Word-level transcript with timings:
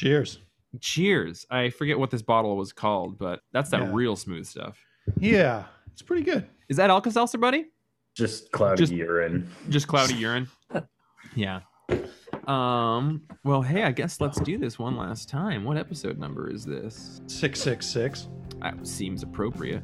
Cheers. 0.00 0.38
Cheers. 0.80 1.46
I 1.50 1.68
forget 1.68 1.98
what 1.98 2.10
this 2.10 2.22
bottle 2.22 2.56
was 2.56 2.72
called, 2.72 3.18
but 3.18 3.40
that's 3.52 3.68
that 3.70 3.82
Yeah. 3.82 3.90
real 3.92 4.16
smooth 4.16 4.46
stuff. 4.46 4.78
Yeah, 5.18 5.64
it's 5.92 6.00
pretty 6.00 6.22
good. 6.22 6.46
Is 6.70 6.78
that 6.78 6.88
Alka 6.88 7.10
Seltzer, 7.10 7.36
buddy? 7.38 7.66
Just 8.14 8.50
cloudy 8.50 8.78
Just- 8.78 8.92
urine. 8.94 9.46
Just 9.68 9.88
cloudy 9.88 10.14
urine. 10.14 10.48
Yeah. 11.36 11.60
Um. 12.48 13.22
Well, 13.44 13.62
hey, 13.62 13.84
I 13.84 13.92
guess 13.92 14.20
let's 14.20 14.40
do 14.40 14.58
this 14.58 14.78
one 14.80 14.96
last 14.96 15.28
time. 15.28 15.62
What 15.64 15.76
episode 15.76 16.18
number 16.18 16.50
is 16.50 16.64
this? 16.64 17.20
Six 17.28 17.60
six 17.60 17.86
six. 17.86 18.26
That 18.62 18.84
seems 18.86 19.22
appropriate. 19.22 19.82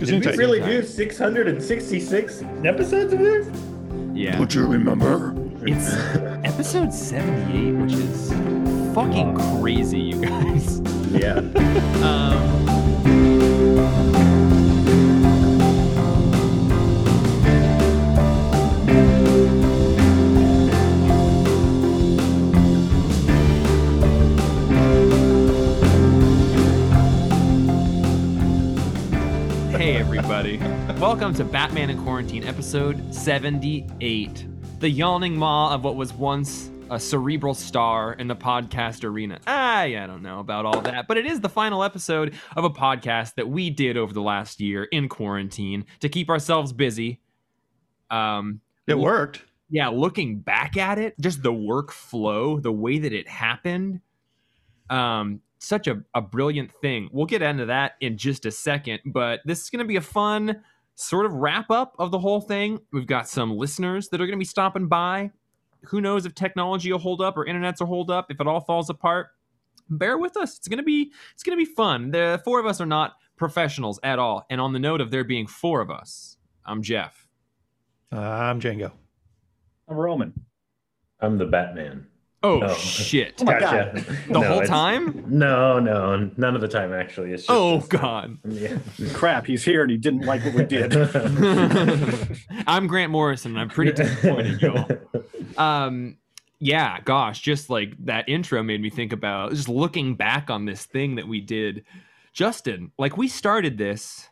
Did 0.00 0.24
we 0.26 0.36
really 0.36 0.60
do 0.60 0.82
666 0.82 2.42
episodes 2.64 3.12
of 3.12 3.18
this? 3.20 3.46
Yeah. 4.14 4.36
Don't 4.36 4.52
you 4.54 4.66
remember? 4.66 5.32
It's 5.62 5.94
episode 6.44 6.92
78, 6.92 7.72
which 7.74 7.92
is 7.92 8.30
fucking 9.06 9.34
crazy, 9.60 9.98
you 9.98 10.20
guys. 10.20 10.80
Yeah. 11.10 11.38
Um, 12.04 12.38
hey, 29.72 29.96
everybody. 29.96 30.58
Welcome 31.00 31.34
to 31.34 31.44
Batman 31.44 31.90
in 31.90 32.00
Quarantine, 32.04 32.44
episode 32.44 33.12
78. 33.12 34.46
The 34.78 34.88
yawning 34.88 35.36
maw 35.36 35.74
of 35.74 35.82
what 35.82 35.96
was 35.96 36.12
once 36.12 36.70
a 36.90 36.98
cerebral 36.98 37.54
star 37.54 38.12
in 38.14 38.26
the 38.26 38.34
podcast 38.36 39.04
arena. 39.04 39.38
Yeah, 39.46 40.04
I 40.04 40.06
don't 40.06 40.22
know 40.22 40.40
about 40.40 40.66
all 40.66 40.80
that, 40.82 41.06
but 41.06 41.16
it 41.16 41.24
is 41.26 41.40
the 41.40 41.48
final 41.48 41.84
episode 41.84 42.34
of 42.56 42.64
a 42.64 42.70
podcast 42.70 43.34
that 43.36 43.48
we 43.48 43.70
did 43.70 43.96
over 43.96 44.12
the 44.12 44.20
last 44.22 44.60
year 44.60 44.84
in 44.84 45.08
quarantine 45.08 45.84
to 46.00 46.08
keep 46.08 46.28
ourselves 46.28 46.72
busy. 46.72 47.20
Um, 48.10 48.60
It 48.88 48.98
worked. 48.98 49.44
yeah, 49.70 49.88
looking 49.88 50.40
back 50.40 50.76
at 50.76 50.98
it, 50.98 51.14
just 51.20 51.42
the 51.42 51.52
workflow, 51.52 52.60
the 52.60 52.72
way 52.72 52.98
that 52.98 53.12
it 53.12 53.28
happened, 53.28 54.00
um, 54.90 55.40
such 55.60 55.86
a, 55.86 56.02
a 56.14 56.20
brilliant 56.20 56.72
thing. 56.82 57.08
We'll 57.12 57.26
get 57.26 57.40
into 57.42 57.66
that 57.66 57.92
in 58.00 58.16
just 58.18 58.46
a 58.46 58.50
second, 58.50 59.00
but 59.06 59.40
this 59.44 59.60
is 59.62 59.70
going 59.70 59.84
to 59.84 59.88
be 59.88 59.96
a 59.96 60.00
fun 60.00 60.60
sort 60.96 61.24
of 61.24 61.32
wrap 61.34 61.70
up 61.70 61.94
of 61.98 62.10
the 62.10 62.18
whole 62.18 62.40
thing. 62.40 62.80
We've 62.92 63.06
got 63.06 63.28
some 63.28 63.56
listeners 63.56 64.08
that 64.08 64.20
are 64.20 64.26
going 64.26 64.36
to 64.38 64.40
be 64.40 64.44
stopping 64.44 64.88
by. 64.88 65.30
Who 65.86 66.00
knows 66.00 66.26
if 66.26 66.34
technology 66.34 66.92
will 66.92 66.98
hold 66.98 67.20
up 67.20 67.36
or 67.36 67.46
internets 67.46 67.80
will 67.80 67.86
hold 67.86 68.10
up 68.10 68.30
if 68.30 68.40
it 68.40 68.46
all 68.46 68.60
falls 68.60 68.90
apart. 68.90 69.28
Bear 69.88 70.18
with 70.18 70.36
us. 70.36 70.56
It's 70.56 70.68
gonna 70.68 70.82
be 70.82 71.12
it's 71.32 71.42
gonna 71.42 71.56
be 71.56 71.64
fun. 71.64 72.10
The 72.10 72.40
four 72.44 72.60
of 72.60 72.66
us 72.66 72.80
are 72.80 72.86
not 72.86 73.14
professionals 73.36 73.98
at 74.02 74.18
all. 74.18 74.44
And 74.50 74.60
on 74.60 74.72
the 74.72 74.78
note 74.78 75.00
of 75.00 75.10
there 75.10 75.24
being 75.24 75.46
four 75.46 75.80
of 75.80 75.90
us, 75.90 76.36
I'm 76.64 76.82
Jeff. 76.82 77.26
Uh, 78.12 78.20
I'm 78.20 78.60
Django. 78.60 78.92
I'm 79.88 79.96
Roman. 79.96 80.32
I'm 81.20 81.38
the 81.38 81.46
Batman. 81.46 82.06
Oh, 82.42 82.62
Oh. 82.62 82.74
shit. 82.74 83.34
Oh 83.40 83.44
my 83.44 83.60
Gotcha. 83.60 84.02
The 84.28 84.32
No, 84.32 84.42
whole 84.42 84.62
time? 84.64 85.24
No, 85.28 85.78
no, 85.78 86.30
none 86.38 86.54
of 86.54 86.60
the 86.62 86.68
time 86.68 86.92
actually. 86.92 87.32
It's 87.32 87.42
just 87.42 87.50
Oh 87.50 87.78
this- 87.80 87.88
God. 87.88 88.38
Yeah. 88.48 88.78
Crap, 89.12 89.46
he's 89.46 89.62
here 89.64 89.82
and 89.82 89.90
he 89.90 89.98
didn't 89.98 90.22
like 90.24 90.42
what 90.44 90.54
we 90.54 90.64
did. 90.64 90.94
I'm 92.66 92.86
Grant 92.86 93.12
Morrison. 93.12 93.52
and 93.52 93.60
I'm 93.60 93.68
pretty 93.68 93.92
disappointed, 93.92 94.62
y'all. 94.62 94.88
Um, 95.58 96.16
yeah, 96.58 97.00
gosh, 97.04 97.40
just 97.40 97.68
like 97.70 97.94
that 98.06 98.28
intro 98.28 98.62
made 98.62 98.80
me 98.80 98.90
think 98.90 99.12
about 99.12 99.50
just 99.52 99.68
looking 99.68 100.14
back 100.14 100.50
on 100.50 100.64
this 100.64 100.84
thing 100.86 101.16
that 101.16 101.26
we 101.28 101.40
did. 101.40 101.84
Justin, 102.32 102.92
like 102.98 103.16
we 103.16 103.28
started 103.28 103.76
this, 103.76 104.28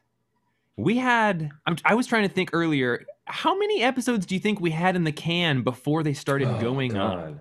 we 0.76 0.96
had. 0.98 1.50
I'm, 1.66 1.76
I 1.84 1.94
was 1.94 2.06
trying 2.06 2.26
to 2.28 2.32
think 2.34 2.50
earlier. 2.52 3.04
How 3.24 3.58
many 3.58 3.82
episodes 3.82 4.24
do 4.24 4.34
you 4.34 4.40
think 4.40 4.60
we 4.60 4.70
had 4.70 4.96
in 4.96 5.04
the 5.04 5.12
can 5.12 5.62
before 5.62 6.02
they 6.02 6.14
started 6.14 6.48
Oh, 6.48 6.60
going 6.60 6.96
up? 6.96 7.18
God. 7.18 7.40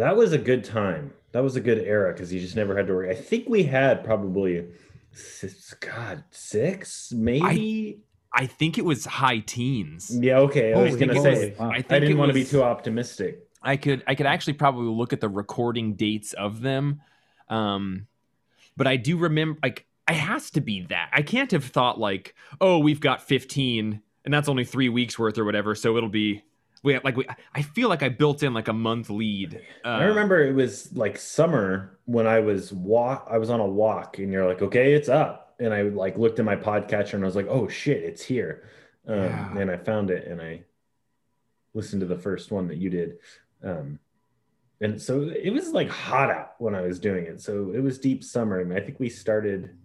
That 0.00 0.16
was 0.16 0.32
a 0.32 0.38
good 0.38 0.64
time. 0.64 1.12
That 1.32 1.42
was 1.42 1.56
a 1.56 1.60
good 1.60 1.76
era 1.76 2.14
because 2.14 2.32
you 2.32 2.40
just 2.40 2.56
never 2.56 2.74
had 2.74 2.86
to 2.86 2.94
worry. 2.94 3.10
I 3.10 3.14
think 3.14 3.50
we 3.50 3.64
had 3.64 4.02
probably, 4.02 4.64
six, 5.12 5.74
God, 5.74 6.24
six, 6.30 7.12
maybe. 7.12 8.00
I 8.32 8.46
think 8.46 8.78
it 8.78 8.84
was 8.86 9.04
high 9.04 9.40
teens. 9.40 10.10
yeah, 10.18 10.38
okay. 10.38 10.72
I 10.72 10.82
was 10.82 10.96
gonna 10.96 11.20
say. 11.20 11.54
Wow. 11.58 11.68
I 11.70 11.82
think 11.82 11.92
I 11.92 11.98
didn't 11.98 12.16
want 12.16 12.30
to 12.30 12.34
be 12.34 12.46
too 12.46 12.62
optimistic. 12.62 13.46
I 13.62 13.76
could 13.76 14.02
I 14.06 14.14
could 14.14 14.24
actually 14.24 14.54
probably 14.54 14.86
look 14.86 15.12
at 15.12 15.20
the 15.20 15.28
recording 15.28 15.96
dates 15.96 16.32
of 16.32 16.62
them. 16.62 17.02
Um 17.50 18.06
but 18.74 18.86
I 18.86 18.96
do 18.96 19.18
remember 19.18 19.58
like 19.62 19.86
it 20.08 20.14
has 20.14 20.50
to 20.52 20.62
be 20.62 20.86
that. 20.86 21.10
I 21.12 21.20
can't 21.20 21.50
have 21.50 21.64
thought 21.64 22.00
like, 22.00 22.34
"Oh, 22.58 22.78
we've 22.78 23.00
got 23.00 23.20
15 23.20 24.00
and 24.24 24.34
that's 24.34 24.48
only 24.48 24.64
3 24.64 24.88
weeks 24.88 25.18
worth 25.18 25.36
or 25.36 25.44
whatever, 25.44 25.74
so 25.74 25.98
it'll 25.98 26.08
be 26.08 26.42
we 26.82 26.98
like 27.00 27.16
we 27.16 27.26
I 27.54 27.62
feel 27.62 27.88
like 27.88 28.02
I 28.02 28.08
built 28.08 28.42
in 28.42 28.54
like 28.54 28.68
a 28.68 28.72
month 28.72 29.10
lead. 29.10 29.60
Uh, 29.84 29.88
I 29.88 30.04
remember 30.04 30.42
it 30.42 30.54
was 30.54 30.92
like 30.94 31.18
summer 31.18 31.98
when 32.06 32.26
I 32.26 32.40
was 32.40 32.72
walk. 32.72 33.28
I 33.30 33.38
was 33.38 33.50
on 33.50 33.60
a 33.60 33.66
walk, 33.66 34.18
and 34.18 34.32
you're 34.32 34.46
like, 34.46 34.62
"Okay, 34.62 34.94
it's 34.94 35.08
up." 35.08 35.54
And 35.60 35.74
I 35.74 35.82
like 35.82 36.16
looked 36.16 36.38
at 36.38 36.44
my 36.44 36.56
podcatcher, 36.56 37.14
and 37.14 37.22
I 37.22 37.26
was 37.26 37.36
like, 37.36 37.48
"Oh 37.48 37.68
shit, 37.68 38.02
it's 38.02 38.22
here!" 38.22 38.64
Um, 39.06 39.18
Yeah. 39.18 39.58
And 39.58 39.70
I 39.70 39.76
found 39.76 40.10
it, 40.10 40.26
and 40.26 40.40
I 40.40 40.64
listened 41.74 42.00
to 42.00 42.06
the 42.06 42.18
first 42.18 42.50
one 42.50 42.66
that 42.68 42.78
you 42.78 42.90
did. 42.90 43.18
Um, 43.62 43.98
and 44.80 45.00
so 45.00 45.22
it 45.22 45.50
was 45.50 45.72
like 45.72 45.90
hot 45.90 46.30
out 46.30 46.54
when 46.58 46.74
I 46.74 46.80
was 46.80 46.98
doing 46.98 47.26
it. 47.26 47.42
So 47.42 47.72
it 47.74 47.80
was 47.82 47.98
deep 47.98 48.24
summer. 48.24 48.58
I 48.58 48.64
mean, 48.64 48.78
I 48.78 48.80
think 48.80 48.98
we 48.98 49.10
started 49.10 49.76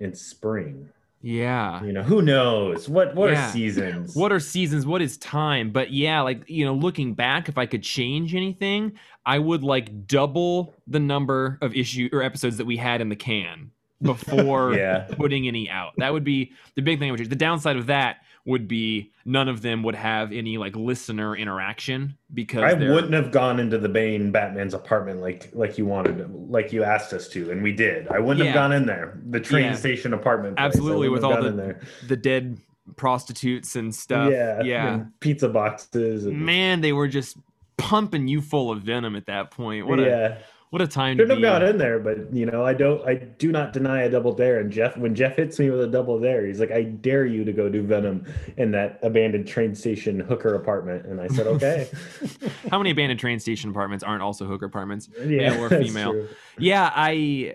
in 0.00 0.14
spring. 0.14 0.88
Yeah. 1.26 1.82
You 1.82 1.92
know, 1.94 2.02
who 2.02 2.20
knows 2.20 2.86
what 2.86 3.14
what 3.14 3.30
Yeah. 3.30 3.48
are 3.48 3.50
seasons? 3.50 4.14
What 4.14 4.30
are 4.30 4.38
seasons? 4.38 4.84
What 4.84 5.00
is 5.00 5.16
time? 5.16 5.70
But 5.70 5.90
yeah, 5.90 6.20
like, 6.20 6.42
you 6.50 6.66
know, 6.66 6.74
looking 6.74 7.14
back, 7.14 7.48
if 7.48 7.56
I 7.56 7.64
could 7.64 7.82
change 7.82 8.34
anything, 8.34 8.92
I 9.24 9.38
would 9.38 9.62
like 9.64 10.06
double 10.06 10.74
the 10.86 11.00
number 11.00 11.58
of 11.62 11.74
issue 11.74 12.10
or 12.12 12.22
episodes 12.22 12.58
that 12.58 12.66
we 12.66 12.76
had 12.76 13.00
in 13.00 13.08
the 13.08 13.16
can 13.16 13.70
before 14.02 14.74
Yeah. 14.74 15.06
putting 15.16 15.48
any 15.48 15.70
out. 15.70 15.94
That 15.96 16.12
would 16.12 16.24
be 16.24 16.52
the 16.74 16.82
big 16.82 16.98
thing. 16.98 17.08
I 17.08 17.12
would 17.12 17.18
change. 17.18 17.30
The 17.30 17.36
downside 17.36 17.76
of 17.76 17.86
that 17.86 18.18
would 18.46 18.68
be 18.68 19.10
none 19.24 19.48
of 19.48 19.62
them 19.62 19.82
would 19.82 19.94
have 19.94 20.30
any 20.30 20.58
like 20.58 20.76
listener 20.76 21.34
interaction 21.34 22.14
because 22.34 22.62
I 22.62 22.74
they're- 22.74 22.92
wouldn't 22.92 23.14
have 23.14 23.30
gone 23.32 23.58
into 23.58 23.78
the 23.78 23.88
Bane 23.88 24.30
Batman's 24.32 24.74
apartment 24.74 25.20
like 25.22 25.48
like 25.54 25.78
you 25.78 25.86
wanted, 25.86 26.30
like 26.50 26.72
you 26.72 26.84
asked 26.84 27.12
us 27.14 27.28
to, 27.28 27.50
and 27.50 27.62
we 27.62 27.72
did. 27.72 28.06
I 28.08 28.18
wouldn't 28.18 28.40
Yeah. 28.44 28.52
have 28.52 28.54
gone 28.54 28.72
in 28.72 28.84
there. 28.86 29.18
The 29.30 29.40
train 29.40 29.64
Yeah. 29.66 29.74
station 29.74 30.12
apartment. 30.12 30.56
place. 30.58 30.66
Absolutely, 30.66 31.08
with 31.08 31.24
all 31.24 31.40
the- 31.42 31.76
the 32.06 32.16
dead 32.16 32.58
prostitutes 32.96 33.76
and 33.76 33.94
stuff. 33.94 34.30
yeah, 34.30 34.62
yeah. 34.62 34.94
and 34.94 35.20
pizza 35.20 35.48
boxes. 35.48 36.26
And, 36.26 36.38
Man, 36.40 36.80
they 36.82 36.92
were 36.92 37.08
just 37.08 37.38
pumping 37.78 38.28
you 38.28 38.40
full 38.40 38.70
of 38.70 38.82
venom 38.82 39.16
at 39.16 39.26
that 39.26 39.50
point. 39.50 39.86
What 39.86 39.98
a 40.00 40.02
yeah, 40.02 40.34
what 40.74 40.82
a 40.82 40.88
time 40.88 41.16
be. 41.16 41.22
have 41.24 41.40
gone 41.40 41.62
uh, 41.62 41.66
in 41.66 41.78
there, 41.78 42.00
but 42.00 42.34
you 42.34 42.46
know, 42.46 42.64
I 42.64 42.74
don't. 42.74 43.00
I 43.08 43.14
do 43.14 43.52
not 43.52 43.72
deny 43.72 44.02
a 44.02 44.10
double 44.10 44.32
dare. 44.32 44.58
And 44.58 44.72
Jeff, 44.72 44.96
when 44.96 45.14
Jeff 45.14 45.36
hits 45.36 45.56
me 45.60 45.70
with 45.70 45.80
a 45.80 45.86
double 45.86 46.18
dare, 46.18 46.44
he's 46.44 46.58
like, 46.58 46.72
"I 46.72 46.82
dare 46.82 47.24
you 47.24 47.44
to 47.44 47.52
go 47.52 47.68
do 47.68 47.84
Venom 47.84 48.26
in 48.56 48.72
that 48.72 48.98
abandoned 49.00 49.46
train 49.46 49.76
station 49.76 50.18
hooker 50.18 50.56
apartment." 50.56 51.06
And 51.06 51.20
I 51.20 51.28
said, 51.28 51.46
"Okay." 51.46 51.88
How 52.72 52.78
many 52.78 52.90
abandoned 52.90 53.20
train 53.20 53.38
station 53.38 53.70
apartments 53.70 54.02
aren't 54.02 54.22
also 54.22 54.46
hooker 54.46 54.66
apartments? 54.66 55.08
yeah, 55.18 55.50
Male 55.50 55.62
or 55.62 55.68
female. 55.68 56.26
Yeah, 56.58 56.90
I 56.92 57.54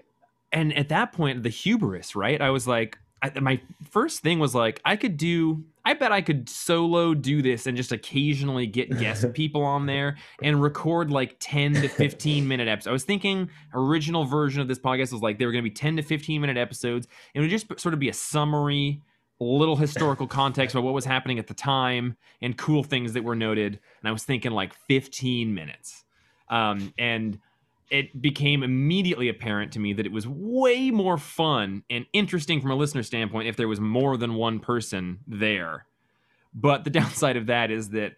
and 0.53 0.73
at 0.77 0.87
that 0.87 1.11
point 1.11 1.43
the 1.43 1.49
hubris, 1.49 2.15
right? 2.15 2.41
I 2.41 2.51
was 2.51 2.69
like 2.69 2.99
I, 3.21 3.39
my 3.39 3.61
first 3.89 4.21
thing 4.21 4.39
was 4.39 4.55
like 4.55 4.81
I 4.85 4.95
could 4.95 5.17
do 5.17 5.63
I 5.85 5.93
bet 5.93 6.11
I 6.11 6.21
could 6.21 6.47
solo 6.47 7.13
do 7.13 7.41
this 7.41 7.65
and 7.65 7.75
just 7.75 7.91
occasionally 7.91 8.67
get 8.67 8.97
guest 8.99 9.25
people 9.33 9.63
on 9.63 9.85
there 9.85 10.17
and 10.43 10.61
record 10.61 11.09
like 11.09 11.37
10 11.39 11.73
to 11.73 11.87
15 11.87 12.47
minute 12.47 12.67
episodes. 12.67 12.87
I 12.87 12.91
was 12.91 13.03
thinking 13.03 13.49
original 13.73 14.25
version 14.25 14.61
of 14.61 14.67
this 14.67 14.79
podcast 14.79 15.11
was 15.11 15.21
like 15.21 15.39
they 15.39 15.45
were 15.45 15.51
going 15.51 15.63
to 15.63 15.69
be 15.69 15.73
10 15.73 15.97
to 15.97 16.03
15 16.03 16.41
minute 16.41 16.57
episodes 16.57 17.07
and 17.33 17.43
it 17.43 17.45
would 17.45 17.51
just 17.51 17.67
sort 17.79 17.93
of 17.93 17.99
be 17.99 18.09
a 18.09 18.13
summary 18.13 19.01
little 19.39 19.75
historical 19.75 20.27
context 20.41 20.75
about 20.75 20.83
what 20.83 20.93
was 20.93 21.05
happening 21.05 21.39
at 21.39 21.47
the 21.47 21.53
time 21.53 22.15
and 22.41 22.57
cool 22.57 22.83
things 22.83 23.13
that 23.13 23.23
were 23.23 23.35
noted 23.35 23.79
and 24.01 24.09
I 24.09 24.11
was 24.11 24.23
thinking 24.23 24.51
like 24.51 24.73
15 24.87 25.53
minutes. 25.53 26.03
Um, 26.49 26.93
and 26.97 27.39
it 27.89 28.21
became 28.21 28.63
immediately 28.63 29.29
apparent 29.29 29.71
to 29.73 29.79
me 29.79 29.93
that 29.93 30.05
it 30.05 30.11
was 30.11 30.27
way 30.27 30.91
more 30.91 31.17
fun 31.17 31.83
and 31.89 32.05
interesting 32.13 32.61
from 32.61 32.71
a 32.71 32.75
listener 32.75 33.03
standpoint 33.03 33.47
if 33.47 33.55
there 33.55 33.67
was 33.67 33.79
more 33.79 34.15
than 34.17 34.35
one 34.35 34.59
person 34.59 35.19
there. 35.27 35.85
But 36.53 36.83
the 36.83 36.89
downside 36.91 37.37
of 37.37 37.47
that 37.47 37.71
is 37.71 37.89
that 37.89 38.13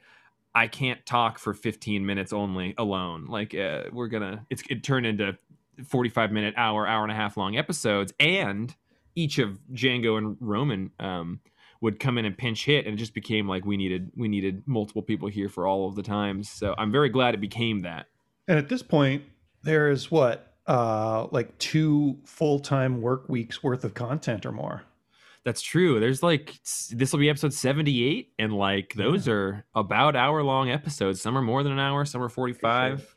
I 0.54 0.68
can't 0.68 1.06
talk 1.06 1.40
for 1.40 1.54
15 1.54 2.06
minutes 2.06 2.34
only 2.34 2.74
alone. 2.78 3.28
Like 3.28 3.56
uh, 3.56 3.84
we're 3.92 4.08
gonna, 4.08 4.46
it's 4.50 4.64
it 4.70 4.84
turned 4.84 5.06
into 5.06 5.38
45 5.86 6.32
minute, 6.32 6.54
hour, 6.58 6.86
hour 6.86 7.04
and 7.04 7.12
a 7.12 7.16
half 7.16 7.38
long 7.38 7.56
episodes, 7.56 8.14
and 8.20 8.76
each 9.16 9.40
of 9.40 9.60
Django 9.74 10.18
and 10.18 10.38
Roman 10.40 10.92
um, 11.00 11.40
would 11.80 12.00
come 12.00 12.18
in 12.18 12.26
and 12.26 12.38
pinch 12.38 12.66
hit, 12.66 12.86
and 12.86 12.96
it 12.96 12.98
just 12.98 13.14
became 13.14 13.48
like 13.48 13.66
we 13.66 13.78
needed 13.78 14.12
we 14.16 14.28
needed 14.28 14.64
multiple 14.66 15.02
people 15.02 15.30
here 15.30 15.50
for 15.50 15.66
all 15.66 15.88
of 15.88 15.96
the 15.96 16.04
times. 16.04 16.50
So 16.50 16.76
I'm 16.78 16.92
very 16.92 17.10
glad 17.10 17.34
it 17.34 17.42
became 17.42 17.80
that. 17.82 18.08
And 18.48 18.58
at 18.58 18.68
this 18.68 18.84
point, 18.84 19.24
There's 19.64 20.10
what, 20.10 20.54
uh, 20.68 21.28
like 21.32 21.58
two 21.58 22.18
full 22.26 22.60
time 22.60 23.02
work 23.02 23.30
weeks 23.30 23.62
worth 23.64 23.84
of 23.84 23.94
content 23.94 24.46
or 24.46 24.52
more. 24.52 24.84
That's 25.44 25.62
true. 25.62 26.00
There's 26.00 26.22
like 26.22 26.60
this 26.92 27.12
will 27.12 27.20
be 27.20 27.30
episode 27.30 27.54
78 27.54 28.34
and 28.38 28.54
like 28.54 28.94
those 28.96 29.28
are 29.28 29.66
about 29.74 30.16
hour 30.16 30.44
long 30.44 30.70
episodes. 30.70 31.20
Some 31.20 31.36
are 31.38 31.42
more 31.42 31.64
than 31.64 31.72
an 31.72 31.80
hour, 31.80 32.06
some 32.06 32.22
are 32.22 32.30
45. 32.30 33.16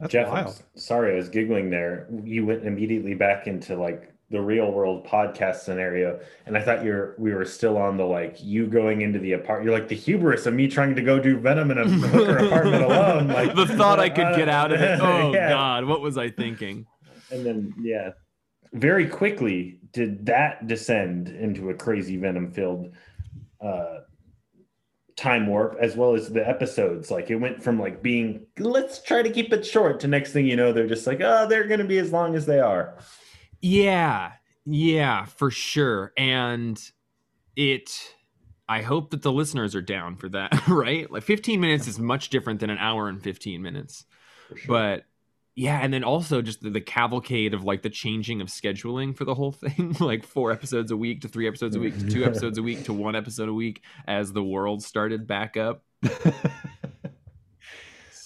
That's 0.00 0.12
Jeff, 0.12 0.28
wild. 0.28 0.62
sorry, 0.74 1.12
I 1.12 1.16
was 1.16 1.28
giggling 1.28 1.70
there. 1.70 2.08
You 2.24 2.46
went 2.46 2.64
immediately 2.64 3.14
back 3.14 3.46
into 3.46 3.76
like 3.76 4.11
the 4.32 4.40
real 4.40 4.72
world 4.72 5.06
podcast 5.06 5.56
scenario, 5.56 6.18
and 6.46 6.56
I 6.56 6.62
thought 6.62 6.84
you're 6.84 7.14
we 7.18 7.32
were 7.32 7.44
still 7.44 7.76
on 7.76 7.96
the 7.96 8.04
like 8.04 8.42
you 8.42 8.66
going 8.66 9.02
into 9.02 9.18
the 9.20 9.32
apart. 9.34 9.62
You're 9.62 9.72
like 9.72 9.86
the 9.88 9.94
hubris 9.94 10.46
of 10.46 10.54
me 10.54 10.66
trying 10.66 10.96
to 10.96 11.02
go 11.02 11.20
do 11.20 11.38
Venom 11.38 11.70
in 11.70 11.78
a 11.78 11.84
hooker 11.88 12.38
apartment 12.38 12.82
alone. 12.82 13.28
Like 13.28 13.54
the 13.54 13.66
thought 13.66 14.00
I 14.00 14.08
could 14.08 14.34
get 14.34 14.48
out 14.48 14.72
of 14.72 14.80
it. 14.80 14.98
Oh 15.02 15.32
Yeah. 15.32 15.50
god, 15.50 15.84
what 15.84 16.00
was 16.00 16.18
I 16.18 16.30
thinking? 16.30 16.86
And 17.30 17.46
then 17.46 17.74
yeah, 17.80 18.10
very 18.72 19.06
quickly 19.06 19.78
did 19.92 20.26
that 20.26 20.66
descend 20.66 21.28
into 21.28 21.70
a 21.70 21.74
crazy 21.74 22.16
Venom 22.16 22.50
filled 22.50 22.92
uh 23.60 23.98
time 25.14 25.46
warp 25.46 25.76
as 25.78 25.94
well 25.94 26.14
as 26.14 26.30
the 26.30 26.48
episodes 26.48 27.10
like 27.10 27.30
it 27.30 27.36
went 27.36 27.62
from 27.62 27.78
like 27.78 28.02
being 28.02 28.46
let's 28.58 29.02
try 29.02 29.20
to 29.20 29.30
keep 29.30 29.52
it 29.52 29.64
short 29.64 30.00
to 30.00 30.08
next 30.08 30.32
thing 30.32 30.46
you 30.46 30.56
know 30.56 30.72
they're 30.72 30.86
just 30.88 31.06
like 31.06 31.20
oh 31.22 31.46
they're 31.46 31.66
going 31.68 31.78
to 31.78 31.84
be 31.86 31.98
as 31.98 32.10
long 32.12 32.34
as 32.34 32.46
they 32.46 32.58
are 32.58 32.96
Yeah, 33.62 34.32
yeah, 34.66 35.24
for 35.24 35.50
sure. 35.50 36.12
And 36.16 36.80
it, 37.56 38.14
I 38.68 38.82
hope 38.82 39.10
that 39.10 39.22
the 39.22 39.32
listeners 39.32 39.74
are 39.74 39.82
down 39.82 40.16
for 40.16 40.28
that, 40.30 40.66
right? 40.68 41.10
Like 41.10 41.22
15 41.22 41.60
minutes 41.60 41.86
is 41.86 41.98
much 41.98 42.28
different 42.28 42.60
than 42.60 42.70
an 42.70 42.78
hour 42.78 43.08
and 43.08 43.22
15 43.22 43.62
minutes. 43.62 44.04
sure. 44.48 44.58
But 44.66 45.04
yeah, 45.54 45.78
and 45.80 45.92
then 45.92 46.02
also 46.02 46.40
just 46.40 46.62
the, 46.62 46.70
the 46.70 46.80
cavalcade 46.80 47.52
of 47.52 47.62
like 47.62 47.82
the 47.82 47.90
changing 47.90 48.40
of 48.40 48.48
scheduling 48.48 49.14
for 49.14 49.24
the 49.24 49.34
whole 49.34 49.52
thing, 49.52 49.96
like 50.00 50.24
four 50.24 50.50
episodes 50.50 50.90
a 50.90 50.96
week 50.96 51.20
to 51.22 51.28
three 51.28 51.46
episodes 51.46 51.76
a 51.76 51.78
week 51.80 51.98
to 51.98 52.08
two 52.08 52.24
episodes 52.26 52.58
a 52.58 52.62
week 52.62 52.84
to 52.84 52.92
one 52.92 53.14
episode 53.14 53.48
a 53.48 53.54
week 53.54 53.82
as 54.06 54.32
the 54.32 54.42
world 54.42 54.82
started 54.82 55.26
back 55.26 55.56
up. 55.56 55.84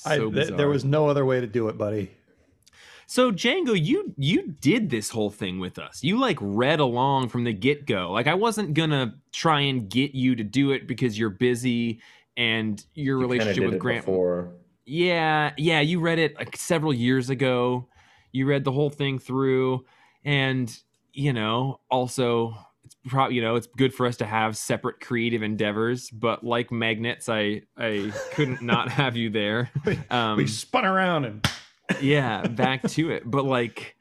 I, 0.07 0.19
th- 0.19 0.51
there 0.51 0.69
was 0.69 0.85
no 0.85 1.09
other 1.09 1.25
way 1.25 1.41
to 1.41 1.49
do 1.49 1.69
it, 1.69 1.77
buddy. 1.77 2.13
So 3.07 3.31
Django, 3.31 3.81
you 3.81 4.13
you 4.19 4.55
did 4.61 4.91
this 4.91 5.11
whole 5.11 5.31
thing 5.31 5.61
with 5.61 5.79
us. 5.79 6.03
You 6.03 6.19
like 6.19 6.39
read 6.41 6.81
along 6.81 7.29
from 7.29 7.45
the 7.45 7.53
get 7.53 7.87
go. 7.87 8.11
Like 8.11 8.27
I 8.27 8.35
wasn't 8.35 8.75
gonna 8.75 9.15
try 9.33 9.61
and 9.61 9.89
get 9.89 10.15
you 10.15 10.35
to 10.35 10.43
do 10.43 10.73
it 10.73 10.89
because 10.89 11.17
you're 11.19 11.31
busy 11.31 12.01
and 12.37 12.85
your 12.95 13.19
You 13.19 13.23
relationship 13.23 13.55
did 13.57 13.65
with 13.67 13.75
it 13.75 13.79
Grant. 13.79 14.05
before. 14.05 14.53
Yeah, 14.85 15.53
yeah. 15.57 15.81
You 15.81 16.01
read 16.01 16.19
it 16.19 16.37
like 16.37 16.57
several 16.57 16.93
years 16.93 17.31
ago. 17.31 17.89
You 18.33 18.47
read 18.47 18.65
the 18.65 18.73
whole 18.73 18.91
thing 18.91 19.19
through, 19.19 19.85
and 20.25 20.77
you 21.13 21.33
know, 21.33 21.81
also 21.91 22.55
it's 22.85 22.97
probably 23.07 23.37
you 23.37 23.43
know 23.43 23.55
it's 23.55 23.67
good 23.69 23.95
for 23.95 24.07
us 24.07 24.17
to 24.19 24.27
have 24.27 24.57
separate 24.57 25.01
creative 25.01 25.43
endeavors. 25.43 26.11
But 26.11 26.45
like 26.45 26.71
magnets, 26.73 27.29
I 27.29 27.63
I 27.79 28.13
couldn't 28.33 28.63
not 28.63 28.89
have 28.93 29.17
you 29.17 29.31
there. 29.31 29.71
Um, 30.11 30.37
we 30.37 30.47
spun 30.47 30.85
around 30.85 31.25
and 31.25 31.49
yeah 32.01 32.47
back 32.47 32.83
to 32.83 33.11
it. 33.11 33.23
But 33.25 33.45
like 33.45 33.97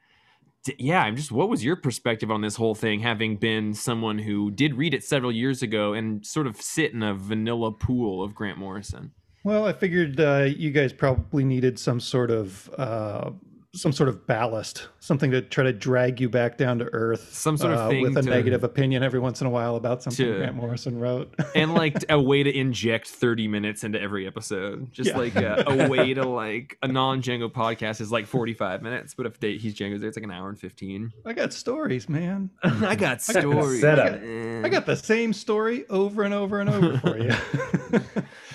yeah 0.79 1.03
i'm 1.03 1.15
just 1.15 1.31
what 1.31 1.47
was 1.47 1.63
your 1.63 1.75
perspective 1.75 2.31
on 2.31 2.41
this 2.41 2.55
whole 2.55 2.73
thing 2.73 2.99
having 2.99 3.37
been 3.37 3.71
someone 3.71 4.17
who 4.17 4.49
did 4.49 4.73
read 4.73 4.95
it 4.95 5.03
several 5.03 5.31
years 5.31 5.61
ago 5.61 5.93
and 5.93 6.25
sort 6.25 6.47
of 6.47 6.59
sit 6.59 6.91
in 6.91 7.03
a 7.03 7.13
vanilla 7.13 7.71
pool 7.71 8.23
of 8.23 8.33
grant 8.33 8.57
morrison? 8.57 9.11
Well, 9.43 9.67
I 9.67 9.73
figured 9.73 10.19
uh, 10.19 10.47
you 10.57 10.71
guys 10.71 10.91
probably 10.91 11.43
needed 11.43 11.77
some 11.77 11.99
sort 11.99 12.31
of 12.31 12.67
uh, 12.79 13.29
some 13.75 13.91
sort 13.91 14.09
of 14.09 14.25
ballast, 14.25 14.87
something 14.99 15.31
to 15.31 15.41
try 15.41 15.63
to 15.65 15.73
drag 15.73 16.19
you 16.21 16.29
back 16.29 16.57
down 16.57 16.79
to 16.79 16.85
earth. 16.93 17.33
Some 17.33 17.57
sort 17.57 17.73
of 17.73 17.79
uh, 17.79 17.89
thing 17.89 18.01
with 18.01 18.17
a 18.17 18.21
to- 18.21 18.29
negative 18.29 18.63
opinion 18.63 19.03
every 19.03 19.19
once 19.19 19.41
in 19.41 19.47
a 19.47 19.49
while 19.49 19.75
about 19.75 20.01
something 20.01 20.25
to- 20.25 20.37
Grant 20.37 20.55
Morrison 20.55 20.99
wrote. 20.99 21.33
and 21.55 21.73
like 21.73 21.97
a 22.09 22.19
way 22.19 22.41
to 22.43 22.49
inject 22.57 23.07
30 23.09 23.47
minutes 23.47 23.83
into 23.83 24.01
every 24.01 24.25
episode 24.25 24.91
just 24.91 25.09
Yeah. 25.11 25.17
like 25.17 25.35
a, 25.35 25.63
a 25.67 25.87
way 25.89 26.13
to 26.13 26.25
like 26.27 26.77
a 26.81 26.87
non-django 26.87 27.51
podcast 27.51 28.01
is 28.01 28.11
like 28.11 28.25
45 28.27 28.81
minutes 28.81 29.13
but 29.13 29.25
if 29.25 29.39
they, 29.39 29.57
he's 29.57 29.75
django's 29.75 29.99
there 29.99 30.07
it's 30.07 30.17
like 30.17 30.23
an 30.23 30.31
hour 30.31 30.49
and 30.49 30.59
15 30.59 31.11
I 31.25 31.33
got 31.33 31.53
stories, 31.53 32.07
man. 32.07 32.49
i 32.63 32.69
got 32.69 32.83
I 32.83 32.95
got 32.95 33.21
stories 33.21 33.81
setup. 33.81 34.21
Eh. 34.23 34.61
I 34.63 34.69
got 34.69 34.85
the 34.85 34.95
same 34.95 35.33
story 35.33 35.85
over 35.89 36.23
and 36.23 36.33
over 36.33 36.59
and 36.59 36.69
over 36.69 36.97
for 36.99 37.17
you. 37.17 37.33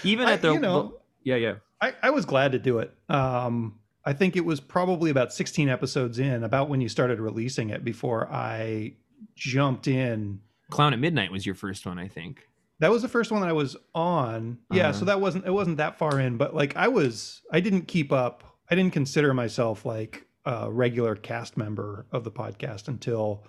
even 0.05 0.27
I- 0.29 0.33
at 0.33 0.43
the 0.43 0.53
you 0.55 0.61
know, 0.61 0.99
yeah 1.23 1.37
yeah 1.37 1.55
I, 1.83 1.95
I 2.03 2.11
was 2.11 2.27
glad 2.27 2.53
to 2.53 2.59
do 2.59 2.79
it. 2.81 2.93
Um, 3.09 3.80
I 4.05 4.13
think 4.13 4.37
it 4.37 4.45
was 4.45 4.61
probably 4.61 5.11
about 5.11 5.33
16 5.33 5.69
episodes 5.69 6.19
in, 6.19 6.43
about 6.45 6.69
when 6.69 6.81
you 6.81 6.89
started 6.89 7.21
releasing 7.21 7.71
it, 7.71 7.85
before 7.85 8.29
I 8.33 8.95
jumped 9.37 9.87
in. 9.87 10.41
clown 10.71 10.93
at 10.95 10.99
midnight 10.99 11.31
was 11.31 11.45
your 11.45 11.55
first 11.55 11.85
one 11.87 11.99
i 11.99 12.09
think 12.09 12.47
That 12.79 12.91
was 12.91 13.03
the 13.03 13.09
first 13.09 13.31
one 13.31 13.43
that 13.43 13.49
I 13.51 13.53
was 13.53 13.77
on. 13.95 14.59
Yeah, 14.73 14.89
Uh-huh. 14.89 14.93
so 15.01 15.05
that 15.05 15.21
wasn't 15.21 15.45
it 15.47 15.51
wasn't 15.53 15.77
that 15.77 15.99
far 15.99 16.19
in, 16.19 16.39
but 16.39 16.55
like 16.55 16.75
I 16.77 16.89
was 16.89 17.43
I 17.53 17.61
didn't 17.61 17.83
keep 17.89 18.11
up. 18.13 18.43
I 18.71 18.75
didn't 18.75 18.95
consider 18.95 19.35
myself 19.35 19.85
like 19.85 20.27
a 20.47 20.71
regular 20.73 21.15
cast 21.17 21.57
member 21.59 22.07
of 22.13 22.25
the 22.25 22.31
podcast 22.31 22.89
until 22.89 23.45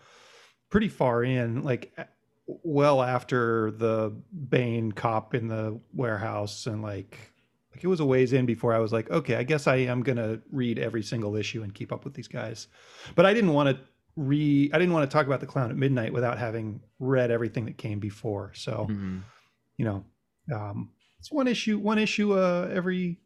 pretty 0.69 0.89
far 0.89 1.23
in, 1.23 1.63
like 1.63 1.95
well 2.45 3.01
after 3.01 3.71
the 3.71 4.13
Bane 4.49 4.91
cop 4.91 5.33
in 5.33 5.47
the 5.47 5.79
warehouse 5.93 6.65
and 6.67 6.81
like 6.81 7.30
like 7.73 7.83
it 7.83 7.87
was 7.87 7.99
a 7.99 8.05
ways 8.05 8.33
in 8.33 8.45
before 8.45 8.73
I 8.73 8.79
was 8.79 8.91
like, 8.91 9.09
okay, 9.09 9.35
I 9.35 9.43
guess 9.43 9.67
I 9.67 9.77
am 9.77 10.03
gonna 10.03 10.39
read 10.51 10.77
every 10.79 11.03
single 11.03 11.35
issue 11.35 11.63
and 11.63 11.73
keep 11.73 11.91
up 11.91 12.03
with 12.03 12.13
these 12.13 12.27
guys. 12.27 12.67
But 13.15 13.25
I 13.25 13.33
didn't 13.33 13.53
want 13.53 13.69
to 13.69 13.83
re 14.15 14.69
I 14.73 14.77
didn't 14.79 14.93
want 14.93 15.09
to 15.09 15.13
talk 15.13 15.25
about 15.25 15.39
the 15.39 15.45
clown 15.47 15.69
at 15.71 15.77
midnight 15.77 16.11
without 16.13 16.37
having 16.37 16.81
read 16.99 17.31
everything 17.31 17.65
that 17.65 17.77
came 17.77 17.99
before. 17.99 18.51
So 18.53 18.87
Mhm. 18.89 19.21
you 19.77 19.85
know, 19.85 20.05
um, 20.53 20.89
it's 21.19 21.31
one 21.31 21.47
issue, 21.47 21.77
one 21.79 21.97
issue 21.97 22.33
uh, 22.33 22.69
every 22.73 23.19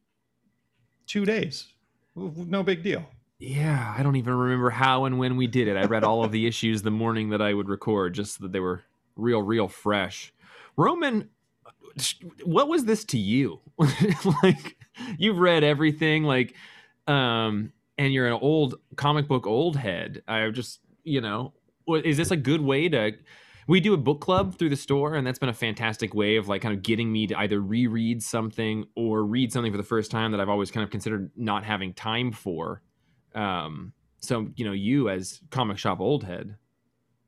two 1.08 1.26
days. 1.26 1.68
No 2.16 2.64
big 2.64 2.84
deal. 2.84 3.06
Yeah, 3.40 3.94
I 3.98 4.04
don't 4.04 4.16
even 4.16 4.34
remember 4.34 4.70
how 4.70 5.06
and 5.06 5.20
when 5.20 5.36
we 5.36 5.48
did 5.48 5.68
it. 5.68 5.76
I 5.76 5.84
read 5.86 6.04
all 6.06 6.24
of 6.24 6.32
the 6.32 6.46
issues 6.48 6.82
the 6.84 6.92
morning 6.92 7.30
that 7.32 7.42
I 7.42 7.54
would 7.54 7.68
record 7.68 8.14
just 8.14 8.36
so 8.38 8.44
that 8.44 8.54
they 8.54 8.62
were 8.62 8.84
real, 9.18 9.42
real 9.42 9.68
fresh. 9.68 10.34
Roman, 10.78 11.30
what 12.44 12.68
was 12.68 12.86
this 12.86 13.04
to 13.06 13.18
you? 13.18 13.60
like, 14.44 14.78
you've 15.18 15.38
read 15.38 15.64
everything, 15.64 16.24
like, 16.24 16.56
um, 17.08 17.72
and 17.98 18.14
you're 18.14 18.28
an 18.28 18.34
old 18.34 18.76
comic 18.96 19.28
book 19.28 19.48
old 19.48 19.78
head. 19.78 20.22
I 20.28 20.50
just, 20.50 20.80
you 21.04 21.22
know, 21.22 21.54
is 21.88 22.18
this 22.18 22.32
a 22.32 22.36
good 22.36 22.62
way 22.62 22.90
to? 22.90 23.12
We 23.68 23.80
do 23.80 23.94
a 23.94 23.98
book 23.98 24.22
club 24.22 24.58
through 24.58 24.70
the 24.70 24.76
store, 24.76 25.16
and 25.16 25.26
that's 25.26 25.40
been 25.40 25.50
a 25.50 25.54
fantastic 25.54 26.14
way 26.14 26.36
of 26.36 26.48
like 26.48 26.62
kind 26.62 26.76
of 26.76 26.84
getting 26.84 27.12
me 27.12 27.26
to 27.28 27.40
either 27.40 27.60
reread 27.60 28.22
something 28.22 28.86
or 28.96 29.24
read 29.26 29.52
something 29.52 29.72
for 29.72 29.78
the 29.78 29.84
first 29.84 30.12
time 30.12 30.32
that 30.32 30.40
I've 30.40 30.50
always 30.50 30.70
kind 30.72 30.84
of 30.84 30.92
considered 30.92 31.32
not 31.36 31.64
having 31.64 31.94
time 31.94 32.32
for. 32.32 32.82
Um, 33.34 33.94
so 34.20 34.48
you 34.56 34.66
know, 34.66 34.72
you 34.72 35.10
as 35.10 35.42
comic 35.50 35.78
shop 35.78 36.00
old 36.00 36.24
head, 36.24 36.58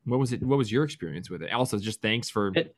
what 0.06 0.20
was 0.20 0.32
it? 0.32 0.44
What 0.44 0.58
was 0.58 0.72
your 0.72 0.84
experience 0.84 1.30
with 1.30 1.42
it? 1.42 1.52
Also, 1.52 1.80
just 1.80 2.02
thanks 2.02 2.30
for 2.30 2.52
It- 2.56 2.76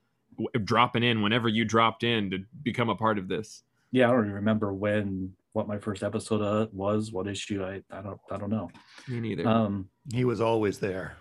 dropping 0.63 1.03
in 1.03 1.21
whenever 1.21 1.47
you 1.47 1.65
dropped 1.65 2.03
in 2.03 2.29
to 2.31 2.39
become 2.63 2.89
a 2.89 2.95
part 2.95 3.17
of 3.17 3.27
this. 3.27 3.63
Yeah, 3.91 4.07
I 4.09 4.11
don't 4.11 4.21
even 4.25 4.33
remember 4.35 4.73
when 4.73 5.33
what 5.53 5.67
my 5.67 5.79
first 5.79 6.03
episode 6.03 6.41
uh, 6.41 6.67
was, 6.71 7.11
what 7.11 7.27
issue. 7.27 7.63
I 7.63 7.81
I 7.91 8.01
don't 8.01 8.19
I 8.31 8.37
don't 8.37 8.49
know. 8.51 8.69
Me 9.07 9.19
neither. 9.19 9.47
Um, 9.47 9.89
He 10.13 10.25
was 10.25 10.41
always 10.41 10.79
there. 10.79 11.17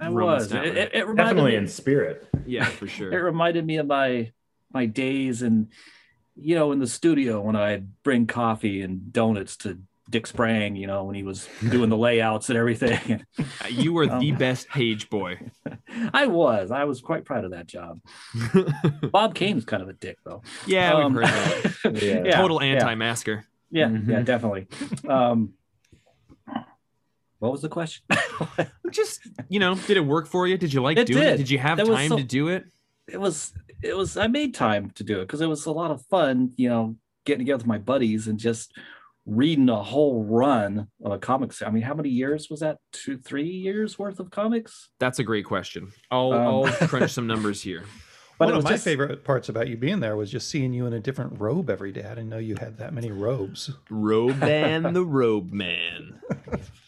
I 0.00 0.08
was. 0.08 0.52
It, 0.52 0.64
it, 0.76 0.94
it 0.94 1.00
reminded 1.06 1.16
Definitely 1.16 1.50
me, 1.52 1.56
in 1.58 1.68
spirit. 1.68 2.28
yeah, 2.46 2.64
for 2.64 2.86
sure. 2.96 3.12
it 3.12 3.16
reminded 3.18 3.64
me 3.66 3.76
of 3.76 3.86
my 3.86 4.32
my 4.72 4.86
days 4.86 5.42
and 5.42 5.68
you 6.34 6.54
know 6.54 6.72
in 6.72 6.78
the 6.80 6.86
studio 6.86 7.40
when 7.40 7.56
I'd 7.56 8.02
bring 8.02 8.26
coffee 8.26 8.82
and 8.82 9.12
donuts 9.12 9.56
to 9.58 9.78
Dick 10.08 10.26
Sprang, 10.26 10.76
you 10.76 10.86
know, 10.86 11.02
when 11.04 11.16
he 11.16 11.22
was 11.24 11.48
doing 11.68 11.90
the 11.90 11.96
layouts 11.96 12.48
and 12.48 12.58
everything. 12.58 13.24
You 13.70 13.92
were 13.92 14.06
the 14.06 14.30
Um, 14.32 14.38
best 14.38 14.68
page 14.68 15.10
boy. 15.10 15.38
I 16.14 16.26
was. 16.26 16.70
I 16.70 16.84
was 16.84 17.00
quite 17.00 17.24
proud 17.24 17.44
of 17.44 17.50
that 17.50 17.66
job. 17.66 18.00
Bob 19.10 19.34
Kane's 19.34 19.64
kind 19.64 19.82
of 19.82 19.88
a 19.88 19.92
dick 19.92 20.18
though. 20.24 20.42
yeah, 20.66 20.92
Um, 20.94 21.14
we've 21.14 21.28
heard 21.28 21.72
that. 21.92 22.02
Yeah. 22.24 22.36
Total 22.40 22.60
anti-masker. 22.60 23.44
Yeah, 23.70 23.88
Mhm. 23.88 24.08
yeah, 24.08 24.22
definitely. 24.22 24.68
Um, 25.08 25.54
what 27.38 27.52
was 27.52 27.62
the 27.62 27.68
question? 27.68 28.04
Just 28.90 29.20
you 29.48 29.58
know, 29.60 29.74
did 29.74 29.96
it 29.96 30.06
work 30.06 30.26
for 30.26 30.46
you? 30.46 30.56
Did 30.56 30.72
you 30.72 30.80
like 30.80 30.96
It 30.98 31.06
doing 31.08 31.22
it? 31.22 31.30
did. 31.32 31.36
Did 31.38 31.50
you 31.50 31.58
have 31.58 31.76
That 31.78 31.86
time 31.86 32.08
so- 32.10 32.16
to 32.18 32.24
do 32.24 32.48
it? 32.48 32.64
it 33.08 33.20
was 33.20 33.52
it 33.82 33.96
was 33.96 34.16
I 34.16 34.26
made 34.26 34.54
time 34.54 34.90
to 34.92 35.04
do 35.04 35.18
it 35.20 35.22
because 35.22 35.40
it 35.40 35.46
was 35.48 35.66
a 35.66 35.72
lot 35.72 35.90
of 35.90 36.02
fun, 36.06 36.52
you 36.56 36.68
know, 36.68 36.96
getting 37.24 37.40
together 37.40 37.58
with 37.58 37.66
my 37.66 37.78
buddies 37.78 38.26
and 38.28 38.38
just 38.38 38.72
reading 39.26 39.68
a 39.68 39.82
whole 39.82 40.24
run 40.24 40.88
of 41.04 41.12
a 41.12 41.18
comics. 41.18 41.60
I 41.62 41.70
mean, 41.70 41.82
how 41.82 41.94
many 41.94 42.08
years 42.08 42.48
was 42.48 42.60
that? 42.60 42.78
Two, 42.92 43.18
three 43.18 43.48
years 43.48 43.98
worth 43.98 44.20
of 44.20 44.30
comics? 44.30 44.88
That's 45.00 45.18
a 45.18 45.24
great 45.24 45.44
question. 45.44 45.90
I'll 46.10 46.32
Um, 46.32 46.40
I'll 46.46 46.66
crunch 46.88 47.10
some 47.12 47.26
numbers 47.26 47.62
here. 47.62 47.84
But 48.38 48.46
One 48.48 48.58
of 48.58 48.64
my 48.64 48.70
just- 48.70 48.84
favorite 48.84 49.24
parts 49.24 49.48
about 49.48 49.66
you 49.68 49.76
being 49.76 50.00
there 50.00 50.14
was 50.16 50.30
just 50.30 50.48
seeing 50.48 50.72
you 50.74 50.86
in 50.86 50.92
a 50.92 51.00
different 51.00 51.40
robe 51.40 51.70
every 51.70 51.90
day. 51.90 52.04
I 52.04 52.10
didn't 52.10 52.28
know 52.28 52.38
you 52.38 52.54
had 52.56 52.78
that 52.78 52.92
many 52.92 53.10
robes. 53.10 53.70
Roban 53.90 54.92
the 54.92 55.04
Robe 55.04 55.52
Man. 55.52 56.20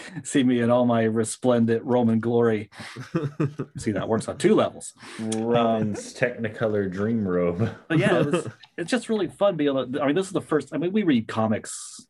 see 0.24 0.42
me 0.42 0.60
in 0.60 0.70
all 0.70 0.84
my 0.84 1.02
resplendent 1.02 1.84
Roman 1.84 2.20
glory. 2.20 2.70
see 3.76 3.92
that 3.92 4.08
works 4.08 4.28
on 4.28 4.38
two 4.38 4.54
levels. 4.54 4.92
Roman's 5.18 6.22
um, 6.22 6.28
Technicolor 6.28 6.90
Dream 6.90 7.26
Robe. 7.26 7.70
But 7.88 7.98
yeah, 7.98 8.20
it 8.20 8.26
was, 8.26 8.48
it's 8.78 8.90
just 8.90 9.08
really 9.08 9.28
fun 9.28 9.56
being. 9.56 9.70
Able 9.70 9.86
to, 9.86 10.02
I 10.02 10.06
mean, 10.06 10.16
this 10.16 10.26
is 10.26 10.32
the 10.32 10.40
first. 10.40 10.74
I 10.74 10.78
mean, 10.78 10.92
we 10.92 11.02
read 11.02 11.28
comics 11.28 12.06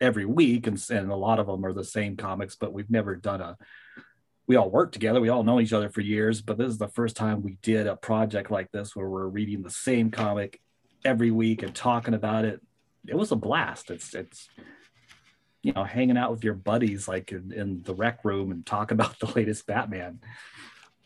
every 0.00 0.24
week, 0.24 0.66
and 0.66 0.82
and 0.90 1.10
a 1.10 1.16
lot 1.16 1.38
of 1.38 1.46
them 1.46 1.64
are 1.64 1.72
the 1.72 1.84
same 1.84 2.16
comics, 2.16 2.56
but 2.56 2.72
we've 2.72 2.90
never 2.90 3.16
done 3.16 3.40
a. 3.40 3.56
We 4.46 4.54
all 4.54 4.70
work 4.70 4.92
together. 4.92 5.20
We 5.20 5.28
all 5.28 5.42
know 5.42 5.60
each 5.60 5.72
other 5.72 5.88
for 5.88 6.02
years, 6.02 6.40
but 6.40 6.56
this 6.56 6.68
is 6.68 6.78
the 6.78 6.86
first 6.86 7.16
time 7.16 7.42
we 7.42 7.58
did 7.62 7.88
a 7.88 7.96
project 7.96 8.48
like 8.48 8.70
this 8.70 8.94
where 8.94 9.08
we're 9.08 9.26
reading 9.26 9.62
the 9.62 9.70
same 9.70 10.12
comic 10.12 10.60
every 11.04 11.32
week 11.32 11.64
and 11.64 11.74
talking 11.74 12.14
about 12.14 12.44
it. 12.44 12.60
It 13.08 13.16
was 13.16 13.32
a 13.32 13.36
blast. 13.36 13.90
It's 13.90 14.14
it's 14.14 14.48
you 15.66 15.72
know 15.72 15.82
hanging 15.82 16.16
out 16.16 16.30
with 16.30 16.44
your 16.44 16.54
buddies 16.54 17.08
like 17.08 17.32
in, 17.32 17.52
in 17.52 17.82
the 17.82 17.92
rec 17.92 18.24
room 18.24 18.52
and 18.52 18.64
talk 18.64 18.92
about 18.92 19.18
the 19.20 19.26
latest 19.34 19.66
Batman. 19.66 20.20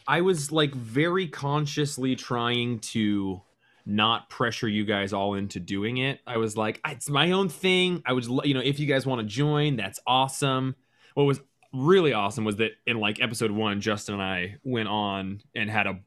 I 0.07 0.21
was 0.21 0.52
like 0.52 0.75
very 0.75 1.29
consciously 1.29 2.14
trying 2.14 2.81
to 2.81 3.40
not 3.87 4.29
pressure 4.29 4.69
you 4.69 4.85
guys 4.85 5.14
all 5.14 5.35
into 5.35 5.61
doing 5.61 5.97
it. 5.97 6.21
I 6.26 6.37
was 6.37 6.57
like, 6.57 6.81
it's 6.87 7.09
my 7.09 7.31
own 7.31 7.49
thing. 7.49 8.02
I 8.05 8.12
was, 8.12 8.29
you 8.45 8.52
know, 8.52 8.61
if 8.61 8.79
you 8.79 8.87
guys 8.87 9.07
want 9.07 9.21
to 9.23 9.26
join, 9.26 9.76
that's 9.76 9.99
awesome. 10.07 10.76
What 11.14 11.25
was 11.25 11.40
really 11.73 12.12
awesome 12.12 12.45
was 12.45 12.57
that 12.57 12.73
in 12.87 12.99
like 12.99 13.23
episode 13.23 13.50
one, 13.50 13.81
Justin 13.81 14.14
and 14.17 14.23
I 14.23 14.57
went 14.62 14.88
on 14.88 15.40
and 15.55 15.71
had 15.71 15.87
a 15.87 16.00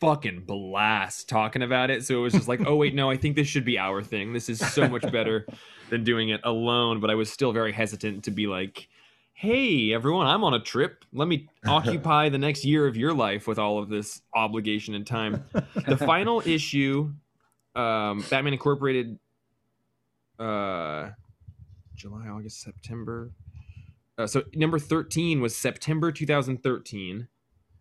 fucking 0.00 0.44
blast 0.46 1.28
talking 1.28 1.62
about 1.62 1.90
it. 1.90 2.04
So 2.04 2.18
it 2.18 2.20
was 2.20 2.32
just 2.32 2.48
like, 2.48 2.66
oh, 2.66 2.76
wait, 2.76 2.94
no, 2.94 3.10
I 3.10 3.16
think 3.16 3.36
this 3.36 3.48
should 3.48 3.64
be 3.64 3.78
our 3.78 4.02
thing. 4.02 4.32
This 4.32 4.48
is 4.48 4.58
so 4.58 4.88
much 4.88 5.10
better 5.10 5.46
than 5.90 6.04
doing 6.04 6.28
it 6.28 6.40
alone. 6.44 7.00
But 7.00 7.10
I 7.10 7.14
was 7.14 7.30
still 7.30 7.52
very 7.52 7.72
hesitant 7.72 8.24
to 8.24 8.30
be 8.30 8.46
like, 8.46 8.88
hey 9.38 9.92
everyone 9.92 10.26
i'm 10.26 10.42
on 10.42 10.52
a 10.52 10.58
trip 10.58 11.04
let 11.12 11.28
me 11.28 11.48
occupy 11.64 12.28
the 12.28 12.38
next 12.38 12.64
year 12.64 12.88
of 12.88 12.96
your 12.96 13.14
life 13.14 13.46
with 13.46 13.56
all 13.56 13.78
of 13.78 13.88
this 13.88 14.20
obligation 14.34 14.96
and 14.96 15.06
time 15.06 15.44
the 15.86 15.96
final 16.06 16.42
issue 16.44 17.08
um 17.76 18.24
batman 18.28 18.52
incorporated 18.52 19.16
uh 20.40 21.10
july 21.94 22.26
august 22.26 22.60
september 22.60 23.30
uh, 24.18 24.26
so 24.26 24.42
number 24.56 24.76
13 24.76 25.40
was 25.40 25.54
september 25.54 26.10
2013 26.10 27.28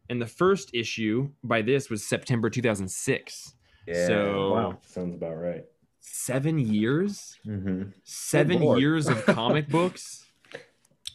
and 0.09 0.21
the 0.21 0.27
first 0.27 0.69
issue 0.73 1.29
by 1.43 1.61
this 1.61 1.89
was 1.89 2.05
september 2.05 2.49
2006 2.49 3.53
Yeah. 3.87 4.07
So- 4.07 4.53
wow, 4.53 4.77
sounds 4.85 5.15
about 5.15 5.35
right. 5.37 5.63
seven 5.99 6.57
years 6.59 7.37
Mm-hmm. 7.45 7.89
seven 8.03 8.77
years 8.77 9.07
of 9.07 9.25
comic 9.25 9.67
books 9.69 10.25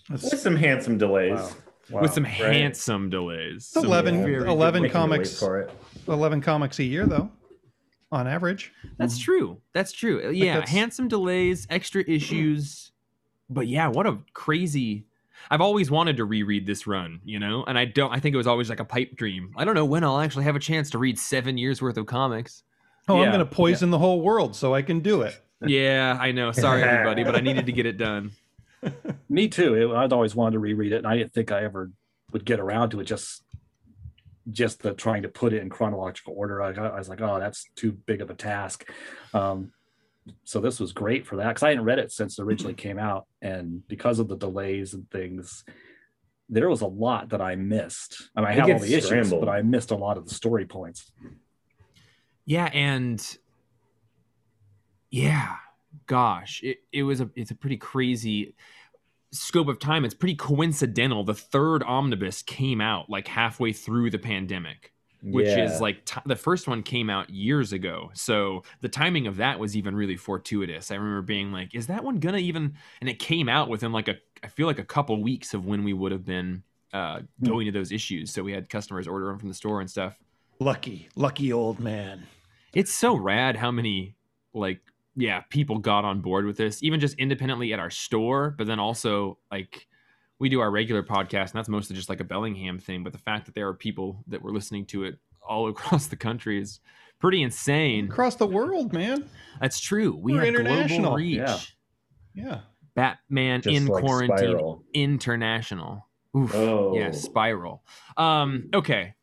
That's 0.09 0.25
With 0.31 0.41
some 0.41 0.57
handsome 0.57 0.99
delays. 0.99 1.33
Wow. 1.39 1.51
Wow. 1.91 2.03
with 2.03 2.13
some 2.13 2.25
right. 2.25 2.33
handsome 2.33 3.11
delays 3.11 3.67
Some 3.67 3.85
11 3.85 4.27
Yeah. 4.27 4.49
11 4.51 4.83
Making 4.83 4.83
a 4.83 4.83
way 4.83 4.89
comics 5.17 5.39
for 5.39 5.61
it. 5.61 5.71
11 6.09 6.41
comics 6.41 6.79
a 6.79 6.85
year 6.85 7.07
though 7.07 7.31
on 8.11 8.27
average 8.29 8.73
That's 8.99 9.19
true. 9.19 9.61
That's 9.73 9.91
true. 9.93 10.31
Yeah, 10.31 10.55
that's- 10.55 10.71
handsome 10.71 11.09
delays, 11.09 11.67
extra 11.71 12.05
issues. 12.07 12.93
But 13.49 13.69
yeah, 13.69 13.89
what 13.89 14.07
a 14.07 14.19
crazy. 14.35 15.07
I've 15.51 15.61
always 15.61 15.91
wanted 15.91 16.17
to 16.19 16.25
reread 16.25 16.67
this 16.67 16.87
run, 16.87 17.21
you 17.25 17.39
know, 17.39 17.65
and 17.65 17.79
I 17.79 17.85
don't. 17.85 18.13
I 18.13 18.21
think 18.21 18.35
it 18.35 18.39
was 18.39 18.47
always 18.47 18.69
like 18.71 18.81
a 18.81 18.85
pipe 18.85 19.17
dream. 19.17 19.53
I 19.57 19.65
don't 19.65 19.75
know 19.75 19.85
when 19.85 20.05
I'll 20.05 20.21
actually 20.21 20.45
have 20.45 20.57
a 20.57 20.61
chance 20.61 20.91
to 20.91 20.99
read 20.99 21.19
seven 21.19 21.59
years 21.59 21.83
worth 21.83 21.97
of 21.97 22.07
comics. 22.07 22.63
oh 23.09 23.21
i'm 23.21 23.33
going 23.33 23.41
to 23.41 23.45
poison 23.45 23.91
the 23.91 23.99
whole 23.99 24.21
world 24.21 24.55
so 24.55 24.73
i 24.73 24.81
can 24.81 25.01
do 25.01 25.23
it 25.23 25.41
yeah, 25.67 26.17
I 26.21 26.33
know. 26.33 26.53
Sorry, 26.53 26.83
everybody, 26.83 27.25
but 27.25 27.37
I 27.37 27.41
needed 27.41 27.67
to 27.67 27.73
get 27.73 27.87
it 27.87 27.97
done. 27.97 28.33
Me 29.29 29.49
too. 29.49 29.95
I'd 29.95 30.13
always 30.13 30.35
wanted 30.35 30.53
to 30.53 30.59
reread 30.59 30.93
it, 30.93 30.97
and 30.97 31.07
I 31.07 31.17
didn't 31.17 31.33
think 31.33 31.53
I 31.53 31.65
ever 31.65 31.91
would 32.33 32.45
get 32.45 32.61
around 32.61 32.91
to 32.91 33.01
it. 33.01 33.05
Just, 33.05 33.43
just 34.51 34.83
the 34.83 34.95
trying 34.95 35.23
to 35.23 35.29
put 35.29 35.53
it 35.53 35.63
in 35.63 35.71
chronological 35.71 36.35
order. 36.37 36.63
I, 36.63 36.73
I 36.73 36.99
was 36.99 37.09
like, 37.09 37.21
oh, 37.21 37.39
that's 37.39 37.67
too 37.77 37.93
big 37.93 38.21
of 38.21 38.31
a 38.31 38.35
task. 38.35 38.91
Um, 39.35 39.73
so 40.45 40.61
this 40.61 40.79
was 40.79 40.93
great 40.93 41.27
for 41.27 41.37
that 41.37 41.49
because 41.49 41.63
I 41.63 41.71
hadn't 41.71 41.85
read 41.85 41.99
it 41.99 42.13
since 42.13 42.39
it 42.39 42.41
mm-hmm. 42.41 42.49
originally 42.49 42.75
came 42.75 42.99
out, 42.99 43.27
and 43.41 43.87
because 43.89 44.19
of 44.19 44.29
the 44.29 44.37
delays 44.37 44.95
and 44.95 45.11
things, 45.11 45.65
there 46.49 46.69
was 46.69 46.81
a 46.81 46.87
lot 46.87 47.31
that 47.31 47.41
I 47.41 47.57
missed. 47.57 48.31
I 48.37 48.41
mean, 48.41 48.49
I 48.49 48.53
have 48.53 48.71
all 48.71 48.79
the 48.79 48.95
issues, 48.95 49.07
scrambled. 49.07 49.41
but 49.41 49.49
I 49.49 49.63
missed 49.63 49.91
a 49.91 49.97
lot 49.97 50.17
of 50.17 50.29
the 50.29 50.35
story 50.35 50.67
points. 50.67 51.11
Yeah, 52.45 52.67
and 52.73 53.39
yeah, 55.11 55.57
gosh, 56.07 56.61
it, 56.63 56.79
it 56.93 57.03
was 57.03 57.21
a 57.21 57.31
it's 57.35 57.51
a 57.51 57.55
pretty 57.55 57.77
crazy 57.77 58.55
scope 59.33 59.69
of 59.69 59.79
time. 59.79 60.05
It's 60.05 60.15
pretty 60.15 60.37
coincidental. 60.37 61.25
The 61.25 61.35
third 61.35 61.83
omnibus 61.83 62.43
came 62.43 62.81
out 62.81 63.11
like 63.11 63.29
halfway 63.29 63.73
through 63.73 64.11
the 64.11 64.19
pandemic. 64.19 64.93
Which 65.23 65.47
Yeah. 65.47 65.65
is 65.65 65.81
like 65.81 66.05
t- 66.05 66.21
the 66.27 66.37
first 66.37 66.67
one 66.69 66.83
came 66.83 67.09
out 67.09 67.31
years 67.31 67.73
ago. 67.73 68.11
So 68.15 68.65
the 68.81 68.89
timing 68.89 69.27
of 69.27 69.37
that 69.37 69.59
was 69.59 69.77
even 69.77 69.95
really 69.95 70.17
fortuitous. 70.17 70.91
I 70.91 70.97
remember 70.97 71.23
being 71.23 71.53
like, 71.53 71.75
is 71.75 71.87
that 71.87 72.03
one 72.05 72.19
gonna 72.19 72.39
even? 72.39 72.75
And 73.01 73.09
it 73.09 73.19
came 73.19 73.49
out 73.49 73.69
within 73.69 73.93
like 73.93 74.09
a, 74.09 74.17
I 74.43 74.49
feel 74.49 74.67
like 74.67 74.79
a 74.79 74.85
couple 74.85 75.23
weeks 75.23 75.55
of 75.55 75.65
when 75.67 75.85
we 75.85 75.93
would 75.93 76.13
have 76.13 76.25
been 76.25 76.63
uh, 76.93 77.21
going 77.43 77.67
to 77.67 77.73
those 77.73 77.91
issues. 77.93 78.33
So 78.33 78.43
we 78.43 78.53
had 78.53 78.69
customers 78.69 79.09
order 79.09 79.27
them 79.27 79.39
from 79.39 79.49
the 79.49 79.55
store 79.55 79.81
and 79.81 79.89
stuff. 79.91 80.19
lucky 80.61 81.09
lucky 81.17 81.53
old 81.53 81.81
man 81.81 82.23
It's 82.75 82.93
so 82.93 83.15
rad 83.17 83.57
how 83.57 83.71
many 83.71 84.15
like 84.55 84.81
yeah 85.17 85.41
people 85.51 85.79
got 85.79 86.05
on 86.05 86.21
board 86.21 86.45
with 86.47 86.57
this, 86.57 86.83
even 86.83 87.01
just 87.01 87.15
independently 87.19 87.73
at 87.73 87.79
our 87.79 87.91
store, 87.91 88.55
but 88.59 88.67
then 88.67 88.79
also 88.79 89.39
like 89.51 89.87
we 90.43 90.49
do 90.49 90.59
our 90.61 90.73
regular 90.73 91.05
podcast, 91.05 91.41
and 91.41 91.53
that's 91.53 91.69
mostly 91.69 91.95
just 91.95 92.09
like 92.09 92.19
a 92.19 92.25
Bellingham 92.25 92.81
thing. 92.81 93.05
But 93.05 93.13
the 93.13 93.19
fact 93.19 93.47
that 93.47 93.55
there 93.55 93.69
are 93.69 93.75
people 93.75 94.25
that 94.27 94.43
were 94.43 94.51
listening 94.51 94.87
to 94.87 95.05
it 95.05 95.19
all 95.41 95.69
across 95.71 96.09
the 96.09 96.17
country 96.17 96.61
is 96.61 96.81
pretty 97.21 97.45
insane. 97.45 98.07
across 98.07 98.35
the 98.35 98.47
world 98.47 98.93
man 98.93 99.31
That's 99.61 99.79
true. 99.79 100.17
We 100.21 100.33
We're 100.33 100.45
have 100.45 100.55
global 100.55 100.71
international. 100.73 101.15
reach. 101.15 101.37
Yeah. 101.37 101.59
yeah 102.35 102.61
Batman 102.97 103.63
Just 103.63 103.77
in 103.77 103.87
like 103.87 104.03
quarantine 104.03 104.37
Spiral. 104.39 104.85
international. 104.93 106.09
Oof. 106.37 106.53
Oh, 106.57 106.99
Yeah, 106.99 107.13
spiral. 107.13 107.85
Um, 108.17 108.69
okay. 108.75 109.15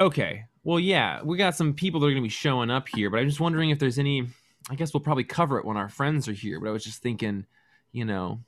Okay. 0.00 0.46
Well, 0.64 0.80
yeah, 0.80 1.22
we 1.22 1.38
got 1.38 1.54
some 1.54 1.74
people 1.74 2.00
that 2.00 2.06
are 2.06 2.10
going 2.10 2.22
to 2.22 2.26
be 2.26 2.28
showing 2.28 2.70
up 2.72 2.88
here, 2.88 3.08
but 3.08 3.20
I'm 3.20 3.28
just 3.28 3.38
wondering 3.40 3.70
if 3.70 3.78
there's 3.78 4.00
any. 4.00 4.26
I 4.68 4.74
guess 4.74 4.92
we'll 4.92 5.00
probably 5.00 5.22
cover 5.22 5.58
it 5.60 5.64
when 5.64 5.76
our 5.76 5.88
friends 5.88 6.26
are 6.26 6.32
here, 6.32 6.58
but 6.58 6.68
I 6.68 6.72
was 6.72 6.82
just 6.82 7.00
thinking, 7.00 7.46
you 7.92 8.04
know, 8.04 8.40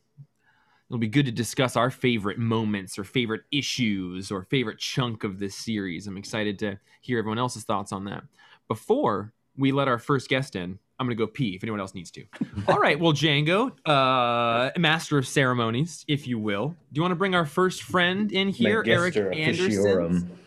it'll 0.88 0.98
be 0.98 1.08
good 1.08 1.26
to 1.26 1.32
discuss 1.32 1.76
our 1.76 1.90
favorite 1.90 2.38
moments 2.38 2.98
or 2.98 3.04
favorite 3.04 3.42
issues 3.52 4.30
or 4.30 4.44
favorite 4.44 4.78
chunk 4.78 5.24
of 5.24 5.38
this 5.38 5.54
series. 5.54 6.06
I'm 6.06 6.16
excited 6.16 6.58
to 6.60 6.78
hear 7.02 7.18
everyone 7.18 7.38
else's 7.38 7.64
thoughts 7.64 7.92
on 7.92 8.04
that. 8.06 8.24
Before 8.68 9.32
we 9.56 9.72
let 9.72 9.88
our 9.88 9.98
first 9.98 10.28
guest 10.28 10.56
in, 10.56 10.78
I'm 10.98 11.06
going 11.06 11.16
to 11.16 11.22
go 11.22 11.26
pee 11.26 11.54
if 11.54 11.62
anyone 11.62 11.80
else 11.80 11.94
needs 11.94 12.10
to. 12.12 12.24
All 12.68 12.78
right. 12.78 12.98
Well, 12.98 13.12
Django, 13.12 13.72
uh, 13.86 14.70
master 14.78 15.18
of 15.18 15.26
ceremonies, 15.26 16.04
if 16.08 16.26
you 16.26 16.38
will. 16.38 16.68
Do 16.68 16.98
you 16.98 17.02
want 17.02 17.12
to 17.12 17.16
bring 17.16 17.34
our 17.34 17.46
first 17.46 17.82
friend 17.82 18.32
in 18.32 18.48
here, 18.48 18.82
Eric 18.86 19.14
Magister 19.14 19.32
Anderson? 19.32 20.38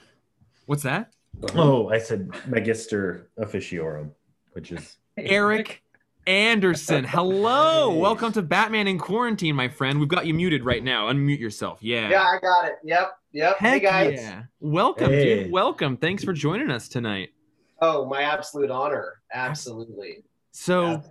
What's 0.66 0.84
that? 0.84 1.14
Oh, 1.56 1.90
I 1.90 2.00
said 2.00 2.32
Magister 2.48 3.30
Officiorum, 3.40 4.12
which 4.54 4.72
is 4.72 4.98
Eric 5.18 5.82
Anderson. 6.28 7.04
Hello. 7.08 7.92
Hey. 7.92 7.98
Welcome 8.00 8.32
to 8.34 8.42
Batman 8.42 8.88
in 8.88 8.98
Quarantine, 9.00 9.56
my 9.56 9.68
friend. 9.68 10.00
We've 10.00 10.10
got 10.10 10.26
you 10.26 10.34
muted 10.34 10.64
right 10.64 10.84
now. 10.84 11.12
Unmute 11.12 11.40
yourself. 11.40 11.80
Yeah. 11.82 12.10
Yeah, 12.10 12.24
I 12.24 12.40
got 12.40 12.66
it. 12.66 12.76
Yep, 12.84 13.12
yep. 13.32 13.58
hey 13.60 13.80
guys. 13.80 14.20
yeah. 14.20 14.44
Welcome, 14.60 15.10
Hey. 15.12 15.44
dude. 15.44 15.52
Welcome. 15.52 15.98
Thanks 15.98 16.24
for 16.24 16.34
joining 16.34 16.70
us 16.70 16.88
tonight. 16.88 17.30
Oh, 17.82 18.06
my 18.06 18.22
absolute 18.22 18.70
honor. 18.70 19.22
Absolutely. 19.34 20.24
So, 20.52 20.84
Yeah. 20.92 21.02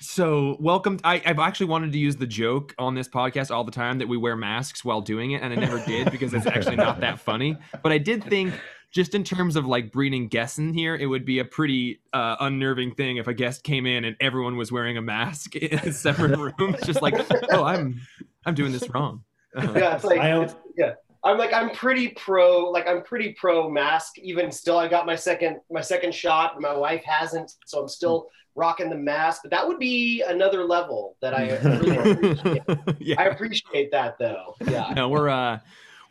so 0.00 0.56
welcome. 0.58 0.98
I, 1.04 1.22
I've 1.24 1.38
actually 1.38 1.66
wanted 1.66 1.92
to 1.92 1.98
use 1.98 2.16
the 2.16 2.26
joke 2.26 2.74
on 2.78 2.94
this 2.94 3.08
podcast 3.08 3.54
all 3.54 3.62
the 3.62 3.70
time 3.70 3.98
that 3.98 4.08
we 4.08 4.16
wear 4.16 4.34
masks 4.36 4.84
while 4.84 5.00
doing 5.00 5.32
it, 5.32 5.42
and 5.42 5.52
I 5.52 5.56
never 5.56 5.78
did 5.86 6.10
because 6.10 6.34
it's 6.34 6.46
actually 6.46 6.76
not 6.76 7.00
that 7.00 7.20
funny. 7.20 7.56
But 7.82 7.92
I 7.92 7.98
did 7.98 8.24
think, 8.24 8.52
just 8.92 9.14
in 9.14 9.24
terms 9.24 9.56
of 9.56 9.66
like 9.66 9.90
breeding 9.90 10.28
guests 10.28 10.58
in 10.58 10.74
here, 10.74 10.94
it 10.94 11.06
would 11.06 11.24
be 11.24 11.38
a 11.38 11.44
pretty 11.44 12.00
uh, 12.12 12.36
unnerving 12.40 12.94
thing 12.94 13.16
if 13.16 13.26
a 13.26 13.34
guest 13.34 13.64
came 13.64 13.86
in 13.86 14.04
and 14.04 14.16
everyone 14.20 14.56
was 14.56 14.70
wearing 14.70 14.98
a 14.98 15.02
mask 15.02 15.56
in 15.56 15.78
a 15.78 15.92
separate 15.92 16.38
room. 16.38 16.74
It's 16.74 16.86
just 16.86 17.02
like, 17.02 17.14
oh, 17.50 17.64
I'm, 17.64 18.00
I'm 18.44 18.54
doing 18.54 18.72
this 18.72 18.88
wrong. 18.90 19.24
Uh-huh. 19.54 19.70
Yeah, 19.76 19.94
it's 19.96 20.04
like 20.04 20.18
I 20.18 20.42
it's, 20.42 20.54
yeah, 20.78 20.94
I'm 21.24 21.36
like 21.36 21.52
I'm 21.52 21.70
pretty 21.70 22.08
pro 22.08 22.70
like 22.70 22.86
I'm 22.86 23.02
pretty 23.02 23.34
pro 23.38 23.68
mask 23.68 24.18
even 24.18 24.50
still 24.50 24.78
I 24.78 24.88
got 24.88 25.04
my 25.06 25.14
second 25.14 25.60
my 25.70 25.82
second 25.82 26.14
shot 26.14 26.58
my 26.58 26.74
wife 26.74 27.04
hasn't 27.04 27.52
so 27.66 27.82
I'm 27.82 27.88
still 27.88 28.28
rocking 28.54 28.90
the 28.90 28.96
mask 28.96 29.42
but 29.42 29.50
that 29.50 29.66
would 29.66 29.78
be 29.78 30.22
another 30.22 30.64
level 30.64 31.16
that 31.20 31.34
I 31.34 31.56
really 31.62 31.96
appreciate. 31.96 32.62
yeah. 32.98 33.20
I 33.20 33.24
appreciate 33.26 33.90
that 33.92 34.18
though 34.18 34.56
yeah 34.66 34.92
no, 34.96 35.08
we're 35.08 35.28
uh 35.28 35.58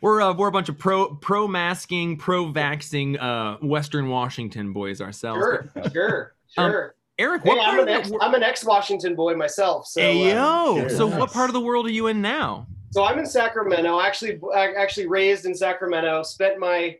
We're 0.02 0.20
uh, 0.20 0.34
we're 0.34 0.48
a 0.48 0.52
bunch 0.52 0.68
of 0.68 0.76
pro 0.78 1.14
pro 1.14 1.46
masking, 1.48 2.16
pro 2.18 2.46
vaxing, 2.52 3.16
uh, 3.22 3.56
Western 3.66 4.08
Washington 4.08 4.72
boys 4.72 5.00
ourselves. 5.00 5.40
Sure, 5.40 5.70
sure, 5.92 6.34
Um, 6.58 6.70
sure. 6.70 6.94
Eric, 7.18 7.42
hey, 7.44 7.50
part 7.56 7.60
I'm 7.68 7.78
an, 7.80 7.88
ex, 7.88 8.10
wor- 8.10 8.22
I'm 8.24 8.34
an 8.34 8.42
ex-Washington 8.42 9.14
boy 9.14 9.34
myself. 9.36 9.86
So, 9.86 10.00
Hey, 10.00 10.30
yo. 10.32 10.88
So, 10.88 11.08
Nice. 11.08 11.20
what 11.20 11.30
part 11.30 11.50
of 11.50 11.54
the 11.54 11.60
world 11.60 11.86
are 11.86 11.90
you 11.90 12.08
in 12.08 12.20
now? 12.20 12.66
so 12.90 13.04
I'm 13.04 13.18
in 13.18 13.26
Sacramento. 13.26 14.00
Actually, 14.00 14.40
actually 14.54 15.06
raised 15.06 15.46
in 15.46 15.54
Sacramento. 15.54 16.22
Spent 16.24 16.58
my 16.58 16.98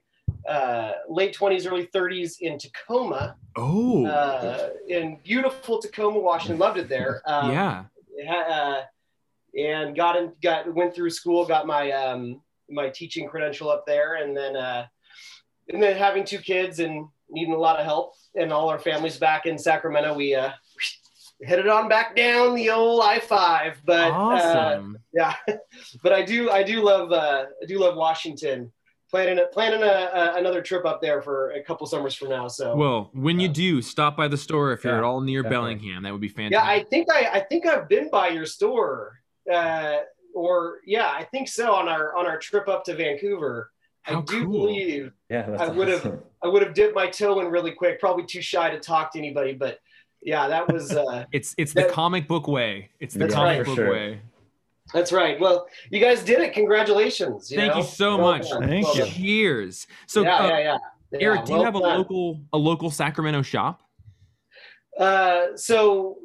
uh, 0.49 0.93
late 1.09 1.35
20s, 1.37 1.71
early 1.71 1.87
30s 1.89 2.37
in 2.41 2.57
Tacoma, 2.59 3.37
Oh, 3.57 4.07
uh, 4.07 4.71
in 4.89 5.19
beautiful 5.25 5.81
Tacoma, 5.81 6.19
Washington. 6.19 6.59
Loved 6.59 6.79
it 6.79 6.89
there. 6.89 7.21
Um, 7.27 7.51
yeah. 7.51 7.85
uh, 8.31 8.83
and 9.59 9.95
got 9.97 10.17
in, 10.17 10.33
got 10.43 10.73
went 10.73 10.95
through 10.95 11.11
school, 11.11 11.45
got 11.47 11.67
my 11.67 11.91
um, 11.93 12.41
my 12.73 12.89
teaching 12.89 13.29
credential 13.29 13.71
up 13.71 13.85
there, 13.87 14.15
and 14.17 14.37
then 14.37 14.57
uh, 14.57 14.87
and 15.69 15.83
then 15.83 15.97
having 15.97 16.25
two 16.25 16.39
kids 16.39 16.79
and 16.81 17.07
needing 17.31 17.55
a 17.55 17.59
lot 17.59 17.79
of 17.79 17.85
help, 17.85 18.15
and 18.35 18.53
all 18.53 18.69
our 18.69 18.79
families 18.79 19.17
back 19.19 19.47
in 19.47 19.59
Sacramento, 19.59 20.15
we 20.15 20.35
uh, 20.35 20.51
headed 21.45 21.69
on 21.69 21.89
back 21.89 22.15
down 22.17 22.55
the 22.55 22.71
old 22.71 23.03
I 23.03 23.19
five. 23.19 23.81
But 23.85 24.11
uh, 24.11 24.15
awesome. 24.15 24.99
yeah, 25.13 25.35
but 26.03 26.13
I 26.13 26.23
do 26.23 26.51
I 26.51 26.63
do 26.63 26.83
love 26.83 27.13
uh, 27.13 27.47
I 27.63 27.67
do 27.67 27.79
love 27.79 27.97
Washington. 27.97 28.73
Planning 29.11 29.41
a, 29.41 29.47
planning 29.49 29.83
a, 29.83 29.87
a, 29.87 30.35
another 30.39 30.63
trip 30.63 30.87
up 30.87 31.03
there 31.03 31.21
for 31.21 31.51
a 31.51 31.63
couple 31.63 31.87
summers 31.87 32.15
from 32.15 32.31
now. 32.31 32.49
So 32.49 32.75
well, 32.75 33.11
when 33.13 33.39
you 33.39 33.47
do, 33.47 33.83
stop 33.83 34.17
by 34.17 34.27
the 34.27 34.39
store 34.39 34.73
if 34.73 34.85
you're 34.85 34.95
Yeah, 34.95 35.01
at 35.01 35.05
all 35.05 35.21
near 35.21 35.43
definitely. 35.43 35.75
Bellingham. 35.75 36.03
That 36.05 36.13
would 36.13 36.23
be 36.23 36.29
fantastic. 36.29 36.53
Yeah, 36.53 36.65
fantastic. 36.65 36.87
I 36.87 36.89
think 36.89 37.13
I, 37.13 37.39
I 37.39 37.41
think 37.45 37.67
I've 37.67 37.89
been 37.91 38.09
by 38.09 38.29
your 38.29 38.47
store, 38.47 39.19
uh, 39.53 39.97
or 40.35 40.79
yeah, 40.87 41.11
I 41.13 41.25
think 41.25 41.49
so 41.49 41.73
on 41.75 41.89
our 41.89 42.15
on 42.17 42.27
our 42.27 42.39
trip 42.39 42.69
up 42.69 42.85
to 42.85 42.95
Vancouver. 42.95 43.71
How 44.03 44.19
I 44.19 44.23
do 44.23 44.45
cool. 44.45 44.67
believe 44.67 45.13
Yeah, 45.31 45.49
I 45.59 45.69
would've- 45.69 46.19
I 46.43 46.49
would 46.49 46.63
have 46.63 46.75
dipped 46.75 46.95
my 46.95 47.07
toe 47.09 47.39
in 47.41 47.47
really 47.49 47.71
quick. 47.71 48.01
Probably 48.01 48.25
too 48.25 48.43
shy 48.43 48.69
to 48.71 48.81
talk 48.81 49.13
to 49.13 49.19
anybody, 49.19 49.53
but 49.55 49.79
yeah, 50.21 50.49
that 50.49 50.73
was 50.73 50.93
uh, 50.93 51.25
It's 51.33 51.55
it's 51.57 51.73
the 51.73 51.85
comic 51.85 52.27
book 52.27 52.49
way. 52.49 52.91
It's 52.99 53.15
the 53.15 53.29
comic 53.29 53.59
right. 53.59 53.67
book 53.67 53.77
sure. 53.77 53.93
way. 53.93 54.21
that's 54.93 55.13
right. 55.13 55.39
Well, 55.39 55.67
you 55.91 56.01
guys 56.01 56.25
did 56.25 56.41
it. 56.41 56.53
Congratulations. 56.53 57.49
Thank 57.49 57.73
know? 57.75 57.79
you 57.79 57.85
so 57.85 58.17
Well 58.17 58.33
much. 58.33 58.51
done. 58.51 58.67
Thank 58.69 58.87
Well 58.87 58.97
you. 58.97 59.03
done. 59.05 59.11
Cheers. 59.13 59.87
So, 60.09 60.23
yeah, 60.23 60.37
uh, 60.37 60.49
yeah, 60.49 60.59
yeah, 60.59 60.79
yeah. 61.13 61.19
Eric, 61.21 61.45
do 61.45 61.53
you 61.53 61.59
well 61.59 61.65
have 61.67 61.77
a 61.77 61.81
done. 61.81 61.99
local 61.99 62.41
a 62.53 62.59
local 62.59 62.91
Sacramento 62.91 63.43
shop? 63.43 63.83
Uh, 64.99 65.57
so 65.57 66.19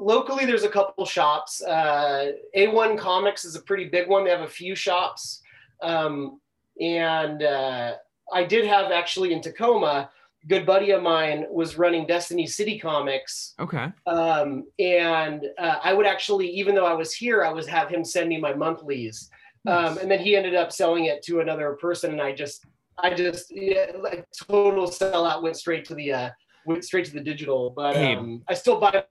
locally, 0.00 0.46
there's 0.46 0.64
a 0.64 0.68
couple 0.68 1.04
shops. 1.04 1.62
Uh, 1.62 2.32
A1 2.56 2.98
Comics 2.98 3.44
is 3.44 3.54
a 3.54 3.62
pretty 3.62 3.84
big 3.84 4.08
one. 4.08 4.24
They 4.24 4.30
have 4.30 4.40
a 4.40 4.48
few 4.48 4.74
shops, 4.74 5.42
um, 5.82 6.40
and 6.80 7.42
uh, 7.42 7.94
I 8.32 8.44
did 8.44 8.64
have 8.66 8.90
actually 8.90 9.32
in 9.32 9.40
Tacoma. 9.40 9.86
a 9.86 10.46
Good 10.48 10.64
buddy 10.64 10.90
of 10.92 11.02
mine 11.02 11.44
was 11.50 11.76
running 11.76 12.06
Destiny 12.06 12.46
City 12.46 12.78
Comics, 12.78 13.54
Okay. 13.60 13.88
um, 14.06 14.64
and 14.78 15.44
uh, 15.58 15.76
I 15.84 15.92
would 15.92 16.06
actually, 16.06 16.48
even 16.48 16.74
though 16.74 16.86
I 16.86 16.94
was 16.94 17.12
here, 17.12 17.44
I 17.44 17.52
was 17.52 17.66
have 17.66 17.90
him 17.90 18.02
send 18.04 18.30
me 18.30 18.40
my 18.40 18.54
monthlies, 18.54 19.28
um, 19.66 19.98
and 19.98 20.10
then 20.10 20.18
he 20.20 20.36
ended 20.36 20.54
up 20.54 20.72
selling 20.72 21.04
it 21.04 21.22
to 21.24 21.40
another 21.40 21.76
person, 21.80 22.12
and 22.12 22.22
I 22.22 22.32
just, 22.32 22.64
I 22.98 23.12
just, 23.12 23.50
yeah, 23.54 23.92
like 24.00 24.26
total 24.48 24.86
sellout 24.88 25.42
went 25.42 25.56
straight 25.56 25.84
to 25.86 25.94
the, 25.94 26.12
uh, 26.12 26.30
went 26.64 26.84
straight 26.84 27.04
to 27.06 27.12
the 27.12 27.20
digital. 27.20 27.68
But 27.70 27.96
um, 27.96 28.42
I 28.48 28.54
still 28.54 28.80
buy, 28.80 29.04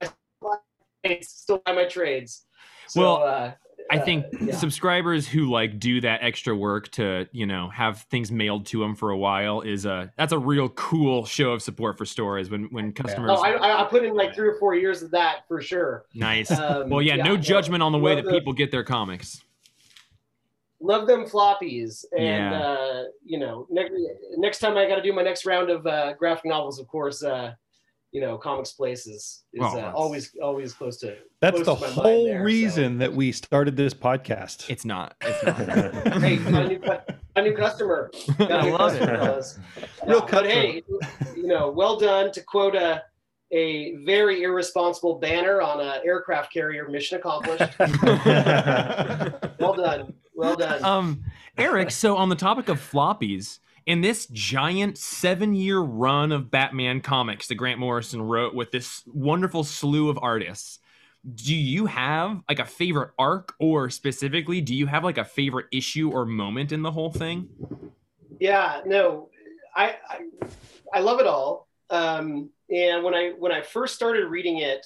my, 1.03 1.19
still 1.21 1.61
buy 1.65 1.73
my 1.73 1.85
trades. 1.85 2.45
So, 2.87 3.01
Well, 3.01 3.23
uh, 3.23 3.51
I 3.91 3.97
uh, 3.97 4.05
think 4.05 4.25
yeah. 4.41 4.55
subscribers 4.55 5.27
who 5.27 5.49
like 5.49 5.79
do 5.79 6.01
that 6.01 6.21
extra 6.23 6.55
work 6.55 6.89
to, 6.91 7.27
you 7.31 7.45
know, 7.47 7.69
have 7.69 8.01
things 8.11 8.31
mailed 8.31 8.65
to 8.67 8.79
them 8.79 8.95
for 8.95 9.09
a 9.11 9.17
while 9.17 9.61
is 9.61 9.85
a 9.85 10.11
that's 10.17 10.33
a 10.33 10.37
real 10.37 10.69
cool 10.69 11.25
show 11.25 11.51
of 11.53 11.61
support 11.63 11.97
for 11.97 12.05
stores 12.05 12.49
when 12.49 12.65
when 12.65 12.91
customers 12.93 13.31
Oh, 13.33 13.41
I, 13.41 13.81
I 13.81 13.85
put 13.85 14.03
in 14.03 14.13
like 14.15 14.35
three 14.35 14.47
or 14.49 14.55
four 14.59 14.75
years 14.75 15.01
of 15.01 15.11
that 15.11 15.47
for 15.47 15.61
sure. 15.61 16.05
nice. 16.13 16.51
Um, 16.51 16.89
well, 16.89 17.01
yeah, 17.01 17.15
no 17.15 17.35
judgment 17.37 17.81
on 17.81 17.91
the 17.91 17.97
way 17.99 18.15
that 18.15 18.25
the- 18.25 18.31
people 18.31 18.53
get 18.53 18.69
their 18.69 18.83
comics. 18.83 19.43
love 20.81 21.07
them 21.07 21.25
floppies 21.25 22.05
and 22.17 22.23
Yeah. 22.25 22.61
uh 22.61 23.03
you 23.25 23.37
know 23.39 23.67
next 23.69 23.91
next 24.37 24.59
time 24.59 24.77
i 24.77 24.87
got 24.87 24.95
to 24.95 25.01
do 25.01 25.11
my 25.11 25.21
next 25.23 25.45
round 25.45 25.69
of 25.69 25.85
uh 25.85 26.13
graphic 26.13 26.45
novels 26.45 26.79
of 26.79 26.87
course 26.87 27.21
uh 27.21 27.51
you 28.11 28.21
know 28.21 28.37
comics 28.37 28.71
places 28.71 29.43
is 29.53 29.59
Well, 29.59 29.77
uh, 29.77 29.91
always 29.93 30.35
always 30.41 30.73
close 30.73 30.97
to 30.97 31.15
That's 31.41 31.61
close 31.61 31.79
the 31.79 31.87
to 31.87 31.95
my 31.95 32.01
whole 32.03 32.25
there, 32.25 32.39
so. 32.39 32.43
reason 32.43 32.97
that 32.99 33.13
we 33.13 33.31
started 33.31 33.75
this 33.77 33.93
podcast. 33.93 34.69
It's 34.69 34.83
not. 34.85 35.15
It's 35.21 35.43
not. 35.43 35.57
hey 36.21 36.37
got 36.37 36.63
a 36.63 36.67
new, 36.67 36.79
cu- 36.79 37.13
a 37.35 37.41
new 37.41 37.55
customer 37.55 38.09
Got 38.37 38.51
a 38.51 38.55
I 38.57 38.61
new 38.65 38.71
love 38.71 38.95
it. 38.95 38.99
customer, 38.99 39.17
fellas. 39.19 39.59
Real 40.07 40.19
Yeah, 40.19 40.27
but 40.31 40.45
hey 40.47 40.83
you 41.35 41.47
know 41.47 41.69
well 41.71 41.97
done 41.99 42.31
to 42.31 42.41
quote 42.41 42.75
a 42.75 43.03
a 43.51 43.95
very 44.05 44.43
irresponsible 44.43 45.15
banner 45.19 45.59
on 45.61 45.79
an 45.79 46.01
aircraft 46.05 46.53
carrier 46.53 46.87
mission 46.87 47.17
accomplished 47.17 47.63
well 49.59 49.73
done 49.75 50.13
well 50.35 50.55
done 50.55 50.83
um, 50.83 51.23
Eric, 51.57 51.91
so 51.91 52.15
on 52.15 52.29
the 52.29 52.35
topic 52.35 52.69
of 52.69 52.79
floppies, 52.79 53.59
in 53.89 54.01
this 54.01 54.27
giant 54.27 54.99
seven 54.99 55.55
year 55.55 55.79
run 55.79 56.31
of 56.31 56.51
Batman 56.51 57.01
comics 57.01 57.47
that 57.47 57.55
Grant 57.55 57.79
Morrison 57.79 58.21
wrote 58.21 58.53
with 58.53 58.71
this 58.71 59.01
wonderful 59.07 59.63
slew 59.63 60.09
of 60.09 60.19
artists, 60.21 60.77
do 61.33 61.55
you 61.55 61.87
have 61.87 62.43
like 62.47 62.59
a 62.59 62.65
favorite 62.65 63.13
arc? 63.17 63.55
Or 63.59 63.89
specifically, 63.89 64.61
do 64.61 64.75
you 64.75 64.85
have 64.85 65.03
like 65.03 65.17
a 65.17 65.25
favorite 65.25 65.65
issue 65.71 66.11
or 66.11 66.27
moment 66.27 66.71
in 66.71 66.83
the 66.83 66.91
whole 66.91 67.11
thing? 67.11 67.49
yeah 68.39 68.81
no. 68.85 69.29
I, 69.75 69.95
I 70.07 70.19
i 70.93 70.99
love 70.99 71.19
it 71.19 71.25
all. 71.25 71.67
Um 71.89 72.51
and 72.69 73.03
when 73.03 73.15
i 73.15 73.33
when 73.39 73.51
i 73.51 73.61
first 73.61 73.95
started 73.95 74.27
reading 74.27 74.59
it 74.59 74.85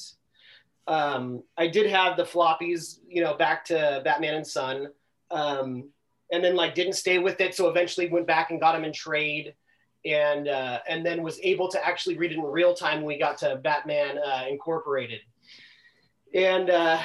um 0.88 1.44
i 1.58 1.68
did 1.68 1.90
have 1.90 2.16
the 2.16 2.24
floppies 2.24 3.00
you 3.06 3.22
know 3.22 3.34
back 3.34 3.66
to 3.66 4.02
batman 4.06 4.36
and 4.36 4.48
son. 4.48 4.88
Um 5.30 5.90
and 6.34 6.44
then 6.44 6.56
like 6.56 6.76
didn't 6.76 6.94
stay 6.94 7.20
with 7.20 7.40
it 7.40 7.56
so 7.56 7.70
eventually 7.70 8.08
went 8.10 8.28
back 8.28 8.52
and 8.52 8.60
got 8.60 8.76
him 8.76 8.84
in 8.84 8.92
trade 8.92 9.54
and 10.06 10.48
uh 10.50 10.80
and 10.90 11.06
then 11.06 11.24
was 11.24 11.40
able 11.44 11.70
to 11.70 11.86
actually 11.86 12.18
read 12.18 12.32
it 12.32 12.36
in 12.36 12.44
real 12.44 12.74
time 12.74 12.98
when 12.98 13.06
we 13.06 13.18
got 13.18 13.38
to 13.38 13.56
batman 13.64 14.18
uh 14.18 14.44
incorporated 14.50 15.20
and 16.34 16.70
uh 16.70 17.00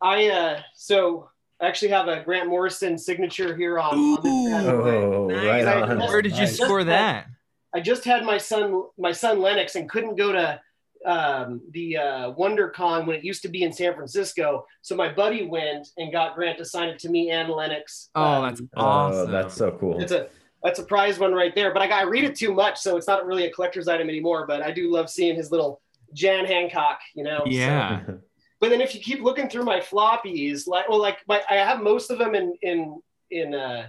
i 0.00 0.28
uh 0.28 0.60
so 0.74 1.28
I 1.60 1.66
actually 1.68 1.90
have 1.90 2.08
a 2.08 2.20
Grant 2.24 2.48
Morrison 2.48 2.98
signature 2.98 3.54
here 3.56 3.78
on, 3.78 3.94
on 3.94 4.22
this. 4.24 4.64
Oh, 4.66 5.28
right 5.30 5.64
Nice. 5.64 5.90
on. 5.90 5.98
Where 6.00 6.20
did 6.20 6.32
you 6.32 6.40
Nice. 6.40 6.56
score 6.56 6.82
that? 6.82 7.26
I 7.72 7.78
just 7.78 8.04
had 8.04 8.24
my 8.24 8.36
son 8.36 8.82
my 8.98 9.12
son 9.12 9.40
Lennox 9.40 9.76
and 9.76 9.88
couldn't 9.88 10.16
go 10.16 10.32
to 10.32 10.60
um, 11.06 11.60
the 11.72 11.96
uh, 11.96 12.32
WonderCon 12.32 13.06
when 13.06 13.16
it 13.16 13.24
used 13.24 13.42
to 13.42 13.48
be 13.48 13.62
in 13.64 13.72
San 13.72 13.94
Francisco. 13.94 14.66
So 14.82 14.94
my 14.94 15.12
buddy 15.12 15.46
went 15.46 15.88
and 15.96 16.12
got 16.12 16.34
Grant 16.34 16.58
to 16.58 16.64
sign 16.64 16.88
it 16.88 16.98
to 17.00 17.08
me 17.08 17.30
and 17.30 17.48
Lennox. 17.48 18.10
Oh, 18.14 18.22
Um, 18.22 18.42
that's 18.48 18.62
Oh, 18.76 18.84
awesome. 18.84 19.32
that's 19.32 19.54
so 19.54 19.72
cool. 19.72 20.00
it's 20.00 20.12
a 20.12 20.28
that's 20.62 20.78
a 20.78 20.84
prize 20.84 21.18
one 21.18 21.32
right 21.34 21.52
there. 21.56 21.72
But 21.72 21.82
I, 21.82 21.88
got, 21.88 21.98
I 22.00 22.04
read 22.04 22.22
it 22.24 22.36
too 22.36 22.54
much, 22.54 22.78
so 22.78 22.96
it's 22.96 23.08
not 23.08 23.26
really 23.26 23.46
a 23.46 23.50
collector's 23.50 23.88
item 23.88 24.08
anymore. 24.08 24.46
But 24.46 24.62
I 24.62 24.70
do 24.70 24.90
love 24.92 25.10
seeing 25.10 25.34
his 25.34 25.50
little 25.50 25.80
Jan 26.14 26.44
Hancock, 26.44 27.00
you 27.14 27.24
know. 27.24 27.38
so- 27.44 27.50
yeah. 27.50 28.00
but 28.60 28.70
then 28.70 28.80
if 28.80 28.94
you 28.94 29.00
keep 29.00 29.20
looking 29.22 29.48
through 29.48 29.64
my 29.64 29.80
floppies, 29.80 30.68
like 30.68 30.88
well, 30.88 31.00
like 31.00 31.18
my 31.26 31.42
I 31.50 31.56
have 31.56 31.80
most 31.82 32.10
of 32.12 32.18
them 32.18 32.34
in 32.36 32.54
in 32.62 33.00
in 33.30 33.54
uh 33.54 33.88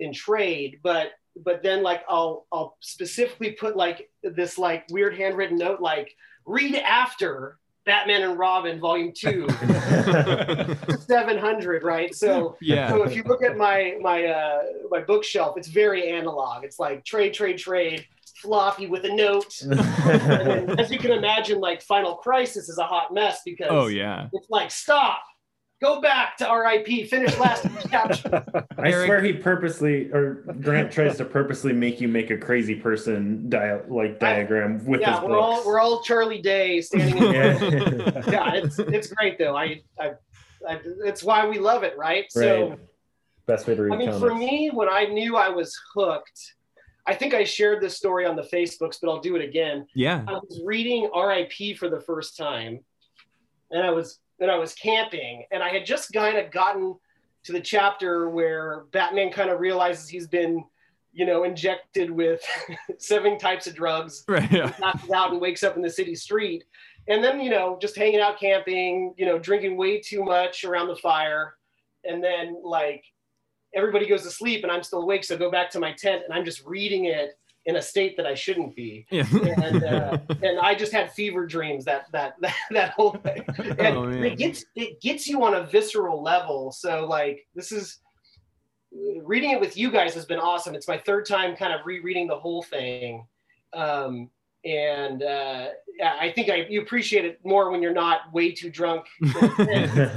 in 0.00 0.12
trade, 0.14 0.80
but 0.82 1.08
but 1.36 1.62
then 1.62 1.82
like 1.82 2.02
I'll 2.08 2.46
I'll 2.52 2.76
specifically 2.80 3.52
put 3.52 3.76
like 3.76 4.10
this 4.22 4.58
like 4.58 4.84
weird 4.90 5.16
handwritten 5.16 5.56
note 5.58 5.80
like 5.80 6.14
read 6.46 6.74
after 6.76 7.58
Batman 7.84 8.22
and 8.22 8.38
Robin 8.38 8.78
Volume 8.78 9.12
Two, 9.12 9.48
seven 11.06 11.38
hundred, 11.38 11.82
right? 11.82 12.14
So 12.14 12.56
Yeah. 12.60 12.88
so 12.90 13.02
if 13.02 13.14
you 13.16 13.22
look 13.24 13.42
at 13.42 13.56
my 13.56 13.96
my 14.00 14.24
uh 14.26 14.62
my 14.90 15.00
bookshelf, 15.00 15.56
it's 15.56 15.68
very 15.68 16.08
analog. 16.08 16.64
It's 16.64 16.78
like 16.78 17.04
trade, 17.04 17.34
trade, 17.34 17.58
trade, 17.58 18.06
floppy 18.36 18.86
with 18.86 19.04
a 19.04 19.12
note. 19.14 19.60
and 19.62 19.72
then, 19.78 20.78
as 20.80 20.90
you 20.90 20.98
can 20.98 21.10
imagine, 21.12 21.60
like 21.60 21.82
Final 21.82 22.14
Crisis 22.16 22.68
is 22.68 22.78
a 22.78 22.84
hot 22.84 23.12
mess 23.12 23.40
because 23.44 23.68
Oh 23.70 23.86
yeah. 23.88 24.28
it's 24.32 24.48
like 24.50 24.70
stop, 24.70 25.22
go 25.82 26.00
back 26.00 26.36
to 26.38 26.44
RIP, 26.44 27.08
finish 27.08 27.36
last 27.38 27.66
chapter. 27.90 28.44
I 28.78 28.90
Eric- 28.90 29.06
swear 29.06 29.22
he 29.22 29.32
purposely, 29.32 30.10
or 30.12 30.44
Grant 30.62 30.92
tries 30.92 31.16
to 31.18 31.24
purposely 31.24 31.72
make 31.72 32.00
you 32.00 32.08
make 32.08 32.30
a 32.30 32.38
crazy 32.38 32.76
person 32.76 33.50
dia- 33.50 33.82
like 33.88 34.18
diagram 34.20 34.84
with 34.86 35.00
yeah, 35.00 35.20
his 35.20 35.28
we're 35.28 35.38
all 35.38 35.66
we're 35.66 35.80
all 35.80 36.02
Charlie 36.02 36.40
Day 36.40 36.80
standing 36.80 37.18
in. 37.18 37.32
yeah. 37.32 38.22
yeah, 38.30 38.54
it's 38.54 38.78
it's 38.78 39.08
great 39.08 39.38
though. 39.38 39.56
I, 39.56 39.82
I, 40.00 40.12
I 40.66 40.80
it's 41.04 41.22
why 41.22 41.46
we 41.46 41.58
love 41.58 41.82
it, 41.82 41.98
right? 41.98 42.30
So 42.30 42.70
right. 42.70 42.78
Best 43.46 43.66
way 43.66 43.74
to 43.74 43.82
read 43.82 43.92
I 43.92 43.96
mean, 43.96 44.10
comics. 44.12 44.24
for 44.24 44.34
me, 44.34 44.70
when 44.72 44.88
I 44.88 45.06
knew 45.06 45.36
I 45.36 45.48
was 45.48 45.76
hooked, 45.94 46.54
I 47.08 47.14
think 47.14 47.34
I 47.34 47.42
shared 47.42 47.82
this 47.82 47.96
story 47.96 48.24
on 48.24 48.36
the 48.36 48.42
Facebooks, 48.42 48.98
but 49.02 49.10
I'll 49.10 49.20
do 49.20 49.34
it 49.34 49.42
again. 49.42 49.84
Yeah. 49.96 50.22
I 50.28 50.34
was 50.34 50.62
reading 50.64 51.10
RIP 51.12 51.76
for 51.76 51.90
the 51.90 52.00
first 52.00 52.36
time, 52.36 52.78
and 53.72 53.82
I 53.82 53.90
was 53.90 54.20
and 54.42 54.50
I 54.50 54.58
was 54.58 54.74
camping, 54.74 55.44
and 55.50 55.62
I 55.62 55.70
had 55.70 55.86
just 55.86 56.12
kind 56.12 56.36
of 56.38 56.50
gotten 56.50 56.94
to 57.44 57.52
the 57.52 57.60
chapter 57.60 58.28
where 58.28 58.84
Batman 58.92 59.32
kind 59.32 59.50
of 59.50 59.58
realizes 59.60 60.08
he's 60.08 60.28
been, 60.28 60.64
you 61.12 61.26
know, 61.26 61.44
injected 61.44 62.10
with 62.10 62.40
seven 62.98 63.38
types 63.38 63.66
of 63.66 63.74
drugs, 63.74 64.24
Right. 64.28 64.50
Yeah. 64.50 64.70
passes 64.70 65.10
out 65.10 65.32
and 65.32 65.40
wakes 65.40 65.62
up 65.62 65.76
in 65.76 65.82
the 65.82 65.90
city 65.90 66.14
street. 66.14 66.64
And 67.08 67.22
then, 67.24 67.40
you 67.40 67.50
know, 67.50 67.78
just 67.80 67.96
hanging 67.96 68.20
out 68.20 68.38
camping, 68.38 69.12
you 69.16 69.26
know, 69.26 69.38
drinking 69.38 69.76
way 69.76 70.00
too 70.00 70.22
much 70.24 70.62
around 70.62 70.86
the 70.86 70.94
fire. 70.96 71.54
And 72.04 72.22
then 72.22 72.56
like 72.62 73.04
everybody 73.74 74.06
goes 74.06 74.22
to 74.22 74.30
sleep 74.30 74.62
and 74.62 74.70
I'm 74.70 74.84
still 74.84 75.02
awake. 75.02 75.24
So 75.24 75.34
I 75.34 75.38
go 75.38 75.50
back 75.50 75.68
to 75.70 75.80
my 75.80 75.92
tent 75.92 76.22
and 76.24 76.32
I'm 76.32 76.44
just 76.44 76.64
reading 76.64 77.06
it 77.06 77.30
in 77.66 77.76
a 77.76 77.82
state 77.82 78.16
that 78.16 78.26
I 78.26 78.34
shouldn't 78.34 78.74
be. 78.74 79.06
Yeah. 79.10 79.26
And 79.32 79.84
uh, 79.84 80.18
and 80.42 80.58
I 80.58 80.74
just 80.74 80.92
had 80.92 81.12
fever 81.12 81.46
dreams 81.46 81.84
that 81.84 82.06
that 82.12 82.34
that, 82.40 82.54
that 82.70 82.90
whole 82.90 83.12
thing. 83.12 83.44
And 83.78 83.96
Oh, 83.96 84.08
it 84.08 84.36
gets 84.38 84.64
it 84.74 85.00
gets 85.00 85.26
you 85.26 85.42
on 85.44 85.54
a 85.54 85.64
visceral 85.66 86.22
level. 86.22 86.72
So 86.72 87.06
like 87.06 87.46
this 87.54 87.72
is 87.72 87.98
reading 89.22 89.50
it 89.50 89.60
with 89.60 89.76
you 89.76 89.90
guys 89.90 90.14
has 90.14 90.26
been 90.26 90.38
awesome. 90.38 90.74
It's 90.74 90.88
my 90.88 90.98
third 90.98 91.26
time 91.26 91.56
kind 91.56 91.72
of 91.72 91.86
rereading 91.86 92.26
the 92.26 92.38
whole 92.38 92.62
thing. 92.62 93.26
Um, 93.72 94.30
and 94.64 95.22
uh, 95.22 95.68
yeah, 95.98 96.16
I 96.20 96.30
think 96.30 96.48
I, 96.48 96.66
you 96.68 96.80
appreciate 96.82 97.24
it 97.24 97.40
more 97.44 97.70
when 97.70 97.82
you're 97.82 97.92
not 97.92 98.32
way 98.32 98.52
too 98.52 98.70
drunk. 98.70 99.06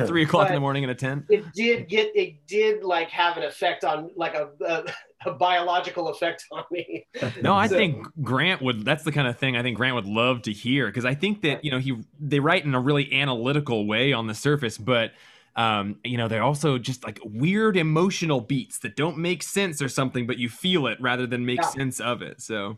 Three 0.07 0.23
o'clock 0.23 0.47
in 0.49 0.53
the 0.53 0.59
morning 0.59 0.83
in 0.83 0.89
a 0.89 0.95
tent. 0.95 1.25
it 1.29 1.45
did 1.53 1.87
get 1.89 2.15
it 2.15 2.45
did 2.47 2.83
like 2.83 3.09
have 3.09 3.37
an 3.37 3.43
effect 3.43 3.83
on 3.83 4.11
like 4.15 4.35
a, 4.35 4.49
a, 4.65 4.83
a 5.25 5.31
biological 5.33 6.09
effect 6.09 6.45
on 6.51 6.63
me. 6.71 7.07
No, 7.41 7.53
I 7.53 7.67
So- 7.67 7.75
think 7.75 8.07
Grant 8.21 8.61
would. 8.61 8.85
That's 8.85 9.03
the 9.03 9.11
kind 9.11 9.27
of 9.27 9.37
thing 9.37 9.55
I 9.57 9.61
think 9.63 9.77
Grant 9.77 9.95
would 9.95 10.05
love 10.07 10.43
to 10.43 10.51
hear 10.53 10.87
because 10.87 11.05
I 11.05 11.15
think 11.15 11.41
that 11.41 11.63
you 11.65 11.71
know 11.71 11.79
he 11.79 11.95
they 12.19 12.39
write 12.39 12.65
in 12.65 12.73
a 12.75 12.79
really 12.81 13.11
analytical 13.13 13.87
way 13.87 14.13
on 14.13 14.27
the 14.27 14.35
surface, 14.35 14.77
but 14.77 15.11
um, 15.55 15.97
you 16.03 16.17
know 16.17 16.27
they're 16.27 16.43
also 16.43 16.77
just 16.77 17.03
like 17.03 17.19
weird 17.23 17.77
emotional 17.77 18.41
beats 18.41 18.79
that 18.79 18.95
don't 18.95 19.17
make 19.17 19.41
sense 19.43 19.81
or 19.81 19.89
something, 19.89 20.27
but 20.27 20.37
you 20.37 20.49
feel 20.49 20.87
it 20.87 20.99
rather 21.01 21.25
than 21.25 21.45
make 21.45 21.59
Yeah. 21.61 21.69
sense 21.69 21.99
of 21.99 22.21
it. 22.21 22.41
So 22.41 22.77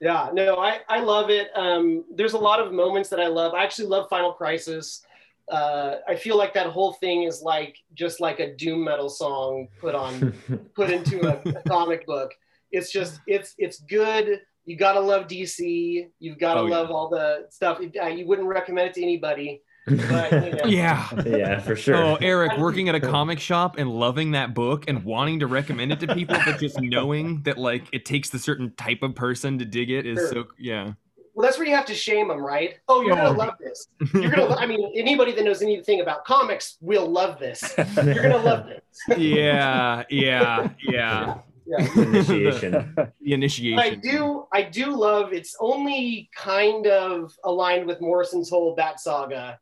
Yeah, 0.00 0.30
no, 0.32 0.56
I, 0.56 0.80
I 0.88 1.00
love 1.00 1.28
it. 1.30 1.50
Um, 1.54 2.04
there's 2.14 2.32
a 2.32 2.38
lot 2.38 2.58
of 2.60 2.72
moments 2.72 3.08
that 3.10 3.20
I 3.20 3.26
love. 3.26 3.52
I 3.54 3.62
actually 3.62 3.88
love 3.88 4.08
Final 4.08 4.32
Crisis. 4.32 5.02
Uh, 5.50 5.96
I 6.08 6.14
feel 6.14 6.38
like 6.38 6.54
that 6.54 6.66
whole 6.68 6.92
thing 6.94 7.24
is 7.24 7.42
like 7.42 7.76
just 7.94 8.20
like 8.20 8.40
a 8.40 8.54
doom 8.54 8.84
metal 8.84 9.08
song 9.10 9.68
put 9.80 9.94
on 9.94 10.32
put 10.74 10.90
into 10.90 11.20
a, 11.28 11.40
a 11.58 11.62
comic 11.68 12.06
book. 12.06 12.32
It's 12.72 12.90
just 12.92 13.20
it's 13.26 13.54
it's 13.58 13.80
good. 13.80 14.40
You 14.64 14.76
gotta 14.76 15.00
love 15.00 15.26
DC. 15.26 16.08
You've 16.20 16.38
gotta 16.38 16.60
Oh, 16.60 16.66
yeah. 16.66 16.76
love 16.76 16.90
all 16.90 17.08
the 17.08 17.46
stuff. 17.50 17.80
Uh, 18.00 18.06
you 18.06 18.26
wouldn't 18.26 18.46
recommend 18.48 18.88
it 18.88 18.94
to 18.94 19.02
anybody, 19.02 19.60
but 20.08 20.32
you 20.32 20.52
know, 20.52 20.64
yeah. 20.66 21.08
yeah, 21.26 21.58
for 21.60 21.76
sure. 21.76 21.96
Oh, 21.96 22.16
Eric, 22.20 22.56
working 22.58 22.88
at 22.88 22.94
a 22.94 23.00
comic 23.00 23.38
shop 23.40 23.76
and 23.78 23.90
loving 23.90 24.32
that 24.32 24.54
book 24.54 24.84
and 24.88 25.04
wanting 25.04 25.40
to 25.40 25.46
recommend 25.46 25.92
it 25.92 26.00
to 26.00 26.14
people, 26.14 26.36
but 26.44 26.58
just 26.58 26.80
knowing 26.80 27.42
that 27.42 27.58
like 27.58 27.84
it 27.92 28.04
takes 28.04 28.30
the 28.30 28.38
certain 28.38 28.72
type 28.76 29.02
of 29.02 29.14
person 29.14 29.58
to 29.58 29.64
dig 29.64 29.90
it 29.90 30.06
is 30.06 30.18
Sure. 30.18 30.28
so 30.28 30.44
yeah. 30.58 30.92
well, 31.34 31.46
that's 31.46 31.58
where 31.58 31.66
you 31.66 31.74
have 31.74 31.86
to 31.86 31.94
shame 31.94 32.28
them, 32.28 32.38
right? 32.40 32.78
Oh, 32.88 33.00
you're 33.02 33.16
gonna 33.16 33.30
Oh. 33.30 33.32
love 33.32 33.54
this. 33.60 33.88
You're 34.14 34.30
gonna. 34.30 34.54
I 34.56 34.66
mean, 34.66 34.92
anybody 34.96 35.32
that 35.32 35.44
knows 35.44 35.62
anything 35.62 36.00
about 36.00 36.24
comics 36.24 36.76
will 36.80 37.08
love 37.10 37.38
this. 37.38 37.74
You're 37.96 38.14
gonna 38.22 38.36
love 38.38 38.66
this. 38.66 39.18
yeah, 39.18 40.04
yeah, 40.10 40.68
yeah. 40.82 41.38
Yeah. 41.66 41.86
Initiation. 41.94 42.94
The 43.22 43.32
initiation. 43.34 43.78
I 43.78 43.94
do 43.94 44.46
I 44.52 44.62
do 44.62 44.86
love 44.96 45.32
it's 45.32 45.54
only 45.60 46.28
kind 46.34 46.86
of 46.88 47.32
aligned 47.44 47.86
with 47.86 48.00
Morrison's 48.00 48.50
whole 48.50 48.74
Bat 48.74 48.98
saga, 48.98 49.58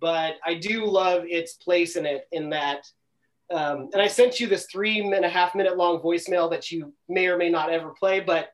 but 0.00 0.34
I 0.44 0.54
do 0.54 0.86
love 0.86 1.24
its 1.26 1.54
place 1.54 1.96
in 1.96 2.06
it 2.06 2.28
in 2.32 2.50
that 2.50 2.84
um, 3.50 3.88
and 3.92 4.02
I 4.02 4.08
sent 4.08 4.40
you 4.40 4.46
this 4.46 4.66
three 4.66 5.00
and 5.00 5.24
a 5.24 5.28
half 5.28 5.54
minute 5.54 5.76
long 5.76 6.00
voicemail 6.00 6.50
that 6.50 6.70
you 6.70 6.92
may 7.08 7.28
or 7.28 7.38
may 7.38 7.48
not 7.48 7.70
ever 7.70 7.90
play, 7.90 8.20
but 8.20 8.50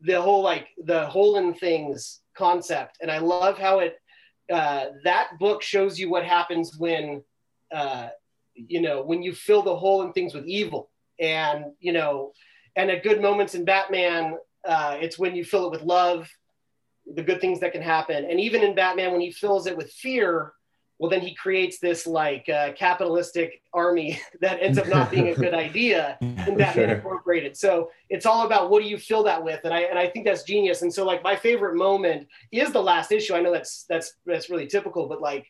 the 0.00 0.20
whole 0.20 0.42
like 0.42 0.68
the 0.84 1.06
hole 1.06 1.36
in 1.36 1.52
things 1.54 2.20
concept, 2.34 2.98
and 3.00 3.10
I 3.10 3.18
love 3.18 3.58
how 3.58 3.80
it 3.80 4.00
uh, 4.52 4.86
that 5.04 5.30
book 5.38 5.62
shows 5.62 5.98
you 5.98 6.08
what 6.08 6.24
happens 6.24 6.76
when 6.78 7.22
uh, 7.72 8.08
you 8.54 8.80
know 8.80 9.02
when 9.02 9.22
you 9.22 9.34
fill 9.34 9.62
the 9.62 9.76
hole 9.76 10.02
in 10.02 10.12
things 10.12 10.32
with 10.32 10.46
evil, 10.46 10.90
and 11.18 11.66
you 11.80 11.92
know, 11.92 12.32
and 12.76 12.90
at 12.90 13.02
good 13.02 13.20
moments 13.20 13.56
in 13.56 13.64
Batman, 13.64 14.38
uh, 14.64 14.96
it's 15.00 15.18
when 15.18 15.34
you 15.34 15.44
fill 15.44 15.66
it 15.66 15.72
with 15.72 15.82
love, 15.82 16.30
the 17.14 17.22
good 17.22 17.40
things 17.40 17.58
that 17.60 17.72
can 17.72 17.82
happen, 17.82 18.24
and 18.30 18.38
even 18.38 18.62
in 18.62 18.76
Batman 18.76 19.10
when 19.10 19.20
he 19.20 19.32
fills 19.32 19.66
it 19.66 19.76
with 19.76 19.90
fear, 19.92 20.52
well 21.00 21.08
then 21.08 21.22
he 21.22 21.34
creates 21.34 21.78
this 21.78 22.06
like 22.06 22.46
uh, 22.50 22.72
capitalistic 22.74 23.62
army 23.72 24.20
that 24.42 24.58
ends 24.60 24.78
up 24.78 24.86
not 24.86 25.10
being 25.10 25.28
a 25.28 25.34
good 25.34 25.54
idea 25.66 26.18
in 26.20 26.56
that 26.58 26.74
Sure. 26.74 26.84
Incorporated. 26.84 27.56
So 27.56 27.90
it's 28.10 28.26
all 28.26 28.46
about 28.46 28.70
what 28.70 28.82
do 28.82 28.88
you 28.88 28.98
fill 28.98 29.22
that 29.24 29.42
with, 29.42 29.60
and 29.64 29.72
I 29.72 29.80
and 29.80 29.98
I 29.98 30.08
think 30.08 30.26
that's 30.26 30.42
genius. 30.42 30.82
And 30.82 30.92
so 30.92 31.04
like 31.04 31.24
my 31.24 31.34
favorite 31.34 31.74
moment 31.74 32.28
is 32.52 32.70
the 32.70 32.82
last 32.82 33.10
issue. 33.12 33.34
I 33.34 33.40
know 33.40 33.50
that's 33.50 33.86
that's 33.88 34.12
that's 34.26 34.50
really 34.50 34.66
typical, 34.66 35.08
but 35.08 35.22
like 35.22 35.46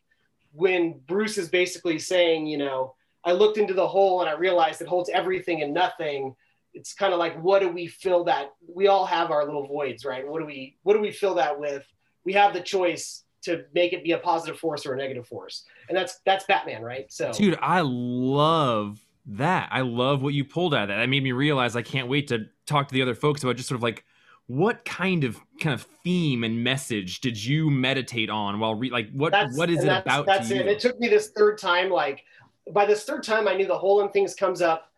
when 0.53 1.01
Bruce 1.07 1.37
is 1.37 1.49
basically 1.49 1.99
saying, 1.99 2.47
you 2.47 2.59
know, 2.59 2.95
I 3.25 3.33
looked 3.33 3.59
into 3.59 3.75
the 3.75 3.87
hole 3.89 4.21
and 4.21 4.31
I 4.31 4.35
realized 4.35 4.81
it 4.81 4.89
holds 4.89 5.11
everything 5.11 5.63
and 5.63 5.75
nothing. 5.75 6.37
It's 6.75 6.95
kind 6.95 7.13
of 7.13 7.19
like 7.19 7.41
what 7.43 7.59
do 7.61 7.69
we 7.69 7.89
fill 7.89 8.23
that? 8.25 8.53
We 8.73 8.87
all 8.87 9.05
have 9.05 9.33
our 9.33 9.45
little 9.45 9.67
voids, 9.67 10.05
right? 10.05 10.27
What 10.27 10.39
do 10.39 10.47
we 10.47 10.79
what 10.85 10.95
do 10.95 11.01
we 11.01 11.11
fill 11.11 11.35
that 11.35 11.59
with? 11.59 11.85
We 12.25 12.35
have 12.35 12.55
the 12.55 12.61
choice 12.61 13.25
to 13.43 13.65
make 13.75 13.93
it 13.93 14.05
be 14.05 14.13
a 14.13 14.19
positive 14.19 14.59
force 14.59 14.87
or 14.87 14.95
a 14.95 14.97
negative 14.97 15.27
force, 15.27 15.65
and 15.89 15.97
that's 15.97 16.21
that's 16.25 16.45
Batman, 16.45 16.83
right? 16.83 17.11
So 17.13 17.33
Dude, 17.33 17.59
I 17.61 17.81
love 17.83 19.01
that. 19.27 19.69
I 19.73 19.81
love 19.81 20.23
what 20.23 20.35
you 20.35 20.45
pulled 20.45 20.75
out 20.75 20.83
of 20.83 20.89
that. 20.89 20.99
That 20.99 21.09
made 21.09 21.23
me 21.23 21.33
realize 21.33 21.77
I 21.77 21.83
can't 21.83 22.09
wait 22.09 22.29
to 22.29 22.47
talk 22.67 22.89
to 22.89 22.95
the 22.95 23.03
other 23.03 23.15
folks 23.15 23.43
about 23.43 23.57
just 23.57 23.69
sort 23.69 23.77
of 23.77 23.83
like 23.83 24.05
what 24.51 24.85
kind 24.85 25.23
of 25.23 25.39
kind 25.61 25.73
of 25.73 25.87
theme 26.03 26.43
and 26.43 26.65
message 26.65 27.21
did 27.21 27.43
you 27.43 27.71
meditate 27.71 28.29
on 28.29 28.59
while 28.59 28.75
re- 28.75 28.91
like 28.91 29.09
what 29.13 29.31
that's 29.31 29.57
what 29.57 29.71
is 29.71 29.85
it 29.85 29.87
that's, 29.87 30.05
about 30.05 30.27
that's 30.27 30.51
it 30.51 30.65
you? 30.65 30.71
it 30.73 30.81
took 30.81 30.99
me 30.99 31.07
this 31.07 31.29
third 31.37 31.57
time 31.57 31.89
like 31.89 32.25
by 32.73 32.85
this 32.85 33.05
third 33.05 33.23
time 33.23 33.47
i 33.47 33.55
knew 33.55 33.65
the 33.65 33.79
hole 33.79 34.01
in 34.01 34.09
things 34.09 34.35
comes 34.35 34.61
up 34.61 34.91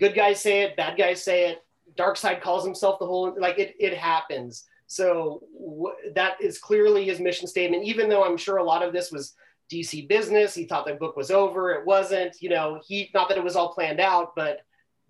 good 0.00 0.12
guys 0.12 0.40
say 0.40 0.62
it 0.62 0.76
bad 0.76 0.98
guys 0.98 1.22
say 1.22 1.48
it 1.50 1.64
Darkseid 1.96 2.40
calls 2.40 2.64
himself 2.64 2.98
the 2.98 3.06
hole 3.06 3.32
like 3.38 3.60
it, 3.60 3.76
it 3.78 3.94
happens 3.94 4.64
so 4.86 5.42
wh- 5.58 6.14
that 6.14 6.40
is 6.40 6.58
clearly 6.58 7.04
his 7.04 7.18
mission 7.20 7.46
statement 7.48 7.84
even 7.84 8.08
though 8.08 8.24
i'm 8.24 8.36
sure 8.36 8.58
a 8.58 8.64
lot 8.64 8.82
of 8.82 8.92
this 8.92 9.10
was 9.10 9.34
dc 9.72 10.06
business 10.08 10.54
he 10.54 10.64
thought 10.64 10.86
the 10.86 10.94
book 10.94 11.16
was 11.16 11.30
over 11.30 11.72
it 11.72 11.84
wasn't 11.84 12.34
you 12.40 12.48
know 12.48 12.80
he 12.86 13.10
not 13.14 13.28
that 13.28 13.36
it 13.36 13.42
was 13.44 13.56
all 13.56 13.72
planned 13.74 14.00
out 14.00 14.34
but 14.36 14.60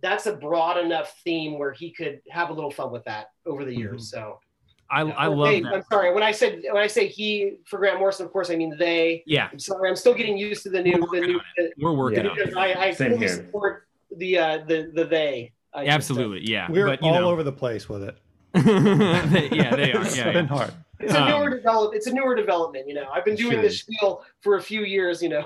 that's 0.02 0.26
a 0.26 0.32
broad 0.34 0.76
enough 0.78 1.14
theme 1.24 1.58
where 1.58 1.72
he 1.72 1.90
could 1.90 2.20
have 2.30 2.50
a 2.50 2.52
little 2.52 2.70
fun 2.70 2.90
with 2.90 3.04
that 3.04 3.30
over 3.44 3.64
the 3.64 3.74
years 3.74 4.10
so 4.10 4.38
I 4.88 5.00
I 5.02 5.26
love 5.26 5.48
they- 5.48 5.60
that. 5.62 5.74
i'm 5.74 5.82
sorry 5.92 6.14
when 6.14 6.22
i 6.22 6.30
said 6.32 6.62
when 6.70 6.82
i 6.82 6.86
say 6.86 7.06
he 7.08 7.56
for 7.66 7.78
grant 7.78 7.98
morrison 7.98 8.24
of 8.24 8.32
course 8.32 8.50
i 8.50 8.56
mean 8.56 8.74
they 8.78 9.22
Yeah, 9.26 9.48
I'm 9.52 9.58
sorry, 9.58 9.88
I'm 9.90 9.96
still 9.96 10.14
getting 10.14 10.38
used 10.38 10.62
to 10.62 10.70
the 10.70 10.80
new, 10.82 11.04
We're 11.10 11.20
the 11.20 11.26
new. 11.26 11.34
on 11.40 11.70
we're 11.78 11.92
working 11.92 12.24
Yeah. 12.24 12.30
on 12.30 12.38
it. 12.38 12.56
I, 12.56 12.74
I 12.86 12.92
Same 12.92 13.12
fully 13.12 13.26
here. 13.26 13.34
support 13.36 13.88
the 14.16 14.38
uh, 14.38 14.58
the 14.66 14.92
the 14.94 15.04
they. 15.04 15.52
I. 15.74 15.86
Absolutely, 15.88 16.48
yeah. 16.48 16.70
We're 16.70 16.86
but, 16.86 17.02
you 17.02 17.08
all 17.08 17.20
know, 17.20 17.28
over 17.30 17.42
the 17.42 17.52
place 17.52 17.86
with 17.88 18.02
it. 18.04 18.16
They- 18.62 19.48
yeah, 19.52 19.74
they 19.76 19.92
are. 19.92 20.02
It's 20.02 20.16
Yeah, 20.16 20.32
been 20.32 20.46
yeah. 20.46 20.56
hard. 20.56 20.72
It's 20.98 21.12
a 21.12 21.22
Um, 21.22 21.28
newer 21.30 21.50
develop. 21.50 21.94
It's 21.94 22.06
a 22.06 22.12
newer 22.12 22.34
development. 22.34 22.88
You 22.88 22.94
know, 22.94 23.08
I've 23.12 23.24
been 23.24 23.36
doing 23.36 23.52
Sure 23.52 23.62
this 23.62 23.74
is. 23.74 23.80
spiel 23.80 24.24
for 24.40 24.56
a 24.56 24.62
few 24.62 24.82
years. 24.82 25.22
You 25.22 25.28
know, 25.28 25.44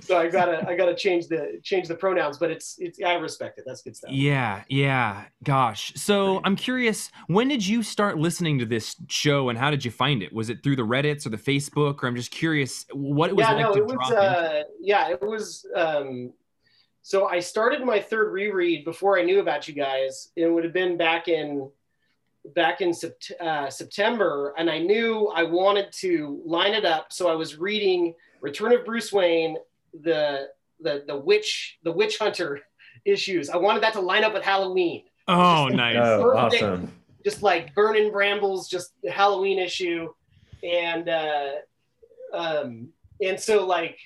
so 0.00 0.18
I 0.18 0.28
gotta 0.28 0.66
I 0.68 0.74
gotta 0.76 0.94
change 0.96 1.28
the 1.28 1.60
change 1.62 1.86
the 1.88 1.94
pronouns. 1.94 2.38
But 2.38 2.50
it's 2.50 2.76
it's 2.78 3.00
I 3.02 3.14
respect 3.14 3.58
it. 3.58 3.64
That's 3.66 3.82
good 3.82 3.94
stuff. 3.96 4.10
Yeah, 4.12 4.64
yeah. 4.68 5.24
Gosh. 5.44 5.92
So 5.94 6.40
I'm 6.44 6.56
curious, 6.56 7.10
when 7.28 7.46
did 7.48 7.64
you 7.66 7.82
start 7.84 8.18
listening 8.18 8.58
to 8.58 8.66
this 8.66 8.96
show 9.08 9.48
and 9.48 9.56
how 9.58 9.70
did 9.70 9.84
you 9.84 9.90
find 9.92 10.22
it? 10.22 10.32
Was 10.32 10.50
it 10.50 10.62
through 10.64 10.76
the 10.76 10.82
Reddits 10.82 11.24
or 11.24 11.28
the 11.30 11.38
Facebook? 11.38 12.02
Or 12.02 12.08
I'm 12.08 12.16
just 12.16 12.30
curious 12.32 12.84
what 12.92 13.30
it 13.30 13.36
was 13.36 13.46
yeah, 13.46 13.52
like 13.52 13.62
no, 13.62 13.72
to 13.74 13.78
it 13.78 13.86
was. 13.86 13.94
drop 13.94 14.10
in. 14.10 14.18
Uh, 14.18 14.62
yeah, 14.80 15.10
it 15.10 15.22
was. 15.22 15.64
Um, 15.74 16.32
so 17.02 17.26
I 17.28 17.38
started 17.40 17.82
my 17.84 18.00
third 18.00 18.32
reread 18.32 18.84
before 18.84 19.18
I 19.18 19.22
knew 19.22 19.38
about 19.40 19.66
you 19.68 19.72
guys. 19.72 20.30
It 20.36 20.46
would 20.48 20.64
have 20.64 20.74
been 20.74 20.96
back 20.98 21.28
in 21.28 21.70
back 22.54 22.80
in 22.80 22.90
Sept- 22.90 23.38
uh, 23.40 23.70
September, 23.70 24.54
and 24.56 24.70
I 24.70 24.78
knew 24.78 25.28
I 25.34 25.42
wanted 25.42 25.92
to 26.00 26.42
line 26.44 26.74
it 26.74 26.84
up. 26.84 27.12
So 27.12 27.28
I 27.28 27.34
was 27.34 27.56
reading 27.56 28.14
Return 28.40 28.72
of 28.72 28.84
Bruce 28.84 29.12
Wayne, 29.12 29.56
the 30.02 30.48
the 30.80 31.04
the 31.06 31.16
witch 31.16 31.78
the 31.82 31.92
witch 31.92 32.18
hunter 32.18 32.60
issues. 33.04 33.50
I 33.50 33.56
wanted 33.56 33.82
that 33.82 33.92
to 33.94 34.00
line 34.00 34.24
up 34.24 34.32
with 34.34 34.42
Halloween 34.44 35.04
Oh, 35.26 35.68
nice. 35.68 35.96
Oh, 36.00 36.22
Perfect. 36.34 36.62
awesome. 36.62 36.92
just 37.24 37.42
like 37.42 37.74
burning 37.74 38.10
brambles, 38.10 38.68
just 38.68 38.92
the 39.02 39.10
Halloween 39.10 39.58
issue, 39.58 40.08
and 40.62 41.08
uh, 41.08 41.50
um, 42.32 42.88
and 43.22 43.38
so 43.38 43.66
like 43.66 43.98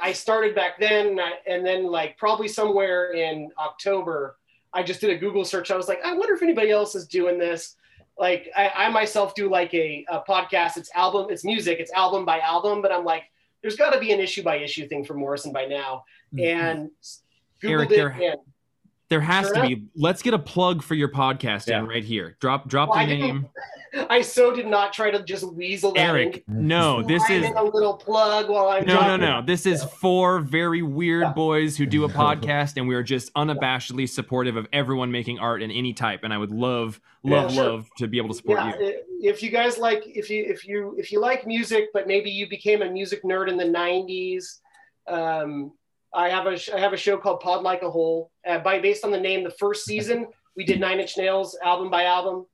I 0.00 0.12
started 0.12 0.54
back 0.54 0.78
then, 0.78 1.06
and, 1.08 1.20
I, 1.20 1.30
and 1.46 1.64
then 1.64 1.86
like 1.86 2.18
probably 2.18 2.48
somewhere 2.48 3.12
in 3.12 3.50
October, 3.58 4.36
I 4.72 4.82
just 4.82 5.00
did 5.00 5.10
a 5.10 5.16
Google 5.16 5.44
search. 5.44 5.70
I 5.70 5.76
was 5.76 5.88
like, 5.88 6.00
I 6.04 6.12
wonder 6.14 6.34
if 6.34 6.42
anybody 6.42 6.70
else 6.70 6.94
is 6.94 7.06
doing 7.06 7.38
this. 7.38 7.76
Like 8.18 8.50
I, 8.56 8.70
I 8.74 8.88
myself 8.88 9.34
do 9.34 9.50
like 9.50 9.74
a, 9.74 10.04
a 10.08 10.20
podcast. 10.20 10.76
It's 10.76 10.90
album, 10.94 11.26
it's 11.30 11.44
music, 11.44 11.78
it's 11.80 11.92
album 11.92 12.24
by 12.24 12.40
album, 12.40 12.82
but 12.82 12.92
I'm 12.92 13.04
like, 13.04 13.24
there's 13.62 13.76
got 13.76 13.90
to 13.92 14.00
be 14.00 14.12
an 14.12 14.20
issue 14.20 14.42
by 14.42 14.56
issue 14.56 14.88
thing 14.88 15.04
for 15.04 15.14
Morrison 15.14 15.52
by 15.52 15.66
now. 15.66 16.04
Mm-hmm. 16.34 16.44
And 16.44 16.90
Googled 17.62 17.70
Eric, 17.70 17.90
it, 17.90 17.96
there- 17.96 18.08
and 18.32 18.40
There 19.08 19.20
has 19.20 19.46
Sure 19.46 19.54
to 19.54 19.60
enough. 19.60 19.68
be. 19.78 19.84
Let's 19.94 20.20
get 20.22 20.34
a 20.34 20.38
plug 20.38 20.82
for 20.82 20.94
your 20.96 21.08
podcast 21.08 21.68
Yeah. 21.68 21.78
in 21.78 21.86
right 21.86 22.02
here. 22.02 22.36
Drop 22.40 22.68
drop 22.68 22.88
Well, 22.88 22.98
the 22.98 23.04
I 23.04 23.06
name. 23.06 23.46
I 24.10 24.20
so 24.20 24.54
did 24.54 24.66
not 24.66 24.92
try 24.92 25.10
to 25.10 25.22
just 25.22 25.44
weasel 25.54 25.92
that 25.92 26.00
Eric, 26.00 26.44
in. 26.48 26.66
no, 26.66 27.02
this 27.02 27.24
Slide 27.26 27.36
is 27.36 27.44
in 27.46 27.56
a 27.56 27.62
little 27.62 27.94
plug 27.94 28.50
while 28.50 28.68
I'm 28.68 28.84
no, 28.84 28.94
no, 28.94 29.00
talking. 29.00 29.20
no. 29.20 29.42
This 29.42 29.64
is 29.64 29.84
four 29.84 30.40
very 30.40 30.82
weird 30.82 31.22
Yeah. 31.22 31.32
boys 31.32 31.76
who 31.78 31.86
do 31.86 32.04
a 32.04 32.08
podcast, 32.24 32.76
and 32.76 32.88
we 32.88 32.94
are 32.94 33.02
just 33.02 33.32
unabashedly 33.34 34.08
supportive 34.08 34.56
of 34.56 34.66
everyone 34.72 35.12
making 35.12 35.38
art 35.38 35.62
in 35.62 35.70
any 35.70 35.92
type. 35.94 36.20
And 36.24 36.34
I 36.34 36.38
would 36.38 36.50
love, 36.50 37.00
love, 37.22 37.50
Yeah, 37.50 37.56
sure. 37.56 37.70
love 37.70 37.88
to 37.98 38.08
be 38.08 38.18
able 38.18 38.28
to 38.30 38.34
support 38.34 38.58
yeah, 38.58 38.76
you. 38.78 39.02
if 39.22 39.42
you 39.42 39.50
guys 39.50 39.78
like, 39.78 40.02
if 40.04 40.28
you 40.28 40.44
if 40.44 40.66
you 40.66 40.94
if 40.98 41.10
you 41.12 41.20
like 41.20 41.46
music, 41.46 41.88
but 41.94 42.06
maybe 42.06 42.28
you 42.30 42.48
became 42.50 42.82
a 42.82 42.90
music 42.90 43.22
nerd 43.22 43.48
in 43.48 43.56
the 43.56 43.64
'90s, 43.64 44.58
um, 45.06 45.72
I 46.16 46.30
have 46.30 46.46
a 46.46 46.56
sh- 46.56 46.70
I 46.70 46.80
have 46.80 46.94
a 46.94 46.96
show 46.96 47.18
called 47.18 47.40
Pod 47.40 47.62
Like 47.62 47.82
a 47.82 47.90
Hole. 47.90 48.30
Uh, 48.46 48.58
by 48.58 48.80
based 48.80 49.04
on 49.04 49.10
the 49.10 49.20
name, 49.20 49.44
the 49.44 49.50
first 49.50 49.84
season 49.84 50.26
we 50.56 50.64
did 50.64 50.80
Nine 50.80 50.98
Inch 50.98 51.16
Nails 51.16 51.56
album 51.62 51.90
by 51.90 52.04
album. 52.04 52.46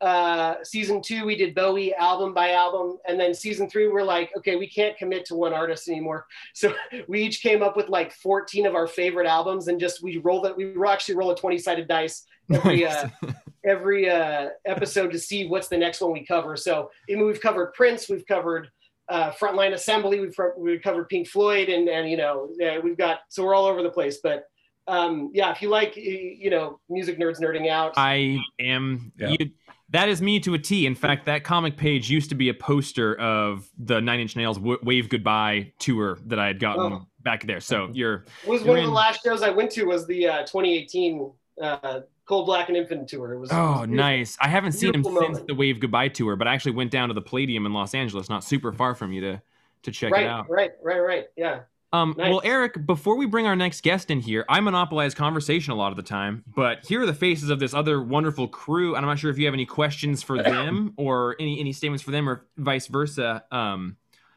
Uh, 0.00 0.56
season 0.62 1.00
two 1.00 1.24
we 1.24 1.36
did 1.36 1.54
Bowie 1.54 1.94
album 1.94 2.34
by 2.34 2.50
album, 2.50 2.98
and 3.08 3.18
then 3.18 3.32
season 3.32 3.70
three 3.70 3.88
we're 3.88 4.02
like, 4.02 4.30
okay, 4.36 4.56
we 4.56 4.68
can't 4.68 4.98
commit 4.98 5.24
to 5.26 5.36
one 5.36 5.54
artist 5.54 5.88
anymore. 5.88 6.26
So 6.54 6.74
we 7.08 7.22
each 7.22 7.42
came 7.42 7.62
up 7.62 7.76
with 7.76 7.88
like 7.88 8.12
14 8.12 8.66
of 8.66 8.74
our 8.74 8.86
favorite 8.88 9.26
albums, 9.26 9.68
and 9.68 9.80
just 9.80 10.02
we 10.02 10.18
roll 10.18 10.42
that 10.42 10.56
we 10.56 10.74
actually 10.86 11.14
roll 11.14 11.30
a 11.30 11.36
20 11.36 11.58
sided 11.58 11.88
dice 11.88 12.24
every 12.52 12.84
uh, 12.84 13.08
every 13.64 14.10
uh, 14.10 14.48
episode 14.64 15.12
to 15.12 15.18
see 15.18 15.46
what's 15.46 15.68
the 15.68 15.78
next 15.78 16.00
one 16.00 16.12
we 16.12 16.26
cover. 16.26 16.56
So 16.56 16.90
I 17.08 17.14
mean, 17.14 17.24
we've 17.24 17.40
covered 17.40 17.72
Prince, 17.72 18.08
we've 18.08 18.26
covered 18.26 18.68
uh, 19.08 19.30
Frontline 19.32 19.72
Assembly, 19.72 20.20
we've 20.20 20.34
we've 20.58 20.82
covered 20.82 21.08
Pink 21.08 21.28
Floyd, 21.28 21.68
and 21.68 21.88
and 21.88 22.08
you 22.10 22.16
know 22.16 22.50
uh, 22.64 22.80
we've 22.82 22.96
got 22.96 23.20
so 23.28 23.44
we're 23.44 23.54
all 23.54 23.66
over 23.66 23.82
the 23.82 23.90
place. 23.90 24.18
But 24.22 24.44
um, 24.88 25.30
yeah, 25.34 25.50
if 25.50 25.62
you 25.62 25.68
like 25.68 25.96
you 25.96 26.50
know 26.50 26.80
music 26.88 27.18
nerds 27.18 27.40
nerding 27.40 27.68
out, 27.68 27.94
I 27.96 28.38
am. 28.60 29.12
Yeah. 29.18 29.34
You, 29.38 29.50
that 29.90 30.08
is 30.08 30.20
me 30.20 30.40
to 30.40 30.54
a 30.54 30.58
T. 30.58 30.84
In 30.86 30.96
fact, 30.96 31.26
that 31.26 31.44
comic 31.44 31.76
page 31.76 32.10
used 32.10 32.28
to 32.30 32.34
be 32.34 32.48
a 32.48 32.54
poster 32.54 33.14
of 33.20 33.68
the 33.78 34.00
Nine 34.00 34.18
Inch 34.18 34.34
Nails 34.34 34.58
w- 34.58 34.78
Wave 34.82 35.08
Goodbye 35.08 35.72
tour 35.78 36.18
that 36.26 36.40
I 36.40 36.48
had 36.48 36.58
gotten 36.58 36.92
Oh. 36.92 37.06
back 37.22 37.46
there. 37.46 37.60
So 37.60 37.90
you're 37.92 38.24
was 38.46 38.62
you're 38.62 38.70
one 38.70 38.78
of 38.80 38.86
the 38.86 38.90
last 38.90 39.22
shows 39.22 39.42
I 39.42 39.50
went 39.50 39.70
to 39.72 39.84
was 39.84 40.04
the 40.08 40.26
uh, 40.26 40.38
2018 40.40 41.30
uh, 41.62 42.00
Cold 42.26 42.46
Black 42.46 42.68
and 42.68 42.76
Infinite 42.76 43.08
tour. 43.08 43.32
It 43.32 43.38
was 43.38 43.50
it 43.50 43.54
Oh, 43.54 43.80
was 43.80 43.88
nice. 43.88 44.36
I 44.40 44.48
haven't 44.48 44.72
seen 44.72 44.94
him 44.94 45.02
Beautiful 45.02 45.34
since 45.34 45.46
the 45.46 45.54
Wave 45.54 45.80
Goodbye 45.80 46.08
tour, 46.08 46.36
but 46.36 46.46
I 46.48 46.54
actually 46.54 46.72
went 46.72 46.90
down 46.90 47.08
to 47.08 47.14
the 47.14 47.22
Palladium 47.22 47.66
in 47.66 47.72
Los 47.72 47.94
Angeles, 47.94 48.28
not 48.28 48.44
super 48.44 48.72
far 48.72 48.94
from 48.94 49.12
you 49.12 49.20
to 49.22 49.42
to 49.82 49.90
check 49.92 50.12
right, 50.12 50.24
it 50.24 50.28
out. 50.28 50.50
right, 50.50 50.72
right, 50.82 50.98
right. 50.98 51.26
Yeah. 51.36 51.60
Um, 51.92 52.14
Nice. 52.18 52.30
Well, 52.30 52.42
Eric, 52.44 52.84
before 52.84 53.16
we 53.16 53.26
bring 53.26 53.46
our 53.46 53.54
next 53.54 53.82
guest 53.84 54.10
in 54.10 54.18
here, 54.18 54.44
I 54.48 54.58
monopolize 54.58 55.14
conversation 55.14 55.72
a 55.72 55.76
lot 55.76 55.92
of 55.92 55.96
the 55.96 56.02
time, 56.02 56.42
but 56.54 56.84
here 56.84 57.02
are 57.02 57.06
the 57.06 57.14
faces 57.14 57.48
of 57.48 57.60
this 57.60 57.72
other 57.72 58.02
wonderful 58.02 58.48
crew, 58.48 58.96
and 58.96 59.04
I'm 59.04 59.08
not 59.08 59.20
sure 59.20 59.30
if 59.30 59.38
you 59.38 59.44
have 59.44 59.54
any 59.54 59.64
questions 59.66 60.22
for 60.24 60.42
them 60.42 60.94
or 60.96 61.36
any 61.38 61.60
any 61.60 61.72
statements 61.72 62.02
for 62.02 62.10
them 62.10 62.28
or 62.28 62.44
vice 62.56 62.88
versa. 62.88 63.44
Um, 63.52 63.96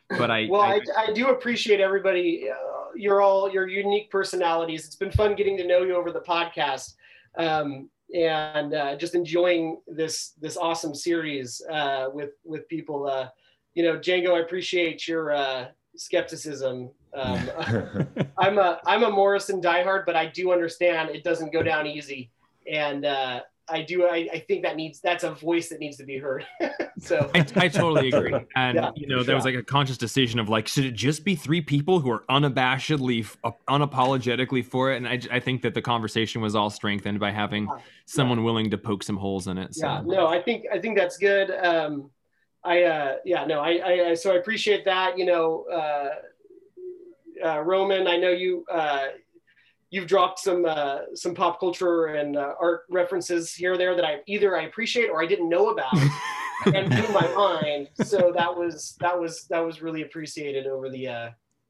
but 0.09 0.29
I, 0.29 0.47
Well, 0.49 0.61
I, 0.61 0.79
I, 0.95 1.05
I 1.07 1.13
do 1.13 1.29
appreciate 1.29 1.79
everybody. 1.79 2.49
Uh, 2.49 2.55
you're 2.95 3.21
all 3.21 3.51
your 3.51 3.67
unique 3.67 4.11
personalities. 4.11 4.85
It's 4.85 4.95
been 4.95 5.11
fun 5.11 5.35
getting 5.35 5.57
to 5.57 5.65
know 5.65 5.81
you 5.81 5.95
over 5.95 6.11
the 6.11 6.21
podcast, 6.21 6.95
um, 7.37 7.89
and 8.13 8.73
uh, 8.73 8.95
just 8.95 9.15
enjoying 9.15 9.79
this 9.87 10.33
this 10.41 10.57
awesome 10.57 10.95
series 10.95 11.61
uh, 11.71 12.07
with 12.11 12.31
with 12.43 12.67
people. 12.67 13.07
Uh, 13.07 13.29
you 13.73 13.83
know, 13.83 13.97
Django, 13.97 14.35
I 14.35 14.39
appreciate 14.39 15.07
your 15.07 15.31
uh, 15.31 15.67
skepticism. 15.95 16.89
Um, 17.13 17.49
I'm 18.37 18.57
a 18.57 18.79
I'm 18.85 19.03
a 19.03 19.11
Morrison 19.11 19.61
diehard, 19.61 20.05
but 20.05 20.15
I 20.15 20.25
do 20.25 20.51
understand 20.51 21.09
it 21.09 21.23
doesn't 21.23 21.53
go 21.53 21.61
down 21.61 21.87
easy, 21.87 22.31
and 22.71 23.05
uh, 23.05 23.41
I 23.71 23.81
do 23.81 24.05
I, 24.05 24.27
I 24.33 24.39
think 24.47 24.63
that 24.63 24.75
needs 24.75 24.99
that's 25.01 25.23
a 25.23 25.31
voice 25.31 25.69
that 25.69 25.79
needs 25.79 25.97
to 25.97 26.05
be 26.05 26.17
heard. 26.17 26.45
so 26.99 27.29
I, 27.35 27.45
I 27.55 27.67
totally 27.67 28.09
agree. 28.09 28.33
And 28.55 28.75
Yeah, 28.75 28.91
you 28.95 29.07
know, 29.07 29.23
there 29.23 29.35
was 29.35 29.45
like 29.45 29.55
a 29.55 29.63
conscious 29.63 29.97
decision 29.97 30.39
of 30.39 30.49
like, 30.49 30.67
should 30.67 30.85
it 30.85 30.91
just 30.95 31.23
be 31.23 31.35
three 31.35 31.61
people 31.61 31.99
who 31.99 32.09
are 32.11 32.23
unabashedly, 32.29 33.27
uh, 33.43 33.51
unapologetically 33.69 34.65
for 34.65 34.91
it? 34.91 34.97
And 34.97 35.07
I, 35.07 35.19
I 35.31 35.39
think 35.39 35.61
that 35.61 35.73
the 35.73 35.81
conversation 35.81 36.41
was 36.41 36.55
all 36.55 36.69
strengthened 36.69 37.19
by 37.19 37.31
having 37.31 37.63
Yeah. 37.63 37.77
someone 38.05 38.43
willing 38.43 38.69
to 38.71 38.77
poke 38.77 39.03
some 39.03 39.17
holes 39.17 39.47
in 39.47 39.57
it. 39.57 39.75
So. 39.75 39.87
yeah 39.87 40.01
no 40.05 40.27
i 40.27 40.41
think 40.41 40.65
i 40.73 40.79
think 40.79 40.97
that's 40.97 41.17
good 41.17 41.51
um 41.63 42.09
i 42.63 42.83
uh 42.83 43.15
yeah 43.23 43.45
no 43.45 43.59
i 43.59 43.71
i, 43.77 44.09
I 44.09 44.13
so 44.15 44.33
i 44.33 44.37
appreciate 44.37 44.83
that 44.85 45.17
you 45.17 45.25
know 45.25 45.65
uh, 45.71 46.09
uh 47.45 47.59
roman 47.61 48.07
i 48.07 48.17
know 48.17 48.31
you 48.31 48.65
uh 48.71 49.05
you've 49.91 50.07
dropped 50.07 50.39
some 50.39 50.65
uh 50.65 50.99
some 51.15 51.33
pop 51.33 51.59
culture 51.59 52.07
and 52.07 52.37
uh, 52.37 52.53
art 52.61 52.81
references 52.89 53.53
here 53.53 53.73
or 53.73 53.77
there 53.77 53.95
that 53.95 54.05
i 54.05 54.19
either 54.27 54.57
i 54.57 54.63
appreciate 54.63 55.09
or 55.09 55.21
i 55.21 55.25
didn't 55.25 55.49
know 55.49 55.69
about 55.69 55.93
and 56.65 56.89
blew 56.89 57.07
my 57.13 57.27
mind. 57.35 57.89
So 58.03 58.33
that 58.35 58.55
was 58.55 58.95
that 58.99 59.17
was 59.17 59.45
that 59.49 59.59
was 59.59 59.81
really 59.81 60.01
appreciated 60.01 60.67
over 60.67 60.89
the 60.89 61.07
uh 61.07 61.29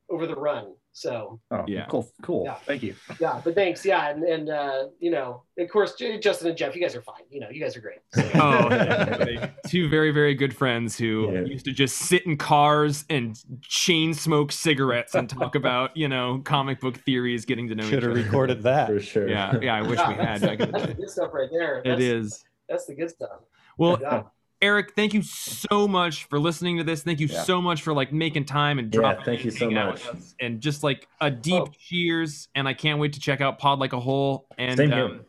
over 0.09 0.25
the 0.25 0.35
run 0.35 0.73
so 0.91 1.39
Oh, 1.51 1.63
Yeah. 1.67 1.85
Cool. 1.85 2.09
Cool. 2.23 2.43
Yeah. 2.45 2.55
Thank 2.65 2.83
you. 2.83 2.95
yeah 3.19 3.39
but 3.43 3.55
thanks 3.55 3.85
yeah 3.85 4.09
and 4.09 4.23
and 4.23 4.49
uh 4.49 4.85
you 4.99 5.11
know 5.11 5.43
of 5.57 5.69
course 5.69 5.93
justin 6.21 6.47
and 6.47 6.57
jeff 6.57 6.75
you 6.75 6.81
guys 6.81 6.95
are 6.95 7.01
fine 7.01 7.21
you 7.29 7.39
know 7.39 7.47
you 7.51 7.61
guys 7.61 7.77
are 7.77 7.81
great 7.81 7.99
So- 8.13 8.29
Oh, 8.35 8.67
yeah. 8.69 9.49
two 9.67 9.87
very, 9.89 10.11
very 10.11 10.33
good 10.33 10.55
friends 10.55 10.97
who 10.97 11.31
Yeah. 11.33 11.41
used 11.41 11.65
to 11.65 11.71
just 11.71 11.97
sit 11.97 12.25
in 12.25 12.37
cars 12.37 13.05
and 13.09 13.37
chain 13.61 14.13
smoke 14.13 14.51
cigarettes 14.51 15.13
and 15.15 15.29
talk 15.29 15.55
about, 15.61 15.95
you 15.95 16.07
know, 16.07 16.41
comic 16.43 16.79
book 16.79 16.97
theories, 16.97 17.45
getting 17.45 17.67
to 17.67 17.75
know 17.75 17.83
each 17.83 17.89
Should 17.89 18.03
have 18.03 18.15
recorded 18.15 18.63
that. 18.63 18.87
For 18.87 18.99
sure. 18.99 19.27
Yeah, 19.29 19.57
yeah, 19.61 19.75
I 19.75 19.81
wish 19.81 19.99
we 19.99 20.13
had 20.15 20.41
that's, 20.41 20.41
back 20.41 20.59
in 20.59 20.71
the 20.71 20.77
that's 20.79 20.87
the 20.87 20.93
good 20.95 21.09
stuff 21.09 21.33
right 21.33 21.49
there 21.51 21.77
It 21.79 21.83
That's- 21.85 22.01
is. 22.01 22.43
That's 22.67 22.85
the 22.85 22.95
good 22.95 23.09
stuff. 23.09 23.39
Well, 23.77 23.97
Yeah. 24.01 24.23
Eric, 24.61 24.93
thank 24.93 25.13
you 25.13 25.21
so 25.21 25.87
much 25.87 26.25
for 26.25 26.37
listening 26.37 26.77
to 26.77 26.83
this. 26.83 27.01
Thank 27.01 27.21
you 27.21 27.27
Yeah. 27.27 27.43
so 27.43 27.61
much 27.61 27.81
for 27.81 27.93
like 27.93 28.11
making 28.11 28.43
time 28.45 28.77
and 28.77 28.91
dropping. 28.91 29.19
Yeah, 29.19 29.25
thank 29.25 29.45
you 29.45 29.51
so 29.51 29.69
much. 29.71 30.01
And 30.41 30.59
just 30.59 30.83
like 30.83 31.07
a 31.21 31.31
deep 31.31 31.63
Oh. 31.63 31.71
cheers. 31.79 32.49
And 32.55 32.67
I 32.67 32.73
can't 32.73 32.99
wait 32.99 33.13
to 33.13 33.21
check 33.21 33.39
out 33.39 33.57
Pod 33.57 33.79
Like 33.79 33.93
a 33.93 33.99
Hole. 33.99 34.47
And 34.57 34.75
Same 34.77 34.91
here. 34.91 35.05
um, 35.05 35.25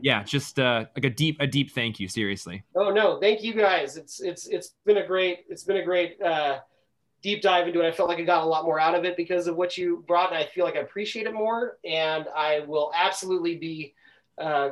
yeah, 0.00 0.22
just 0.22 0.58
uh, 0.58 0.86
like 0.96 1.04
a 1.04 1.10
deep, 1.10 1.36
a 1.40 1.46
deep 1.46 1.72
thank 1.72 2.00
you. 2.00 2.08
Seriously. 2.08 2.62
Oh 2.74 2.90
no, 2.90 3.20
thank 3.20 3.42
you 3.42 3.52
guys. 3.52 3.96
It's 3.98 4.20
it's 4.20 4.46
it's 4.46 4.74
been 4.86 4.96
a 4.98 5.06
great 5.06 5.44
it's 5.50 5.64
been 5.64 5.76
a 5.76 5.84
great 5.84 6.20
uh, 6.22 6.60
deep 7.20 7.42
dive 7.42 7.66
into 7.68 7.82
it. 7.82 7.86
I 7.88 7.92
felt 7.92 8.08
like 8.08 8.18
I 8.18 8.22
got 8.22 8.42
a 8.42 8.46
lot 8.46 8.64
more 8.64 8.80
out 8.80 8.94
of 8.94 9.04
it 9.04 9.18
because 9.18 9.46
of 9.48 9.56
what 9.56 9.76
you 9.76 10.02
brought, 10.08 10.30
and 10.32 10.38
I 10.38 10.46
feel 10.46 10.64
like 10.64 10.76
I 10.76 10.80
appreciate 10.80 11.26
it 11.26 11.34
more. 11.34 11.76
And 11.84 12.26
I 12.34 12.60
will 12.60 12.90
absolutely 12.96 13.56
be 13.56 13.94
uh, 14.38 14.70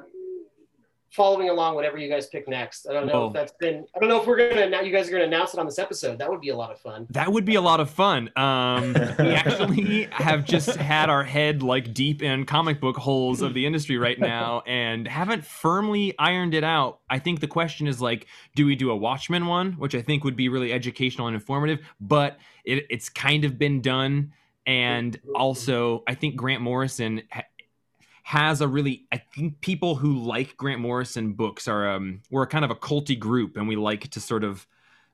following 1.10 1.48
along 1.48 1.74
whatever 1.74 1.98
you 1.98 2.08
guys 2.08 2.26
pick 2.28 2.48
next. 2.48 2.86
I 2.88 2.92
don't 2.92 3.06
know 3.06 3.12
Well- 3.12 3.26
if 3.28 3.32
that's 3.32 3.52
been. 3.58 3.84
I 3.94 3.98
don't 3.98 4.08
know 4.08 4.20
if 4.20 4.26
we're 4.26 4.36
gonna 4.36 4.68
now. 4.68 4.80
You 4.80 4.92
guys 4.92 5.08
are 5.08 5.12
gonna 5.12 5.24
announce 5.24 5.52
it 5.54 5.58
on 5.60 5.66
this 5.66 5.78
episode. 5.78 6.18
That 6.18 6.30
would 6.30 6.40
be 6.40 6.50
a 6.50 6.56
lot 6.56 6.70
of 6.70 6.78
fun. 6.78 7.06
That 7.10 7.32
would 7.32 7.44
be 7.44 7.56
a 7.56 7.60
lot 7.60 7.80
of 7.80 7.90
fun. 7.90 8.30
Um, 8.36 8.92
we 9.18 9.30
actually 9.34 10.08
have 10.12 10.44
just 10.44 10.76
had 10.76 11.10
our 11.10 11.24
head 11.24 11.62
like 11.62 11.92
deep 11.92 12.22
in 12.22 12.44
comic 12.46 12.80
book 12.80 12.96
holes 12.96 13.42
of 13.42 13.54
the 13.54 13.66
industry 13.66 13.98
right 13.98 14.18
now 14.18 14.62
and 14.66 15.06
haven't 15.08 15.44
firmly 15.44 16.14
ironed 16.18 16.54
it 16.54 16.64
out. 16.64 17.00
I 17.10 17.18
think 17.18 17.40
the 17.40 17.48
question 17.48 17.86
is 17.86 18.00
like, 18.00 18.26
do 18.54 18.64
we 18.66 18.76
do 18.76 18.90
a 18.90 18.96
Watchmen 18.96 19.46
one, 19.46 19.72
which 19.72 19.94
I 19.94 20.02
think 20.02 20.22
would 20.24 20.36
be 20.36 20.48
really 20.48 20.72
educational 20.72 21.26
and 21.26 21.34
informative, 21.34 21.80
but 22.00 22.38
it, 22.64 22.86
it's 22.88 23.08
kind 23.08 23.44
of 23.44 23.58
been 23.58 23.80
done. 23.80 24.32
And 24.66 25.18
also, 25.34 26.04
I 26.06 26.14
think 26.14 26.36
Grant 26.36 26.62
Morrison 26.62 27.22
ha- 27.32 27.42
has 28.30 28.60
a 28.60 28.68
really 28.68 29.06
I 29.10 29.16
think 29.34 29.60
people 29.60 29.96
who 29.96 30.18
like 30.22 30.56
Grant 30.56 30.80
Morrison 30.80 31.32
books 31.32 31.66
are 31.66 31.88
um 31.90 32.20
we're 32.30 32.46
kind 32.46 32.64
of 32.64 32.70
a 32.70 32.76
culty 32.76 33.18
group 33.18 33.56
and 33.56 33.66
we 33.66 33.74
like 33.74 34.08
to 34.10 34.20
sort 34.20 34.44
of 34.44 34.66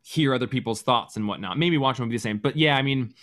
hear 0.02 0.34
other 0.34 0.46
people's 0.46 0.82
thoughts 0.82 1.16
and 1.16 1.26
whatnot. 1.26 1.58
Maybe 1.58 1.78
Watchmen 1.78 2.08
would 2.08 2.10
be 2.10 2.16
the 2.16 2.20
same. 2.20 2.36
But 2.38 2.56
yeah, 2.56 2.76
I 2.76 2.82
mean 2.82 3.14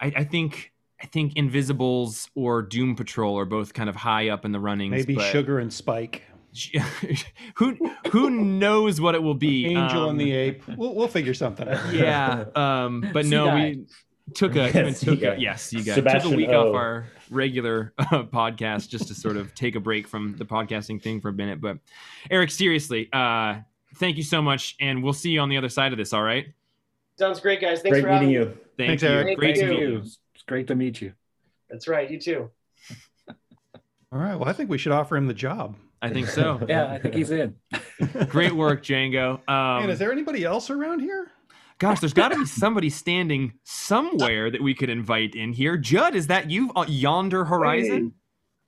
I, 0.00 0.12
I 0.16 0.24
think 0.24 0.72
I 1.00 1.06
think 1.06 1.36
Invisibles 1.36 2.28
or 2.34 2.60
Doom 2.62 2.96
Patrol 2.96 3.38
are 3.38 3.44
both 3.44 3.72
kind 3.72 3.88
of 3.88 3.94
high 3.94 4.30
up 4.30 4.44
in 4.44 4.50
the 4.50 4.58
runnings. 4.58 4.90
Maybe 4.90 5.14
but 5.14 5.30
Sugar 5.30 5.60
and 5.60 5.72
Spike, 5.72 6.22
who 7.54 7.76
who 8.10 8.30
knows 8.30 9.00
what 9.00 9.14
it 9.14 9.22
will 9.22 9.34
be? 9.34 9.66
Angel 9.66 10.04
Um, 10.04 10.10
and 10.10 10.20
the 10.20 10.32
Ape. 10.32 10.62
We'll, 10.76 10.94
we'll 10.94 11.08
figure 11.08 11.34
something 11.34 11.68
out. 11.68 11.92
yeah 11.94 12.46
um 12.56 13.08
but 13.12 13.26
no 13.36 13.54
we 13.54 13.86
took 14.34 14.56
a 14.56 14.70
Yes, 14.72 14.76
even 14.76 14.94
took 15.14 15.20
guy. 15.20 15.34
a, 15.34 15.38
yes 15.38 15.72
you 15.72 15.82
guys 15.84 15.94
took 15.96 16.32
a 16.32 16.36
week 16.36 16.48
O. 16.48 16.68
off 16.70 16.74
our 16.74 17.06
regular 17.30 17.92
uh, 17.98 18.22
podcast 18.24 18.88
just 18.88 19.08
to 19.08 19.14
sort 19.14 19.36
of 19.36 19.54
take 19.54 19.74
a 19.76 19.80
break 19.80 20.06
from 20.08 20.36
the 20.36 20.44
podcasting 20.44 21.00
thing 21.02 21.20
for 21.20 21.28
a 21.28 21.32
minute 21.32 21.60
but 21.60 21.78
eric 22.30 22.50
seriously 22.50 23.08
uh 23.12 23.56
thank 23.96 24.16
you 24.16 24.22
so 24.22 24.40
much 24.42 24.76
and 24.80 25.02
we'll 25.02 25.12
see 25.12 25.30
you 25.30 25.40
on 25.40 25.48
the 25.48 25.56
other 25.56 25.68
side 25.68 25.92
of 25.92 25.98
this 25.98 26.12
all 26.12 26.22
right 26.22 26.46
Sounds 27.18 27.40
great, 27.40 27.62
guys. 27.62 27.80
Thanks 27.80 27.94
Great 27.94 28.02
for 28.02 28.08
having 28.10 28.28
meeting 28.28 28.42
me. 28.42 28.46
you. 28.50 28.58
thank 28.76 28.88
Thanks, 29.00 29.02
you 29.02 29.08
Eric. 29.08 29.38
great 29.38 29.56
Thank 29.56 29.68
to 29.70 29.72
meet 29.74 29.80
you. 29.80 29.88
you 29.88 29.98
It's 30.34 30.42
great 30.46 30.66
to 30.66 30.74
meet 30.74 31.00
you. 31.00 31.14
That's 31.70 31.88
right. 31.88 32.10
You 32.10 32.20
too. 32.20 32.50
All 34.12 34.18
right. 34.18 34.34
Well, 34.34 34.46
I 34.48 34.52
think 34.52 34.68
we 34.68 34.76
should 34.76 34.92
offer 34.92 35.16
him 35.16 35.26
the 35.26 35.32
job. 35.32 35.76
i 36.02 36.10
think 36.10 36.26
so 36.28 36.60
Yeah, 36.68 36.92
I 36.92 36.98
think 36.98 37.14
he's 37.14 37.30
in. 37.30 37.56
great 38.28 38.52
work 38.52 38.82
django 38.82 39.36
um 39.48 39.80
Man, 39.80 39.88
is 39.90 39.98
there 39.98 40.12
anybody 40.12 40.44
else 40.44 40.68
around 40.68 41.00
here? 41.00 41.30
Gosh 41.78 42.00
there's 42.00 42.12
got 42.14 42.28
to 42.30 42.36
be 42.38 42.46
somebody 42.46 42.88
standing 42.90 43.52
somewhere 43.64 44.50
that 44.50 44.62
we 44.62 44.74
could 44.74 44.88
invite 44.90 45.34
in 45.34 45.52
here 45.52 45.76
judd 45.76 46.14
is 46.14 46.26
that 46.28 46.50
you 46.50 46.70
uh, 46.76 46.84
yonder 46.88 47.44
horizon 47.44 48.12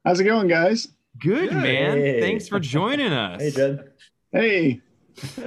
How's 0.05 0.21
it 0.21 0.25
going, 0.25 0.47
guys? 0.49 0.89
Good, 1.19 1.51
Good. 1.51 1.63
man. 1.63 1.99
Hey. 1.99 2.21
Thanks 2.21 2.49
for 2.49 2.59
joining 2.61 3.13
us. 3.13 3.43
Hey, 3.43 3.51
Judd. 3.51 3.91
Hey, 4.33 4.81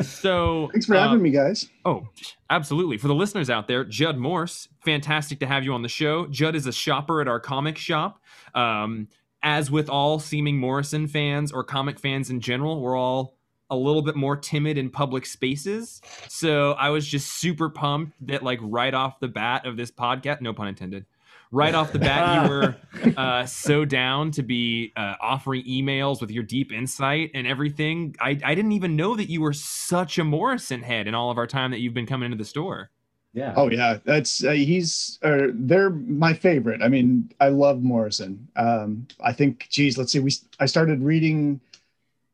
So, 0.02 0.70
thanks 0.72 0.86
for 0.86 0.96
uh, 0.96 1.02
having 1.08 1.22
me, 1.24 1.32
guys. 1.32 1.68
Oh, 1.86 2.08
absolutely. 2.50 2.98
For 2.98 3.08
the 3.08 3.16
listeners 3.16 3.50
out 3.50 3.68
there, 3.68 3.84
Judd 3.86 4.18
Morse, 4.18 4.68
fantastic 4.86 5.40
to 5.40 5.48
have 5.48 5.64
you 5.64 5.74
on 5.74 5.82
the 5.82 5.88
show. 5.90 6.28
Judd 6.28 6.56
is 6.56 6.68
a 6.68 6.72
shopper 6.72 7.22
at 7.22 7.28
our 7.28 7.40
comic 7.40 7.78
shop. 7.78 8.22
Um, 8.54 9.08
as 9.42 9.72
with 9.72 9.90
all 9.90 10.20
seeming 10.20 10.58
Morrison 10.60 11.08
fans 11.08 11.52
or 11.52 11.64
comic 11.64 11.98
fans 12.00 12.30
in 12.30 12.42
general, 12.42 12.82
we're 12.82 12.98
all 12.98 13.38
a 13.72 13.76
little 13.76 14.04
bit 14.04 14.16
more 14.16 14.38
timid 14.38 14.78
in 14.78 14.90
public 14.90 15.26
spaces. 15.26 16.02
So 16.28 16.74
I 16.74 16.90
was 16.90 17.08
just 17.08 17.36
super 17.40 17.70
pumped 17.70 18.14
that, 18.28 18.44
like, 18.44 18.60
right 18.62 18.94
off 18.94 19.20
the 19.20 19.28
bat 19.28 19.66
of 19.66 19.78
this 19.78 19.90
podcast, 19.90 20.42
no 20.42 20.54
pun 20.54 20.68
intended, 20.68 21.06
right 21.52 21.74
off 21.74 21.92
the 21.92 22.00
bat, 22.00 22.44
you 22.44 22.50
were 22.50 22.76
uh, 23.18 23.46
so 23.46 23.86
down 23.86 24.32
to 24.32 24.44
be 24.44 24.94
uh, 24.96 25.16
offering 25.22 25.64
emails 25.66 26.22
with 26.22 26.32
your 26.32 26.44
deep 26.44 26.72
insight 26.72 27.32
and 27.34 27.48
everything. 27.48 28.16
I, 28.20 28.40
I 28.44 28.56
didn't 28.56 28.74
even 28.74 28.96
know 28.96 29.16
that 29.16 29.30
you 29.30 29.42
were 29.42 29.54
such 29.54 30.18
a 30.18 30.24
Morrison 30.24 30.82
head 30.82 31.08
in 31.08 31.16
all 31.16 31.32
of 31.32 31.38
our 31.38 31.48
time 31.48 31.72
that 31.72 31.80
you've 31.80 31.94
been 31.94 32.08
coming 32.08 32.28
into 32.28 32.38
the 32.38 32.46
store. 32.48 32.92
Yeah. 33.34 33.54
Oh 33.56 33.70
yeah, 33.70 33.98
that's 34.04 34.44
uh, 34.44 34.52
he's 34.52 35.18
uh, 35.24 35.48
they're 35.54 35.90
my 35.90 36.34
favorite. 36.34 36.82
I 36.82 36.90
mean, 36.90 37.32
I 37.40 37.48
love 37.48 37.82
Morrison. 37.82 38.50
Um, 38.58 39.08
I 39.22 39.32
think, 39.32 39.68
geez, 39.70 39.98
let's 39.98 40.12
see. 40.12 40.20
We 40.20 40.34
I 40.60 40.66
started 40.66 41.02
reading 41.02 41.62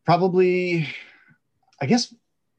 probably, 0.05 0.87
I 1.81 1.85
guess, 1.85 2.13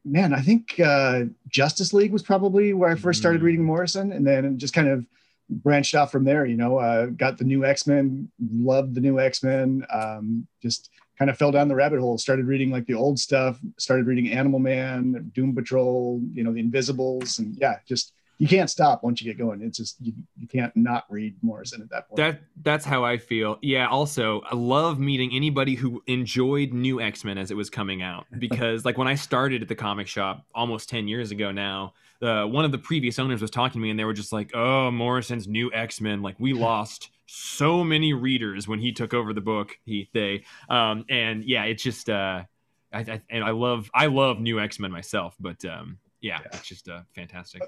man, 0.05 0.33
I 0.33 0.41
think 0.41 0.79
uh, 0.79 1.23
Justice 1.47 1.93
League 1.93 2.11
was 2.11 2.23
probably 2.23 2.73
where 2.73 2.89
I 2.89 2.95
first 2.95 3.19
started 3.19 3.41
Mm. 3.41 3.45
reading 3.45 3.63
Morrison, 3.63 4.11
and 4.11 4.25
then 4.25 4.57
just 4.57 4.73
kind 4.73 4.87
of 4.87 5.05
branched 5.49 5.95
off 5.95 6.11
from 6.11 6.23
there. 6.23 6.45
You 6.45 6.57
know, 6.57 6.77
uh, 6.77 7.07
got 7.07 7.37
the 7.37 7.43
new 7.43 7.65
X 7.65 7.87
Men, 7.87 8.29
loved 8.39 8.95
the 8.95 9.01
new 9.01 9.19
X 9.19 9.43
Men. 9.43 9.85
Um, 9.91 10.47
just 10.61 10.89
kind 11.17 11.29
of 11.29 11.37
fell 11.37 11.51
down 11.51 11.67
the 11.67 11.75
rabbit 11.75 11.99
hole. 11.99 12.17
Started 12.17 12.45
reading 12.45 12.71
like 12.71 12.85
the 12.85 12.93
old 12.93 13.19
stuff. 13.19 13.59
Started 13.77 14.07
reading 14.07 14.31
Animal 14.31 14.59
Man, 14.59 15.31
Doom 15.35 15.53
Patrol. 15.53 16.21
You 16.33 16.43
know, 16.43 16.53
the 16.53 16.61
Invisibles, 16.61 17.39
and 17.39 17.55
yeah, 17.57 17.79
just 17.87 18.13
you 18.39 18.47
can't 18.47 18.69
stop 18.69 19.03
once 19.03 19.21
you 19.21 19.29
get 19.31 19.37
going. 19.37 19.61
It's 19.61 19.77
just 19.77 19.97
you, 19.99 20.13
you 20.37 20.47
can't 20.47 20.75
not 20.75 21.05
read 21.09 21.35
Morrison 21.41 21.81
at 21.81 21.89
that 21.89 22.07
point. 22.07 22.17
That 22.17 22.41
that's 22.63 22.85
how 22.85 23.03
I 23.03 23.17
feel. 23.17 23.59
Yeah. 23.61 23.87
Also, 23.87 24.41
I 24.41 24.55
love 24.55 24.97
meeting 24.97 25.31
anybody 25.33 25.75
who 25.75 26.01
enjoyed 26.07 26.71
New 26.73 27.01
X 27.01 27.25
Men 27.25 27.37
as 27.37 27.51
it 27.51 27.57
was 27.57 27.69
coming 27.69 28.01
out 28.01 28.25
because, 28.39 28.85
like, 28.85 28.97
when 28.97 29.09
I 29.09 29.15
started 29.15 29.61
at 29.61 29.67
the 29.67 29.75
comic 29.75 30.07
shop 30.07 30.45
almost 30.55 30.87
ten 30.89 31.07
years 31.07 31.31
ago 31.31 31.51
now, 31.51 31.93
uh, 32.21 32.45
one 32.45 32.63
of 32.63 32.71
the 32.71 32.77
previous 32.77 33.19
owners 33.19 33.41
was 33.41 33.51
talking 33.51 33.73
to 33.73 33.83
me, 33.83 33.89
and 33.89 33.99
they 33.99 34.05
were 34.05 34.13
just 34.13 34.31
like, 34.31 34.51
"Oh, 34.55 34.89
Morrison's 34.89 35.47
New 35.47 35.69
X 35.73 35.99
Men. 35.99 36.21
Like, 36.21 36.39
we 36.39 36.53
lost 36.53 37.09
so 37.31 37.83
many 37.83 38.13
readers 38.13 38.67
when 38.67 38.79
he 38.79 38.91
took 38.91 39.13
over 39.13 39.33
the 39.33 39.41
book. 39.41 39.77
He 39.85 40.09
they 40.13 40.45
um 40.69 41.05
and 41.09 41.43
yeah, 41.43 41.63
it's 41.65 41.83
just 41.83 42.09
uh, 42.09 42.43
I, 42.91 42.99
I 42.99 43.21
and 43.29 43.43
I 43.43 43.51
love 43.51 43.91
I 43.93 44.07
love 44.07 44.39
New 44.39 44.59
X 44.59 44.79
Men 44.79 44.91
myself, 44.91 45.35
but 45.39 45.63
um 45.65 45.97
yeah, 46.21 46.39
it's 46.53 46.67
just 46.67 46.89
uh 46.89 47.01
fantastic. 47.15 47.61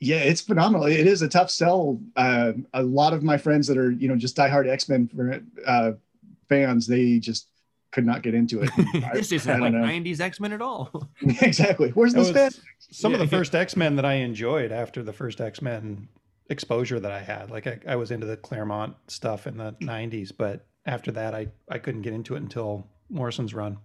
Yeah, 0.00 0.18
it's 0.18 0.40
phenomenal. 0.40 0.86
It 0.86 1.06
is 1.06 1.22
a 1.22 1.28
tough 1.28 1.50
sell. 1.50 2.00
Uh, 2.16 2.52
a 2.74 2.82
lot 2.82 3.12
of 3.12 3.22
my 3.22 3.36
friends 3.38 3.66
that 3.66 3.76
are 3.78 3.90
you 3.90 4.08
know 4.08 4.16
just 4.16 4.36
diehard 4.36 4.68
X 4.68 4.88
Men 4.88 5.10
uh, 5.66 5.92
fans, 6.48 6.86
they 6.86 7.18
just 7.18 7.48
could 7.90 8.04
not 8.06 8.22
get 8.22 8.34
into 8.34 8.60
it. 8.62 8.70
This 9.14 9.32
I 9.32 9.36
isn't 9.36 9.52
don't 9.52 9.60
like 9.60 9.72
know. 9.72 9.80
'90s 9.80 10.20
X 10.20 10.40
Men 10.40 10.52
at 10.52 10.60
all. 10.62 11.08
exactly. 11.40 11.90
Where's 11.90 12.12
this 12.14 12.30
fan? 12.30 12.44
was 12.46 12.60
some 12.90 13.14
of 13.14 13.20
Yeah. 13.20 13.26
the 13.26 13.30
first 13.36 13.54
X 13.54 13.76
Men 13.76 13.96
that 13.96 14.04
I 14.04 14.14
enjoyed 14.14 14.72
after 14.72 15.02
the 15.02 15.12
first 15.12 15.40
X 15.40 15.62
Men 15.62 16.08
exposure 16.50 17.00
that 17.00 17.12
I 17.12 17.20
had. 17.20 17.50
Like 17.50 17.66
I, 17.66 17.78
I 17.88 17.96
was 17.96 18.10
into 18.10 18.26
the 18.26 18.36
Claremont 18.36 18.94
stuff 19.08 19.46
in 19.46 19.56
the 19.56 19.72
'90s, 19.82 20.32
but 20.36 20.66
after 20.86 21.10
that, 21.12 21.34
I 21.34 21.48
I 21.70 21.78
couldn't 21.78 22.02
get 22.02 22.12
into 22.12 22.34
it 22.34 22.38
until 22.42 22.86
Morrison's 23.10 23.54
run. 23.54 23.78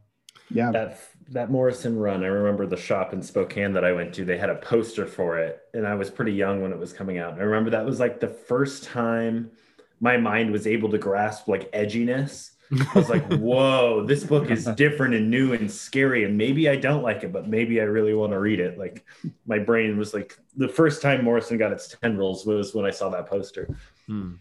Yeah, 0.50 0.72
That 0.72 1.00
that 1.30 1.50
Morrison 1.50 1.98
run, 1.98 2.24
I 2.24 2.28
remember 2.28 2.66
the 2.66 2.78
shop 2.78 3.14
in 3.14 3.22
Spokane 3.22 3.74
that 3.74 3.86
I 3.86 3.94
went 3.94 4.14
to. 4.16 4.26
They 4.26 4.38
had 4.38 4.50
a 4.50 4.56
poster 4.56 5.06
for 5.06 5.40
it, 5.40 5.62
and 5.74 5.88
I 5.88 5.96
was 5.96 6.10
pretty 6.10 6.34
young 6.34 6.62
when 6.62 6.72
it 6.72 6.78
was 6.78 6.94
coming 6.94 7.18
out. 7.18 7.40
I 7.40 7.44
remember 7.44 7.70
that 7.72 7.86
was 7.86 8.00
like 8.00 8.20
the 8.20 8.28
first 8.28 8.84
time 8.84 9.52
my 10.00 10.18
mind 10.18 10.52
was 10.52 10.68
able 10.68 10.90
to 10.90 10.98
grasp 10.98 11.48
like 11.48 11.72
edginess. 11.72 12.52
I 12.72 12.98
was 12.98 13.10
like, 13.10 13.26
"Whoa, 13.40 14.06
this 14.06 14.24
book 14.24 14.52
is 14.52 14.66
different 14.76 15.14
and 15.16 15.30
new 15.32 15.54
and 15.54 15.72
scary, 15.72 16.26
and 16.26 16.38
maybe 16.38 16.70
I 16.70 16.76
don't 16.76 17.04
like 17.04 17.24
it, 17.24 17.32
but 17.32 17.48
maybe 17.48 17.80
I 17.80 17.86
really 17.86 18.14
want 18.14 18.34
to 18.34 18.40
read 18.40 18.60
it." 18.60 18.78
Like, 18.78 19.06
my 19.46 19.60
brain 19.60 19.98
was 19.98 20.14
like, 20.14 20.38
the 20.56 20.68
first 20.68 21.02
time 21.02 21.24
Morrison 21.24 21.58
got 21.58 21.72
its 21.72 21.88
tendrils 21.88 22.46
was 22.46 22.76
when 22.76 22.86
I 22.86 22.92
saw 22.92 23.10
that 23.10 23.28
poster. 23.28 23.76
Hmm. 24.08 24.34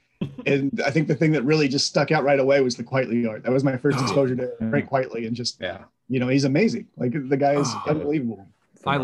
And 0.47 0.81
I 0.85 0.91
think 0.91 1.09
the 1.09 1.15
thing 1.15 1.33
that 1.33 1.43
really 1.45 1.69
just 1.69 1.87
stuck 1.87 2.11
out 2.11 2.25
right 2.25 2.39
away 2.41 2.61
was 2.61 2.77
the 2.77 2.85
Quitely 2.85 3.29
art. 3.29 3.43
That 3.45 3.53
was 3.53 3.65
my 3.65 3.77
first 3.77 3.99
oh. 4.01 4.03
exposure 4.03 4.37
to 4.37 4.51
Frank 4.71 4.89
Quitely, 4.91 5.27
and 5.27 5.35
just 5.37 5.61
Yeah. 5.61 5.85
you 6.09 6.21
know 6.21 6.29
he's 6.29 6.45
amazing. 6.45 6.87
Like 6.97 7.13
the 7.13 7.37
guy 7.37 7.55
is 7.61 7.69
Oh. 7.69 7.83
unbelievable. 7.89 8.47
I- 8.87 8.97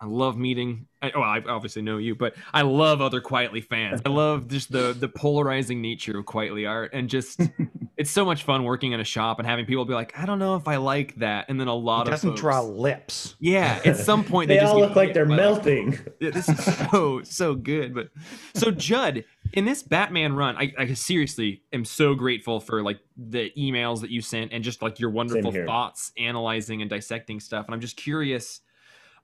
I 0.00 0.06
love 0.06 0.36
meeting. 0.38 0.86
I, 1.02 1.12
well, 1.14 1.24
I 1.24 1.40
obviously 1.48 1.82
know 1.82 1.96
you, 1.96 2.14
but 2.14 2.34
I 2.52 2.62
love 2.62 3.00
other 3.00 3.20
Quitely 3.20 3.64
fans. 3.64 4.02
I 4.04 4.10
love 4.10 4.48
just 4.48 4.70
the 4.70 4.92
the 4.92 5.08
polarizing 5.08 5.80
nature 5.80 6.18
of 6.18 6.26
Quitely 6.26 6.68
art, 6.68 6.90
and 6.92 7.08
just 7.08 7.40
it's 7.96 8.10
so 8.10 8.24
much 8.24 8.44
fun 8.44 8.64
working 8.64 8.92
in 8.92 9.00
a 9.00 9.04
shop 9.04 9.38
and 9.38 9.48
having 9.48 9.66
people 9.66 9.84
be 9.84 9.94
like, 9.94 10.18
I 10.18 10.26
don't 10.26 10.38
know 10.38 10.56
if 10.56 10.68
I 10.68 10.76
like 10.76 11.16
that, 11.16 11.46
and 11.48 11.58
then 11.58 11.68
a 11.68 11.74
lot 11.74 12.06
He 12.06 12.12
of 12.12 12.20
doesn't 12.20 12.36
draw 12.36 12.60
lips. 12.60 13.34
Yeah, 13.40 13.80
at 13.84 13.96
some 13.96 14.24
point 14.24 14.48
they, 14.48 14.56
they, 14.56 14.60
just 14.60 14.74
all 14.74 14.80
look 14.80 14.96
like 14.96 15.14
they're 15.14 15.24
melting. 15.24 15.98
Yeah, 16.20 16.30
this 16.34 16.48
is 16.48 16.64
so 16.90 17.22
so 17.22 17.54
good. 17.54 17.94
But 17.94 18.10
so 18.54 18.70
Judd, 18.70 19.24
in 19.52 19.64
this 19.64 19.82
Batman 19.82 20.34
run, 20.34 20.56
I, 20.56 20.72
I 20.78 20.94
seriously 20.94 21.62
am 21.72 21.84
so 21.84 22.14
grateful 22.14 22.60
for 22.60 22.82
like 22.82 23.00
the 23.16 23.50
emails 23.56 24.00
that 24.00 24.10
you 24.10 24.20
sent 24.20 24.52
and 24.52 24.62
just 24.62 24.82
like 24.82 25.00
your 25.00 25.10
wonderful 25.10 25.52
thoughts, 25.52 26.12
analyzing 26.18 26.82
and 26.82 26.90
dissecting 26.90 27.40
stuff. 27.40 27.66
And 27.66 27.74
I'm 27.74 27.80
just 27.80 27.96
curious, 27.96 28.60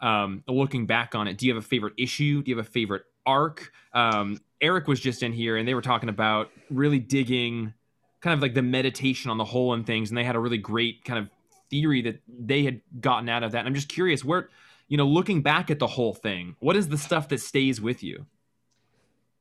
um, 0.00 0.42
looking 0.48 0.86
back 0.86 1.14
on 1.14 1.28
it, 1.28 1.38
do 1.38 1.46
you 1.46 1.54
have 1.54 1.62
a 1.62 1.66
favorite 1.66 1.94
issue? 1.96 2.42
Do 2.42 2.50
you 2.50 2.56
have 2.56 2.66
a 2.66 2.70
favorite 2.70 3.04
arc? 3.24 3.72
Um, 3.92 4.40
Eric 4.60 4.88
was 4.88 5.00
just 5.00 5.22
in 5.22 5.32
here 5.32 5.56
and 5.56 5.66
they 5.66 5.74
were 5.74 5.82
talking 5.82 6.08
about 6.08 6.50
really 6.70 6.98
digging 6.98 7.74
kind 8.20 8.34
of 8.34 8.40
like 8.40 8.54
the 8.54 8.62
meditation 8.62 9.30
on 9.30 9.38
the 9.38 9.44
whole 9.44 9.74
and 9.74 9.86
things, 9.86 10.10
and 10.10 10.18
they 10.18 10.24
had 10.24 10.36
a 10.36 10.40
really 10.40 10.58
great 10.58 11.04
kind 11.04 11.18
of 11.18 11.28
theory 11.70 12.02
that 12.02 12.20
they 12.28 12.64
had 12.64 12.80
gotten 13.00 13.28
out 13.28 13.42
of 13.42 13.52
that. 13.52 13.60
And 13.60 13.68
I'm 13.68 13.74
just 13.74 13.88
curious 13.88 14.24
where 14.24 14.48
you 14.88 14.96
know, 14.96 15.06
looking 15.06 15.42
back 15.42 15.70
at 15.70 15.78
the 15.78 15.86
whole 15.86 16.14
thing, 16.14 16.56
what 16.60 16.76
is 16.76 16.88
the 16.88 16.98
stuff 16.98 17.28
that 17.28 17.40
stays 17.40 17.80
with 17.80 18.02
you? 18.02 18.26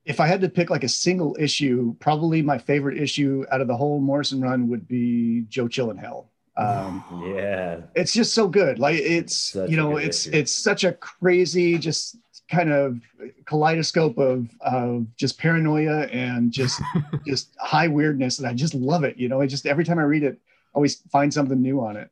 If 0.06 0.20
I 0.20 0.28
had 0.28 0.42
to 0.42 0.50
pick 0.50 0.70
like 0.70 0.84
a 0.84 0.90
single 0.90 1.36
issue, 1.40 1.96
probably 2.00 2.42
my 2.42 2.58
favorite 2.58 2.98
issue 2.98 3.46
out 3.52 3.62
of 3.62 3.68
the 3.68 3.76
whole 3.76 4.00
Morrison 4.00 4.42
run 4.42 4.70
would 4.70 4.88
be 4.88 5.46
Joe 5.50 5.68
Chill 5.68 5.92
in 5.92 5.98
Hell. 5.98 6.30
Um, 6.58 7.04
Yeah. 7.36 7.82
it's 7.96 8.14
just 8.14 8.34
so 8.34 8.48
good. 8.48 8.80
Like 8.80 8.98
it's 9.00 9.36
Such 9.36 9.70
you 9.70 9.78
know 9.78 9.98
it's 9.98 10.28
issue. 10.28 10.38
it's 10.38 10.52
such 10.56 10.84
a 10.84 10.94
crazy 10.94 11.78
just 11.78 12.18
kind 12.50 12.72
of 12.72 13.00
kaleidoscope 13.46 14.18
of 14.18 14.48
of 14.62 15.06
just 15.18 15.38
paranoia 15.38 16.04
and 16.08 16.52
just 16.52 16.82
just 17.28 17.50
high 17.60 17.88
weirdness 17.88 18.40
and 18.40 18.48
I 18.48 18.54
just 18.54 18.74
love 18.74 19.04
it. 19.04 19.18
You 19.18 19.28
know, 19.30 19.42
I 19.42 19.48
just 19.48 19.66
every 19.66 19.84
time 19.84 20.00
I 20.00 20.04
read 20.04 20.24
it, 20.24 20.40
I 20.44 20.76
always 20.76 20.98
find 21.12 21.34
something 21.34 21.62
new 21.62 21.82
on 21.82 21.98
it. 21.98 22.10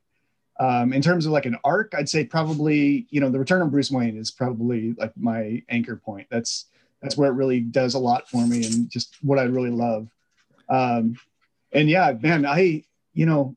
Um, 0.60 0.92
in 0.92 1.02
terms 1.02 1.26
of 1.26 1.32
like 1.32 1.46
an 1.46 1.56
arc, 1.64 1.94
I'd 1.96 2.08
say 2.08 2.24
probably 2.24 3.06
you 3.10 3.20
know 3.20 3.30
the 3.30 3.38
Return 3.38 3.62
of 3.62 3.70
Bruce 3.70 3.90
Wayne 3.90 4.16
is 4.16 4.30
probably 4.30 4.92
like 4.98 5.12
my 5.16 5.62
anchor 5.68 5.96
point. 5.96 6.26
That's 6.30 6.66
that's 7.02 7.16
where 7.16 7.30
it 7.30 7.34
really 7.34 7.60
does 7.60 7.94
a 7.94 7.98
lot 7.98 8.28
for 8.28 8.46
me 8.46 8.64
and 8.66 8.88
just 8.90 9.16
what 9.22 9.38
I 9.38 9.44
really 9.44 9.70
love. 9.70 10.08
Um, 10.68 11.16
and 11.72 11.88
yeah, 11.90 12.12
man, 12.20 12.46
I 12.46 12.84
you 13.14 13.26
know 13.26 13.56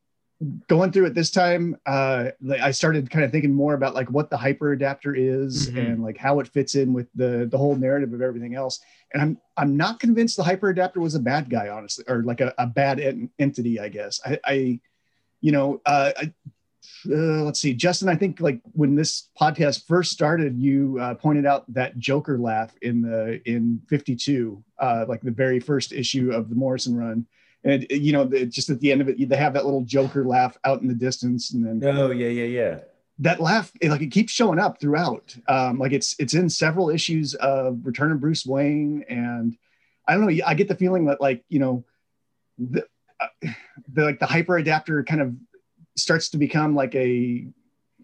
going 0.67 0.91
through 0.91 1.05
it 1.05 1.15
this 1.15 1.31
time, 1.31 1.75
uh, 1.87 2.29
like, 2.41 2.61
I 2.61 2.69
started 2.71 3.09
kind 3.09 3.25
of 3.25 3.31
thinking 3.31 3.53
more 3.53 3.73
about 3.73 3.95
like 3.95 4.11
what 4.11 4.29
the 4.29 4.37
hyper 4.37 4.71
adapter 4.71 5.15
is 5.15 5.69
Mhm. 5.69 5.77
and 5.77 6.03
like 6.03 6.17
how 6.17 6.39
it 6.39 6.47
fits 6.47 6.75
in 6.75 6.93
with 6.93 7.07
the 7.15 7.47
the 7.49 7.57
whole 7.57 7.75
narrative 7.75 8.13
of 8.13 8.21
everything 8.21 8.53
else. 8.53 8.79
And 9.13 9.21
I'm 9.21 9.37
I'm 9.57 9.75
not 9.75 9.99
convinced 9.99 10.37
the 10.37 10.43
hyper 10.43 10.69
adapter 10.69 10.99
was 10.99 11.15
a 11.15 11.19
bad 11.19 11.49
guy, 11.49 11.69
honestly, 11.69 12.05
or 12.07 12.21
like 12.23 12.41
a, 12.41 12.53
a 12.59 12.67
bad 12.67 12.99
en- 12.99 13.31
entity. 13.39 13.79
I 13.79 13.89
guess 13.89 14.19
I, 14.25 14.39
I 14.45 14.79
you 15.41 15.51
know, 15.51 15.81
uh, 15.85 16.11
I, 16.17 16.33
uh, 17.11 17.43
let's 17.43 17.59
see, 17.59 17.73
Justin. 17.73 18.07
I 18.09 18.15
think 18.15 18.39
like 18.39 18.61
when 18.73 18.95
this 18.95 19.29
podcast 19.39 19.85
first 19.87 20.11
started, 20.11 20.57
you 20.57 20.97
uh, 20.99 21.15
pointed 21.15 21.45
out 21.45 21.71
that 21.73 21.97
Joker 21.97 22.37
laugh 22.39 22.75
in 22.81 23.01
the 23.01 23.41
in 23.45 23.81
'52, 23.89 24.63
uh, 24.79 25.05
like 25.07 25.21
the 25.21 25.31
very 25.31 25.59
first 25.59 25.93
issue 25.93 26.31
of 26.31 26.49
the 26.49 26.55
Morrison 26.55 26.95
run, 26.95 27.25
and 27.63 27.85
you 27.89 28.11
know, 28.13 28.23
the, 28.25 28.45
just 28.45 28.69
at 28.69 28.79
the 28.79 28.91
end 28.91 29.01
of 29.01 29.09
it, 29.09 29.29
they 29.29 29.35
have 29.37 29.53
that 29.53 29.65
little 29.65 29.81
Joker 29.83 30.25
laugh 30.25 30.57
out 30.63 30.81
in 30.81 30.87
the 30.87 30.93
distance, 30.93 31.51
and 31.53 31.65
then 31.81 31.97
Oh 31.97 32.11
yeah, 32.11 32.29
yeah, 32.29 32.45
yeah. 32.45 32.79
that 33.19 33.39
laugh, 33.41 33.71
it, 33.81 33.89
like 33.89 34.01
it 34.01 34.11
keeps 34.11 34.31
showing 34.31 34.59
up 34.59 34.79
throughout. 34.79 35.35
Um, 35.47 35.79
like 35.79 35.91
it's 35.91 36.15
it's 36.19 36.33
in 36.33 36.49
several 36.49 36.89
issues 36.89 37.33
of 37.35 37.79
Return 37.83 38.11
of 38.11 38.19
Bruce 38.19 38.45
Wayne, 38.45 39.03
and 39.09 39.57
I 40.07 40.13
don't 40.13 40.25
know. 40.27 40.43
I 40.45 40.53
get 40.53 40.67
the 40.67 40.75
feeling 40.75 41.05
that 41.05 41.19
like 41.19 41.43
you 41.49 41.59
know, 41.59 41.83
the, 42.57 42.85
uh, 43.19 43.27
the 43.93 44.03
like 44.03 44.19
the 44.19 44.25
hyper 44.27 44.57
adapter 44.57 45.03
kind 45.03 45.21
of 45.21 45.35
starts 45.95 46.29
to 46.29 46.37
become 46.37 46.75
like 46.75 46.93
a 46.95 47.47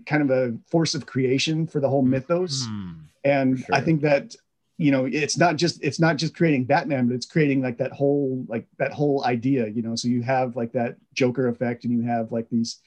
kind 0.07 0.23
of 0.23 0.31
a 0.31 0.57
force 0.69 0.95
of 0.95 1.05
creation 1.05 1.67
for 1.67 1.79
the 1.79 1.87
whole 1.87 2.01
mythos 2.01 2.65
Hmm. 2.67 2.91
and 3.23 3.63
For 3.63 3.75
i 3.75 3.79
think 3.79 4.01
that 4.01 4.35
you 4.83 4.91
know 4.91 5.05
it's 5.05 5.37
not 5.37 5.55
just 5.55 5.81
it's 5.81 5.99
not 5.99 6.17
just 6.17 6.35
creating 6.35 6.65
batman 6.65 7.07
but 7.07 7.15
it's 7.15 7.25
creating 7.25 7.61
like 7.61 7.77
that 7.77 7.93
whole 7.93 8.43
like 8.49 8.67
that 8.77 8.91
whole 8.91 9.23
idea 9.23 9.67
you 9.67 9.81
know? 9.81 9.95
So 9.95 10.09
you 10.09 10.21
have 10.23 10.57
like 10.57 10.73
that 10.73 10.97
joker 11.13 11.47
effect 11.47 11.85
and 11.85 11.93
you 11.93 12.01
have 12.03 12.33
like 12.33 12.49
these 12.49 12.79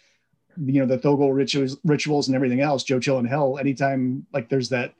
you 0.63 0.81
know 0.81 0.87
the 0.87 0.99
Thögal 0.99 1.35
rituals 1.35 1.79
rituals 1.85 2.29
and 2.29 2.35
everything 2.37 2.61
else 2.61 2.85
joe 2.85 3.01
chill 3.01 3.19
in 3.19 3.25
hell 3.25 3.57
anytime 3.59 4.27
like 4.35 4.51
there's 4.51 4.69
that 4.69 4.93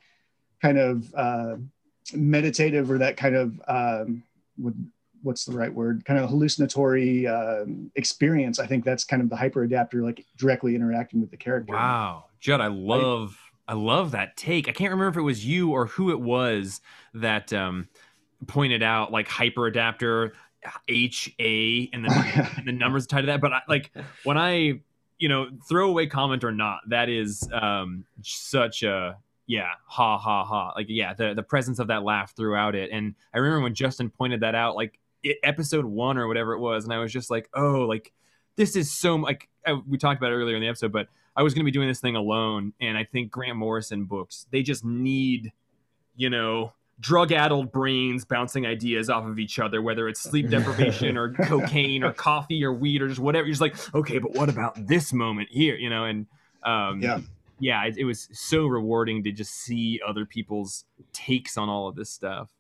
kind 0.63 0.79
of 0.79 1.15
uh 1.15 1.57
meditative 2.15 2.91
or 2.91 2.99
that 2.99 3.19
kind 3.19 3.37
of 3.37 3.61
um 3.69 4.23
what, 4.57 4.73
what's 5.23 5.45
the 5.45 5.53
right 5.53 5.73
word? 5.73 6.03
Kind 6.07 6.19
of 6.19 6.31
hallucinatory 6.31 7.27
um 7.27 7.91
experience 7.95 8.59
i 8.59 8.67
think 8.67 8.85
that's 8.85 9.05
kind 9.05 9.21
of 9.21 9.29
the 9.29 9.37
hyper 9.37 9.65
adapter 9.65 10.03
like 10.03 10.25
directly 10.39 10.75
interacting 10.75 11.21
with 11.21 11.31
the 11.31 11.37
character. 11.37 11.75
Wow, 11.75 12.27
Judd, 12.41 12.63
I 12.63 12.69
love 12.69 13.39
I 13.69 13.75
love 13.75 14.13
that 14.13 14.37
take. 14.37 14.69
I 14.69 14.73
can't 14.73 14.91
remember 14.91 15.09
if 15.09 15.17
it 15.17 15.23
was 15.23 15.45
you 15.45 15.73
or 15.73 15.87
who 15.87 16.11
it 16.11 16.21
was 16.21 16.81
that 17.15 17.53
um, 17.53 17.89
pointed 18.47 18.83
out 18.83 19.11
like 19.13 19.29
hyper 19.29 19.67
adapter 19.67 20.35
H 20.89 21.35
A 21.41 21.89
and 21.93 22.05
then 22.05 22.51
and 22.57 22.67
the 22.67 22.73
numbers 22.73 23.07
tied 23.07 23.23
to 23.23 23.27
that. 23.29 23.41
But 23.41 23.53
I, 23.53 23.61
like 23.69 23.91
when 24.25 24.39
I 24.39 24.81
you 25.19 25.29
know 25.29 25.49
throwaway 25.69 26.07
comment 26.07 26.45
or 26.45 26.53
not, 26.53 26.81
that 26.89 27.09
is 27.09 27.49
um, 27.53 28.05
such 28.23 28.83
a 28.83 29.17
yeah 29.49 29.71
ha 29.87 30.19
ha 30.19 30.45
ha 30.45 30.73
like 30.75 30.87
yeah 30.89 31.15
the 31.15 31.33
the 31.35 31.43
presence 31.43 31.79
of 31.79 31.89
that 31.89 32.03
laugh 32.03 32.35
throughout 32.37 32.75
it. 32.75 32.91
And 32.93 33.15
I 33.35 33.39
remember 33.39 33.63
when 33.63 33.75
Justin 33.75 34.11
pointed 34.11 34.41
that 34.41 34.55
out 34.55 34.77
like 34.77 34.99
it, 35.23 35.39
episode 35.43 35.85
one 35.85 36.19
or 36.19 36.29
whatever 36.29 36.53
it 36.53 36.61
was, 36.61 36.85
and 36.85 36.93
I 36.93 36.99
was 36.99 37.13
just 37.13 37.31
like 37.31 37.49
oh 37.55 37.81
like 37.89 38.13
this 38.57 38.77
is 38.77 38.93
so 38.93 39.17
like 39.17 39.49
I, 39.67 39.75
we 39.75 39.99
talked 39.99 40.21
about 40.21 40.33
it 40.33 40.37
earlier 40.37 40.57
in 40.57 40.63
the 40.63 40.69
episode, 40.69 40.93
but 40.93 41.09
I 41.37 41.43
was 41.43 41.53
going 41.55 41.61
to 41.63 41.65
be 41.65 41.71
doing 41.71 41.89
this 41.89 42.01
thing 42.01 42.17
alone, 42.17 42.73
and 42.81 42.97
I 42.97 43.05
think 43.05 43.31
Grant 43.31 43.57
Morrison 43.57 44.05
books 44.05 44.47
they 44.51 44.63
just 44.63 44.85
need, 44.85 45.53
you 46.17 46.31
know, 46.31 46.73
drug-addled 46.99 47.71
brains 47.73 48.25
bouncing 48.25 48.65
ideas 48.67 49.11
off 49.11 49.27
of 49.27 49.39
each 49.39 49.59
other, 49.59 49.83
whether 49.83 50.09
it's 50.09 50.21
sleep 50.21 50.49
deprivation 50.51 51.17
or 51.19 51.33
cocaine 51.33 52.03
or 52.03 52.13
coffee 52.13 52.65
or 52.65 52.73
weed 52.73 53.03
or 53.03 53.09
just 53.09 53.21
whatever. 53.21 53.47
You're 53.47 53.53
just 53.53 53.61
like, 53.61 53.95
okay, 53.95 54.19
but 54.19 54.35
what 54.35 54.49
about 54.49 54.87
this 54.87 55.13
moment 55.13 55.49
here, 55.51 55.77
you 55.77 55.91
know? 55.91 56.05
And 56.07 56.27
um, 56.63 57.03
Yeah. 57.03 57.19
yeah, 57.61 57.85
it, 57.85 57.99
it 57.99 58.05
was 58.05 58.29
so 58.33 58.67
rewarding 58.67 59.23
to 59.25 59.33
just 59.33 59.53
see 59.55 60.01
other 60.07 60.25
people's 60.25 60.87
takes 61.13 61.59
on 61.59 61.69
all 61.69 61.87
of 61.87 61.97
this 61.97 62.09
stuff. 62.09 62.51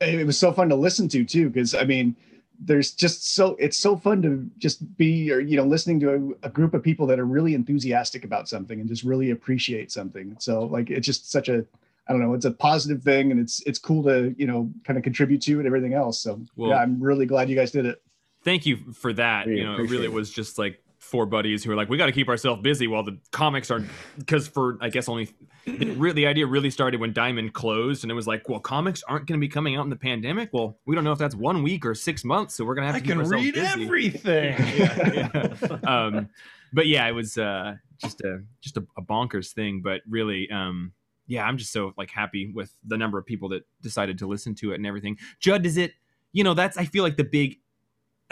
it 0.00 0.24
was 0.24 0.38
so 0.38 0.52
fun 0.52 0.68
to 0.68 0.76
listen 0.76 1.08
to 1.08 1.24
too 1.24 1.48
because 1.48 1.74
i 1.74 1.84
mean 1.84 2.14
there's 2.60 2.92
just 2.92 3.34
so 3.34 3.56
it's 3.58 3.76
so 3.76 3.96
fun 3.96 4.22
to 4.22 4.48
just 4.58 4.96
be 4.96 5.30
or 5.30 5.40
you 5.40 5.56
know 5.56 5.64
listening 5.64 5.98
to 6.00 6.36
a, 6.42 6.46
a 6.46 6.50
group 6.50 6.74
of 6.74 6.82
people 6.82 7.06
that 7.06 7.18
are 7.18 7.24
really 7.24 7.54
enthusiastic 7.54 8.24
about 8.24 8.48
something 8.48 8.80
and 8.80 8.88
just 8.88 9.02
really 9.02 9.30
appreciate 9.30 9.90
something 9.90 10.36
so 10.38 10.64
like 10.64 10.90
it's 10.90 11.06
just 11.06 11.30
such 11.30 11.48
a 11.48 11.64
i 12.08 12.12
don't 12.12 12.20
know 12.20 12.32
it's 12.32 12.44
a 12.44 12.50
positive 12.50 13.02
thing 13.02 13.30
and 13.30 13.40
it's 13.40 13.60
it's 13.66 13.78
cool 13.78 14.02
to 14.02 14.34
you 14.38 14.46
know 14.46 14.70
kind 14.84 14.96
of 14.96 15.02
contribute 15.02 15.42
to 15.42 15.58
and 15.58 15.66
everything 15.66 15.94
else 15.94 16.20
so 16.20 16.40
Well- 16.56 16.70
yeah 16.70 16.76
i'm 16.76 17.02
really 17.02 17.26
glad 17.26 17.50
you 17.50 17.56
guys 17.56 17.72
did 17.72 17.86
it 17.86 18.00
thank 18.44 18.66
you 18.66 18.76
for 18.92 19.12
that. 19.14 19.46
We 19.46 19.58
you 19.58 19.64
know, 19.64 19.74
it 19.76 19.90
really 19.90 20.04
it. 20.04 20.12
was 20.12 20.30
just 20.30 20.58
like 20.58 20.80
four 21.14 21.26
buddies 21.26 21.62
who 21.62 21.70
are 21.70 21.76
like, 21.76 21.88
we 21.88 21.96
got 21.96 22.06
to 22.06 22.12
keep 22.12 22.28
ourselves 22.28 22.60
busy 22.60 22.88
while 22.88 23.04
the 23.04 23.16
comics 23.30 23.70
are, 23.70 23.84
because 24.18 24.48
for 24.48 24.76
I 24.80 24.88
guess 24.88 25.08
only 25.08 25.28
really 25.64 26.10
the 26.10 26.26
idea 26.26 26.44
really 26.44 26.70
started 26.70 26.98
when 26.98 27.12
Diamond 27.12 27.52
closed, 27.52 28.02
and 28.02 28.10
it 28.10 28.16
was 28.16 28.26
like, 28.26 28.48
well, 28.48 28.58
comics 28.58 29.04
aren't 29.06 29.26
going 29.28 29.38
to 29.38 29.40
be 29.40 29.48
coming 29.48 29.76
out 29.76 29.84
in 29.84 29.90
the 29.90 29.96
pandemic. 29.96 30.48
Well, 30.52 30.76
we 30.86 30.96
don't 30.96 31.04
know 31.04 31.12
if 31.12 31.18
that's 31.20 31.36
one 31.36 31.62
week 31.62 31.86
or 31.86 31.94
six 31.94 32.24
months, 32.24 32.56
so 32.56 32.64
we're 32.64 32.74
gonna 32.74 32.88
have 32.88 32.96
I 32.96 32.98
to 32.98 33.04
keep 33.04 33.12
can 33.12 33.20
ourselves 33.20 33.44
read 33.44 33.54
busy. 33.54 33.82
everything. 33.84 34.54
yeah, 34.76 35.54
yeah. 35.62 35.76
um, 35.86 36.28
but 36.72 36.88
yeah, 36.88 37.06
it 37.06 37.12
was 37.12 37.38
uh, 37.38 37.76
just 37.98 38.20
a 38.22 38.42
just 38.60 38.76
a, 38.76 38.84
a 38.98 39.02
bonkers 39.02 39.52
thing. 39.52 39.82
But 39.84 40.00
really, 40.08 40.50
um, 40.50 40.92
yeah, 41.28 41.44
I'm 41.44 41.58
just 41.58 41.72
so 41.72 41.92
like 41.96 42.10
happy 42.10 42.50
with 42.52 42.74
the 42.84 42.98
number 42.98 43.18
of 43.18 43.24
people 43.24 43.48
that 43.50 43.62
decided 43.82 44.18
to 44.18 44.26
listen 44.26 44.56
to 44.56 44.72
it 44.72 44.76
and 44.76 44.86
everything. 44.86 45.16
Judd, 45.38 45.64
is 45.64 45.76
it? 45.76 45.92
You 46.32 46.42
know, 46.42 46.54
that's 46.54 46.76
I 46.76 46.86
feel 46.86 47.04
like 47.04 47.16
the 47.16 47.22
big 47.22 47.60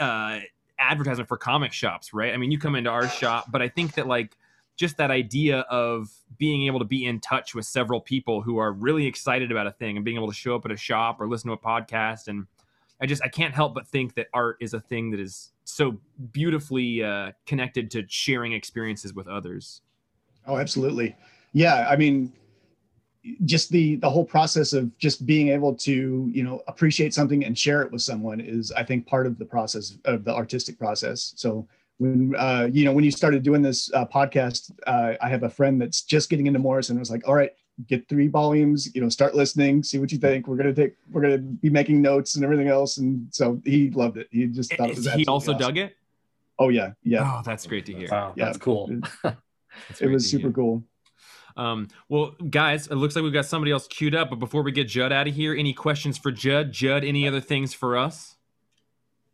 uh, 0.01 0.41
advertisement 0.83 1.27
for 1.27 1.37
comic 1.37 1.73
shops, 1.73 2.13
right? 2.13 2.33
I 2.33 2.37
mean, 2.37 2.51
you 2.51 2.59
come 2.59 2.75
into 2.75 2.89
our 2.89 3.07
shop, 3.07 3.51
but 3.51 3.61
I 3.61 3.69
think 3.69 3.95
that 3.95 4.07
like 4.07 4.37
just 4.75 4.97
that 4.97 5.11
idea 5.11 5.59
of 5.61 6.09
being 6.37 6.65
able 6.65 6.79
to 6.79 6.85
be 6.85 7.05
in 7.05 7.19
touch 7.19 7.53
with 7.53 7.65
several 7.65 8.01
people 8.01 8.41
who 8.41 8.57
are 8.57 8.71
really 8.71 9.05
excited 9.05 9.51
about 9.51 9.67
a 9.67 9.71
thing 9.71 9.95
and 9.95 10.05
being 10.05 10.17
able 10.17 10.27
to 10.27 10.33
show 10.33 10.55
up 10.55 10.65
at 10.65 10.71
a 10.71 10.77
shop 10.77 11.21
or 11.21 11.27
listen 11.27 11.47
to 11.49 11.53
a 11.53 11.57
podcast 11.57 12.27
and 12.27 12.47
I 13.01 13.05
just 13.05 13.21
I 13.21 13.27
can't 13.27 13.53
help 13.53 13.73
but 13.73 13.87
think 13.87 14.15
that 14.15 14.27
art 14.33 14.57
is 14.61 14.73
a 14.73 14.79
thing 14.79 15.11
that 15.11 15.19
is 15.19 15.51
so 15.65 15.99
beautifully 16.31 17.03
uh, 17.03 17.31
connected 17.45 17.91
to 17.91 18.05
sharing 18.07 18.53
experiences 18.53 19.13
with 19.13 19.27
others. 19.27 19.81
Oh, 20.47 20.57
absolutely. 20.57 21.15
Yeah, 21.51 21.87
I 21.89 21.95
mean, 21.95 22.31
just 23.45 23.69
the 23.69 23.95
the 23.97 24.09
whole 24.09 24.25
process 24.25 24.73
of 24.73 24.95
just 24.97 25.25
being 25.25 25.47
able 25.49 25.73
to 25.75 26.29
you 26.33 26.43
know 26.43 26.61
appreciate 26.67 27.13
something 27.13 27.45
and 27.45 27.57
share 27.57 27.81
it 27.81 27.91
with 27.91 28.01
someone 28.01 28.41
is, 28.41 28.71
I 28.71 28.83
think, 28.83 29.05
part 29.07 29.27
of 29.27 29.37
the 29.37 29.45
process 29.45 29.97
of 30.05 30.23
the 30.25 30.33
artistic 30.33 30.77
process. 30.77 31.33
So 31.37 31.67
when 31.99 32.35
uh, 32.37 32.67
you 32.71 32.85
know 32.85 32.91
when 32.91 33.03
you 33.03 33.11
started 33.11 33.43
doing 33.43 33.61
this 33.61 33.91
uh, 33.93 34.05
podcast, 34.05 34.71
uh, 34.87 35.13
I 35.21 35.29
have 35.29 35.43
a 35.43 35.49
friend 35.49 35.79
that's 35.81 36.01
just 36.01 36.29
getting 36.29 36.47
into 36.47 36.59
Morrison. 36.59 36.97
I 36.97 36.99
was 36.99 37.11
like, 37.11 37.25
all 37.27 37.35
right, 37.35 37.51
get 37.87 38.09
three 38.09 38.27
volumes. 38.27 38.93
You 38.93 39.01
know, 39.01 39.09
start 39.09 39.35
listening, 39.35 39.83
see 39.83 39.99
what 39.99 40.11
you 40.11 40.17
think. 40.17 40.47
We're 40.47 40.57
gonna 40.57 40.73
take, 40.73 40.95
we're 41.11 41.21
gonna 41.21 41.37
be 41.37 41.69
making 41.69 42.01
notes 42.01 42.35
and 42.35 42.43
everything 42.43 42.67
else. 42.67 42.97
And 42.97 43.27
so 43.31 43.61
he 43.63 43.89
loved 43.91 44.17
it. 44.17 44.27
He 44.31 44.47
just 44.47 44.73
thought 44.75 44.89
it 44.89 44.95
was. 44.97 45.11
he 45.13 45.25
also 45.27 45.51
awesome. 45.53 45.61
dug 45.61 45.77
it. 45.77 45.95
Oh 46.59 46.69
yeah, 46.69 46.91
yeah. 47.03 47.21
Oh, 47.23 47.41
that's 47.45 47.65
great 47.65 47.85
to 47.85 47.93
hear. 47.93 48.09
Wow, 48.11 48.33
Yeah. 48.35 48.45
that's 48.45 48.57
cool. 48.57 48.89
That's 49.89 50.01
it 50.01 50.07
was 50.07 50.29
super 50.29 50.43
hear. 50.47 50.51
cool. 50.51 50.83
Um, 51.55 51.87
well, 52.09 52.31
guys, 52.49 52.87
it 52.87 52.95
looks 52.95 53.15
like 53.15 53.23
we've 53.23 53.33
got 53.33 53.45
somebody 53.45 53.71
else 53.71 53.87
queued 53.87 54.15
up. 54.15 54.29
But 54.29 54.39
before 54.39 54.63
we 54.63 54.71
get 54.71 54.87
Judd 54.87 55.11
out 55.11 55.27
of 55.27 55.35
here, 55.35 55.53
any 55.55 55.73
questions 55.73 56.17
for 56.17 56.31
Judd? 56.31 56.71
Judd, 56.71 57.03
any 57.03 57.27
other 57.27 57.41
things 57.41 57.73
for 57.73 57.97
us? 57.97 58.35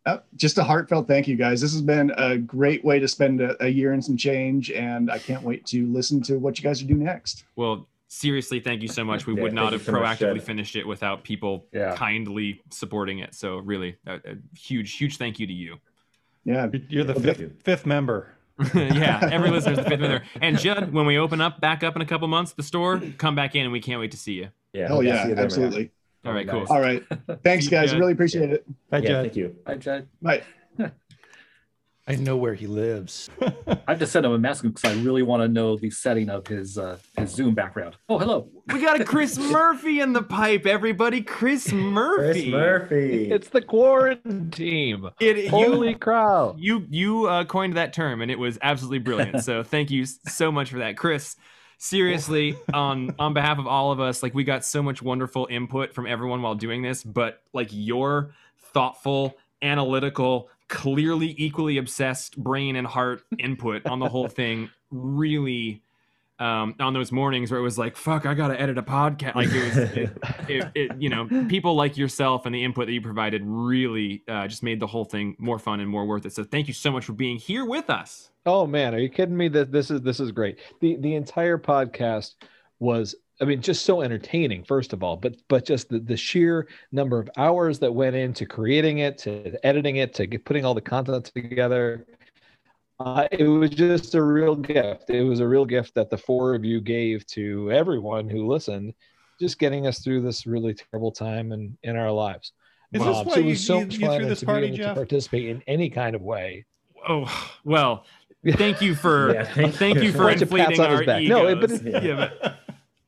Uh, 0.06 0.18
just 0.36 0.56
a 0.56 0.64
heartfelt 0.64 1.06
thank 1.06 1.28
you 1.28 1.36
guys. 1.36 1.60
This 1.60 1.72
has 1.72 1.82
been 1.82 2.10
a 2.16 2.38
great 2.38 2.82
way 2.84 2.98
to 2.98 3.06
spend 3.06 3.40
a, 3.42 3.62
a 3.62 3.68
year 3.68 3.92
and 3.92 4.02
some 4.04 4.16
change, 4.16 4.70
and 4.70 5.10
I 5.10 5.18
can't 5.18 5.42
wait 5.42 5.66
to 5.66 5.86
listen 5.92 6.22
to 6.22 6.38
what 6.38 6.58
you 6.58 6.62
guys 6.64 6.82
are 6.82 6.86
doing 6.86 7.04
next. 7.04 7.44
Well, 7.54 7.86
seriously, 8.08 8.60
thank 8.60 8.80
you 8.80 8.88
so 8.88 9.04
much. 9.04 9.26
We 9.26 9.34
Yeah, 9.34 9.42
would 9.42 9.52
not 9.52 9.74
have 9.74 9.82
so 9.82 9.92
proactively 9.92 10.36
Judd. 10.36 10.42
finished 10.42 10.74
it 10.76 10.86
without 10.86 11.22
people 11.22 11.66
Yeah. 11.72 11.94
kindly 11.96 12.62
supporting 12.70 13.18
it. 13.18 13.34
So, 13.34 13.58
really, 13.58 13.96
a, 14.06 14.14
a 14.14 14.36
huge, 14.58 14.96
huge 14.96 15.18
thank 15.18 15.38
you 15.38 15.46
to 15.46 15.52
you. 15.52 15.76
Yeah, 16.44 16.66
You're- 16.72 16.86
You're 16.88 17.04
the 17.04 17.12
Well, 17.12 17.22
fifth, 17.22 17.62
fifth 17.62 17.84
member. 17.86 18.32
yeah, 18.74 19.28
every 19.32 19.50
listener's 19.50 19.78
the 19.78 19.84
fifth 19.84 20.00
member. 20.00 20.22
And 20.40 20.58
Judd, 20.58 20.92
when 20.92 21.06
we 21.06 21.18
open 21.18 21.40
up 21.40 21.60
back 21.60 21.82
up 21.82 21.96
in 21.96 22.02
a 22.02 22.06
couple 22.06 22.28
months, 22.28 22.52
the 22.52 22.62
store, 22.62 23.00
come 23.18 23.34
back 23.34 23.54
in, 23.54 23.62
and 23.62 23.72
we 23.72 23.80
can't 23.80 24.00
wait 24.00 24.10
to 24.12 24.16
see 24.16 24.32
you. 24.34 24.48
Yeah. 24.72 24.88
hell 24.88 25.02
yeah, 25.02 25.22
see 25.22 25.28
you 25.30 25.34
there, 25.34 25.36
man. 25.36 25.44
absolutely. 25.44 25.90
All 26.24 26.32
right, 26.32 26.46
cool. 26.48 26.66
All 26.68 26.80
right, 26.80 27.02
thanks 27.42 27.66
guys. 27.68 27.94
Really 27.94 28.12
appreciate 28.12 28.50
it. 28.50 28.64
Hi, 28.92 28.98
Yeah, 28.98 29.08
Judd. 29.08 29.22
thank 29.24 29.36
you. 29.36 29.56
Bye, 29.64 29.74
Judd. 29.76 30.06
Bye. 30.20 30.42
I 32.10 32.16
know 32.16 32.36
where 32.36 32.54
he 32.54 32.66
lives. 32.66 33.30
I 33.40 33.78
have 33.86 34.00
to 34.00 34.06
send 34.06 34.26
him 34.26 34.32
a 34.32 34.38
message 34.38 34.74
because 34.74 34.96
I 34.96 35.00
really 35.00 35.22
want 35.22 35.42
to 35.42 35.48
know 35.48 35.76
the 35.76 35.90
setting 35.90 36.28
of 36.28 36.44
his 36.44 36.76
uh, 36.76 36.98
his 37.16 37.30
Zoom 37.30 37.54
background. 37.54 37.96
Oh, 38.08 38.18
hello. 38.18 38.48
We 38.66 38.80
got 38.80 39.00
a 39.00 39.04
Chris 39.04 39.38
Murphy 39.52 40.00
in 40.00 40.12
the 40.12 40.22
pipe, 40.22 40.66
everybody. 40.66 41.20
Chris 41.20 41.70
Murphy. 41.72 42.32
Chris 42.32 42.46
Murphy. 42.46 43.30
It's 43.30 43.48
the 43.50 43.62
quarantine 43.62 44.50
team. 44.50 45.08
It, 45.20 45.36
you, 45.36 45.50
Holy 45.50 45.94
cow. 45.94 46.56
you 46.58 46.84
you 46.90 47.26
uh, 47.26 47.44
coined 47.44 47.76
that 47.76 47.92
term 47.92 48.22
and 48.22 48.30
it 48.30 48.38
was 48.38 48.58
absolutely 48.62 48.98
brilliant 48.98 49.44
so 49.44 49.62
thank 49.74 49.90
you 49.90 50.04
so 50.04 50.50
much 50.50 50.70
for 50.70 50.78
that 50.78 50.96
chris 50.96 51.36
seriously 51.78 52.56
on 52.74 53.14
on 53.18 53.32
behalf 53.32 53.58
of 53.58 53.66
all 53.66 53.92
of 53.92 54.00
us 54.00 54.22
like 54.22 54.34
we 54.34 54.44
got 54.44 54.64
so 54.64 54.82
much 54.82 55.02
wonderful 55.02 55.46
input 55.50 55.92
from 55.94 56.06
everyone 56.06 56.42
while 56.42 56.54
doing 56.54 56.82
this 56.82 57.02
but 57.02 57.42
like 57.52 57.68
your 57.70 58.34
thoughtful 58.72 59.36
analytical 59.62 60.48
clearly 60.70 61.34
equally 61.36 61.76
obsessed 61.76 62.38
brain 62.42 62.76
and 62.76 62.86
heart 62.86 63.22
input 63.38 63.84
on 63.86 63.98
the 63.98 64.08
whole 64.08 64.28
thing 64.40 64.70
really 64.90 65.82
um, 66.38 66.74
on 66.80 66.94
those 66.94 67.12
mornings 67.12 67.50
where 67.50 67.60
it 67.60 67.62
was 67.62 67.76
like 67.76 67.94
fuck 67.94 68.24
i 68.24 68.32
gotta 68.32 68.58
edit 68.58 68.78
a 68.78 68.82
podcast 68.82 69.34
like 69.34 69.50
it 69.52 69.64
was 69.64 69.76
it, 69.76 70.10
it, 70.48 70.70
it, 70.74 70.96
you 70.98 71.10
know 71.10 71.28
people 71.48 71.74
like 71.74 71.98
yourself 71.98 72.46
and 72.46 72.54
the 72.54 72.64
input 72.64 72.86
that 72.86 72.92
you 72.92 73.02
provided 73.02 73.42
really 73.44 74.22
uh, 74.26 74.48
just 74.48 74.62
made 74.62 74.80
the 74.80 74.86
whole 74.86 75.04
thing 75.04 75.36
more 75.38 75.58
fun 75.58 75.80
and 75.80 75.90
more 75.90 76.06
worth 76.06 76.24
it 76.24 76.32
so 76.32 76.42
thank 76.42 76.66
you 76.66 76.72
so 76.72 76.90
much 76.90 77.04
for 77.04 77.12
being 77.12 77.36
here 77.36 77.66
with 77.66 77.90
us 77.90 78.30
Oh 78.46 78.66
man, 78.66 78.94
are 78.94 78.98
you 78.98 79.10
kidding 79.10 79.36
me? 79.36 79.48
That 79.48 79.70
this 79.70 79.90
is 79.90 80.00
this 80.00 80.18
is 80.18 80.32
great. 80.32 80.60
The 80.80 80.96
the 80.96 81.14
entire 81.14 81.58
podcast 81.58 82.34
was 82.78 83.14
I 83.40 83.44
mean 83.46 83.60
just 83.62 83.84
so 83.84 84.02
entertaining 84.02 84.64
first 84.64 84.92
of 84.92 85.02
all, 85.02 85.16
but 85.16 85.36
but 85.48 85.64
just 85.64 85.88
the, 85.88 85.98
the 85.98 86.16
sheer 86.16 86.68
number 86.92 87.18
of 87.18 87.30
hours 87.36 87.78
that 87.78 87.92
went 87.92 88.16
into 88.16 88.44
creating 88.46 88.98
it, 88.98 89.18
to 89.18 89.54
editing 89.66 89.96
it, 89.96 90.12
to 90.14 90.26
get, 90.26 90.44
putting 90.44 90.64
all 90.64 90.74
the 90.74 90.80
content 90.80 91.24
together. 91.34 92.06
Uh, 92.98 93.26
it 93.32 93.44
was 93.44 93.70
just 93.70 94.14
a 94.14 94.22
real 94.22 94.54
gift. 94.54 95.08
It 95.08 95.22
was 95.22 95.40
a 95.40 95.48
real 95.48 95.64
gift 95.64 95.94
that 95.94 96.10
the 96.10 96.18
four 96.18 96.54
of 96.54 96.64
you 96.66 96.82
gave 96.82 97.26
to 97.28 97.72
everyone 97.72 98.28
who 98.28 98.46
listened, 98.46 98.92
just 99.40 99.58
getting 99.58 99.86
us 99.86 100.00
through 100.00 100.20
this 100.20 100.46
really 100.46 100.74
terrible 100.74 101.10
time 101.10 101.52
in, 101.52 101.78
in 101.82 101.96
our 101.96 102.10
lives. 102.12 102.52
Is 102.92 103.00
Um, 103.00 103.08
this 103.08 103.16
so 103.16 103.24
why 103.24 103.34
it 103.36 103.40
you, 103.40 103.46
was 103.46 103.66
so 103.66 103.78
you, 103.78 103.86
much 103.86 103.94
you 103.96 104.06
fun 104.06 104.18
threw 104.18 104.28
this 104.28 104.40
to 104.40 104.46
be 104.46 104.52
party, 104.52 104.66
able 104.66 104.76
to 104.76 104.82
Jeff? 104.82 104.94
participate 104.96 105.48
in 105.48 105.62
any 105.66 105.88
kind 105.88 106.14
of 106.14 106.20
way. 106.20 106.66
oh 107.08 107.24
well 107.64 108.04
thank 108.56 108.82
you 108.82 108.94
for 108.94 109.32
Yeah, 109.34 109.44
thank 109.44 109.74
thank 109.76 109.96
you 109.96 110.02
you. 110.02 110.12
for 110.12 110.24
Bunch 110.24 110.42
of 110.42 110.50
pats 110.50 110.70
inflating 110.78 110.80
our 110.94 111.04
back. 111.06 111.22
egos. 111.22 111.30
No, 111.30 111.56
but 111.56 111.70
it- 111.70 112.04
yeah, 112.04 112.30
but 112.42 112.58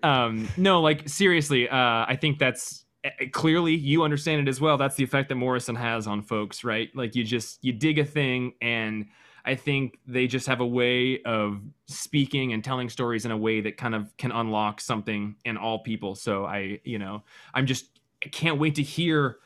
um 0.03 0.49
no 0.57 0.81
like 0.81 1.09
seriously 1.09 1.69
uh 1.69 2.05
i 2.09 2.17
think 2.21 2.39
that's 2.39 2.85
eh, 3.05 3.27
clearly 3.33 3.75
you 3.75 4.03
understand 4.03 4.41
it 4.47 4.49
as 4.49 4.61
well. 4.61 4.77
That's 4.77 4.97
the 4.97 5.05
effect 5.05 5.29
that 5.29 5.35
Morrison 5.37 5.75
has 5.77 6.07
on 6.07 6.23
folks, 6.23 6.65
right? 6.65 6.89
Like 6.95 7.15
you 7.15 7.25
just 7.25 7.63
you 7.65 7.73
dig 7.73 7.99
a 7.99 8.05
thing 8.05 8.55
and 8.61 9.07
I 9.45 9.55
think 9.55 9.99
they 10.07 10.27
just 10.27 10.47
have 10.47 10.61
a 10.61 10.67
way 10.67 11.21
of 11.25 11.61
speaking 11.87 12.53
and 12.53 12.63
telling 12.63 12.89
stories 12.89 13.25
in 13.25 13.31
a 13.33 13.37
way 13.37 13.61
that 13.63 13.77
kind 13.77 13.95
of 13.95 14.17
can 14.17 14.31
unlock 14.31 14.81
something 14.81 15.37
in 15.45 15.57
all 15.57 15.81
people. 15.81 16.15
So 16.15 16.45
I, 16.45 16.81
you 16.85 16.99
know, 16.99 17.25
I'm 17.53 17.67
just 17.67 17.87
I 18.25 18.29
can't 18.29 18.59
wait 18.59 18.77
to 18.77 18.83
hear 18.83 19.39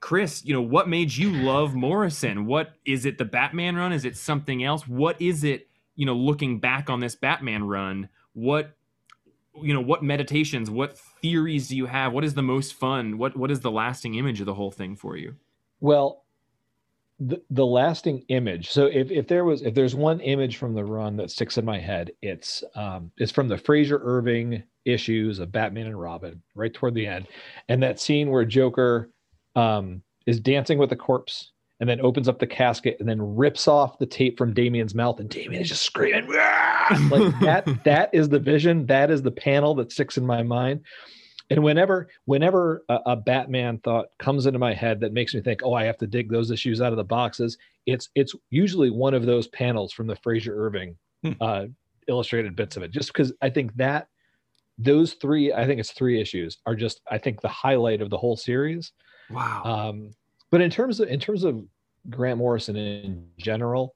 Chris, 0.00 0.44
you 0.44 0.52
know, 0.52 0.62
what 0.62 0.88
made 0.88 1.14
you 1.14 1.32
love 1.32 1.74
Morrison? 1.74 2.46
What 2.46 2.74
is 2.84 3.06
it 3.06 3.18
the 3.18 3.24
Batman 3.24 3.76
run? 3.76 3.92
Is 3.92 4.04
it 4.04 4.16
something 4.16 4.62
else? 4.62 4.86
What 4.86 5.20
is 5.20 5.42
it, 5.42 5.68
you 5.94 6.06
know, 6.06 6.14
looking 6.14 6.58
back 6.58 6.90
on 6.90 7.00
this 7.00 7.14
Batman 7.14 7.64
run? 7.64 8.08
What 8.34 8.75
you 9.62 9.74
know, 9.74 9.80
what 9.80 10.02
meditations, 10.02 10.70
what 10.70 10.98
theories 10.98 11.68
do 11.68 11.76
you 11.76 11.86
have? 11.86 12.12
What 12.12 12.24
is 12.24 12.34
the 12.34 12.42
most 12.42 12.74
fun? 12.74 13.18
What 13.18 13.36
what 13.36 13.50
is 13.50 13.60
the 13.60 13.70
lasting 13.70 14.14
image 14.14 14.40
of 14.40 14.46
the 14.46 14.54
whole 14.54 14.70
thing 14.70 14.96
for 14.96 15.16
you? 15.16 15.36
Well, 15.80 16.24
the, 17.18 17.42
the 17.50 17.64
lasting 17.64 18.24
image. 18.28 18.70
So 18.70 18.86
if, 18.86 19.10
if 19.10 19.26
there 19.26 19.44
was 19.44 19.62
if 19.62 19.74
there's 19.74 19.94
one 19.94 20.20
image 20.20 20.56
from 20.56 20.74
the 20.74 20.84
run 20.84 21.16
that 21.16 21.30
sticks 21.30 21.58
in 21.58 21.64
my 21.64 21.78
head, 21.78 22.12
it's 22.22 22.62
um 22.74 23.10
it's 23.16 23.32
from 23.32 23.48
the 23.48 23.58
Frazer 23.58 24.00
Irving 24.02 24.62
issues 24.84 25.38
of 25.38 25.52
Batman 25.52 25.86
and 25.86 26.00
Robin, 26.00 26.42
right 26.54 26.72
toward 26.72 26.94
the 26.94 27.06
end. 27.06 27.26
And 27.68 27.82
that 27.82 28.00
scene 28.00 28.30
where 28.30 28.44
Joker 28.44 29.10
um 29.54 30.02
is 30.26 30.40
dancing 30.40 30.78
with 30.78 30.92
a 30.92 30.96
corpse 30.96 31.52
and 31.80 31.88
then 31.88 32.00
opens 32.00 32.28
up 32.28 32.38
the 32.38 32.46
casket 32.46 32.96
and 33.00 33.08
then 33.08 33.36
rips 33.36 33.68
off 33.68 33.98
the 33.98 34.06
tape 34.06 34.38
from 34.38 34.54
Damian's 34.54 34.94
mouth 34.94 35.20
and 35.20 35.28
Damian 35.28 35.62
is 35.62 35.68
just 35.68 35.82
screaming 35.82 36.28
like 36.28 37.40
that 37.40 37.64
that 37.84 38.10
is 38.12 38.28
the 38.28 38.38
vision 38.38 38.86
that 38.86 39.10
is 39.10 39.22
the 39.22 39.30
panel 39.30 39.74
that 39.76 39.92
sticks 39.92 40.16
in 40.16 40.26
my 40.26 40.42
mind. 40.42 40.82
And 41.48 41.62
whenever 41.62 42.08
whenever 42.24 42.82
a, 42.88 42.98
a, 43.06 43.16
batman 43.16 43.78
thought 43.78 44.06
comes 44.18 44.46
into 44.46 44.58
my 44.58 44.74
head 44.74 45.00
that 45.00 45.12
makes 45.12 45.32
me 45.32 45.40
think 45.40 45.60
oh 45.62 45.74
i 45.74 45.84
have 45.84 45.98
to 45.98 46.06
dig 46.06 46.28
those 46.28 46.50
issues 46.50 46.80
out 46.80 46.92
of 46.92 46.96
the 46.96 47.04
boxes 47.04 47.56
it's 47.86 48.08
it's 48.16 48.34
usually 48.50 48.90
one 48.90 49.14
of 49.14 49.26
those 49.26 49.46
panels 49.48 49.92
from 49.92 50.08
the 50.08 50.16
Frazer 50.16 50.56
Irving 50.56 50.96
hmm. 51.22 51.32
uh, 51.40 51.66
illustrated 52.08 52.56
bits 52.56 52.76
of 52.76 52.82
it 52.82 52.90
just 52.90 53.12
because 53.12 53.32
i 53.42 53.48
think 53.48 53.72
that 53.76 54.08
those 54.78 55.12
three 55.14 55.52
i 55.52 55.66
think 55.66 55.78
it's 55.78 55.92
three 55.92 56.20
issues 56.20 56.58
are 56.66 56.74
just 56.74 57.00
i 57.10 57.16
think 57.16 57.40
the 57.40 57.48
highlight 57.48 58.02
of 58.02 58.10
the 58.10 58.18
whole 58.18 58.36
series. 58.36 58.92
Wow. 59.30 59.62
Um, 59.64 60.10
but 60.56 60.62
in 60.62 60.70
terms 60.70 61.00
of 61.00 61.08
in 61.10 61.20
terms 61.20 61.44
of 61.44 61.62
grant 62.08 62.38
morrison 62.38 62.76
in 62.76 63.28
general 63.36 63.94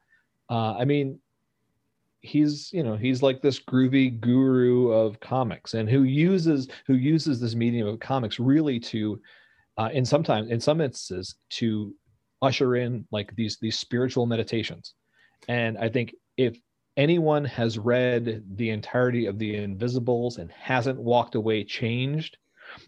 uh, 0.50 0.74
i 0.74 0.84
mean 0.84 1.18
he's 2.20 2.70
you 2.70 2.82
know 2.82 2.96
he's 2.96 3.22
like 3.22 3.40
this 3.40 3.58
groovy 3.58 4.20
guru 4.20 4.90
of 4.90 5.18
comics 5.20 5.72
and 5.72 5.88
who 5.88 6.02
uses 6.02 6.68
who 6.86 6.96
uses 6.96 7.40
this 7.40 7.54
medium 7.54 7.88
of 7.88 7.98
comics 7.98 8.38
really 8.38 8.78
to 8.78 9.18
uh, 9.78 9.88
in 9.94 10.04
sometimes 10.04 10.50
in 10.50 10.60
some 10.60 10.82
instances 10.82 11.36
to 11.48 11.94
usher 12.42 12.76
in 12.76 13.06
like 13.10 13.34
these 13.36 13.56
these 13.62 13.78
spiritual 13.78 14.26
meditations. 14.26 14.92
And 15.48 15.78
i 15.78 15.88
think 15.88 16.14
if 16.36 16.58
anyone 16.98 17.46
has 17.46 17.78
read 17.78 18.44
the 18.56 18.68
entirety 18.68 19.24
of 19.24 19.38
the 19.38 19.56
invisibles 19.56 20.36
and 20.36 20.50
hasn't 20.50 21.00
walked 21.00 21.36
away 21.36 21.64
changed 21.64 22.36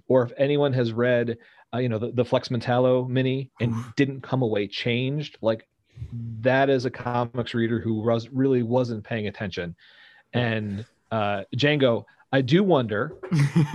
or 0.08 0.24
if 0.24 0.32
anyone 0.36 0.74
has 0.74 0.92
read 0.92 1.38
uh, 1.74 1.78
you 1.78 1.88
know 1.88 1.98
the, 1.98 2.12
the 2.12 2.24
flex 2.24 2.48
mentallo 2.48 3.08
mini 3.08 3.50
and 3.60 3.74
didn't 3.96 4.20
come 4.20 4.42
away 4.42 4.66
changed 4.66 5.38
like 5.40 5.66
that 6.40 6.70
is 6.70 6.84
a 6.84 6.90
comics 6.90 7.54
reader 7.54 7.80
who 7.80 7.94
was 7.94 8.28
really 8.28 8.62
wasn't 8.62 9.04
paying 9.04 9.28
attention. 9.28 9.74
And 10.32 10.84
uh, 11.10 11.42
Django, 11.56 12.04
I 12.32 12.40
do 12.40 12.64
wonder 12.64 13.16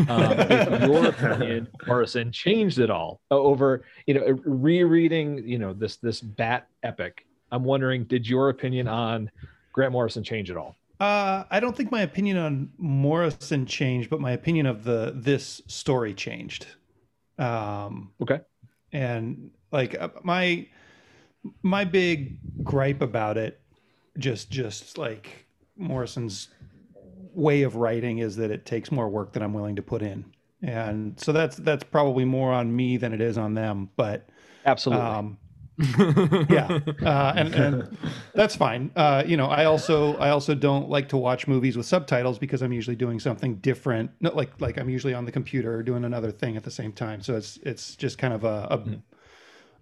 um, 0.09 0.33
if 0.39 0.87
your 0.87 1.05
opinion, 1.05 1.67
Morrison, 1.85 2.31
changed 2.31 2.79
at 2.79 2.89
all 2.89 3.21
over 3.29 3.83
you 4.07 4.15
know 4.15 4.39
rereading 4.45 5.47
you 5.47 5.59
know 5.59 5.73
this 5.73 5.97
this 5.97 6.21
Bat 6.21 6.67
epic. 6.83 7.25
I'm 7.51 7.63
wondering, 7.63 8.03
did 8.05 8.27
your 8.27 8.49
opinion 8.49 8.87
on 8.87 9.31
Grant 9.71 9.93
Morrison 9.93 10.23
change 10.23 10.51
at 10.51 10.57
all? 10.57 10.75
Uh, 10.99 11.43
I 11.51 11.59
don't 11.59 11.77
think 11.77 11.91
my 11.91 12.01
opinion 12.01 12.37
on 12.37 12.71
Morrison 12.77 13.67
changed, 13.67 14.09
but 14.09 14.19
my 14.19 14.31
opinion 14.31 14.65
of 14.65 14.83
the 14.83 15.13
this 15.15 15.61
story 15.67 16.13
changed. 16.15 16.65
Um, 17.37 18.11
okay, 18.21 18.41
and 18.91 19.51
like 19.71 19.99
uh, 19.99 20.09
my 20.23 20.67
my 21.61 21.83
big 21.85 22.39
gripe 22.63 23.01
about 23.01 23.37
it 23.37 23.61
just 24.17 24.49
just 24.49 24.97
like 24.97 25.45
morrison's 25.75 26.49
way 27.33 27.61
of 27.61 27.75
writing 27.75 28.17
is 28.17 28.35
that 28.35 28.49
it 28.49 28.65
takes 28.65 28.91
more 28.91 29.07
work 29.07 29.33
than 29.33 29.43
i'm 29.43 29.53
willing 29.53 29.75
to 29.75 29.81
put 29.81 30.01
in. 30.01 30.25
And 30.63 31.19
so 31.19 31.31
that's 31.31 31.55
that's 31.57 31.83
probably 31.83 32.25
more 32.25 32.51
on 32.51 32.75
me 32.75 32.97
than 32.97 33.13
it 33.13 33.21
is 33.21 33.37
on 33.37 33.53
them 33.53 33.89
but 33.95 34.27
absolutely. 34.65 35.05
um, 35.05 35.37
yeah 35.77 36.79
uh, 37.03 37.33
and, 37.35 37.53
and 37.53 37.97
that's 38.33 38.55
fine. 38.55 38.91
Uh, 38.95 39.23
you 39.25 39.37
know 39.37 39.45
i 39.45 39.65
also 39.65 40.15
i 40.17 40.29
also 40.29 40.55
don't 40.55 40.89
like 40.89 41.09
to 41.09 41.17
watch 41.17 41.47
movies 41.47 41.77
with 41.77 41.85
subtitles 41.85 42.39
because 42.39 42.61
i'm 42.61 42.73
usually 42.73 42.95
doing 42.95 43.19
something 43.19 43.55
different. 43.57 44.11
Not 44.19 44.35
like 44.35 44.59
like 44.59 44.77
i'm 44.77 44.89
usually 44.89 45.13
on 45.13 45.25
the 45.25 45.31
computer 45.31 45.83
doing 45.83 46.03
another 46.03 46.31
thing 46.31 46.57
at 46.57 46.63
the 46.63 46.71
same 46.71 46.93
time. 46.93 47.21
So 47.21 47.35
it's 47.35 47.57
it's 47.63 47.95
just 47.95 48.17
kind 48.17 48.33
of 48.33 48.43
a, 48.43 48.67
a 48.71 48.77
mm 48.77 49.01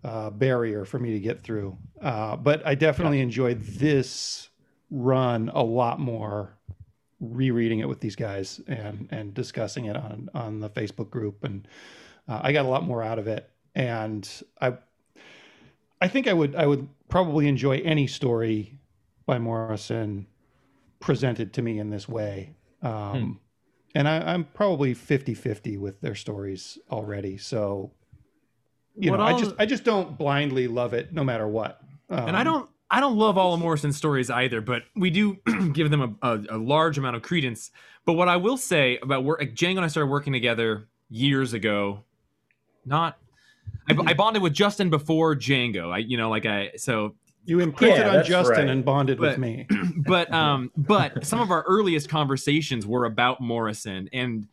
uh, 0.06 0.30
barrier 0.30 0.86
for 0.86 1.00
me 1.00 1.14
to 1.14 1.20
get 1.20 1.42
through. 1.42 1.76
Uh, 2.00 2.36
but 2.36 2.66
I 2.66 2.76
definitely 2.76 3.22
enjoyed 3.22 3.62
this 3.64 4.50
run 4.92 5.50
a 5.54 5.64
lot 5.64 6.00
more 6.00 6.56
rereading 7.20 7.80
it 7.80 7.90
with 7.90 8.02
these 8.02 8.16
guys 8.16 8.62
and 8.68 9.08
and 9.10 9.34
discussing 9.34 9.86
it 9.86 9.96
on 9.96 10.30
on 10.36 10.60
the 10.60 10.70
Facebook 10.70 11.10
group. 11.10 11.44
And 11.44 11.68
uh, 12.28 12.40
I 12.44 12.54
got 12.54 12.66
a 12.66 12.70
lot 12.70 12.84
more 12.84 13.02
out 13.02 13.18
of 13.18 13.28
it. 13.28 13.50
And 13.74 14.30
I 14.62 14.74
I 16.02 16.08
think 16.08 16.28
I 16.28 16.34
would 16.34 16.56
I 16.56 16.66
would 16.66 16.88
probably 17.10 17.48
enjoy 17.48 17.80
any 17.80 18.08
story 18.08 18.78
by 19.26 19.40
Morrison 19.40 20.28
presented 21.00 21.54
to 21.54 21.62
me 21.62 21.80
in 21.80 21.90
this 21.90 22.08
way. 22.08 22.56
Um, 22.82 23.22
hmm. 23.22 23.32
And 23.98 24.10
I, 24.10 24.34
am 24.34 24.44
probably 24.54 24.94
50 24.94 25.34
50 25.34 25.78
with 25.78 26.02
their 26.02 26.16
stories 26.16 26.78
already. 26.92 27.38
So 27.38 27.92
you 28.98 29.12
what 29.12 29.18
know, 29.18 29.24
I 29.24 29.38
just 29.38 29.56
I 29.58 29.66
just 29.66 29.84
don't 29.84 30.18
blindly 30.18 30.68
love 30.68 30.94
it 30.94 31.14
no 31.14 31.24
matter 31.24 31.48
what. 31.48 31.82
Um, 32.10 32.28
and 32.30 32.38
I 32.38 32.44
don't 32.44 32.70
I 32.92 33.00
don't 33.00 33.18
love 33.18 33.38
all 33.38 33.54
of 33.54 33.60
Morrison's 33.60 33.98
stories 33.98 34.30
either, 34.30 34.62
but 34.62 34.84
we 34.96 35.10
do 35.10 35.38
give 35.74 35.90
them 35.90 36.18
a, 36.22 36.28
a, 36.28 36.44
a, 36.52 36.58
large 36.58 36.98
amount 36.98 37.16
of 37.16 37.24
credence. 37.24 37.72
But 38.06 38.14
what 38.14 38.30
I 38.30 38.38
will 38.38 38.58
say 38.58 39.00
about 39.02 39.24
work, 39.24 39.40
like 39.40 39.56
Django 39.56 39.78
and 39.78 39.86
I 39.86 39.88
started 39.88 40.12
working 40.12 40.34
together 40.34 40.88
years 41.10 41.54
ago. 41.54 42.04
Not, 42.86 43.18
I, 43.90 43.96
I 44.08 44.14
bonded 44.14 44.42
with 44.42 44.54
Justin 44.54 44.90
before 44.90 45.36
Django. 45.36 45.92
I, 45.92 46.00
you 46.00 46.18
know, 46.18 46.30
like 46.30 46.46
I 46.46 46.72
so 46.78 47.16
you 47.46 47.60
imprinted 47.60 48.00
yeah, 48.00 48.18
on 48.18 48.26
Justin 48.26 48.58
right. 48.58 48.70
and 48.70 48.84
bonded 48.84 49.20
but, 49.20 49.32
with 49.32 49.38
me. 49.38 49.68
but 49.98 50.32
um, 50.34 50.72
but 50.76 51.26
some 51.26 51.40
of 51.40 51.52
our 51.52 51.64
earliest 51.64 52.10
conversations 52.10 52.86
were 52.86 53.06
about 53.06 53.42
Morrison 53.42 54.10
and 54.12 54.48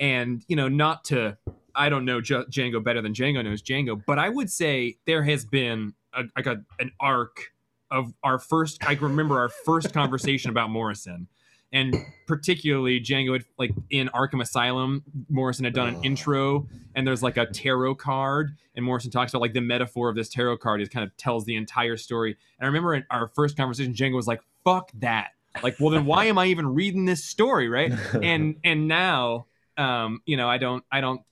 and 0.00 0.42
you 0.48 0.56
know 0.56 0.68
not 0.68 1.04
to 1.04 1.36
I 1.74 1.88
don't 1.88 2.04
know 2.04 2.20
J- 2.20 2.44
Django 2.50 2.82
better 2.82 3.02
than 3.02 3.12
Django 3.12 3.44
knows 3.44 3.62
Django, 3.62 4.02
but 4.06 4.18
I 4.18 4.28
would 4.28 4.50
say 4.50 4.96
there 5.06 5.22
has 5.22 5.44
been 5.44 5.94
a, 6.14 6.24
like 6.36 6.46
a, 6.46 6.62
an 6.80 6.90
arc 7.00 7.52
of 7.90 8.12
our 8.22 8.38
first. 8.38 8.84
I 8.84 8.94
remember 8.94 9.38
our 9.38 9.48
first 9.48 9.92
conversation 9.92 10.50
about 10.50 10.70
Morrison, 10.70 11.28
and 11.72 11.96
particularly 12.26 13.00
Django 13.00 13.34
had 13.34 13.44
like 13.58 13.72
in 13.90 14.08
Arkham 14.08 14.40
Asylum. 14.40 15.04
Morrison 15.28 15.64
had 15.64 15.74
done 15.74 15.88
an 15.94 16.04
intro, 16.04 16.66
and 16.94 17.06
there's 17.06 17.22
like 17.22 17.36
a 17.36 17.46
tarot 17.46 17.96
card, 17.96 18.56
and 18.74 18.84
Morrison 18.84 19.10
talks 19.10 19.32
about 19.32 19.40
like 19.40 19.54
the 19.54 19.60
metaphor 19.60 20.08
of 20.08 20.16
this 20.16 20.28
tarot 20.28 20.58
card. 20.58 20.80
It 20.80 20.90
kind 20.90 21.04
of 21.04 21.16
tells 21.16 21.44
the 21.44 21.56
entire 21.56 21.96
story. 21.96 22.36
And 22.58 22.64
I 22.64 22.66
remember 22.66 22.94
in 22.94 23.04
our 23.10 23.28
first 23.28 23.56
conversation, 23.56 23.92
Django 23.94 24.16
was 24.16 24.26
like, 24.26 24.40
"Fuck 24.64 24.90
that." 25.00 25.32
Like, 25.62 25.76
well, 25.80 25.90
then 25.90 26.06
why 26.06 26.26
am 26.26 26.38
I 26.38 26.46
even 26.46 26.74
reading 26.74 27.04
this 27.04 27.24
story, 27.24 27.68
right? 27.68 27.92
And 28.22 28.56
and 28.64 28.88
now, 28.88 29.46
um, 29.76 30.22
you 30.26 30.36
know, 30.36 30.48
I 30.48 30.58
don't, 30.58 30.84
I 30.90 31.00
don't 31.00 31.22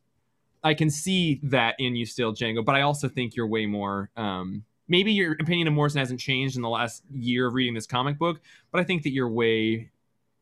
I 0.67 0.75
can 0.75 0.91
see 0.91 1.39
that 1.45 1.77
in 1.79 1.95
you 1.95 2.05
still, 2.07 2.33
Django, 2.33 2.65
but 2.65 2.75
I 2.75 2.81
also 2.83 3.09
think 3.09 3.37
you're 3.37 3.47
way 3.47 3.67
more. 3.67 4.11
Um, 4.17 4.65
maybe 4.89 5.13
your 5.13 5.35
opinion 5.35 5.69
of 5.69 5.75
Morrison 5.75 6.01
hasn't 6.01 6.19
changed 6.19 6.57
in 6.57 6.63
the 6.63 6.69
last 6.69 7.05
year 7.13 7.47
of 7.47 7.55
reading 7.55 7.75
this 7.75 7.87
comic 7.87 8.19
book, 8.19 8.41
but 8.73 8.81
I 8.81 8.85
think 8.85 9.05
that 9.05 9.11
you're 9.11 9.29
way 9.29 9.91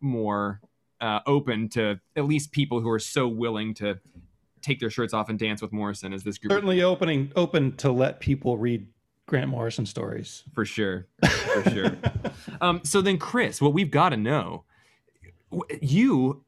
more 0.04 0.60
uh, 1.00 1.20
open 1.26 1.68
to 1.70 1.98
at 2.16 2.24
least 2.26 2.52
people 2.52 2.80
who 2.80 2.88
are 2.88 2.98
so 2.98 3.26
willing 3.26 3.74
to 3.74 3.98
take 4.62 4.80
their 4.80 4.90
shirts 4.90 5.12
off 5.12 5.28
and 5.28 5.38
dance 5.38 5.60
with 5.60 5.72
Morrison 5.72 6.12
as 6.12 6.22
this 6.22 6.38
group. 6.38 6.52
Certainly 6.52 6.82
opening 6.82 7.32
open 7.36 7.76
to 7.76 7.90
let 7.92 8.20
people 8.20 8.56
read 8.56 8.86
Grant 9.26 9.48
Morrison 9.48 9.86
stories. 9.86 10.44
For 10.52 10.64
sure. 10.64 11.06
For 11.26 11.70
sure. 11.70 11.96
um, 12.60 12.80
so 12.84 13.00
then, 13.00 13.18
Chris, 13.18 13.60
what 13.60 13.72
we've 13.72 13.90
got 13.90 14.10
to 14.10 14.16
know, 14.16 14.64
you 15.80 16.44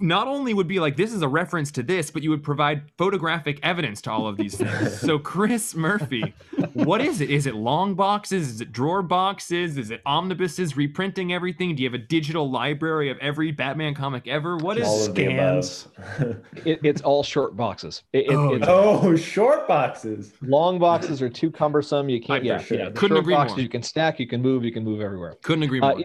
not 0.00 0.26
only 0.26 0.54
would 0.54 0.68
be 0.68 0.80
like 0.80 0.96
this 0.96 1.12
is 1.12 1.20
a 1.22 1.28
reference 1.28 1.70
to 1.72 1.82
this, 1.82 2.10
but 2.10 2.22
you 2.22 2.30
would 2.30 2.42
provide 2.42 2.82
photographic 2.96 3.60
evidence 3.62 4.00
to 4.02 4.10
all 4.10 4.26
of 4.26 4.36
these 4.38 4.56
things. 4.56 4.98
so 5.00 5.18
Chris 5.18 5.74
Murphy, 5.74 6.32
what 6.72 7.00
is 7.02 7.20
it? 7.20 7.30
Is 7.30 7.46
it 7.46 7.54
long 7.54 7.94
boxes? 7.94 8.48
Is 8.48 8.60
it 8.62 8.72
drawer 8.72 9.02
boxes? 9.02 9.76
Is 9.76 9.90
it 9.90 10.00
omnibuses 10.06 10.76
reprinting 10.76 11.32
everything? 11.34 11.74
Do 11.76 11.82
you 11.82 11.88
have 11.90 11.94
a 11.94 12.02
digital 12.02 12.50
library 12.50 13.10
of 13.10 13.18
every 13.18 13.50
Batman 13.52 13.94
comic 13.94 14.26
ever? 14.26 14.56
What 14.56 14.78
is 14.78 14.88
All 14.88 15.04
of 15.06 15.12
scans. 15.12 15.88
It, 16.64 16.80
it's 16.82 17.00
all 17.02 17.22
short 17.22 17.56
boxes. 17.56 18.02
It, 18.12 18.26
it- 18.26 18.30
Oh, 18.30 18.54
it's, 18.54 18.66
oh, 18.68 19.16
short 19.16 19.66
boxes. 19.68 20.32
Long 20.42 20.78
boxes 20.78 21.20
are 21.22 21.28
too 21.28 21.50
cumbersome. 21.50 22.08
You 22.08 22.20
can't. 22.20 22.42
for 22.42 22.46
Yeah, 22.46 22.58
sure. 22.58 22.78
yeah. 22.78 22.84
Couldn't 22.86 23.08
short 23.08 23.18
agree 23.20 23.34
boxes 23.34 23.56
more. 23.56 23.62
You 23.62 23.68
can 23.68 23.82
stack. 23.82 24.18
You 24.20 24.26
can 24.26 24.40
move. 24.42 24.64
You 24.64 24.72
can 24.72 24.84
move 24.84 25.00
everywhere. 25.00 25.36
couldn't 25.42 25.64
agree 25.64 25.80
Uh, 25.80 25.94
more. 25.96 26.02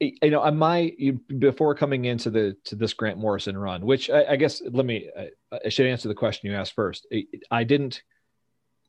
You 0.00 0.30
know, 0.30 0.42
I 0.42 0.50
might 0.50 0.98
you, 0.98 1.20
before 1.38 1.74
coming 1.74 2.04
into 2.04 2.30
the 2.30 2.56
to 2.64 2.76
this 2.76 2.94
Grant 2.94 3.18
Morrison 3.18 3.56
run, 3.56 3.86
which 3.86 4.10
I, 4.10 4.32
I 4.32 4.36
guess 4.36 4.62
let 4.70 4.86
me 4.86 5.08
I, 5.16 5.58
I 5.64 5.68
should 5.68 5.86
answer 5.86 6.08
the 6.08 6.14
question 6.14 6.50
you 6.50 6.56
asked 6.56 6.74
first. 6.74 7.06
I, 7.12 7.26
I 7.50 7.64
didn't 7.64 8.02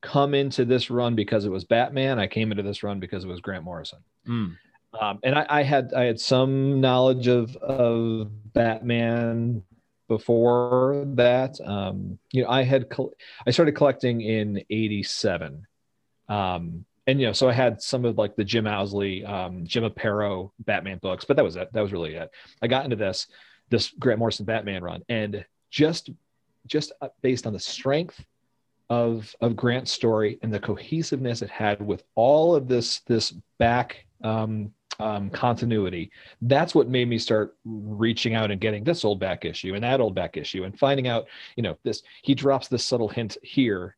come 0.01 0.33
into 0.33 0.65
this 0.65 0.89
run 0.89 1.15
because 1.15 1.45
it 1.45 1.51
was 1.51 1.63
Batman. 1.63 2.19
I 2.19 2.27
came 2.27 2.51
into 2.51 2.63
this 2.63 2.83
run 2.83 2.99
because 2.99 3.23
it 3.23 3.27
was 3.27 3.41
Grant 3.41 3.63
Morrison. 3.63 3.99
Mm. 4.27 4.55
Um, 4.99 5.19
and 5.23 5.35
I, 5.35 5.45
I 5.49 5.63
had 5.63 5.93
I 5.93 6.03
had 6.03 6.19
some 6.19 6.79
knowledge 6.81 7.27
of 7.27 7.55
of 7.57 8.29
Batman 8.53 9.63
before 10.07 11.05
that. 11.15 11.59
Um, 11.63 12.19
you 12.31 12.43
know, 12.43 12.49
I 12.49 12.63
had 12.63 12.87
I 13.45 13.51
started 13.51 13.73
collecting 13.73 14.21
in 14.21 14.63
'87, 14.69 15.65
um, 16.29 16.85
and 17.07 17.19
you 17.19 17.27
know, 17.27 17.33
so 17.33 17.47
I 17.47 17.53
had 17.53 17.81
some 17.81 18.05
of 18.05 18.17
like 18.17 18.35
the 18.35 18.43
Jim 18.43 18.67
Owsley, 18.67 19.25
um, 19.25 19.65
Jim 19.65 19.83
Aparo 19.83 20.51
Batman 20.59 20.99
books, 20.99 21.25
but 21.25 21.37
that 21.37 21.43
was 21.43 21.55
it. 21.55 21.71
That 21.73 21.81
was 21.81 21.91
really 21.91 22.15
it. 22.15 22.29
I 22.61 22.67
got 22.67 22.83
into 22.83 22.95
this 22.95 23.27
this 23.69 23.91
Grant 23.99 24.19
Morrison 24.19 24.45
Batman 24.45 24.83
run, 24.83 25.03
and 25.09 25.45
just 25.69 26.09
just 26.67 26.91
uh, 27.01 27.09
based 27.21 27.45
on 27.45 27.53
the 27.53 27.59
strength 27.59 28.23
of 28.89 29.35
of 29.41 29.55
Grant's 29.55 29.91
story 29.91 30.39
and 30.41 30.53
the 30.53 30.59
cohesiveness 30.59 31.41
it 31.41 31.49
had 31.49 31.81
with 31.81 32.03
all 32.15 32.55
of 32.55 32.67
this 32.67 33.01
this 33.01 33.33
back 33.57 34.05
um, 34.23 34.71
um, 34.99 35.29
continuity. 35.29 36.11
That's 36.41 36.73
what 36.73 36.87
made 36.87 37.07
me 37.07 37.17
start 37.17 37.55
reaching 37.65 38.33
out 38.33 38.51
and 38.51 38.61
getting 38.61 38.83
this 38.83 39.05
old 39.05 39.19
back 39.19 39.45
issue 39.45 39.73
and 39.73 39.83
that 39.83 40.01
old 40.01 40.15
back 40.15 40.37
issue 40.37 40.63
and 40.63 40.77
finding 40.77 41.07
out, 41.07 41.25
you 41.55 41.63
know, 41.63 41.77
this 41.83 42.03
he 42.23 42.33
drops 42.35 42.67
this 42.67 42.83
subtle 42.83 43.09
hint 43.09 43.37
here. 43.43 43.95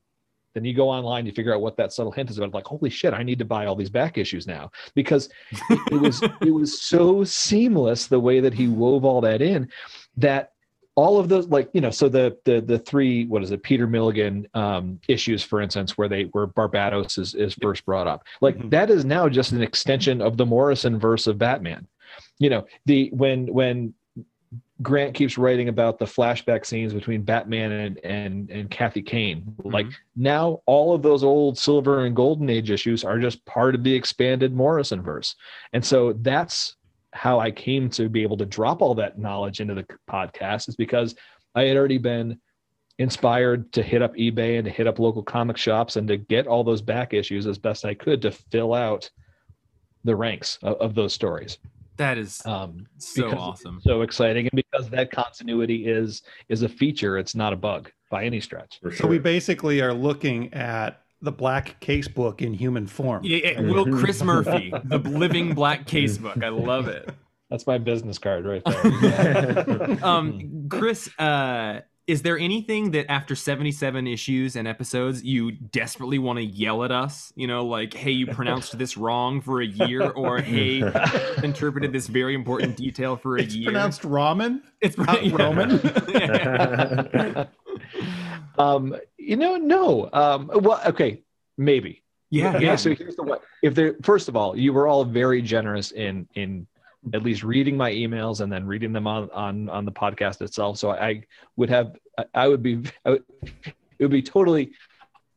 Then 0.53 0.65
you 0.65 0.73
go 0.73 0.89
online, 0.89 1.25
you 1.25 1.31
figure 1.31 1.53
out 1.53 1.61
what 1.61 1.77
that 1.77 1.93
subtle 1.93 2.11
hint 2.11 2.29
is 2.29 2.37
about. 2.37 2.53
Like, 2.53 2.65
holy 2.65 2.89
shit, 2.89 3.13
I 3.13 3.23
need 3.23 3.39
to 3.39 3.45
buy 3.45 3.65
all 3.65 3.75
these 3.75 3.89
back 3.89 4.17
issues 4.17 4.47
now 4.47 4.71
because 4.95 5.29
it, 5.69 6.01
was 6.01 6.23
it 6.41 6.51
was 6.51 6.81
so 6.81 7.23
seamless 7.23 8.07
the 8.07 8.19
way 8.19 8.39
that 8.39 8.53
he 8.53 8.67
wove 8.67 9.05
all 9.05 9.21
that 9.21 9.41
in 9.41 9.69
that 10.17 10.51
all 10.95 11.19
of 11.19 11.29
those 11.29 11.47
like 11.47 11.69
you 11.73 11.79
know 11.79 11.91
so 11.91 12.09
the 12.09 12.35
the 12.43 12.59
the 12.59 12.79
three 12.79 13.25
what 13.25 13.43
is 13.43 13.51
it 13.51 13.61
peter 13.61 13.85
milligan 13.85 14.47
um 14.55 14.99
issues 15.07 15.43
for 15.43 15.61
instance 15.61 15.95
where 15.95 16.09
they 16.09 16.23
where 16.31 16.47
Barbatos 16.47 17.19
is 17.19 17.35
is 17.35 17.53
first 17.61 17.85
brought 17.85 18.07
up 18.07 18.23
like 18.41 18.57
Mhm. 18.57 18.71
that 18.71 18.89
is 18.89 19.05
now 19.05 19.29
just 19.29 19.51
an 19.51 19.61
extension 19.61 20.21
of 20.21 20.37
the 20.37 20.45
morrison 20.45 20.99
verse 20.99 21.27
of 21.27 21.37
batman 21.37 21.85
you 22.39 22.49
know 22.49 22.65
the 22.87 23.11
when 23.13 23.45
when 23.53 23.93
grant 24.81 25.13
keeps 25.15 25.37
writing 25.37 25.69
about 25.69 25.97
the 25.97 26.05
flashback 26.05 26.65
scenes 26.65 26.93
between 26.93 27.23
batman 27.23 27.71
and 27.71 27.99
and 28.03 28.49
and 28.49 28.69
kathy 28.69 29.01
kane. 29.01 29.41
Mm-hmm. 29.41 29.69
Like 29.69 29.87
now 30.15 30.61
all 30.65 30.93
of 30.93 31.01
those 31.01 31.23
old 31.23 31.57
silver 31.57 32.05
and 32.05 32.15
golden 32.15 32.49
age 32.49 32.69
issues 32.69 33.03
are 33.03 33.19
just 33.19 33.43
part 33.45 33.75
of 33.75 33.83
the 33.83 33.93
expanded 33.93 34.53
morrison 34.53 35.01
verse. 35.01 35.35
And 35.73 35.83
so 35.83 36.13
that's 36.13 36.75
how 37.13 37.39
I 37.39 37.51
came 37.51 37.89
to 37.91 38.09
be 38.09 38.21
able 38.21 38.37
to 38.37 38.45
drop 38.45 38.81
all 38.81 38.93
that 38.95 39.17
knowledge 39.17 39.59
into 39.59 39.73
the 39.73 39.85
podcast 40.09 40.69
is 40.69 40.75
because 40.75 41.15
I 41.55 41.63
had 41.63 41.77
already 41.77 41.97
been 41.97 42.39
inspired 42.99 43.71
to 43.73 43.83
hit 43.83 44.01
up 44.01 44.15
eBay 44.15 44.57
and 44.57 44.65
to 44.65 44.71
hit 44.71 44.87
up 44.87 44.99
local 44.99 45.23
comic 45.23 45.57
shops 45.57 45.95
and 45.95 46.07
to 46.07 46.17
get 46.17 46.47
all 46.47 46.63
those 46.63 46.81
back 46.81 47.13
issues 47.13 47.47
as 47.47 47.57
best 47.57 47.85
I 47.85 47.93
could 47.93 48.21
to 48.23 48.31
fill 48.31 48.73
out 48.73 49.09
the 50.03 50.15
ranks 50.15 50.59
of, 50.61 50.77
of 50.77 50.95
those 50.95 51.13
stories. 51.13 51.57
That 51.97 52.17
is 52.17 52.41
Um, 52.45 52.87
so 52.97 53.29
awesome. 53.37 53.79
so 53.81 54.01
exciting, 54.01 54.45
and 54.47 54.55
because 54.55 54.89
that 54.89 55.11
continuity 55.11 55.87
is 55.87 56.21
is 56.49 56.61
a 56.61 56.69
feature, 56.69 57.17
it's 57.17 57.35
not 57.35 57.53
a 57.53 57.55
bug 57.55 57.91
by 58.09 58.23
any 58.25 58.39
stretch. 58.39 58.79
For 58.81 58.91
So 58.91 59.07
we 59.07 59.19
basically 59.19 59.81
are 59.81 59.93
looking 59.93 60.53
at 60.53 61.01
the 61.21 61.31
black 61.31 61.79
case 61.79 62.07
book 62.07 62.41
in 62.41 62.53
human 62.53 62.85
form. 62.87 63.23
Yeah, 63.23 63.37
yeah, 63.43 63.61
Will 63.61 63.85
Chris 63.85 64.21
Murphy, 64.23 64.71
the 64.85 64.99
living 64.99 65.53
black 65.55 65.87
case 65.87 66.17
book. 66.17 66.41
I 66.43 66.49
love 66.49 66.87
it. 66.87 67.09
That's 67.49 67.65
my 67.65 67.77
business 67.77 68.17
card 68.19 68.45
right 68.45 68.61
there. 69.01 69.97
Um, 70.03 70.67
Chris, 70.69 71.09
uh, 71.17 71.79
is 72.07 72.21
there 72.21 72.39
anything 72.39 72.91
that 72.91 73.11
after 73.11 73.35
77 73.35 74.07
issues 74.07 74.55
and 74.55 74.65
episodes 74.65 75.23
you 75.23 75.51
desperately 75.51 76.17
want 76.17 76.37
to 76.37 76.45
yell 76.45 76.85
at 76.85 76.91
us? 76.91 77.33
You 77.35 77.47
know, 77.47 77.65
like, 77.65 77.93
hey, 77.93 78.11
you 78.11 78.27
pronounced 78.27 78.77
this 78.77 78.95
wrong 78.95 79.41
for 79.41 79.61
a 79.61 79.65
year, 79.65 80.09
or 80.11 80.37
hey, 80.41 80.79
interpreted 81.43 81.91
this 81.91 82.07
very 82.07 82.33
important 82.33 82.77
detail 82.77 83.17
for 83.17 83.37
a 83.37 83.41
It's 83.41 83.53
year. 83.53 83.71
pronounced 83.71 84.03
ramen. 84.03 84.61
it's 84.79 84.97
not 84.97 85.25
yeah. 85.25 85.35
Roman. 85.37 85.81
yeah. 86.07 87.45
um, 88.57 88.95
you 89.17 89.35
know, 89.35 89.57
no. 89.57 90.09
Um, 90.13 90.49
well, 90.53 90.81
okay, 90.85 91.23
maybe. 91.57 92.03
Yeah, 92.29 92.57
yeah. 92.57 92.75
So 92.77 92.95
here's 92.95 93.15
the 93.17 93.23
one. 93.23 93.39
If 93.61 93.75
there, 93.75 93.95
first 94.03 94.29
of 94.29 94.35
all, 94.37 94.57
you 94.57 94.71
were 94.71 94.87
all 94.87 95.03
very 95.03 95.41
generous 95.41 95.91
in 95.91 96.27
in 96.35 96.67
at 97.13 97.23
least 97.23 97.43
reading 97.43 97.77
my 97.77 97.91
emails 97.91 98.41
and 98.41 98.51
then 98.51 98.65
reading 98.65 98.91
them 98.93 99.07
on 99.07 99.29
on 99.31 99.69
on 99.69 99.85
the 99.85 99.91
podcast 99.91 100.41
itself. 100.41 100.77
So 100.77 100.91
I 100.91 101.23
would 101.55 101.69
have, 101.69 101.95
I- 102.17 102.25
I 102.33 102.47
would 102.47 102.63
be, 102.63 102.83
I 103.05 103.11
would, 103.11 103.23
it 103.63 104.03
would 104.03 104.11
be 104.11 104.21
totally 104.21 104.71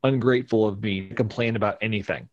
ungrateful 0.02 0.66
of 0.66 0.82
me 0.82 1.08
to 1.08 1.14
complain 1.14 1.56
about 1.56 1.78
anything. 1.82 2.28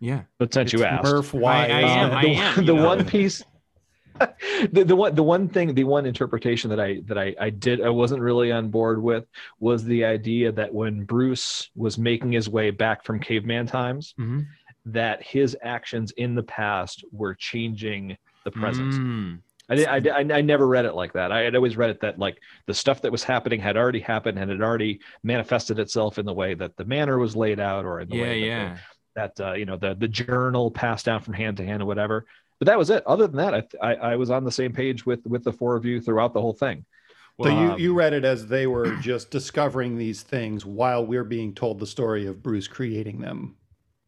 yeah. 0.00 0.22
But 0.38 0.54
since 0.54 0.72
you 0.72 0.78
It's 0.80 0.86
asked, 0.86 1.04
Murph 1.04 1.34
Wise. 1.34 1.70
I 1.70 1.80
am, 1.80 2.12
I 2.12 2.22
the, 2.22 2.28
am, 2.34 2.64
the 2.66 2.74
know. 2.74 2.86
one 2.86 3.04
piece 3.04 3.42
the, 4.72 4.84
the 4.84 4.96
one 4.96 5.14
the 5.14 5.22
one 5.22 5.48
thing 5.48 5.72
the 5.74 5.84
one 5.84 6.04
interpretation 6.04 6.68
that 6.68 6.78
i 6.80 7.00
that 7.06 7.16
I, 7.16 7.34
I 7.40 7.48
did 7.48 7.80
i 7.80 7.88
wasn't 7.88 8.20
really 8.20 8.52
on 8.52 8.68
board 8.68 9.02
with 9.02 9.24
was 9.60 9.82
the 9.84 10.04
idea 10.04 10.52
that 10.52 10.74
when 10.74 11.04
bruce 11.04 11.70
was 11.74 11.96
making 11.96 12.32
his 12.32 12.46
way 12.46 12.70
back 12.70 13.02
from 13.02 13.18
caveman 13.18 13.66
times 13.66 14.12
Mhm. 14.20 14.44
that 14.86 15.22
his 15.22 15.56
actions 15.62 16.10
in 16.18 16.34
the 16.34 16.42
past 16.42 17.02
were 17.12 17.34
changing 17.34 18.18
the 18.44 18.50
present 18.50 18.92
Mm. 18.94 19.40
I, 19.68 19.74
did, 19.76 19.86
I, 19.86 20.18
I, 20.18 20.38
I 20.38 20.40
never 20.40 20.66
read 20.66 20.84
it 20.84 20.94
like 20.94 21.12
that 21.12 21.30
i 21.30 21.40
had 21.40 21.54
always 21.54 21.76
read 21.76 21.90
it 21.90 22.00
that 22.00 22.18
like 22.18 22.38
the 22.66 22.74
stuff 22.74 23.02
that 23.02 23.12
was 23.12 23.22
happening 23.22 23.60
had 23.60 23.76
already 23.76 24.00
happened 24.00 24.36
and 24.38 24.50
had 24.50 24.60
already 24.60 25.00
manifested 25.22 25.78
itself 25.78 26.18
in 26.18 26.26
the 26.26 26.32
way 26.32 26.54
that 26.54 26.76
the 26.76 26.84
manor 26.84 27.18
was 27.18 27.36
laid 27.36 27.60
out 27.60 27.84
or 27.84 28.00
in 28.00 28.08
the 28.08 28.16
Yeah, 28.16 28.22
way 28.22 28.28
that 28.28 28.40
the- 28.40 28.46
yeah. 28.46 28.78
that 29.16 29.40
uh, 29.40 29.52
you 29.54 29.66
know 29.66 29.76
the 29.76 29.94
the 29.94 30.08
journal 30.08 30.70
passed 30.70 31.04
down 31.06 31.20
from 31.20 31.34
hand 31.34 31.56
to 31.58 31.64
hand 31.64 31.82
or 31.82 31.86
whatever. 31.86 32.26
But 32.60 32.66
that 32.66 32.78
was 32.78 32.90
it. 32.90 33.02
Other 33.06 33.26
than 33.26 33.36
that, 33.38 33.54
I, 33.82 33.92
I, 33.92 33.94
I 34.12 34.16
was 34.16 34.30
on 34.30 34.44
the 34.44 34.52
same 34.52 34.72
page 34.72 35.04
with 35.06 35.24
with 35.26 35.42
the 35.44 35.52
four 35.52 35.76
of 35.76 35.84
you 35.84 36.00
throughout 36.00 36.32
the 36.34 36.40
whole 36.40 36.52
thing. 36.52 36.84
So 37.42 37.48
you, 37.48 37.72
Um, 37.72 37.78
you 37.80 37.94
read 37.94 38.12
it 38.12 38.24
as 38.24 38.46
they 38.46 38.66
were 38.66 38.96
just 39.00 39.30
discovering 39.30 39.96
these 39.98 40.22
things 40.22 40.64
while 40.66 41.04
we're 41.06 41.24
being 41.24 41.54
told 41.54 41.78
the 41.80 41.86
story 41.86 42.26
of 42.26 42.42
Bruce 42.42 42.68
creating 42.68 43.20
them. 43.20 43.56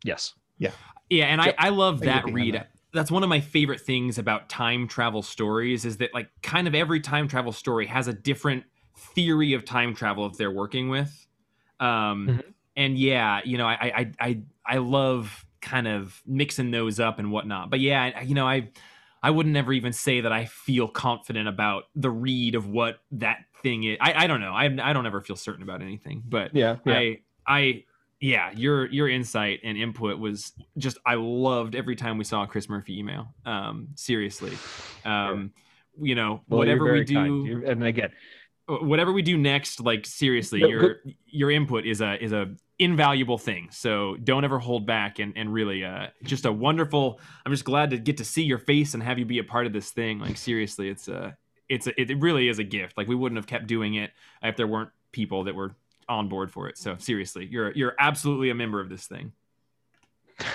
Yes. 0.04 0.34
Yeah, 0.58 0.72
Yeah, 1.10 1.26
and 1.26 1.40
I, 1.40 1.46
Yep. 1.46 1.54
I 1.58 1.68
love 1.70 2.00
that 2.00 2.24
get 2.26 2.34
behind 2.34 2.34
read. 2.54 2.66
That. 2.92 2.98
That's 2.98 3.10
one 3.10 3.22
of 3.22 3.28
my 3.28 3.40
favorite 3.40 3.80
things 3.80 4.18
about 4.18 4.48
time 4.48 4.88
travel 4.88 5.22
stories 5.22 5.84
is 5.84 5.98
that 5.98 6.12
like 6.14 6.30
kind 6.42 6.68
of 6.68 6.74
every 6.74 7.00
time 7.00 7.28
travel 7.28 7.52
story 7.52 7.86
has 7.86 8.08
a 8.08 8.12
different 8.12 8.64
theory 8.96 9.52
of 9.54 9.64
time 9.64 9.94
travel 9.94 10.28
that 10.28 10.38
they're 10.38 10.50
working 10.50 10.88
with. 10.88 11.26
Um 11.80 12.34
Mhm. 12.34 12.54
and 12.76 12.98
yeah, 12.98 13.40
you 13.44 13.58
know, 13.58 13.66
I 13.66 13.74
I 14.00 14.12
I 14.20 14.42
I 14.66 14.78
love 14.78 15.44
kind 15.60 15.86
of 15.88 16.22
mixing 16.26 16.70
those 16.70 16.98
up 17.00 17.18
and 17.18 17.30
whatnot. 17.32 17.70
But 17.70 17.80
yeah, 17.80 18.20
you 18.22 18.34
know, 18.34 18.46
I 18.48 18.70
I 19.22 19.30
wouldn't 19.30 19.56
ever 19.56 19.72
even 19.72 19.92
say 19.92 20.20
that 20.20 20.32
I 20.32 20.46
feel 20.46 20.88
confident 20.88 21.48
about 21.48 21.84
the 21.94 22.10
read 22.10 22.54
of 22.54 22.66
what 22.68 23.00
that 23.12 23.44
thing 23.62 23.84
is. 23.84 23.98
I, 24.00 24.24
I 24.24 24.26
don't 24.26 24.40
know. 24.40 24.52
I 24.52 24.64
I 24.64 24.92
don't 24.92 25.06
ever 25.06 25.20
feel 25.20 25.36
certain 25.36 25.62
about 25.62 25.82
anything, 25.82 26.22
but 26.26 26.52
Yeah. 26.52 26.78
Yeah. 26.84 26.94
I 26.94 27.18
I 27.46 27.84
yeah, 28.22 28.52
your 28.54 28.86
your 28.86 29.08
insight 29.08 29.60
and 29.64 29.76
input 29.76 30.18
was 30.18 30.52
just 30.78 30.96
I 31.04 31.16
loved 31.16 31.74
every 31.74 31.96
time 31.96 32.18
we 32.18 32.24
saw 32.24 32.44
a 32.44 32.46
Chris 32.46 32.68
Murphy 32.68 32.98
email. 32.98 33.34
Um 33.44 33.88
seriously. 33.96 34.56
Um 35.04 35.52
you 36.00 36.14
know, 36.14 36.40
Well, 36.48 36.58
whatever 36.58 36.92
we 36.92 37.04
do 37.04 37.14
kind. 37.14 37.64
And 37.64 37.84
again, 37.84 38.10
whatever 38.68 39.12
we 39.12 39.22
do 39.22 39.36
next 39.36 39.80
like 39.80 40.06
seriously 40.06 40.60
No, 40.60 40.68
your 40.68 40.96
your 41.26 41.50
input 41.50 41.84
is 41.84 42.00
a 42.00 42.22
is 42.22 42.32
a 42.32 42.54
invaluable 42.78 43.38
thing 43.38 43.68
so 43.70 44.16
don't 44.22 44.44
ever 44.44 44.58
hold 44.58 44.86
back 44.86 45.18
and 45.18 45.32
and 45.36 45.52
really 45.52 45.84
uh 45.84 46.06
just 46.24 46.46
a 46.46 46.52
wonderful 46.52 47.20
i'm 47.44 47.52
just 47.52 47.64
glad 47.64 47.90
to 47.90 47.98
get 47.98 48.16
to 48.16 48.24
see 48.24 48.42
your 48.42 48.58
face 48.58 48.94
and 48.94 49.02
have 49.02 49.18
you 49.18 49.24
be 49.24 49.38
a 49.38 49.44
part 49.44 49.66
of 49.66 49.72
this 49.72 49.90
thing 49.90 50.18
like 50.18 50.36
seriously 50.36 50.88
it's 50.88 51.06
a 51.06 51.36
it's 51.68 51.86
a, 51.86 52.00
it 52.00 52.18
really 52.20 52.48
is 52.48 52.58
a 52.58 52.64
gift 52.64 52.96
like 52.96 53.06
we 53.06 53.14
wouldn't 53.14 53.36
have 53.36 53.46
kept 53.46 53.66
doing 53.66 53.94
it 53.94 54.10
if 54.42 54.56
there 54.56 54.66
weren't 54.66 54.90
people 55.12 55.44
that 55.44 55.54
were 55.54 55.76
on 56.18 56.28
board 56.28 56.50
for 56.50 56.68
it 56.68 56.76
so 56.78 56.96
seriously 56.98 57.46
you're 57.50 57.72
you're 57.72 57.94
absolutely 57.98 58.50
a 58.50 58.54
member 58.54 58.80
of 58.80 58.88
this 58.88 59.06
thing 59.06 59.32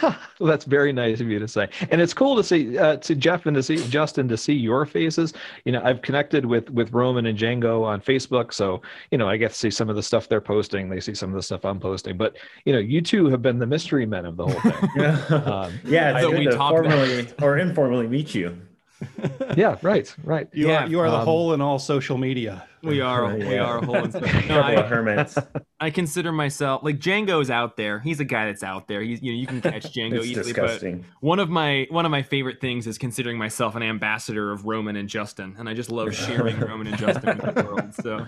well, 0.01 0.17
that's 0.41 0.65
very 0.65 0.91
nice 0.91 1.21
of 1.21 1.29
you 1.29 1.39
to 1.39 1.47
say, 1.47 1.69
and 1.91 2.01
it's 2.01 2.13
cool 2.13 2.35
to 2.35 2.43
see 2.43 2.77
uh, 2.77 2.97
to 2.97 3.15
Jeff 3.15 3.45
and 3.45 3.55
to 3.55 3.63
see 3.63 3.77
Justin 3.87 4.27
to 4.27 4.35
see 4.35 4.53
your 4.53 4.85
faces. 4.85 5.33
You 5.63 5.71
know, 5.71 5.81
I've 5.83 6.01
connected 6.01 6.45
with 6.45 6.69
with 6.71 6.91
Roman 6.91 7.27
and 7.27 7.37
Django 7.37 7.85
on 7.85 8.01
Facebook, 8.01 8.53
so 8.53 8.81
you 9.11 9.17
know 9.17 9.29
I 9.29 9.37
get 9.37 9.51
to 9.51 9.57
see 9.57 9.69
some 9.69 9.87
of 9.89 9.95
the 9.95 10.03
stuff 10.03 10.27
they're 10.27 10.41
posting. 10.41 10.89
They 10.89 10.99
see 10.99 11.13
some 11.13 11.29
of 11.29 11.35
the 11.35 11.43
stuff 11.43 11.63
I'm 11.63 11.79
posting, 11.79 12.17
but 12.17 12.37
you 12.65 12.73
know, 12.73 12.79
you 12.79 12.99
two 13.01 13.29
have 13.29 13.41
been 13.41 13.59
the 13.59 13.67
mystery 13.67 14.05
men 14.05 14.25
of 14.25 14.35
the 14.35 14.47
whole 14.47 14.59
thing. 14.59 14.89
yeah, 14.97 15.25
Um, 15.45 15.79
yeah 15.85 16.11
it's 16.17 16.21
So 16.21 16.31
good 16.31 16.39
we 16.39 16.45
to 16.45 16.51
talked 16.51 16.79
about- 16.85 16.91
formally 16.91 17.27
or 17.41 17.57
informally 17.59 18.07
meet 18.07 18.35
you. 18.35 18.59
yeah, 19.55 19.77
right, 19.83 20.13
right. 20.23 20.49
You 20.51 20.67
Yeah, 20.67 20.83
are 20.85 20.87
you 20.89 20.99
are 20.99 21.09
the 21.09 21.17
um, 21.19 21.23
hole 21.25 21.53
in 21.53 21.61
all 21.61 21.79
social 21.79 22.17
media. 22.17 22.66
We 22.84 23.01
are 23.01 23.36
we 23.36 23.57
are 23.57 23.80
a 23.80 23.86
whole. 23.86 23.95
No, 24.07 24.19
Couple 24.19 24.55
I, 24.55 24.71
of 24.73 24.88
hermits. 24.88 25.38
I 25.80 25.89
consider 25.89 26.32
myself 26.32 26.84
like 26.84 26.99
Django's 26.99 27.49
out 27.49 27.75
there. 27.75 27.99
He's 27.99 28.19
a 28.19 28.25
guy 28.25 28.45
that's 28.45 28.63
out 28.63 28.88
there. 28.88 29.01
He's 29.01 29.21
you 29.21 29.32
know 29.34 29.39
you 29.39 29.47
can 29.47 29.61
catch 29.61 29.91
Django 29.93 30.17
It's 30.17 30.28
easily, 30.28 30.45
disgusting. 30.53 30.97
but 30.99 31.07
one 31.21 31.39
of 31.39 31.49
my 31.49 31.88
one 31.89 32.05
of 32.05 32.11
my 32.11 32.21
favorite 32.21 32.61
things 32.61 32.86
is 32.88 32.97
considering 32.97 33.38
myself 33.38 33.75
an 33.75 33.84
ambassador 33.84 34.51
of 34.51 34.65
Roman 34.65 34.95
and 34.95 35.09
Justin, 35.09 35.55
and 35.57 35.67
I 35.67 35.73
just 35.73 35.91
love 35.91 36.13
sharing 36.15 36.59
Roman 36.61 36.88
and 36.88 36.97
Justin 36.97 37.38
with 37.39 37.55
the 37.55 37.63
world. 37.63 37.93
So 37.95 38.25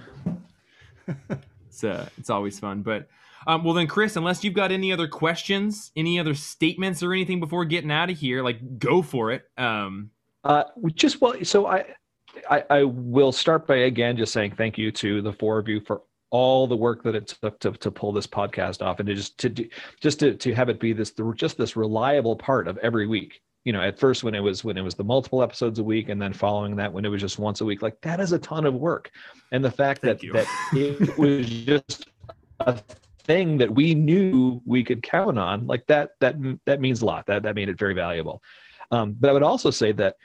it's 1.68 1.84
uh, 1.84 2.10
it's 2.18 2.30
always 2.30 2.60
fun. 2.60 2.82
But 2.82 3.08
um, 3.48 3.64
well 3.64 3.74
then, 3.74 3.88
Chris, 3.88 4.16
unless 4.16 4.44
you've 4.44 4.54
got 4.54 4.72
any 4.72 4.92
other 4.92 5.08
questions, 5.08 5.92
any 5.96 6.20
other 6.20 6.34
statements 6.34 7.02
or 7.04 7.14
anything 7.14 7.40
before 7.40 7.66
getting 7.66 7.92
out 7.92 8.10
of 8.10 8.18
here, 8.18 8.44
like 8.44 8.80
go 8.80 9.02
for 9.02 9.32
it. 9.32 9.44
Um, 9.58 10.12
Uh, 10.44 10.64
just 10.96 11.22
well, 11.22 11.34
so 11.44 11.68
I, 11.68 11.86
I, 12.50 12.64
I 12.70 12.84
will 12.84 13.32
start 13.32 13.68
by 13.68 13.78
again 13.78 14.18
just 14.18 14.34
saying 14.34 14.54
thank 14.58 14.78
you 14.78 14.92
to 14.94 15.22
the 15.22 15.34
four 15.34 15.58
of 15.60 15.68
you 15.68 15.82
for 15.82 16.02
all 16.32 16.68
the 16.68 16.76
work 16.76 17.04
that 17.04 17.16
it 17.16 17.28
took 17.28 17.60
to, 17.60 17.72
to 17.72 17.92
pull 17.92 18.12
this 18.12 18.28
podcast 18.28 18.86
off 18.86 19.00
and 19.00 19.08
to 19.08 19.16
just 19.16 19.38
to 19.40 19.50
do, 19.50 19.68
just 20.00 20.20
to, 20.20 20.36
to 20.36 20.54
have 20.54 20.70
it 20.70 20.80
be 20.80 20.94
this 20.94 21.14
just 21.36 21.58
this 21.58 21.76
reliable 21.76 22.36
part 22.36 22.68
of 22.68 22.78
every 22.80 23.08
week. 23.08 23.42
You 23.66 23.74
know, 23.74 23.82
at 23.82 24.00
first 24.00 24.24
when 24.24 24.36
it 24.36 24.40
was 24.40 24.64
when 24.64 24.78
it 24.78 24.82
was 24.82 24.96
the 24.96 25.04
multiple 25.04 25.44
episodes 25.44 25.80
a 25.80 25.84
week, 25.84 26.10
and 26.10 26.22
then 26.22 26.34
following 26.34 26.76
that 26.78 26.92
when 26.92 27.06
it 27.06 27.10
was 27.10 27.22
just 27.22 27.40
once 27.40 27.62
a 27.62 27.66
week, 27.66 27.82
like 27.82 28.00
that 28.02 28.20
is 28.20 28.32
a 28.32 28.40
ton 28.40 28.66
of 28.66 28.74
work. 28.74 29.12
And 29.52 29.64
the 29.64 29.72
fact 29.72 30.02
Thank 30.02 30.20
that 30.20 30.24
you. 30.26 30.34
that 30.34 30.48
it 30.74 31.18
was 31.18 31.50
just 31.50 32.08
a 32.62 32.80
thing 33.24 33.58
that 33.58 33.70
we 33.70 33.94
knew 33.94 34.62
we 34.66 34.84
could 34.84 35.04
count 35.04 35.38
on, 35.38 35.68
like 35.68 35.86
that 35.88 36.12
that 36.22 36.36
that 36.66 36.80
means 36.80 37.02
a 37.02 37.06
lot. 37.06 37.26
That 37.26 37.44
that 37.44 37.56
made 37.56 37.70
it 37.70 37.78
very 37.78 37.94
valuable. 37.94 38.42
Um, 38.92 39.16
but 39.20 39.30
I 39.30 39.34
would 39.34 39.44
also 39.44 39.72
say 39.72 39.92
that 39.94 40.16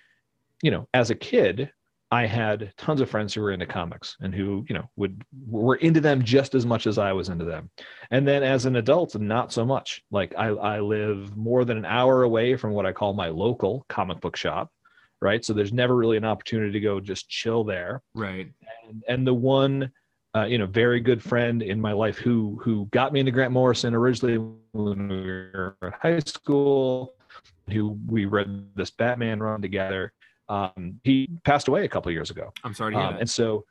you 0.62 0.70
know, 0.70 0.88
as 0.94 1.10
a 1.10 1.14
kid, 1.14 1.70
I 2.14 2.26
had 2.26 2.72
tons 2.76 3.00
of 3.00 3.10
friends 3.10 3.34
who 3.34 3.40
were 3.40 3.50
into 3.50 3.66
comics 3.66 4.16
and 4.20 4.32
who, 4.32 4.64
you 4.68 4.74
know, 4.76 4.88
would 4.94 5.24
were 5.48 5.74
into 5.74 6.00
them 6.00 6.22
just 6.22 6.54
as 6.54 6.64
much 6.64 6.86
as 6.86 6.96
I 6.96 7.12
was 7.12 7.28
into 7.28 7.44
them. 7.44 7.70
And 8.12 8.26
then 8.26 8.44
as 8.44 8.66
an 8.66 8.76
adult, 8.76 9.18
not 9.18 9.52
so 9.52 9.64
much. 9.64 10.00
Like 10.12 10.32
I, 10.38 10.46
I 10.46 10.78
live 10.78 11.36
more 11.36 11.64
than 11.64 11.76
an 11.76 11.84
hour 11.84 12.22
away 12.22 12.54
from 12.54 12.70
what 12.70 12.86
I 12.86 12.92
call 12.92 13.14
my 13.14 13.30
local 13.30 13.84
comic 13.88 14.20
book 14.20 14.36
shop, 14.36 14.70
right? 15.20 15.44
So 15.44 15.54
there's 15.54 15.72
never 15.72 15.96
really 15.96 16.16
an 16.16 16.24
opportunity 16.24 16.70
to 16.70 16.78
go 16.78 17.00
just 17.00 17.28
chill 17.28 17.64
there. 17.64 18.00
right. 18.14 18.48
And, 18.88 19.02
and 19.08 19.26
the 19.26 19.34
one, 19.34 19.90
uh, 20.36 20.44
you 20.44 20.58
know, 20.58 20.66
very 20.66 21.00
good 21.00 21.20
friend 21.20 21.62
in 21.62 21.80
my 21.80 21.92
life 21.92 22.16
who 22.16 22.60
who 22.62 22.86
got 22.92 23.12
me 23.12 23.18
into 23.18 23.32
Grant 23.32 23.50
Morrison 23.50 23.92
originally 23.92 24.38
when 24.72 25.08
we 25.08 25.16
were 25.16 25.76
in 25.82 25.92
high 26.00 26.20
school, 26.20 27.14
who 27.70 27.98
we 28.06 28.26
read 28.26 28.68
this 28.76 28.92
Batman 28.92 29.40
run 29.40 29.60
together 29.60 30.12
um, 30.48 31.00
he 31.04 31.28
passed 31.44 31.68
away 31.68 31.84
a 31.84 31.88
couple 31.88 32.10
years 32.12 32.30
ago. 32.30 32.52
I'm 32.64 32.74
sorry 32.74 32.92
to 32.92 32.98
hear 32.98 33.06
Um, 33.06 33.14
that. 33.14 33.20
and 33.20 33.30
so 33.30 33.64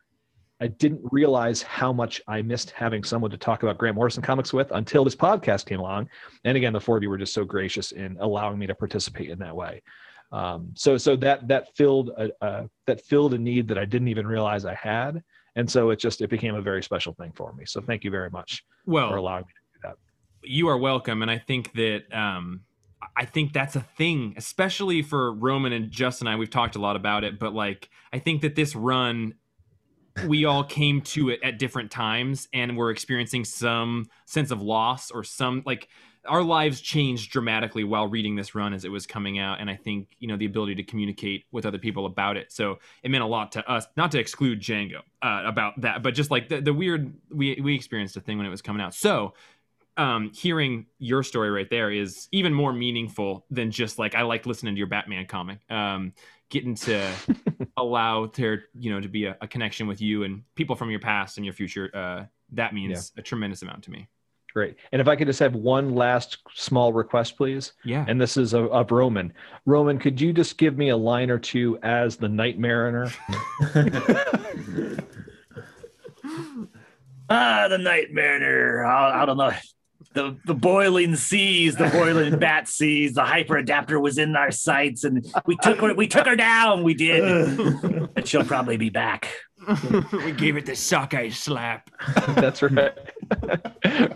I 0.62 0.68
didn't 0.68 1.02
realize 1.12 1.62
how 1.62 1.92
much 1.92 2.22
I 2.28 2.42
missed 2.42 2.72
having 2.72 3.04
someone 3.04 3.32
to 3.32 3.38
talk 3.38 3.64
about 3.64 3.78
Grant 3.78 3.96
Morrison 3.96 4.24
comics 4.24 4.54
with 4.54 4.72
until 4.72 5.04
this 5.04 5.16
podcast 5.16 5.66
came 5.66 5.80
along. 5.80 6.10
And 6.46 6.56
again, 6.56 6.72
the 6.74 6.80
four 6.80 6.96
of 6.98 7.04
you 7.04 7.10
were 7.10 7.18
just 7.18 7.34
so 7.34 7.44
gracious 7.44 7.92
in 7.92 8.18
allowing 8.20 8.58
me 8.60 8.68
to 8.68 8.76
participate 8.76 9.30
in 9.30 9.40
that 9.40 9.56
way. 9.56 9.82
Um, 10.32 10.72
so 10.76 10.98
so 10.98 11.16
that 11.18 11.48
that 11.48 11.76
filled 11.76 12.10
a, 12.18 12.32
a 12.42 12.70
that 12.88 13.02
filled 13.02 13.34
a 13.34 13.38
need 13.38 13.68
that 13.68 13.78
I 13.78 13.86
didn't 13.86 14.08
even 14.08 14.26
realize 14.26 14.66
I 14.66 14.74
had. 14.76 15.22
And 15.56 15.70
so 15.70 15.92
it 15.92 16.00
just 16.00 16.22
it 16.22 16.30
became 16.30 16.56
a 16.56 16.62
very 16.62 16.82
special 16.82 17.14
thing 17.14 17.34
for 17.36 17.54
me. 17.54 17.66
So 17.68 17.82
thank 17.82 18.04
you 18.04 18.10
very 18.10 18.30
much 18.32 18.64
well, 18.86 19.10
for 19.10 19.18
allowing 19.18 19.44
me 19.46 19.54
to 19.54 19.80
do 19.80 19.80
that. 19.90 19.96
you 20.50 20.68
are 20.70 20.78
welcome 20.78 21.22
and 21.22 21.30
i 21.32 21.38
think 21.38 21.72
that 21.74 22.02
um 22.12 22.62
i 23.16 23.26
think 23.26 23.54
that's 23.54 23.76
a 23.76 23.82
thing 23.82 24.34
especially 24.38 25.02
for 25.02 25.34
roman 25.34 25.74
and 25.74 25.92
justin 25.92 26.28
and 26.28 26.36
i 26.36 26.38
we've 26.38 26.50
talked 26.50 26.76
a 26.76 26.80
lot 26.80 26.96
about 26.96 27.24
it 27.24 27.40
but 27.40 27.54
like 27.54 27.90
i 28.12 28.20
think 28.20 28.42
that 28.42 28.56
this 28.56 28.76
run 28.76 29.34
we 30.28 30.46
all 30.46 30.64
came 30.64 31.02
to 31.02 31.30
it 31.30 31.40
at 31.44 31.58
different 31.58 31.90
times 31.92 32.48
and 32.54 32.78
we're 32.78 32.92
experiencing 32.92 33.44
some 33.44 34.06
sense 34.26 34.52
of 34.52 34.62
loss 34.62 35.10
or 35.12 35.24
some 35.24 35.64
like 35.66 35.88
our 36.26 36.44
lives 36.44 36.80
changed 36.80 37.32
dramatically 37.32 37.84
while 37.84 38.08
reading 38.08 38.36
this 38.36 38.56
run 38.56 38.74
as 38.74 38.86
it 38.86 38.90
was 38.90 39.06
coming 39.06 39.40
out 39.40 39.60
and 39.60 39.70
i 39.70 39.76
think 39.76 40.08
you 40.20 40.28
know 40.28 40.38
the 40.38 40.46
ability 40.46 40.76
to 40.76 40.84
communicate 40.84 41.46
with 41.52 41.66
other 41.66 41.78
people 41.78 42.06
about 42.06 42.38
it. 42.38 42.52
So 42.52 42.80
it 43.02 43.12
meant 43.12 43.24
a 43.24 43.28
lot 43.28 43.52
to 43.54 43.70
us 43.70 43.86
not 43.98 44.12
to 44.12 44.20
exclude 44.20 44.62
django 44.62 45.00
uh, 45.22 45.44
about 45.46 45.82
that 45.82 46.04
but 46.04 46.14
just 46.14 46.32
like 46.32 46.50
the, 46.50 46.62
the 46.62 46.74
weird 46.74 47.14
we, 47.32 47.60
we 47.62 47.76
experienced 47.76 48.16
a 48.16 48.22
thing 48.22 48.38
when 48.38 48.46
it 48.46 48.52
was 48.52 48.62
coming 48.62 48.82
out. 48.82 48.94
So 48.94 49.34
um, 49.98 50.32
hearing 50.34 50.88
your 51.00 51.24
story 51.24 51.52
right 51.52 51.70
there 51.70 51.92
is 51.92 52.28
even 52.32 52.54
more 52.54 52.74
meaningful 52.74 53.46
than 53.50 53.72
just 53.72 54.00
like 54.00 54.16
I 54.16 54.24
like 54.24 54.46
listening 54.46 54.76
to 54.76 54.78
your 54.78 54.88
Batman 54.88 55.26
comic. 55.26 55.60
Um, 55.70 56.14
getting 56.50 56.76
to 56.76 57.12
allow 57.78 58.28
there, 58.28 58.66
you 58.78 58.92
know, 58.92 59.02
to 59.02 59.08
be 59.08 59.26
a, 59.26 59.38
a 59.42 59.48
connection 59.48 59.88
with 59.88 60.02
you 60.02 60.24
and 60.24 60.44
people 60.56 60.76
from 60.76 60.92
your 60.92 61.00
past 61.00 61.38
and 61.38 61.46
your 61.46 61.54
future. 61.54 61.90
Uh, 61.94 62.26
that 62.52 62.74
means 62.74 63.12
a 63.18 63.22
tremendous 63.22 63.62
amount 63.64 63.84
to 63.84 63.92
me. 63.92 64.08
Great. 64.54 64.76
And 64.92 65.02
if 65.02 65.08
I 65.08 65.16
could 65.16 65.26
just 65.26 65.40
have 65.40 65.56
one 65.56 65.96
last 65.96 66.38
small 66.54 66.94
request, 66.94 67.38
please. 67.38 67.74
Yeah. 67.84 68.06
And 68.08 68.22
this 68.22 68.38
is 68.38 68.54
of, 68.54 68.72
of 68.72 68.92
Roman. 68.92 69.34
Roman, 69.66 69.98
could 69.98 70.22
you 70.22 70.32
just 70.32 70.60
give 70.60 70.78
me 70.78 70.90
a 70.90 70.98
line 70.98 71.32
or 71.32 71.40
two 71.40 71.80
as 71.82 72.18
the 72.18 72.30
Night 72.30 72.60
Mariner? 72.60 73.12
Ah, 77.30 77.68
the 77.68 77.78
Night 77.78 78.12
Mariner. 78.12 78.86
I, 78.86 79.24
I 79.24 79.26
don't 79.26 79.38
know. 79.38 79.52
The 80.14 80.38
the 80.46 80.54
boiling 80.54 81.16
seas, 81.16 81.76
the 81.76 81.88
boiling 81.90 82.38
bat 82.46 82.68
seas. 82.68 83.14
The 83.14 83.24
hyper 83.24 83.58
adapter 83.58 84.00
was 84.00 84.18
in 84.18 84.36
our 84.36 84.52
sights, 84.52 85.04
and 85.04 85.26
we 85.46 85.56
took 85.58 85.80
her. 85.80 85.94
We 85.94 86.08
took 86.08 86.26
her 86.28 86.36
down. 86.36 86.84
We 86.84 86.94
did. 86.94 88.14
but 88.14 88.28
she'll 88.28 88.46
probably 88.46 88.78
be 88.78 88.90
back. 88.90 89.28
we 90.12 90.32
gave 90.34 90.58
it 90.58 90.66
the 90.66 90.76
sockeye 90.76 91.30
slap. 91.30 91.90
That's 92.36 92.62
right. 92.62 92.94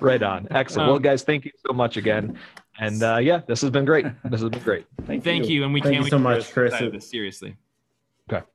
right 0.01 0.21
on. 0.21 0.47
Excellent. 0.51 0.87
well, 0.87 0.97
Um, 0.97 1.01
guys, 1.01 1.23
thank 1.23 1.45
you 1.45 1.51
so 1.65 1.73
much 1.73 1.97
again. 1.97 2.37
And 2.79 3.01
uh, 3.01 3.17
yeah, 3.17 3.41
this 3.47 3.61
has 3.61 3.71
been 3.71 3.85
great. 3.85 4.05
This 4.25 4.41
has 4.41 4.49
been 4.49 4.61
great. 4.61 4.85
Thank 5.07 5.49
you, 5.49 5.63
and 5.63 5.73
we 5.73 5.81
Thank 5.81 5.93
can't 5.93 5.95
you 5.95 6.03
wait 6.03 6.09
so 6.11 6.19
much, 6.19 6.51
Chris. 6.51 6.71
the 6.73 6.75
rest 6.77 6.83
of 6.83 6.91
this, 6.93 7.09
Seriously. 7.09 7.55
Okay. 8.31 8.45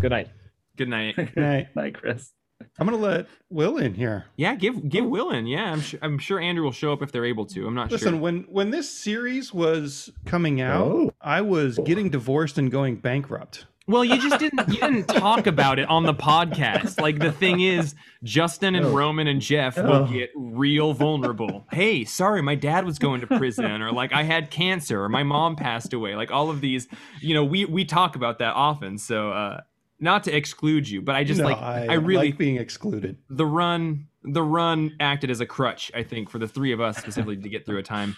Good 0.00 0.10
night. 0.10 0.28
Good 0.76 0.88
night. 0.88 1.16
Right. 1.36 1.74
Bye, 1.74 1.90
Chris. 1.90 2.32
I'm 2.78 2.86
gonna 2.86 2.96
let 2.96 3.26
Will 3.50 3.76
in 3.78 3.94
here. 3.94 4.24
Yeah, 4.36 4.54
give 4.54 4.88
give 4.88 5.04
Will 5.04 5.30
in. 5.30 5.46
Yeah, 5.46 5.70
I'm 5.72 5.80
sure. 5.80 5.98
I'm 6.02 6.18
sure 6.18 6.38
Andrew 6.40 6.64
will 6.64 6.72
show 6.72 6.92
up 6.92 7.02
if 7.02 7.12
they're 7.12 7.24
able 7.24 7.46
to. 7.46 7.66
I'm 7.66 7.74
not 7.74 7.90
Listen, 7.90 7.98
sure. 8.04 8.12
Listen, 8.12 8.20
when 8.22 8.42
when 8.50 8.70
this 8.70 8.90
series 8.90 9.52
was 9.54 10.10
coming 10.26 10.60
out, 10.60 10.86
Oh. 10.86 11.12
I 11.20 11.40
was 11.40 11.78
getting 11.84 12.10
divorced 12.10 12.58
and 12.58 12.70
going 12.70 12.96
bankrupt. 12.96 13.66
Well, 13.86 14.04
you 14.04 14.20
just 14.20 14.38
didn't 14.38 14.68
you 14.68 14.80
didn't 14.80 15.06
talk 15.08 15.46
about 15.46 15.78
it 15.78 15.88
on 15.88 16.02
the 16.04 16.12
podcast. 16.14 17.00
Like 17.00 17.18
the 17.18 17.32
thing 17.32 17.60
is, 17.60 17.94
Justin 18.22 18.74
and 18.74 18.86
Oh. 18.86 18.90
Roman 18.92 19.26
and 19.28 19.40
Jeff 19.40 19.76
will 19.76 20.04
Oh. 20.04 20.06
get 20.06 20.30
real 20.36 20.92
vulnerable. 20.92 21.64
Hey, 21.72 22.04
sorry, 22.04 22.42
my 22.42 22.54
dad 22.54 22.84
was 22.84 22.98
going 22.98 23.20
to 23.22 23.26
prison, 23.26 23.80
or 23.82 23.90
like 23.92 24.12
I 24.12 24.24
had 24.24 24.50
cancer, 24.50 25.02
or 25.02 25.08
my 25.08 25.22
mom 25.22 25.56
passed 25.56 25.92
away. 25.94 26.16
Like 26.16 26.30
all 26.30 26.50
of 26.50 26.60
these, 26.60 26.86
you 27.20 27.34
know, 27.34 27.44
we 27.44 27.64
we 27.64 27.84
talk 27.84 28.14
about 28.14 28.38
that 28.40 28.54
often. 28.54 28.98
So 28.98 29.32
uh 29.32 29.60
not 30.00 30.24
to 30.24 30.34
exclude 30.36 30.88
you, 30.88 31.02
but 31.02 31.14
I 31.16 31.24
just 31.24 31.40
No, 31.40 31.46
like 31.46 31.56
I, 31.58 31.86
I 31.90 31.94
really 31.94 32.28
like 32.28 32.38
being 32.38 32.56
excluded. 32.56 33.16
the 33.28 33.46
run 33.46 34.06
the 34.24 34.42
run 34.42 34.94
acted 35.00 35.30
as 35.30 35.40
a 35.40 35.46
crutch, 35.46 35.90
I 35.94 36.02
think, 36.02 36.28
for 36.30 36.38
the 36.38 36.48
three 36.48 36.72
of 36.72 36.80
us 36.80 36.98
specifically 36.98 37.36
to 37.36 37.48
get 37.48 37.64
through 37.66 37.78
a 37.78 37.82
time 37.82 38.16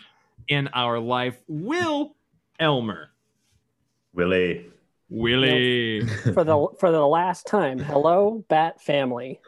in 0.49 0.69
our 0.75 0.99
life. 0.99 1.37
Will 1.47 2.17
Elmer. 2.59 3.11
Willie. 4.13 4.67
Willie. 5.09 6.07
for 6.35 6.45
the 6.45 6.67
for 6.79 6.91
the 6.91 7.07
last 7.07 7.47
time. 7.47 7.79
Hello, 7.79 8.45
Bat 8.49 8.81
family. 8.83 9.41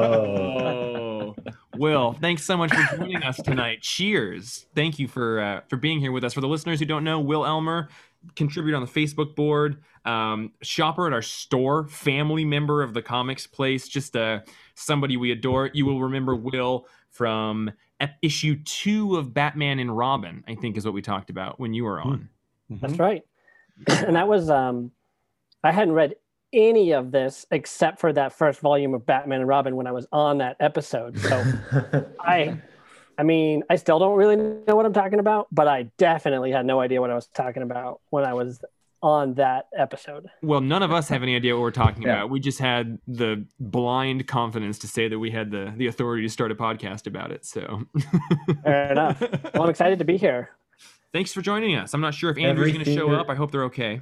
Oh, 0.00 1.34
Will, 1.76 2.12
thanks 2.12 2.44
so 2.44 2.56
much 2.58 2.72
for 2.74 2.96
joining 2.96 3.22
us 3.22 3.36
tonight. 3.38 3.80
Cheers! 3.80 4.66
Thank 4.74 4.98
you 4.98 5.08
for 5.08 5.40
uh, 5.40 5.60
for 5.68 5.76
being 5.76 6.00
here 6.00 6.12
with 6.12 6.24
us. 6.24 6.34
For 6.34 6.40
the 6.42 6.48
listeners 6.48 6.78
who 6.78 6.84
don't 6.84 7.04
know, 7.04 7.20
Will 7.20 7.46
Elmer, 7.46 7.88
contributor 8.36 8.76
on 8.76 8.82
the 8.82 8.88
Facebook 8.88 9.34
board, 9.34 9.82
um, 10.04 10.52
shopper 10.62 11.06
at 11.06 11.12
our 11.12 11.22
store, 11.22 11.86
family 11.88 12.44
member 12.44 12.82
of 12.82 12.94
the 12.94 13.02
comics 13.02 13.46
place, 13.46 13.88
just 13.88 14.16
uh, 14.16 14.40
somebody 14.74 15.16
we 15.16 15.32
adore. 15.32 15.70
You 15.72 15.86
will 15.86 16.00
remember 16.00 16.34
Will 16.34 16.86
from 17.10 17.70
issue 18.22 18.56
two 18.64 19.16
of 19.16 19.34
Batman 19.34 19.78
and 19.78 19.96
Robin. 19.96 20.44
I 20.48 20.54
think 20.54 20.76
is 20.76 20.84
what 20.84 20.94
we 20.94 21.02
talked 21.02 21.30
about 21.30 21.60
when 21.60 21.74
you 21.74 21.84
were 21.84 22.00
on. 22.00 22.28
That's 22.70 22.98
right. 22.98 23.22
and 23.88 24.16
that 24.16 24.28
was 24.28 24.50
um 24.50 24.92
I 25.62 25.72
hadn't 25.72 25.94
read 25.94 26.14
any 26.52 26.92
of 26.92 27.12
this 27.12 27.46
except 27.50 28.00
for 28.00 28.12
that 28.12 28.32
first 28.32 28.60
volume 28.60 28.94
of 28.94 29.06
Batman 29.06 29.40
and 29.40 29.48
Robin 29.48 29.76
when 29.76 29.86
I 29.86 29.92
was 29.92 30.06
on 30.12 30.38
that 30.38 30.56
episode. 30.60 31.18
So 31.18 31.44
I 32.20 32.60
I 33.20 33.22
mean, 33.22 33.62
I 33.68 33.76
still 33.76 33.98
don't 33.98 34.16
really 34.16 34.36
know 34.36 34.74
what 34.76 34.86
I'm 34.86 34.94
talking 34.94 35.18
about, 35.18 35.46
but 35.52 35.68
I 35.68 35.82
definitely 35.98 36.52
had 36.52 36.64
no 36.64 36.80
idea 36.80 37.02
what 37.02 37.10
I 37.10 37.14
was 37.14 37.26
talking 37.26 37.62
about 37.62 38.00
when 38.08 38.24
I 38.24 38.32
was 38.32 38.64
on 39.02 39.34
that 39.34 39.66
episode. 39.76 40.30
Well, 40.42 40.62
none 40.62 40.82
of 40.82 40.90
us 40.90 41.10
have 41.10 41.22
any 41.22 41.36
idea 41.36 41.54
what 41.54 41.60
we're 41.60 41.70
talking 41.70 42.02
Yeah. 42.04 42.12
about. 42.14 42.30
We 42.30 42.40
just 42.40 42.58
had 42.60 42.98
the 43.06 43.44
blind 43.58 44.26
confidence 44.26 44.78
to 44.78 44.88
say 44.88 45.06
that 45.08 45.18
we 45.18 45.30
had 45.30 45.50
the 45.50 45.70
the 45.76 45.86
authority 45.86 46.22
to 46.22 46.30
start 46.30 46.50
a 46.50 46.54
podcast 46.54 47.06
about 47.06 47.30
it. 47.30 47.44
So, 47.44 47.82
Fair 48.64 48.90
enough. 48.92 49.20
Well, 49.52 49.64
I'm 49.64 49.68
excited 49.70 49.98
to 49.98 50.04
be 50.06 50.16
here. 50.16 50.52
thanks 51.12 51.34
for 51.34 51.42
joining 51.42 51.74
us. 51.76 51.92
I'm 51.92 52.00
not 52.00 52.14
sure 52.14 52.30
if 52.30 52.38
Andrew's 52.38 52.72
going 52.72 52.86
to 52.86 52.94
show 52.94 53.12
up. 53.12 53.28
I 53.28 53.34
hope 53.34 53.50
they're 53.50 53.64
okay. 53.64 54.00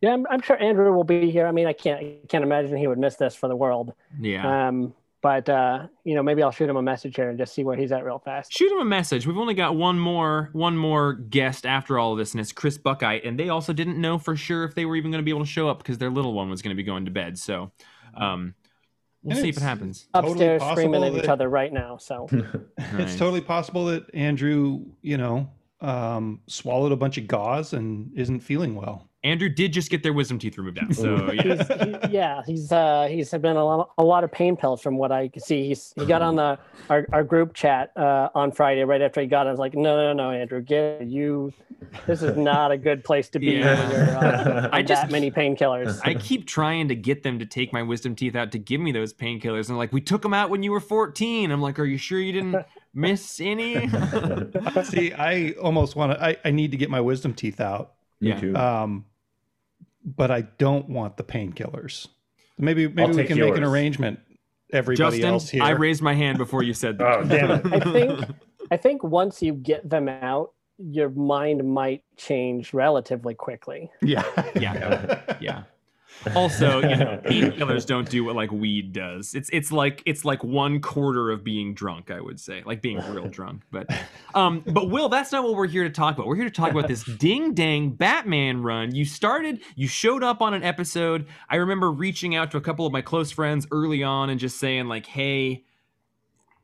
Yeah, 0.00 0.14
I'm, 0.14 0.26
I'm 0.28 0.40
sure 0.42 0.60
Andrew 0.60 0.92
will 0.92 1.04
be 1.04 1.30
here. 1.30 1.46
I 1.46 1.52
mean, 1.52 1.68
I 1.68 1.72
can't 1.72 2.00
I 2.00 2.16
can't 2.28 2.42
imagine 2.42 2.76
he 2.76 2.88
would 2.88 2.98
miss 2.98 3.14
this 3.14 3.36
for 3.36 3.48
the 3.48 3.54
world. 3.54 3.92
Yeah. 4.20 4.68
Um, 4.68 4.94
but 5.22 5.48
uh, 5.48 5.86
you 6.04 6.14
know, 6.14 6.22
maybe 6.22 6.42
I'll 6.42 6.50
shoot 6.50 6.68
him 6.68 6.76
a 6.76 6.82
message 6.82 7.16
here 7.16 7.28
and 7.30 7.38
just 7.38 7.54
see 7.54 7.64
where 7.64 7.76
he's 7.76 7.92
at 7.92 8.04
real 8.04 8.18
fast. 8.18 8.52
Shoot 8.52 8.70
him 8.72 8.78
a 8.80 8.84
message. 8.84 9.26
We've 9.26 9.38
only 9.38 9.54
got 9.54 9.76
one 9.76 9.98
more 9.98 10.50
one 10.52 10.76
more 10.76 11.14
guest 11.14 11.64
after 11.64 11.98
all 11.98 12.12
of 12.12 12.18
this, 12.18 12.32
and 12.32 12.40
it's 12.40 12.52
Chris 12.52 12.76
Buckeye, 12.76 13.20
And 13.24 13.38
they 13.38 13.48
also 13.48 13.72
didn't 13.72 13.98
know 14.00 14.18
for 14.18 14.36
sure 14.36 14.64
if 14.64 14.74
they 14.74 14.84
were 14.84 14.96
even 14.96 15.10
going 15.10 15.22
to 15.22 15.24
be 15.24 15.30
able 15.30 15.44
to 15.44 15.50
show 15.50 15.68
up 15.68 15.78
because 15.78 15.98
their 15.98 16.10
little 16.10 16.34
one 16.34 16.50
was 16.50 16.60
going 16.60 16.74
to 16.74 16.76
be 16.76 16.82
going 16.82 17.04
to 17.06 17.10
bed. 17.10 17.38
So, 17.38 17.70
um, 18.14 18.54
we'll 19.22 19.36
And 19.36 19.42
see 19.42 19.48
if 19.48 19.56
it 19.56 19.58
it's- 19.58 19.62
happens. 19.62 20.08
Totally 20.12 20.32
Upstairs 20.32 20.62
screaming 20.62 21.00
possible 21.00 21.16
at 21.18 21.24
each 21.24 21.28
other 21.30 21.48
right 21.48 21.72
now. 21.72 21.96
So 21.98 22.26
It's 22.32 22.92
Nice. 22.92 23.16
totally 23.18 23.40
possible 23.40 23.86
that 23.86 24.12
Andrew, 24.14 24.84
you 25.02 25.16
know, 25.16 25.48
um, 25.80 26.40
swallowed 26.48 26.92
a 26.92 26.96
bunch 26.96 27.18
of 27.18 27.26
gauze 27.28 27.72
and 27.72 28.10
isn't 28.16 28.40
feeling 28.40 28.74
well. 28.74 29.08
Andrew 29.24 29.48
did 29.48 29.72
just 29.72 29.88
get 29.90 30.02
their 30.02 30.12
wisdom 30.12 30.38
teeth 30.38 30.58
removed 30.58 30.78
out. 30.82 30.94
So 30.94 31.30
yeah. 31.32 31.42
he's, 31.42 31.68
he, 31.68 31.98
yeah, 32.12 32.42
he's 32.44 32.72
uh, 32.72 33.06
he's 33.08 33.30
been 33.30 33.56
a 33.56 33.64
lot, 33.64 33.90
a 33.98 34.02
lot 34.04 34.24
of 34.24 34.32
pain 34.32 34.56
pills 34.56 34.82
from 34.82 34.96
what 34.98 35.12
I 35.12 35.28
could 35.28 35.42
see. 35.44 35.68
He's 35.68 35.92
he 35.96 36.06
got 36.06 36.22
on 36.22 36.34
the 36.36 36.58
our, 36.90 37.06
our 37.12 37.22
group 37.22 37.54
chat 37.54 37.92
uh, 37.96 38.30
on 38.34 38.50
Friday 38.50 38.82
right 38.82 39.00
after 39.00 39.20
he 39.20 39.26
got. 39.28 39.46
it. 39.46 39.50
I 39.50 39.52
was 39.52 39.60
like, 39.60 39.74
no, 39.74 39.96
no, 39.96 40.12
no, 40.12 40.30
Andrew, 40.32 40.60
get 40.60 41.06
you. 41.06 41.52
This 42.06 42.22
is 42.22 42.36
not 42.36 42.70
a 42.72 42.76
good 42.78 43.04
place 43.04 43.28
to 43.30 43.38
be 43.38 43.46
Yeah. 43.52 43.78
when 43.80 43.90
you're 43.90 44.16
uh, 44.18 44.68
I 44.72 44.78
on 44.80 44.86
just- 44.86 45.02
that 45.02 45.10
many 45.10 45.30
painkillers. 45.30 46.00
I 46.04 46.14
keep 46.14 46.46
trying 46.46 46.88
to 46.88 46.94
get 46.96 47.22
them 47.22 47.38
to 47.38 47.46
take 47.46 47.72
my 47.72 47.82
wisdom 47.82 48.14
teeth 48.16 48.34
out 48.34 48.50
to 48.52 48.58
give 48.58 48.80
me 48.80 48.90
those 48.92 49.12
painkillers. 49.14 49.68
And 49.68 49.78
like, 49.78 49.92
we 49.92 50.00
took 50.00 50.22
them 50.22 50.34
out 50.34 50.50
when 50.50 50.62
you 50.62 50.72
were 50.72 50.80
14. 50.80 51.50
I'm 51.50 51.60
like, 51.60 51.78
are 51.78 51.84
you 51.84 51.98
sure 51.98 52.18
you 52.20 52.32
didn't 52.32 52.64
miss 52.94 53.40
any? 53.40 53.88
See, 54.84 55.12
I 55.12 55.52
almost 55.60 55.94
want 55.96 56.12
to. 56.12 56.24
I, 56.24 56.36
I 56.44 56.50
need 56.50 56.70
to 56.72 56.76
get 56.76 56.90
my 56.90 57.00
wisdom 57.00 57.34
teeth 57.34 57.60
out, 57.60 57.92
Me 58.20 58.30
Yeah. 58.30 58.40
too. 58.40 58.56
um, 58.56 59.04
but 60.04 60.30
I 60.30 60.42
don't 60.58 60.88
want 60.88 61.16
the 61.16 61.24
painkillers. 61.24 62.08
Maybe 62.58 62.88
maybe 62.88 63.10
we 63.10 63.16
take 63.16 63.28
can 63.28 63.38
make 63.40 63.56
an 63.56 63.64
arrangement. 63.64 64.20
Everybody 64.72 65.18
Justin, 65.18 65.32
else 65.32 65.50
here. 65.50 65.62
I 65.62 65.70
raised 65.70 66.02
my 66.02 66.14
hand 66.14 66.38
before 66.38 66.62
you 66.62 66.72
said 66.72 66.98
that. 66.98 67.18
Oh, 67.18 67.24
damn 67.24 67.50
it. 67.50 67.66
I 67.72 67.92
think 67.92 68.30
I 68.70 68.76
think 68.76 69.04
once 69.04 69.42
you 69.42 69.52
get 69.52 69.88
them 69.88 70.08
out, 70.08 70.52
your 70.78 71.10
mind 71.10 71.62
might 71.68 72.02
change 72.16 72.72
relatively 72.72 73.34
quickly. 73.34 73.90
yeah, 74.00 74.24
Yeah. 74.54 75.20
yeah. 75.40 75.62
Also, 76.34 76.80
you 76.80 76.96
know, 76.96 77.20
painkillers 77.24 77.86
don't 77.86 78.08
do 78.08 78.24
what 78.24 78.36
like 78.36 78.50
weed 78.52 78.92
does. 78.92 79.34
It's 79.34 79.48
it's 79.52 79.72
like 79.72 80.02
it's 80.06 80.24
like 80.24 80.42
one 80.42 80.80
quarter 80.80 81.30
of 81.30 81.44
being 81.44 81.74
drunk, 81.74 82.10
I 82.10 82.20
would 82.20 82.40
say, 82.40 82.62
like 82.64 82.82
being 82.82 82.98
real 83.10 83.28
drunk. 83.28 83.62
But 83.70 83.88
um, 84.34 84.60
but 84.66 84.90
Will, 84.90 85.08
that's 85.08 85.32
not 85.32 85.44
what 85.44 85.54
we're 85.54 85.66
here 85.66 85.84
to 85.84 85.90
talk 85.90 86.14
about. 86.14 86.26
We're 86.26 86.36
here 86.36 86.44
to 86.44 86.50
talk 86.50 86.70
about 86.70 86.88
this 86.88 87.04
ding 87.18 87.54
dang 87.54 87.90
Batman 87.90 88.62
run. 88.62 88.94
You 88.94 89.04
started, 89.04 89.60
you 89.74 89.88
showed 89.88 90.22
up 90.22 90.42
on 90.42 90.54
an 90.54 90.62
episode. 90.62 91.26
I 91.48 91.56
remember 91.56 91.90
reaching 91.90 92.34
out 92.34 92.50
to 92.52 92.56
a 92.56 92.60
couple 92.60 92.86
of 92.86 92.92
my 92.92 93.02
close 93.02 93.30
friends 93.30 93.66
early 93.70 94.02
on 94.02 94.30
and 94.30 94.38
just 94.40 94.58
saying 94.58 94.86
like, 94.88 95.06
hey. 95.06 95.64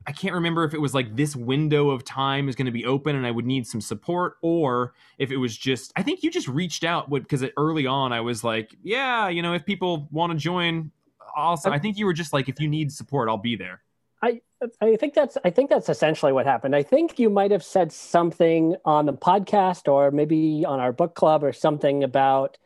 I 0.06 0.12
can't 0.12 0.34
remember 0.34 0.64
if 0.64 0.72
it 0.72 0.80
was 0.80 0.94
like 0.94 1.16
this 1.16 1.36
window 1.36 1.90
of 1.90 2.04
time 2.04 2.48
is 2.48 2.54
going 2.54 2.66
to 2.66 2.72
be 2.72 2.86
open 2.86 3.14
and 3.14 3.26
I 3.26 3.30
would 3.30 3.44
need 3.46 3.66
some 3.66 3.80
support, 3.80 4.36
or 4.42 4.94
if 5.18 5.30
it 5.30 5.36
was 5.36 5.56
just. 5.56 5.92
I 5.96 6.02
think 6.02 6.22
you 6.22 6.30
just 6.30 6.48
reached 6.48 6.84
out 6.84 7.10
because 7.10 7.44
early 7.56 7.86
on 7.86 8.12
I 8.12 8.20
was 8.20 8.42
like, 8.42 8.74
yeah, 8.82 9.28
you 9.28 9.42
know, 9.42 9.52
if 9.52 9.66
people 9.66 10.08
want 10.10 10.32
to 10.32 10.38
join, 10.38 10.90
also 11.36 11.70
I 11.70 11.78
think 11.78 11.98
you 11.98 12.06
were 12.06 12.14
just 12.14 12.32
like, 12.32 12.48
if 12.48 12.60
you 12.60 12.68
need 12.68 12.90
support, 12.92 13.28
I'll 13.28 13.36
be 13.36 13.56
there. 13.56 13.82
I 14.22 14.40
I 14.80 14.96
think 14.96 15.14
that's 15.14 15.38
I 15.44 15.50
think 15.50 15.70
that's 15.70 15.88
essentially 15.88 16.32
what 16.32 16.46
happened. 16.46 16.74
I 16.74 16.82
think 16.82 17.18
you 17.18 17.30
might 17.30 17.50
have 17.50 17.62
said 17.62 17.92
something 17.92 18.76
on 18.84 19.06
the 19.06 19.12
podcast 19.12 19.90
or 19.92 20.10
maybe 20.10 20.64
on 20.66 20.80
our 20.80 20.92
book 20.92 21.14
club 21.14 21.44
or 21.44 21.52
something 21.52 22.02
about, 22.02 22.58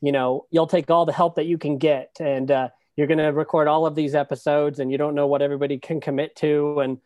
you 0.00 0.12
know, 0.12 0.46
you'll 0.50 0.66
take 0.66 0.90
all 0.90 1.06
the 1.06 1.12
help 1.12 1.36
that 1.36 1.46
you 1.46 1.56
can 1.56 1.78
get 1.78 2.16
and 2.20 2.50
uh, 2.50 2.68
you're 2.98 3.06
going 3.06 3.18
to 3.18 3.28
record 3.28 3.68
all 3.68 3.86
of 3.86 3.94
these 3.94 4.16
episodes 4.16 4.80
and 4.80 4.90
you 4.90 4.98
don't 4.98 5.14
know 5.14 5.28
what 5.28 5.40
everybody 5.40 5.78
can 5.78 6.00
commit 6.00 6.34
to. 6.34 6.80
And 6.80 6.98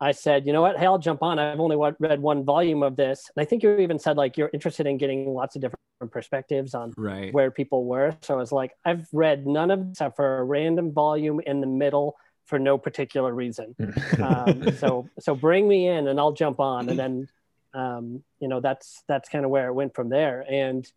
I 0.00 0.10
said, 0.10 0.44
you 0.44 0.52
know 0.52 0.60
what? 0.60 0.76
Hey, 0.76 0.86
I'll 0.86 0.98
jump 0.98 1.22
on. 1.22 1.38
I've 1.38 1.60
only 1.60 1.76
read 2.00 2.20
one 2.20 2.44
volume 2.44 2.82
of 2.82 2.96
this. 2.96 3.30
And 3.34 3.40
I 3.40 3.46
think 3.46 3.62
you 3.62 3.78
even 3.78 4.00
said 4.00 4.16
like 4.16 4.36
you're 4.36 4.50
interested 4.52 4.88
in 4.88 4.98
getting 4.98 5.32
lots 5.32 5.54
of 5.54 5.62
different 5.62 6.10
perspectives 6.10 6.74
on 6.74 6.92
Right. 6.96 7.32
where 7.32 7.52
people 7.52 7.84
were. 7.84 8.16
So 8.22 8.34
I 8.34 8.38
was 8.38 8.50
like, 8.50 8.72
I've 8.84 9.06
read 9.12 9.46
none 9.46 9.70
of 9.70 9.78
this 9.78 9.92
except 9.92 10.16
for 10.16 10.38
a 10.38 10.44
random 10.44 10.92
volume 10.92 11.38
in 11.46 11.60
the 11.60 11.68
middle 11.68 12.16
for 12.46 12.58
no 12.58 12.76
particular 12.76 13.32
reason. 13.32 13.76
Um, 14.20 14.76
so 14.78 15.08
so 15.20 15.36
bring 15.36 15.68
me 15.68 15.86
in 15.86 16.08
and 16.08 16.18
I'll 16.18 16.32
jump 16.32 16.58
on, 16.58 16.88
and 16.88 16.98
then 16.98 17.28
um, 17.74 18.24
you 18.40 18.48
know 18.48 18.60
that's 18.60 19.02
that's 19.06 19.28
kind 19.28 19.44
of 19.44 19.50
where 19.50 19.68
it 19.68 19.74
went 19.74 19.94
from 19.94 20.08
there. 20.08 20.44
And 20.48 20.90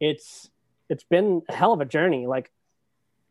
it's 0.00 0.50
it's 0.90 1.04
been 1.04 1.42
a 1.48 1.54
hell 1.54 1.72
of 1.72 1.80
a 1.80 1.84
journey. 1.84 2.26
Like 2.26 2.50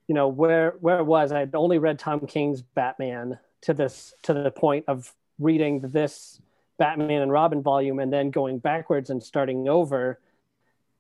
you 0.07 0.15
know 0.15 0.27
where 0.27 0.75
where 0.79 0.99
it 0.99 1.05
was, 1.05 1.31
I'd 1.31 1.55
only 1.55 1.77
read 1.77 1.99
Tom 1.99 2.25
King's 2.27 2.61
Batman 2.61 3.39
to 3.61 3.73
this 3.73 4.13
to 4.23 4.33
the 4.33 4.51
point 4.51 4.85
of 4.87 5.13
reading 5.39 5.79
this 5.81 6.41
Batman 6.77 7.21
and 7.21 7.31
Robin 7.31 7.61
volume 7.61 7.99
and 7.99 8.11
then 8.11 8.29
going 8.31 8.59
backwards 8.59 9.09
and 9.09 9.23
starting 9.23 9.67
over 9.67 10.19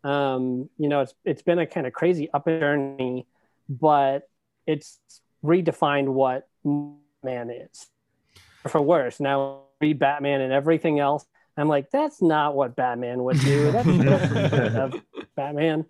um, 0.03 0.69
you 0.77 0.89
know, 0.89 1.01
it's 1.01 1.13
it's 1.23 1.41
been 1.41 1.59
a 1.59 1.65
kind 1.65 1.87
of 1.87 1.93
crazy 1.93 2.29
up 2.33 2.47
and 2.47 2.59
journey, 2.59 3.25
but 3.69 4.29
it's 4.67 4.99
redefined 5.43 6.07
what 6.07 6.47
man 6.63 7.49
is. 7.49 7.87
For 8.67 8.81
worse, 8.81 9.19
now 9.19 9.61
read 9.81 9.99
Batman 9.99 10.41
and 10.41 10.53
everything 10.53 10.99
else. 10.99 11.25
I'm 11.55 11.67
like, 11.67 11.91
that's 11.91 12.21
not 12.21 12.55
what 12.55 12.75
Batman 12.75 13.23
would 13.23 13.39
do. 13.39 13.71
That's 13.71 13.87
different 13.87 14.75
of 14.75 14.95
Batman. 15.35 15.85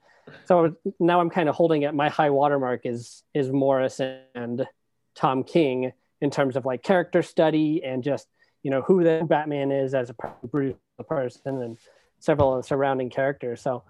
So 0.46 0.76
now 1.00 1.20
I'm 1.20 1.30
kind 1.30 1.50
of 1.50 1.56
holding 1.56 1.84
it. 1.84 1.94
My 1.94 2.10
high 2.10 2.30
watermark 2.30 2.82
is 2.86 3.24
is 3.34 3.52
Morris 3.52 4.00
and 4.00 4.68
Tom 5.16 5.44
King 5.44 5.92
in 6.22 6.32
terms 6.32 6.56
of 6.56 6.66
like 6.66 6.84
character 6.84 7.22
study 7.22 7.84
and 7.84 8.04
just 8.04 8.28
you 8.64 8.72
know 8.72 8.82
who 8.82 9.04
the 9.04 9.26
Batman 9.28 9.72
is 9.72 9.94
as 9.94 10.10
a 10.10 10.16
Bruce 10.48 10.76
person 11.08 11.62
and 11.62 11.78
several 12.20 12.56
of 12.56 12.64
the 12.64 12.68
surrounding 12.68 13.10
characters. 13.10 13.62
So 13.62 13.84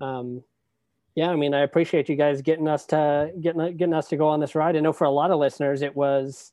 um, 0.00 0.42
yeah, 1.14 1.30
I 1.30 1.36
mean, 1.36 1.54
I 1.54 1.60
appreciate 1.60 2.10
you 2.10 2.16
guys 2.16 2.42
getting 2.42 2.68
us 2.68 2.84
to 2.86 3.32
getting 3.40 3.76
getting 3.76 3.94
us 3.94 4.08
to 4.08 4.16
go 4.16 4.28
on 4.28 4.40
this 4.40 4.54
ride. 4.54 4.76
I 4.76 4.80
know 4.80 4.92
for 4.92 5.04
a 5.04 5.10
lot 5.10 5.30
of 5.30 5.40
listeners, 5.40 5.82
it 5.82 5.96
was 5.96 6.52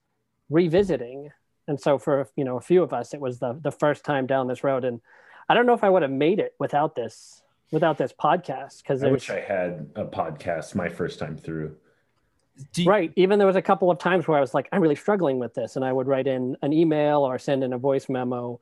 revisiting, 0.50 1.32
and 1.68 1.80
so 1.80 1.98
for 1.98 2.30
you 2.38 2.46
know 2.46 2.58
a 2.58 2.62
few 2.62 2.82
of 2.82 2.94
us, 2.94 3.14
it 3.14 3.20
was 3.20 3.40
the 3.40 3.60
the 3.62 3.72
first 3.72 4.06
time 4.06 4.26
down 4.26 4.48
this 4.48 4.64
road. 4.64 4.86
And 4.86 5.02
I 5.50 5.54
don't 5.54 5.66
know 5.66 5.74
if 5.74 5.84
I 5.84 5.90
would 5.90 6.02
have 6.02 6.12
made 6.12 6.40
it 6.40 6.56
without 6.60 6.96
this 6.96 7.43
without 7.74 7.98
this 7.98 8.14
podcast 8.14 8.84
because 8.84 9.04
I 9.04 9.12
wish 9.12 9.30
I 9.30 9.42
had 9.42 9.90
a 9.96 10.06
podcast 10.06 10.76
my 10.76 10.88
first 10.88 11.20
time 11.20 11.36
through. 11.36 11.76
You- 12.76 12.86
right. 12.86 13.12
Even 13.16 13.40
there 13.40 13.48
was 13.48 13.56
a 13.56 13.62
couple 13.64 13.90
of 13.90 13.98
times 13.98 14.28
where 14.28 14.38
I 14.38 14.42
was 14.42 14.54
like, 14.54 14.70
I'm 14.72 14.80
really 14.82 14.96
struggling 14.96 15.40
with 15.40 15.56
this, 15.56 15.76
and 15.76 15.84
I 15.84 15.92
would 15.92 16.08
write 16.08 16.28
in 16.28 16.56
an 16.62 16.72
email 16.72 17.22
or 17.22 17.40
send 17.40 17.64
in 17.64 17.74
a 17.74 17.78
voice 17.80 18.08
memo 18.08 18.60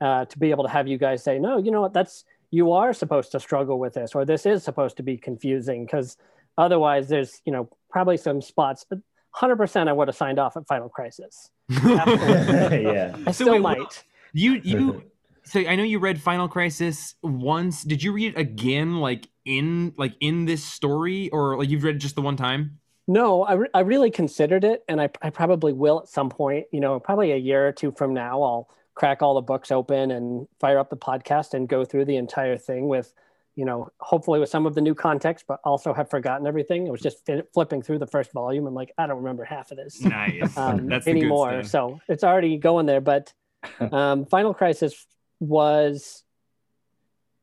uh, 0.00 0.24
to 0.26 0.38
be 0.38 0.50
able 0.50 0.64
to 0.64 0.70
have 0.70 0.86
you 0.86 0.96
guys 0.98 1.22
say, 1.24 1.38
no, 1.38 1.58
you 1.58 1.70
know 1.70 1.80
what, 1.80 1.92
that's 1.92 2.24
you 2.50 2.70
are 2.72 2.92
supposed 2.92 3.32
to 3.32 3.40
struggle 3.40 3.78
with 3.80 3.94
this, 3.94 4.14
or 4.14 4.24
this 4.24 4.46
is 4.46 4.62
supposed 4.62 4.96
to 4.98 5.02
be 5.02 5.16
confusing, 5.16 5.84
because 5.84 6.16
otherwise, 6.56 7.08
there's 7.08 7.42
you 7.44 7.52
know 7.52 7.68
probably 7.90 8.16
some 8.16 8.40
spots. 8.40 8.86
But 8.88 9.00
100%, 9.34 9.88
I 9.88 9.92
would 9.92 10.06
have 10.06 10.16
signed 10.16 10.38
off 10.38 10.56
at 10.56 10.64
Final 10.68 10.88
Crisis. 10.88 11.50
Absolutely. 11.72 12.82
yeah. 12.94 13.16
I 13.26 13.32
So 13.32 13.44
still 13.44 13.54
wait, 13.54 13.60
might. 13.62 14.04
You 14.32 14.60
you 14.62 15.02
so 15.44 15.60
I 15.60 15.76
know 15.76 15.82
you 15.82 15.98
read 15.98 16.20
Final 16.20 16.48
Crisis 16.48 17.14
once. 17.22 17.82
Did 17.82 18.02
you 18.02 18.12
read 18.12 18.34
it 18.34 18.38
again 18.38 18.96
like 19.00 19.28
in 19.44 19.94
like 19.98 20.14
in 20.20 20.44
this 20.46 20.64
story 20.64 21.28
or 21.30 21.58
like 21.58 21.68
you've 21.68 21.84
read 21.84 21.96
it 21.96 21.98
just 21.98 22.14
the 22.14 22.22
one 22.22 22.36
time? 22.36 22.78
No, 23.06 23.42
I, 23.42 23.52
re- 23.52 23.68
I 23.74 23.80
really 23.80 24.10
considered 24.10 24.64
it, 24.64 24.82
and 24.88 24.98
I, 24.98 25.10
I 25.20 25.28
probably 25.28 25.74
will 25.74 25.98
at 26.00 26.08
some 26.08 26.30
point. 26.30 26.66
You 26.72 26.80
know, 26.80 26.98
probably 26.98 27.32
a 27.32 27.36
year 27.36 27.68
or 27.68 27.72
two 27.72 27.92
from 27.92 28.14
now, 28.14 28.42
I'll 28.42 28.68
crack 28.94 29.20
all 29.22 29.34
the 29.34 29.42
books 29.42 29.70
open 29.70 30.10
and 30.10 30.46
fire 30.58 30.78
up 30.78 30.88
the 30.88 30.96
podcast 30.96 31.52
and 31.52 31.68
go 31.68 31.84
through 31.84 32.06
the 32.06 32.16
entire 32.16 32.56
thing 32.56 32.88
with, 32.88 33.12
you 33.56 33.64
know, 33.64 33.88
hopefully 33.98 34.40
with 34.40 34.48
some 34.48 34.64
of 34.66 34.74
the 34.74 34.80
new 34.80 34.94
context, 34.94 35.44
but 35.48 35.60
also 35.64 35.92
have 35.92 36.08
forgotten 36.08 36.46
everything. 36.46 36.86
It 36.86 36.90
was 36.90 37.00
just 37.02 37.26
fi- 37.26 37.42
flipping 37.52 37.82
through 37.82 37.98
the 37.98 38.06
first 38.06 38.32
volume. 38.32 38.66
I'm 38.66 38.74
like, 38.74 38.92
I 38.96 39.06
don't 39.06 39.18
remember 39.18 39.44
half 39.44 39.70
of 39.72 39.76
this 39.76 40.00
Nice. 40.00 40.56
um, 40.56 40.86
That's 40.86 41.06
anymore. 41.06 41.64
So 41.64 42.00
it's 42.08 42.24
already 42.24 42.56
going 42.56 42.86
there. 42.86 43.00
But 43.00 43.32
um, 43.92 44.24
Final 44.26 44.54
Crisis 44.54 45.06
was 45.46 46.24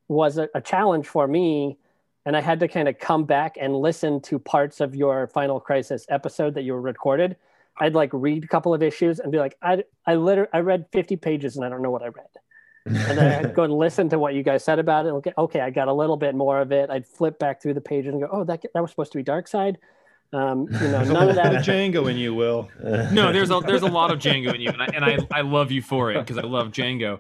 was 0.08 0.38
a, 0.38 0.49
a 0.54 0.62
challenge 0.62 1.08
for 1.08 1.28
me, 1.28 1.78
and 2.26 2.36
I 2.36 2.41
had 2.41 2.60
to 2.60 2.68
kind 2.68 2.88
of 2.88 2.99
come 2.99 3.26
back 3.26 3.56
and 3.60 3.76
listen 3.76 4.22
to 4.22 4.39
parts 4.39 4.82
of 4.82 4.95
your 4.95 5.28
Final 5.28 5.60
Crisis 5.60 6.06
episode 6.10 6.56
that 6.56 6.64
you 6.64 6.74
were 6.74 6.82
recorded 6.82 7.36
I'd 7.82 7.95
like 7.95 8.10
read 8.14 8.43
a 8.43 8.47
couple 8.47 8.74
of 8.74 8.84
issues 8.84 9.20
and 9.20 9.32
be 9.32 9.39
like, 9.39 9.58
I 9.62 9.84
I 10.06 10.16
literally 10.16 10.49
I 10.54 10.60
read 10.60 10.86
50 10.91 11.16
pages 11.18 11.56
and 11.56 11.66
I 11.66 11.70
don't 11.70 11.82
know 11.82 11.91
what 11.91 12.04
I 12.04 12.08
read. 12.08 12.28
And 12.86 13.18
then 13.18 13.45
I'd 13.45 13.54
go 13.54 13.64
and 13.64 13.74
listen 13.74 14.10
to 14.10 14.20
what 14.20 14.34
you 14.34 14.43
guys 14.43 14.64
said 14.64 14.80
about 14.80 15.06
it. 15.06 15.10
Okay, 15.10 15.34
okay, 15.38 15.62
I 15.62 15.70
got 15.70 15.88
a 15.88 15.93
little 15.93 16.18
bit 16.18 16.36
more 16.36 16.60
of 16.62 16.72
it. 16.72 16.89
I'd 16.89 17.08
flip 17.08 17.38
back 17.39 17.62
through 17.62 17.76
the 17.76 17.82
pages 17.82 18.14
and 18.14 18.22
go, 18.22 18.30
oh, 18.32 18.43
that 18.43 18.64
that 18.74 18.82
was 18.82 18.89
supposed 18.91 19.12
to 19.14 19.18
be 19.18 19.24
Darkseid. 19.24 19.78
Um, 20.34 20.68
you 20.72 20.80
know, 20.88 21.04
none 21.04 21.30
of 21.30 21.36
the 21.36 21.42
that. 21.42 21.66
Django 21.66 22.10
in 22.10 22.18
you, 22.18 22.34
Will. 22.34 22.70
no, 22.84 23.34
there's 23.34 23.52
a 23.52 23.60
there's 23.60 23.82
a 23.82 23.88
lot 23.88 24.12
of 24.12 24.20
Django 24.20 24.54
in 24.56 24.62
you, 24.62 24.70
and 24.70 24.82
I 24.82 24.86
and 24.94 25.04
I, 25.04 25.18
I 25.32 25.42
love 25.42 25.72
you 25.72 25.82
for 25.82 26.12
it 26.12 26.20
because 26.20 26.38
I 26.38 26.48
love 26.48 26.70
Django. 26.70 27.20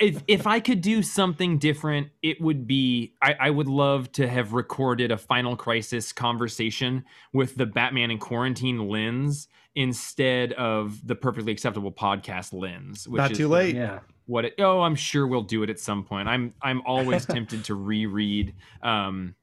If 0.00 0.22
if 0.26 0.46
I 0.46 0.60
could 0.60 0.80
do 0.80 1.02
something 1.02 1.58
different, 1.58 2.08
it 2.22 2.40
would 2.40 2.66
be 2.66 3.14
I, 3.20 3.34
I 3.38 3.50
would 3.50 3.68
love 3.68 4.10
to 4.12 4.26
have 4.26 4.52
recorded 4.54 5.10
a 5.10 5.18
Final 5.18 5.56
Crisis 5.56 6.12
conversation 6.12 7.04
with 7.32 7.56
the 7.56 7.66
Batman 7.66 8.10
in 8.10 8.18
Quarantine 8.18 8.88
lens 8.88 9.48
instead 9.74 10.54
of 10.54 11.06
the 11.06 11.14
Perfectly 11.14 11.52
Acceptable 11.52 11.92
podcast 11.92 12.52
lens. 12.52 13.06
Which 13.06 13.18
Not 13.18 13.32
is 13.32 13.38
too 13.38 13.48
late. 13.48 13.74
Yeah. 13.74 14.00
What 14.24 14.46
it? 14.46 14.54
Oh, 14.58 14.80
I'm 14.80 14.96
sure 14.96 15.26
we'll 15.26 15.42
do 15.42 15.62
it 15.62 15.70
at 15.70 15.78
some 15.78 16.04
point. 16.04 16.26
I'm 16.26 16.54
I'm 16.60 16.82
always 16.86 17.26
tempted 17.26 17.64
to 17.66 17.74
reread. 17.74 18.54
Um, 18.82 19.36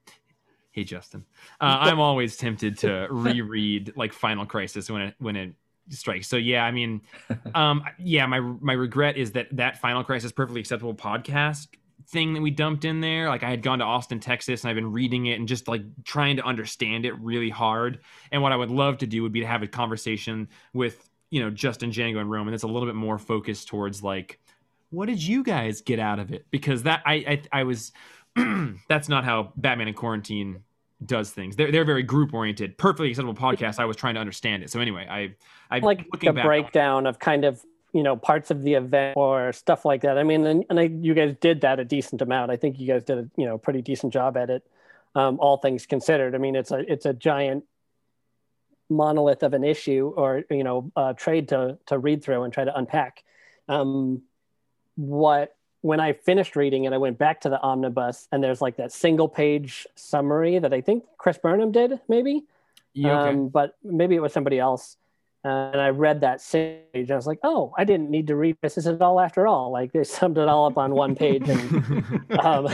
hey 0.74 0.84
Justin, 0.84 1.24
uh, 1.60 1.78
I'm 1.80 2.00
always 2.00 2.36
tempted 2.36 2.78
to 2.78 3.06
reread 3.10 3.92
like 3.96 4.12
Final 4.12 4.44
Crisis 4.44 4.90
when 4.90 5.02
it 5.02 5.14
when 5.18 5.36
it 5.36 5.54
strikes. 5.88 6.26
So 6.28 6.36
yeah, 6.36 6.64
I 6.64 6.72
mean, 6.72 7.02
um, 7.54 7.84
yeah, 7.98 8.26
my 8.26 8.40
my 8.40 8.74
regret 8.74 9.16
is 9.16 9.32
that 9.32 9.48
that 9.52 9.80
Final 9.80 10.04
Crisis 10.04 10.32
Perfectly 10.32 10.60
Acceptable 10.60 10.94
podcast 10.94 11.68
thing 12.08 12.34
that 12.34 12.42
we 12.42 12.50
dumped 12.50 12.84
in 12.84 13.00
there 13.00 13.30
like 13.30 13.42
i 13.42 13.48
had 13.48 13.62
gone 13.62 13.78
to 13.78 13.84
austin 13.84 14.20
texas 14.20 14.62
and 14.62 14.68
i've 14.68 14.74
been 14.74 14.92
reading 14.92 15.24
it 15.24 15.38
and 15.38 15.48
just 15.48 15.66
like 15.66 15.80
trying 16.04 16.36
to 16.36 16.42
understand 16.42 17.06
it 17.06 17.18
really 17.18 17.48
hard. 17.48 17.98
And 18.30 18.42
what 18.42 18.52
i 18.52 18.56
would 18.56 18.70
love 18.70 18.98
to 18.98 19.06
do 19.06 19.22
would 19.22 19.32
be 19.32 19.40
to 19.40 19.46
have 19.46 19.62
a 19.62 19.66
conversation 19.66 20.48
with 20.74 21.08
you 21.30 21.40
know 21.40 21.48
justin 21.48 21.90
django 21.90 22.18
and 22.18 22.30
roman 22.30 22.52
that's 22.52 22.62
a 22.62 22.66
little 22.68 22.86
bit 22.86 22.94
more 22.94 23.16
focused 23.16 23.68
towards 23.68 24.02
like 24.02 24.38
what 24.94 25.06
did 25.06 25.22
you 25.22 25.42
guys 25.42 25.80
get 25.80 25.98
out 25.98 26.18
of 26.18 26.32
it? 26.32 26.46
Because 26.50 26.84
that 26.84 27.02
i 27.04 27.14
i, 27.14 27.42
I 27.60 27.62
was 27.64 27.92
that's 28.88 29.08
not 29.08 29.24
how 29.24 29.52
batman 29.56 29.88
in 29.88 29.94
quarantine 29.94 30.62
does 31.04 31.30
things 31.30 31.56
they're, 31.56 31.70
they're 31.70 31.84
very 31.84 32.02
group 32.02 32.32
oriented 32.32 32.76
perfectly 32.78 33.10
acceptable 33.10 33.34
podcast 33.34 33.78
i 33.78 33.84
was 33.84 33.96
trying 33.96 34.14
to 34.14 34.20
understand 34.20 34.62
it 34.62 34.70
so 34.70 34.80
anyway 34.80 35.06
i 35.10 35.34
i 35.70 35.78
like 35.80 36.06
looking 36.12 36.30
a 36.30 36.32
back 36.32 36.44
breakdown 36.44 37.06
of 37.06 37.18
kind 37.18 37.44
of 37.44 37.62
you 37.94 38.02
know 38.02 38.16
parts 38.16 38.50
of 38.50 38.62
the 38.62 38.74
event 38.74 39.16
or 39.16 39.52
stuff 39.52 39.84
like 39.86 40.02
that. 40.02 40.18
I 40.18 40.24
mean, 40.24 40.44
and, 40.44 40.64
and 40.68 40.78
I, 40.78 40.82
you 40.82 41.14
guys 41.14 41.34
did 41.40 41.62
that 41.62 41.78
a 41.78 41.84
decent 41.84 42.20
amount. 42.20 42.50
I 42.50 42.56
think 42.56 42.78
you 42.78 42.86
guys 42.86 43.04
did 43.04 43.18
a 43.18 43.30
you 43.36 43.46
know 43.46 43.56
pretty 43.56 43.80
decent 43.80 44.12
job 44.12 44.36
at 44.36 44.50
it, 44.50 44.66
um, 45.14 45.38
all 45.40 45.56
things 45.56 45.86
considered. 45.86 46.34
I 46.34 46.38
mean, 46.38 46.56
it's 46.56 46.72
a 46.72 46.80
it's 46.92 47.06
a 47.06 47.14
giant 47.14 47.64
monolith 48.90 49.42
of 49.42 49.54
an 49.54 49.64
issue 49.64 50.12
or 50.14 50.42
you 50.50 50.64
know 50.64 50.92
uh, 50.96 51.12
trade 51.14 51.48
to 51.48 51.78
to 51.86 51.96
read 51.96 52.22
through 52.22 52.42
and 52.42 52.52
try 52.52 52.64
to 52.64 52.76
unpack. 52.76 53.22
Um, 53.68 54.22
what 54.96 55.56
when 55.84 56.00
I 56.00 56.14
finished 56.14 56.56
reading 56.56 56.84
it, 56.84 56.94
I 56.94 56.96
went 56.96 57.18
back 57.18 57.42
to 57.42 57.50
the 57.50 57.60
omnibus 57.60 58.26
and 58.32 58.42
there's 58.42 58.62
like 58.62 58.78
that 58.78 58.90
single 58.90 59.28
page 59.28 59.86
summary 59.94 60.58
that 60.58 60.72
I 60.72 60.80
think 60.80 61.04
Chris 61.18 61.36
Burnham 61.36 61.72
did, 61.72 62.00
maybe. 62.08 62.44
yeah, 62.94 63.20
okay. 63.20 63.30
Um, 63.32 63.48
but 63.48 63.76
maybe 63.84 64.14
it 64.14 64.20
was 64.20 64.32
somebody 64.32 64.58
else. 64.58 64.96
Uh, 65.44 65.72
and 65.74 65.82
I 65.82 65.90
read 65.90 66.22
that 66.22 66.40
page 66.50 66.86
and 66.94 67.10
I 67.10 67.16
was 67.16 67.26
like, 67.26 67.40
oh, 67.42 67.74
I 67.76 67.84
didn't 67.84 68.08
need 68.08 68.28
to 68.28 68.34
read 68.34 68.56
this 68.62 68.78
at 68.78 69.02
all 69.02 69.20
after 69.20 69.46
all. 69.46 69.72
Like 69.72 69.92
they 69.92 70.04
summed 70.18 70.38
it 70.38 70.48
all 70.48 70.64
up 70.64 70.78
on 70.78 70.94
one 70.94 71.14
page. 71.14 71.46
And 71.50 72.30
um, 72.38 72.66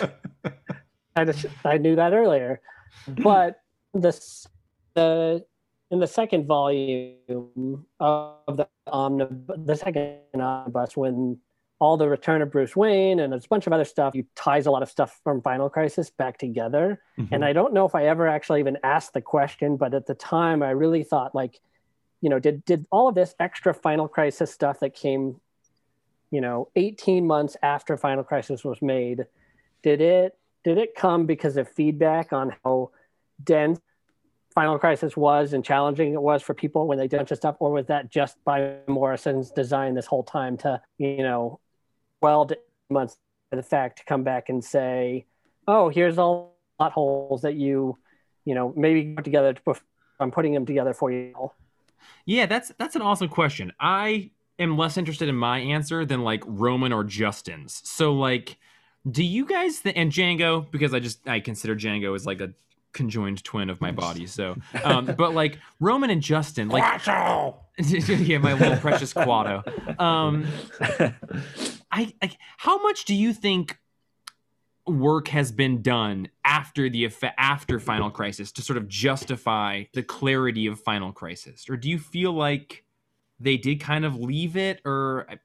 I 1.16 1.24
just, 1.24 1.46
I 1.64 1.78
knew 1.78 1.96
that 1.96 2.12
earlier. 2.12 2.60
But 3.08 3.60
this, 3.92 4.46
the, 4.94 5.44
in 5.90 5.98
the 5.98 6.06
second 6.06 6.46
volume 6.46 7.86
of 7.98 8.56
the 8.56 8.68
omnibus, 8.86 9.58
the 9.66 9.74
second 9.74 10.18
omnibus, 10.32 10.96
when 10.96 11.40
all 11.80 11.96
the 11.96 12.08
return 12.08 12.42
of 12.42 12.52
Bruce 12.52 12.76
Wayne 12.76 13.20
and 13.20 13.32
there's 13.32 13.46
a 13.46 13.48
bunch 13.48 13.66
of 13.66 13.72
other 13.72 13.86
stuff, 13.86 14.14
you 14.14 14.26
ties 14.36 14.66
a 14.66 14.70
lot 14.70 14.82
of 14.82 14.90
stuff 14.90 15.18
from 15.24 15.40
Final 15.40 15.70
Crisis 15.70 16.10
back 16.10 16.38
together. 16.38 17.00
Mm-hmm. 17.18 17.34
And 17.34 17.44
I 17.44 17.54
don't 17.54 17.72
know 17.72 17.86
if 17.86 17.94
I 17.94 18.04
ever 18.04 18.28
actually 18.28 18.60
even 18.60 18.76
asked 18.84 19.14
the 19.14 19.22
question, 19.22 19.78
but 19.78 19.94
at 19.94 20.06
the 20.06 20.14
time 20.14 20.62
I 20.62 20.70
really 20.70 21.02
thought 21.02 21.34
like, 21.34 21.58
you 22.20 22.28
know, 22.28 22.38
did 22.38 22.64
did 22.66 22.86
all 22.92 23.08
of 23.08 23.14
this 23.14 23.34
extra 23.40 23.72
Final 23.72 24.08
Crisis 24.08 24.52
stuff 24.52 24.80
that 24.80 24.94
came, 24.94 25.40
you 26.30 26.42
know, 26.42 26.68
18 26.76 27.26
months 27.26 27.56
after 27.62 27.96
Final 27.96 28.24
Crisis 28.24 28.62
was 28.62 28.82
made, 28.82 29.24
did 29.82 30.02
it 30.02 30.36
did 30.62 30.76
it 30.76 30.94
come 30.94 31.24
because 31.24 31.56
of 31.56 31.66
feedback 31.66 32.34
on 32.34 32.54
how 32.62 32.90
dense 33.42 33.80
Final 34.54 34.78
Crisis 34.78 35.16
was 35.16 35.54
and 35.54 35.64
challenging 35.64 36.12
it 36.12 36.20
was 36.20 36.42
for 36.42 36.52
people 36.52 36.86
when 36.86 36.98
they 36.98 37.08
did 37.08 37.16
bunch 37.18 37.30
of 37.30 37.38
stuff, 37.38 37.56
or 37.60 37.70
was 37.70 37.86
that 37.86 38.10
just 38.10 38.36
by 38.44 38.74
Morrison's 38.86 39.50
design 39.50 39.94
this 39.94 40.06
whole 40.06 40.24
time 40.24 40.58
to, 40.58 40.82
you 40.98 41.22
know, 41.22 41.60
twelve 42.20 42.52
months 42.88 43.16
to 43.50 43.56
the 43.56 43.62
fact 43.62 43.98
to 43.98 44.04
come 44.04 44.22
back 44.22 44.48
and 44.48 44.64
say, 44.64 45.26
oh, 45.66 45.88
here's 45.88 46.18
all 46.18 46.56
plot 46.78 46.92
holes 46.92 47.42
that 47.42 47.54
you, 47.54 47.98
you 48.44 48.54
know, 48.54 48.72
maybe 48.76 49.14
put 49.14 49.24
together. 49.24 49.54
To, 49.54 49.74
I'm 50.18 50.30
putting 50.30 50.52
them 50.52 50.66
together 50.66 50.94
for 50.94 51.10
you. 51.10 51.50
Yeah, 52.26 52.46
that's 52.46 52.72
that's 52.78 52.96
an 52.96 53.02
awesome 53.02 53.28
question. 53.28 53.72
I 53.80 54.30
am 54.58 54.76
less 54.76 54.96
interested 54.96 55.28
in 55.28 55.36
my 55.36 55.58
answer 55.58 56.04
than 56.04 56.22
like 56.22 56.42
Roman 56.46 56.92
or 56.92 57.04
Justin's. 57.04 57.80
So 57.84 58.12
like, 58.12 58.58
do 59.10 59.24
you 59.24 59.46
guys 59.46 59.80
th- 59.80 59.96
and 59.96 60.12
Django 60.12 60.70
because 60.70 60.94
I 60.94 61.00
just 61.00 61.26
I 61.28 61.40
consider 61.40 61.74
Django 61.74 62.14
as 62.14 62.26
like 62.26 62.40
a 62.40 62.52
conjoined 62.92 63.42
twin 63.44 63.70
of 63.70 63.80
my 63.80 63.92
body. 63.92 64.26
So, 64.26 64.56
um, 64.84 65.06
but 65.18 65.34
like 65.34 65.58
Roman 65.78 66.10
and 66.10 66.22
Justin, 66.22 66.68
like 66.68 66.82
yeah, 67.06 68.38
my 68.38 68.52
little 68.54 68.76
precious 68.76 69.14
Quado. 69.14 70.00
Um, 70.00 70.46
I, 71.92 72.14
how 72.58 72.82
much 72.82 73.04
do 73.04 73.14
you 73.14 73.32
think 73.32 73.76
work 74.86 75.28
has 75.28 75.52
been 75.52 75.82
done 75.82 76.28
after 76.44 76.88
the 76.88 77.08
after 77.38 77.78
Final 77.78 78.10
Crisis 78.10 78.52
to 78.52 78.62
sort 78.62 78.76
of 78.76 78.88
justify 78.88 79.84
the 79.94 80.02
clarity 80.02 80.66
of 80.66 80.80
Final 80.80 81.12
Crisis, 81.12 81.66
or 81.68 81.76
do 81.76 81.88
you 81.88 81.98
feel 81.98 82.32
like 82.32 82.84
they 83.38 83.56
did 83.56 83.80
kind 83.80 84.04
of 84.04 84.16
leave 84.16 84.56
it, 84.56 84.80
or 84.84 85.26
I, 85.28 85.38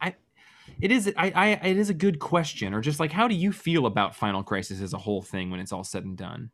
I 0.00 0.14
it 0.80 0.92
is 0.92 1.12
I, 1.16 1.30
I 1.30 1.46
it 1.66 1.76
is 1.76 1.90
a 1.90 1.94
good 1.94 2.18
question, 2.18 2.74
or 2.74 2.80
just 2.80 3.00
like 3.00 3.12
how 3.12 3.28
do 3.28 3.34
you 3.34 3.52
feel 3.52 3.86
about 3.86 4.14
Final 4.14 4.42
Crisis 4.42 4.80
as 4.80 4.92
a 4.92 4.98
whole 4.98 5.22
thing 5.22 5.50
when 5.50 5.60
it's 5.60 5.72
all 5.72 5.84
said 5.84 6.04
and 6.04 6.16
done? 6.16 6.50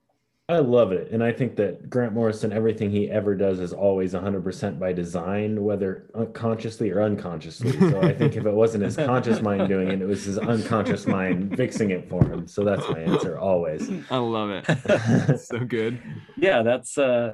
I 0.49 0.59
love 0.59 0.93
it. 0.93 1.11
And 1.11 1.25
I 1.25 1.33
think 1.33 1.57
that 1.57 1.91
Grant 1.91 2.13
Morrison, 2.13 2.53
everything 2.53 2.89
he 2.89 3.11
ever 3.11 3.35
does 3.35 3.59
is 3.59 3.73
always 3.73 4.13
100% 4.15 4.79
by 4.79 4.93
design, 4.93 5.65
whether 5.65 6.09
consciously 6.35 6.93
or 6.93 7.03
unconsciously. 7.03 7.73
So 7.73 8.01
I 8.01 8.15
think 8.15 8.37
if 8.37 8.47
it 8.47 8.53
wasn't 8.53 8.85
his 8.85 8.95
conscious 8.95 9.43
mind 9.43 9.67
doing 9.67 9.89
it, 9.89 10.01
it 10.01 10.07
was 10.07 10.23
his 10.23 10.39
unconscious 10.39 11.05
mind 11.05 11.57
fixing 11.57 11.91
it 11.91 12.09
for 12.09 12.25
him. 12.25 12.47
So 12.47 12.63
that's 12.63 12.89
my 12.89 13.01
answer 13.01 13.37
always. 13.37 13.91
I 14.09 14.19
love 14.19 14.51
it. 14.51 15.41
so 15.41 15.59
good. 15.59 16.01
Yeah, 16.37 16.63
that's 16.63 16.97
uh 16.97 17.33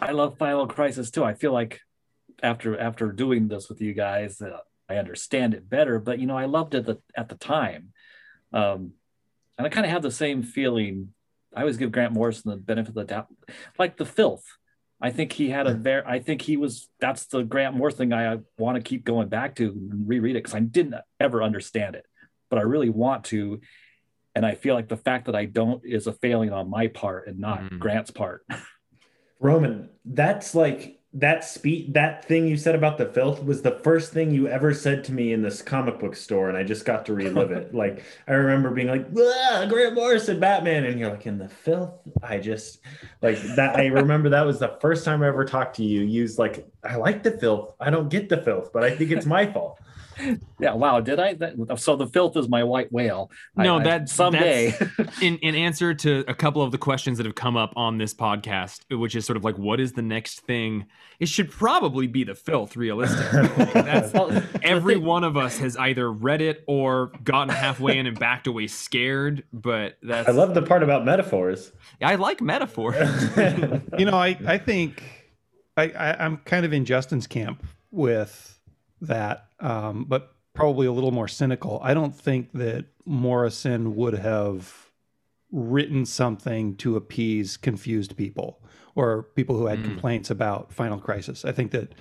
I 0.00 0.12
love 0.12 0.38
Final 0.38 0.68
Crisis 0.68 1.10
too. 1.10 1.24
I 1.24 1.34
feel 1.34 1.52
like 1.52 1.80
after 2.40 2.78
after 2.78 3.10
doing 3.10 3.48
this 3.48 3.68
with 3.68 3.80
you 3.80 3.94
guys, 3.94 4.40
uh, 4.40 4.58
I 4.88 4.98
understand 4.98 5.54
it 5.54 5.68
better, 5.68 5.98
but 5.98 6.20
you 6.20 6.26
know, 6.26 6.38
I 6.38 6.44
loved 6.44 6.74
it 6.74 6.78
at 6.78 6.86
the, 6.86 6.98
at 7.16 7.28
the 7.30 7.34
time. 7.34 7.92
Um 8.52 8.92
and 9.58 9.66
I 9.66 9.70
kind 9.70 9.84
of 9.84 9.90
have 9.90 10.02
the 10.02 10.12
same 10.12 10.44
feeling 10.44 11.14
I 11.58 11.62
always 11.62 11.76
give 11.76 11.90
Grant 11.90 12.12
Morrison 12.12 12.52
the 12.52 12.56
benefit 12.56 12.90
of 12.90 12.94
the 12.94 13.04
doubt, 13.04 13.26
like 13.80 13.96
the 13.96 14.06
filth. 14.06 14.44
I 15.00 15.10
think 15.10 15.32
he 15.32 15.50
had 15.50 15.66
a 15.66 15.74
very. 15.74 16.04
I 16.06 16.20
think 16.20 16.40
he 16.40 16.56
was. 16.56 16.88
That's 17.00 17.26
the 17.26 17.42
Grant 17.42 17.74
Moore 17.74 17.90
thing. 17.90 18.12
I 18.12 18.38
want 18.58 18.76
to 18.76 18.80
keep 18.80 19.04
going 19.04 19.28
back 19.28 19.56
to 19.56 19.70
and 19.70 20.08
reread 20.08 20.36
it 20.36 20.44
because 20.44 20.54
I 20.54 20.60
didn't 20.60 20.94
ever 21.18 21.42
understand 21.42 21.96
it, 21.96 22.06
but 22.48 22.60
I 22.60 22.62
really 22.62 22.90
want 22.90 23.24
to. 23.26 23.60
And 24.36 24.46
I 24.46 24.54
feel 24.54 24.76
like 24.76 24.88
the 24.88 24.96
fact 24.96 25.26
that 25.26 25.34
I 25.34 25.46
don't 25.46 25.82
is 25.84 26.06
a 26.06 26.12
failing 26.12 26.52
on 26.52 26.70
my 26.70 26.86
part 26.86 27.26
and 27.26 27.40
not 27.40 27.60
Mm. 27.60 27.80
Grant's 27.80 28.12
part. 28.12 28.46
Roman, 29.40 29.88
that's 30.04 30.54
like 30.54 30.97
that 31.14 31.42
speed 31.42 31.94
that 31.94 32.22
thing 32.26 32.46
you 32.46 32.54
said 32.56 32.74
about 32.74 32.98
the 32.98 33.06
filth 33.06 33.42
was 33.42 33.62
the 33.62 33.70
first 33.82 34.12
thing 34.12 34.30
you 34.30 34.46
ever 34.46 34.74
said 34.74 35.02
to 35.02 35.12
me 35.12 35.32
in 35.32 35.40
this 35.40 35.62
comic 35.62 35.98
book 35.98 36.14
store 36.14 36.50
and 36.50 36.58
i 36.58 36.62
just 36.62 36.84
got 36.84 37.06
to 37.06 37.14
relive 37.14 37.50
it. 37.50 37.72
Like 37.78 38.04
i 38.26 38.32
remember 38.32 38.70
being 38.70 38.88
like 38.88 39.06
"Ah, 39.16 39.64
grant 39.68 39.94
morrison 39.94 40.38
batman 40.38 40.84
and 40.84 41.00
you're 41.00 41.10
like 41.10 41.26
in 41.26 41.38
the 41.38 41.48
filth? 41.48 41.94
I 42.22 42.38
just 42.38 42.80
like 43.22 43.40
that 43.56 43.76
i 43.76 43.86
remember 43.86 44.28
that 44.28 44.44
was 44.44 44.58
the 44.58 44.76
first 44.82 45.02
time 45.04 45.22
i 45.22 45.28
ever 45.28 45.46
talked 45.46 45.76
to 45.76 45.82
you 45.84 46.02
used 46.02 46.38
like 46.38 46.68
i 46.84 46.96
like 46.96 47.22
the 47.22 47.30
filth. 47.32 47.74
I 47.80 47.88
don't 47.88 48.10
get 48.10 48.28
the 48.28 48.42
filth 48.42 48.70
but 48.72 48.84
i 48.84 48.90
think 48.94 49.10
it's 49.10 49.26
my 49.26 49.50
fault 49.50 49.80
yeah. 50.58 50.74
Wow. 50.74 51.00
Did 51.00 51.20
I? 51.20 51.34
That, 51.34 51.78
so 51.78 51.96
the 51.96 52.06
filth 52.06 52.36
is 52.36 52.48
my 52.48 52.64
white 52.64 52.92
whale. 52.92 53.30
No, 53.56 53.78
I- 53.78 53.84
that- 53.84 54.08
someday. 54.08 54.74
in 55.22 55.36
in 55.38 55.54
answer 55.54 55.94
to 55.94 56.24
a 56.28 56.34
couple 56.34 56.62
of 56.62 56.72
the 56.72 56.78
questions 56.78 57.18
that 57.18 57.26
have 57.26 57.34
come 57.34 57.56
up 57.56 57.72
on 57.76 57.98
this 57.98 58.14
podcast, 58.14 58.80
which 58.96 59.14
is 59.14 59.24
sort 59.24 59.36
of 59.36 59.44
like, 59.44 59.58
what 59.58 59.80
is 59.80 59.92
the 59.92 60.02
next 60.02 60.40
thing? 60.40 60.86
It 61.20 61.28
should 61.28 61.50
probably 61.50 62.06
be 62.06 62.24
the 62.24 62.34
filth. 62.34 62.76
Realistically, 62.76 63.64
that's 63.74 64.14
every 64.62 64.96
one 64.96 65.24
of 65.24 65.36
us 65.36 65.58
has 65.58 65.76
either 65.76 66.10
read 66.12 66.40
it 66.40 66.64
or 66.66 67.12
gotten 67.24 67.48
halfway 67.54 67.98
in 67.98 68.06
and 68.06 68.18
backed 68.18 68.46
away 68.46 68.66
scared. 68.66 69.44
But 69.52 69.98
that's 70.02 70.28
i 70.28 70.32
love 70.32 70.54
the 70.54 70.62
part 70.62 70.82
about 70.82 71.04
metaphors 71.04 71.72
I 72.00 72.14
like 72.14 72.40
metaphors. 72.40 72.96
you 73.98 74.04
know, 74.04 74.16
I 74.16 74.38
I 74.46 74.58
think 74.58 75.02
I, 75.76 75.90
I 75.90 76.24
I'm 76.24 76.38
kind 76.38 76.64
of 76.64 76.72
in 76.72 76.84
Justin's 76.84 77.26
camp 77.26 77.66
with 77.90 78.58
that, 79.00 79.47
um, 79.60 80.04
but 80.08 80.34
probably 80.54 80.86
a 80.86 80.92
little 80.92 81.10
more 81.12 81.28
cynical. 81.28 81.80
I 81.82 81.94
don't 81.94 82.14
think 82.14 82.52
that 82.52 82.86
Morrison 83.04 83.94
would 83.96 84.14
have 84.14 84.90
written 85.52 86.04
something 86.04 86.76
to 86.76 86.96
appease 86.96 87.56
confused 87.56 88.16
people 88.16 88.62
or 88.94 89.22
people 89.34 89.56
who 89.56 89.66
had 89.66 89.78
Mm. 89.78 89.84
complaints 89.84 90.30
about 90.30 90.72
Final 90.72 90.98
Crisis. 90.98 91.44
I 91.44 91.52
think 91.52 91.70
that 91.70 91.94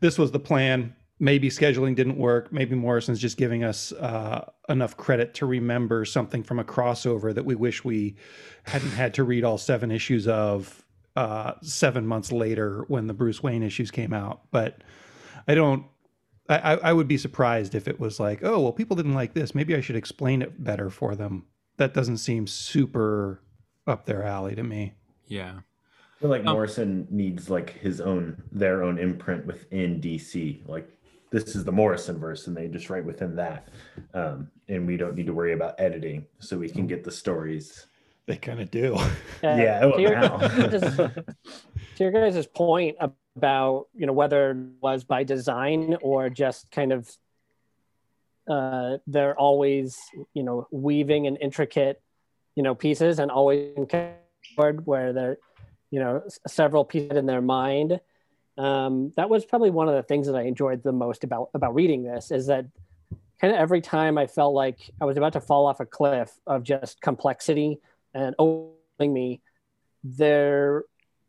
this 0.00 0.18
was 0.18 0.32
the 0.32 0.38
plan. 0.40 0.94
Maybe 1.18 1.50
scheduling 1.50 1.94
didn't 1.94 2.16
work. 2.16 2.52
Maybe 2.52 2.74
Morrison's 2.74 3.20
just 3.20 3.36
giving 3.36 3.62
us 3.62 3.92
uh, 3.92 4.50
enough 4.68 4.96
credit 4.96 5.34
to 5.34 5.46
remember 5.46 6.04
something 6.04 6.42
from 6.42 6.58
a 6.58 6.64
crossover 6.64 7.34
that 7.34 7.44
we 7.44 7.54
wish 7.54 7.84
we 7.84 8.16
hadn't 8.64 8.90
had 8.92 9.14
to 9.14 9.24
read 9.24 9.44
all 9.44 9.58
seven 9.58 9.90
issues 9.90 10.26
of 10.26 10.84
uh, 11.16 11.52
seven 11.62 12.06
months 12.06 12.32
later 12.32 12.84
when 12.88 13.06
the 13.06 13.14
Bruce 13.14 13.42
Wayne 13.42 13.62
issues 13.62 13.90
came 13.90 14.12
out. 14.14 14.42
But 14.50 14.82
I 15.46 15.54
don't. 15.54 15.84
I, 16.50 16.56
I 16.56 16.74
I 16.74 16.92
would 16.92 17.08
be 17.08 17.16
surprised 17.16 17.74
if 17.74 17.88
it 17.88 17.98
was 17.98 18.20
like, 18.20 18.40
oh 18.42 18.60
well, 18.60 18.72
people 18.72 18.96
didn't 18.96 19.14
like 19.14 19.32
this. 19.32 19.54
Maybe 19.54 19.74
I 19.74 19.80
should 19.80 19.96
explain 19.96 20.42
it 20.42 20.62
better 20.62 20.90
for 20.90 21.14
them. 21.14 21.46
That 21.78 21.94
doesn't 21.94 22.18
seem 22.18 22.46
super 22.46 23.40
up 23.86 24.04
their 24.04 24.22
alley 24.22 24.54
to 24.54 24.62
me. 24.62 24.94
Yeah. 25.26 25.60
I 25.60 26.20
feel 26.20 26.28
like 26.30 26.44
Um, 26.44 26.52
Morrison 26.52 27.06
needs 27.10 27.48
like 27.48 27.78
his 27.78 28.00
own 28.00 28.42
their 28.52 28.82
own 28.82 28.98
imprint 28.98 29.46
within 29.46 30.00
DC. 30.02 30.68
Like 30.68 30.86
this 31.30 31.54
is 31.56 31.64
the 31.64 31.72
Morrison 31.72 32.18
verse, 32.18 32.46
and 32.48 32.56
they 32.56 32.66
just 32.68 32.90
write 32.90 33.04
within 33.04 33.36
that, 33.36 33.68
um, 34.14 34.50
and 34.68 34.86
we 34.86 34.96
don't 34.96 35.14
need 35.14 35.26
to 35.26 35.32
worry 35.32 35.52
about 35.52 35.76
editing, 35.80 36.26
so 36.40 36.58
we 36.58 36.68
can 36.68 36.86
get 36.88 37.04
the 37.04 37.10
stories. 37.12 37.86
They 38.26 38.36
kind 38.36 38.60
of 38.60 38.70
do. 38.70 38.94
Uh, 38.96 39.08
yeah, 39.42 39.84
well, 39.86 39.94
to 39.96 40.02
your- 40.02 40.20
now. 40.20 40.36
to 41.08 41.24
your 41.98 42.10
guys' 42.10 42.46
point 42.46 42.96
about 43.36 43.86
you 43.94 44.06
know 44.06 44.12
whether 44.12 44.50
it 44.50 44.56
was 44.80 45.04
by 45.04 45.24
design 45.24 45.96
or 46.02 46.28
just 46.28 46.70
kind 46.70 46.92
of 46.92 47.10
uh, 48.48 48.98
they're 49.06 49.38
always 49.38 49.98
you 50.34 50.42
know 50.42 50.66
weaving 50.70 51.26
an 51.26 51.36
intricate 51.36 52.02
you 52.56 52.62
know 52.62 52.74
pieces 52.74 53.18
and 53.18 53.30
always 53.30 53.76
where 54.84 55.12
they're 55.12 55.38
you 55.90 56.00
know 56.00 56.22
several 56.46 56.84
pieces 56.84 57.16
in 57.16 57.26
their 57.26 57.42
mind. 57.42 58.00
Um, 58.58 59.12
that 59.16 59.30
was 59.30 59.44
probably 59.44 59.70
one 59.70 59.88
of 59.88 59.94
the 59.94 60.02
things 60.02 60.26
that 60.26 60.36
i 60.36 60.42
enjoyed 60.42 60.82
the 60.82 60.92
most 60.92 61.24
about 61.24 61.50
about 61.54 61.74
reading 61.74 62.02
this 62.02 62.30
is 62.30 62.48
that 62.48 62.66
kind 63.40 63.54
of 63.54 63.58
every 63.58 63.80
time 63.80 64.18
i 64.18 64.26
felt 64.26 64.52
like 64.52 64.90
i 65.00 65.06
was 65.06 65.16
about 65.16 65.32
to 65.32 65.40
fall 65.40 65.66
off 65.66 65.80
a 65.80 65.86
cliff 65.86 66.30
of 66.46 66.62
just 66.62 67.00
complexity 67.00 67.78
and 68.12 68.34
overwhelming 68.38 69.14
me 69.14 69.40
there 70.04 70.84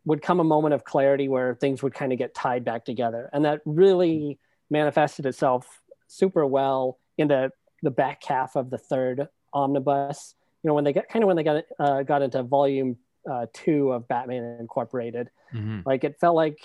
would 0.05 0.21
come 0.21 0.39
a 0.39 0.43
moment 0.43 0.73
of 0.73 0.83
clarity 0.83 1.27
where 1.27 1.55
things 1.55 1.83
would 1.83 1.93
kind 1.93 2.11
of 2.11 2.17
get 2.17 2.33
tied 2.33 2.63
back 2.63 2.85
together. 2.85 3.29
And 3.33 3.45
that 3.45 3.61
really 3.65 4.39
manifested 4.69 5.25
itself 5.25 5.81
super 6.07 6.45
well 6.45 6.97
in 7.17 7.27
the 7.27 7.51
the 7.83 7.91
back 7.91 8.23
half 8.23 8.55
of 8.55 8.69
the 8.69 8.77
third 8.77 9.27
omnibus. 9.53 10.35
You 10.63 10.67
know 10.69 10.73
when 10.75 10.83
they 10.83 10.93
got 10.93 11.07
kind 11.09 11.23
of 11.23 11.27
when 11.27 11.35
they 11.35 11.43
got 11.43 11.63
uh, 11.79 12.03
got 12.03 12.21
into 12.21 12.43
volume 12.43 12.97
uh, 13.29 13.45
two 13.53 13.91
of 13.91 14.07
batman 14.07 14.57
incorporated 14.59 15.29
Mhm. 15.53 15.85
like 15.85 16.03
it 16.03 16.17
felt 16.19 16.35
like 16.35 16.57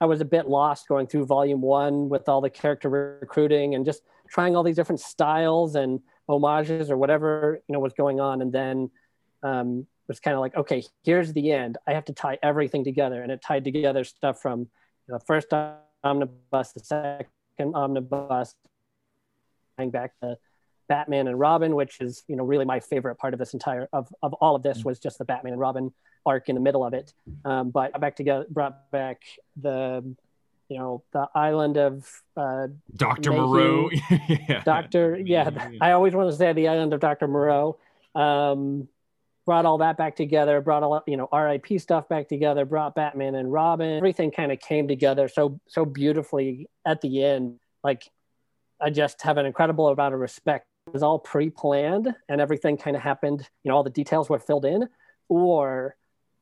i 0.00 0.06
was 0.06 0.20
a 0.22 0.24
bit 0.24 0.48
lost 0.48 0.88
going 0.88 1.06
through 1.06 1.26
volume 1.26 1.60
one 1.60 2.08
with 2.08 2.28
all 2.28 2.40
the 2.40 2.48
character 2.48 2.88
recruiting 3.20 3.74
and 3.74 3.84
just 3.84 4.02
trying 4.30 4.54
all 4.56 4.62
these 4.62 4.76
different 4.76 5.00
styles 5.00 5.74
and 5.74 6.00
homages 6.28 6.90
or 6.90 6.96
whatever 6.96 7.60
you 7.68 7.72
know 7.72 7.80
was 7.80 7.92
going 7.94 8.20
on. 8.20 8.40
And 8.42 8.52
then 8.52 8.90
um, 9.42 9.86
was 10.08 10.20
kind 10.20 10.34
of 10.34 10.40
like 10.40 10.56
okay 10.56 10.82
here's 11.04 11.32
the 11.32 11.52
end 11.52 11.78
i 11.86 11.92
have 11.92 12.04
to 12.04 12.12
tie 12.12 12.38
everything 12.42 12.82
together 12.82 13.22
and 13.22 13.30
it 13.30 13.40
tied 13.42 13.64
together 13.64 14.04
stuff 14.04 14.40
from 14.40 14.60
you 14.60 14.66
know, 15.08 15.18
the 15.18 15.24
first 15.24 15.52
omnibus 16.02 16.72
the 16.72 16.80
second 16.80 17.74
omnibus 17.74 18.54
tying 19.76 19.90
back 19.90 20.12
to 20.20 20.36
batman 20.88 21.28
and 21.28 21.38
robin 21.38 21.74
which 21.74 22.00
is 22.00 22.24
you 22.26 22.36
know 22.36 22.44
really 22.44 22.64
my 22.64 22.80
favorite 22.80 23.16
part 23.16 23.34
of 23.34 23.38
this 23.38 23.52
entire 23.52 23.88
of, 23.92 24.12
of 24.22 24.32
all 24.34 24.56
of 24.56 24.62
this 24.62 24.84
was 24.84 24.98
just 24.98 25.18
the 25.18 25.24
batman 25.24 25.52
and 25.52 25.60
robin 25.60 25.92
arc 26.24 26.48
in 26.48 26.54
the 26.54 26.60
middle 26.60 26.84
of 26.84 26.94
it 26.94 27.12
um, 27.44 27.70
but 27.70 27.98
back 28.00 28.16
together 28.16 28.46
brought 28.50 28.90
back 28.90 29.22
the 29.60 30.02
you 30.68 30.76
know 30.76 31.02
the 31.12 31.28
island 31.34 31.76
of 31.76 32.06
uh, 32.36 32.68
Dr. 32.94 33.30
Mayhew, 33.30 33.42
Moreau. 33.42 33.90
yeah. 34.28 34.62
Dr. 34.64 35.18
Yeah, 35.18 35.50
I 35.80 35.92
always 35.92 36.14
want 36.14 36.30
to 36.30 36.36
say 36.36 36.52
the 36.52 36.68
island 36.68 36.92
of 36.92 37.00
Dr. 37.00 37.26
Moreau. 37.26 37.78
Um, 38.14 38.88
brought 39.48 39.64
all 39.64 39.78
that 39.78 39.96
back 39.96 40.14
together, 40.14 40.60
brought 40.60 40.82
all 40.82 41.02
you 41.06 41.16
know 41.16 41.26
RIP 41.32 41.80
stuff 41.80 42.06
back 42.06 42.28
together, 42.28 42.66
brought 42.66 42.94
Batman 42.94 43.34
and 43.34 43.50
Robin. 43.50 43.96
Everything 43.96 44.30
kind 44.30 44.52
of 44.52 44.60
came 44.60 44.86
together 44.86 45.26
so 45.26 45.58
so 45.66 45.86
beautifully 45.86 46.68
at 46.84 47.00
the 47.00 47.24
end. 47.24 47.58
Like 47.82 48.02
I 48.78 48.90
just 48.90 49.22
have 49.22 49.38
an 49.38 49.46
incredible 49.46 49.88
amount 49.88 50.12
of 50.12 50.20
respect. 50.20 50.66
It 50.86 50.92
was 50.92 51.02
all 51.02 51.18
pre-planned 51.18 52.14
and 52.28 52.42
everything 52.42 52.76
kind 52.76 52.94
of 52.94 53.00
happened. 53.00 53.48
You 53.64 53.70
know, 53.70 53.76
all 53.76 53.82
the 53.82 53.88
details 53.88 54.28
were 54.28 54.38
filled 54.38 54.66
in, 54.66 54.86
or 55.30 55.96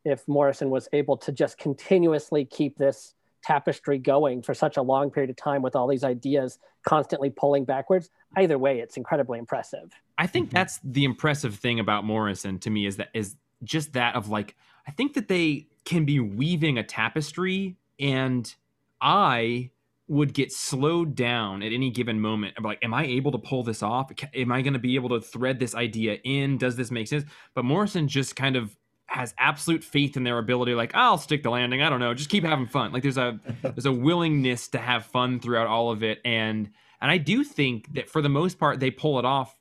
if 0.04 0.26
Morrison 0.26 0.70
was 0.70 0.88
able 0.92 1.16
to 1.18 1.30
just 1.30 1.58
continuously 1.58 2.44
keep 2.44 2.76
this 2.76 3.14
tapestry 3.42 3.98
going 3.98 4.42
for 4.42 4.54
such 4.54 4.76
a 4.76 4.82
long 4.82 5.10
period 5.10 5.30
of 5.30 5.36
time 5.36 5.62
with 5.62 5.76
all 5.76 5.86
these 5.86 6.04
ideas 6.04 6.58
constantly 6.86 7.30
pulling 7.30 7.64
backwards 7.64 8.10
either 8.36 8.58
way 8.58 8.80
it's 8.80 8.96
incredibly 8.96 9.38
impressive 9.38 9.90
I 10.18 10.26
think 10.26 10.46
mm-hmm. 10.46 10.56
that's 10.56 10.80
the 10.82 11.04
impressive 11.04 11.56
thing 11.56 11.80
about 11.80 12.04
Morrison 12.04 12.58
to 12.60 12.70
me 12.70 12.86
is 12.86 12.96
that 12.96 13.08
is 13.14 13.36
just 13.62 13.92
that 13.94 14.14
of 14.14 14.28
like 14.28 14.54
I 14.86 14.90
think 14.92 15.14
that 15.14 15.28
they 15.28 15.66
can 15.84 16.04
be 16.04 16.20
weaving 16.20 16.78
a 16.78 16.82
tapestry 16.82 17.76
and 17.98 18.52
I 19.00 19.70
would 20.08 20.32
get 20.32 20.52
slowed 20.52 21.16
down 21.16 21.62
at 21.62 21.72
any 21.72 21.90
given 21.90 22.20
moment. 22.20 22.54
I'm 22.56 22.62
like, 22.62 22.78
am 22.84 22.94
I 22.94 23.04
able 23.06 23.32
to 23.32 23.38
pull 23.38 23.64
this 23.64 23.82
off? 23.82 24.12
Am 24.34 24.52
I 24.52 24.62
going 24.62 24.74
to 24.74 24.78
be 24.78 24.94
able 24.94 25.08
to 25.08 25.20
thread 25.20 25.58
this 25.58 25.74
idea 25.74 26.18
in? 26.22 26.58
Does 26.58 26.76
this 26.76 26.92
make 26.92 27.08
sense? 27.08 27.24
But 27.54 27.64
Morrison 27.64 28.06
just 28.06 28.36
kind 28.36 28.54
of 28.54 28.76
has 29.16 29.34
absolute 29.38 29.82
faith 29.82 30.16
in 30.16 30.24
their 30.24 30.38
ability. 30.38 30.74
Like, 30.74 30.94
I'll 30.94 31.18
stick 31.18 31.42
the 31.42 31.50
landing. 31.50 31.82
I 31.82 31.90
don't 31.90 32.00
know. 32.00 32.14
Just 32.14 32.30
keep 32.30 32.44
having 32.44 32.66
fun. 32.66 32.92
Like, 32.92 33.02
there's 33.02 33.18
a 33.18 33.40
there's 33.62 33.86
a 33.86 33.92
willingness 33.92 34.68
to 34.68 34.78
have 34.78 35.06
fun 35.06 35.40
throughout 35.40 35.66
all 35.66 35.90
of 35.90 36.02
it, 36.02 36.20
and 36.24 36.70
and 37.00 37.10
I 37.10 37.18
do 37.18 37.42
think 37.42 37.94
that 37.94 38.08
for 38.08 38.22
the 38.22 38.28
most 38.28 38.58
part 38.58 38.80
they 38.80 38.90
pull 38.90 39.18
it 39.18 39.24
off 39.24 39.54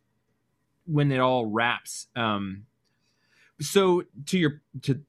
when 0.86 1.12
it 1.12 1.20
all 1.20 1.46
wraps. 1.46 2.08
Um, 2.16 2.66
so 3.60 4.04
to 4.28 4.38
your 4.38 4.62
to 4.84 5.02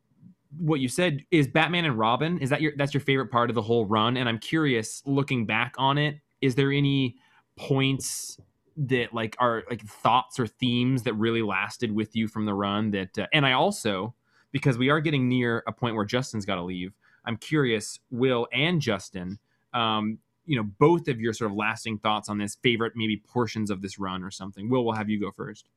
what 0.58 0.80
you 0.80 0.88
said 0.88 1.24
is 1.30 1.46
Batman 1.46 1.84
and 1.84 1.98
Robin 1.98 2.38
is 2.38 2.50
that 2.50 2.60
your 2.60 2.72
that's 2.76 2.94
your 2.94 3.00
favorite 3.00 3.30
part 3.30 3.50
of 3.50 3.54
the 3.54 3.62
whole 3.62 3.84
run? 3.84 4.16
And 4.16 4.28
I'm 4.28 4.38
curious, 4.38 5.02
looking 5.04 5.46
back 5.46 5.74
on 5.78 5.98
it, 5.98 6.16
is 6.40 6.54
there 6.54 6.72
any 6.72 7.16
points 7.56 8.38
that 8.76 9.12
like 9.12 9.36
are 9.38 9.64
like 9.68 9.82
thoughts 9.86 10.38
or 10.38 10.46
themes 10.46 11.02
that 11.04 11.14
really 11.14 11.42
lasted 11.42 11.92
with 11.92 12.14
you 12.14 12.28
from 12.28 12.46
the 12.46 12.54
run? 12.54 12.90
That 12.92 13.18
uh, 13.18 13.26
and 13.32 13.44
I 13.44 13.52
also 13.52 14.14
because 14.56 14.78
we 14.78 14.88
are 14.88 15.00
getting 15.00 15.28
near 15.28 15.62
a 15.66 15.72
point 15.72 15.94
where 15.94 16.06
Justin's 16.06 16.46
got 16.46 16.54
to 16.54 16.62
leave. 16.62 16.94
I'm 17.26 17.36
curious, 17.36 18.00
Will 18.10 18.48
and 18.54 18.80
Justin. 18.80 19.38
Um, 19.74 20.16
you 20.46 20.56
know, 20.56 20.62
both 20.78 21.08
of 21.08 21.20
your 21.20 21.34
sort 21.34 21.50
of 21.50 21.58
lasting 21.58 21.98
thoughts 21.98 22.30
on 22.30 22.38
this 22.38 22.56
favorite 22.62 22.94
maybe 22.96 23.18
portions 23.18 23.68
of 23.70 23.82
this 23.82 23.98
run 23.98 24.22
or 24.24 24.30
something. 24.30 24.70
Will, 24.70 24.82
we'll 24.82 24.94
have 24.94 25.10
you 25.10 25.20
go 25.20 25.30
first. 25.30 25.68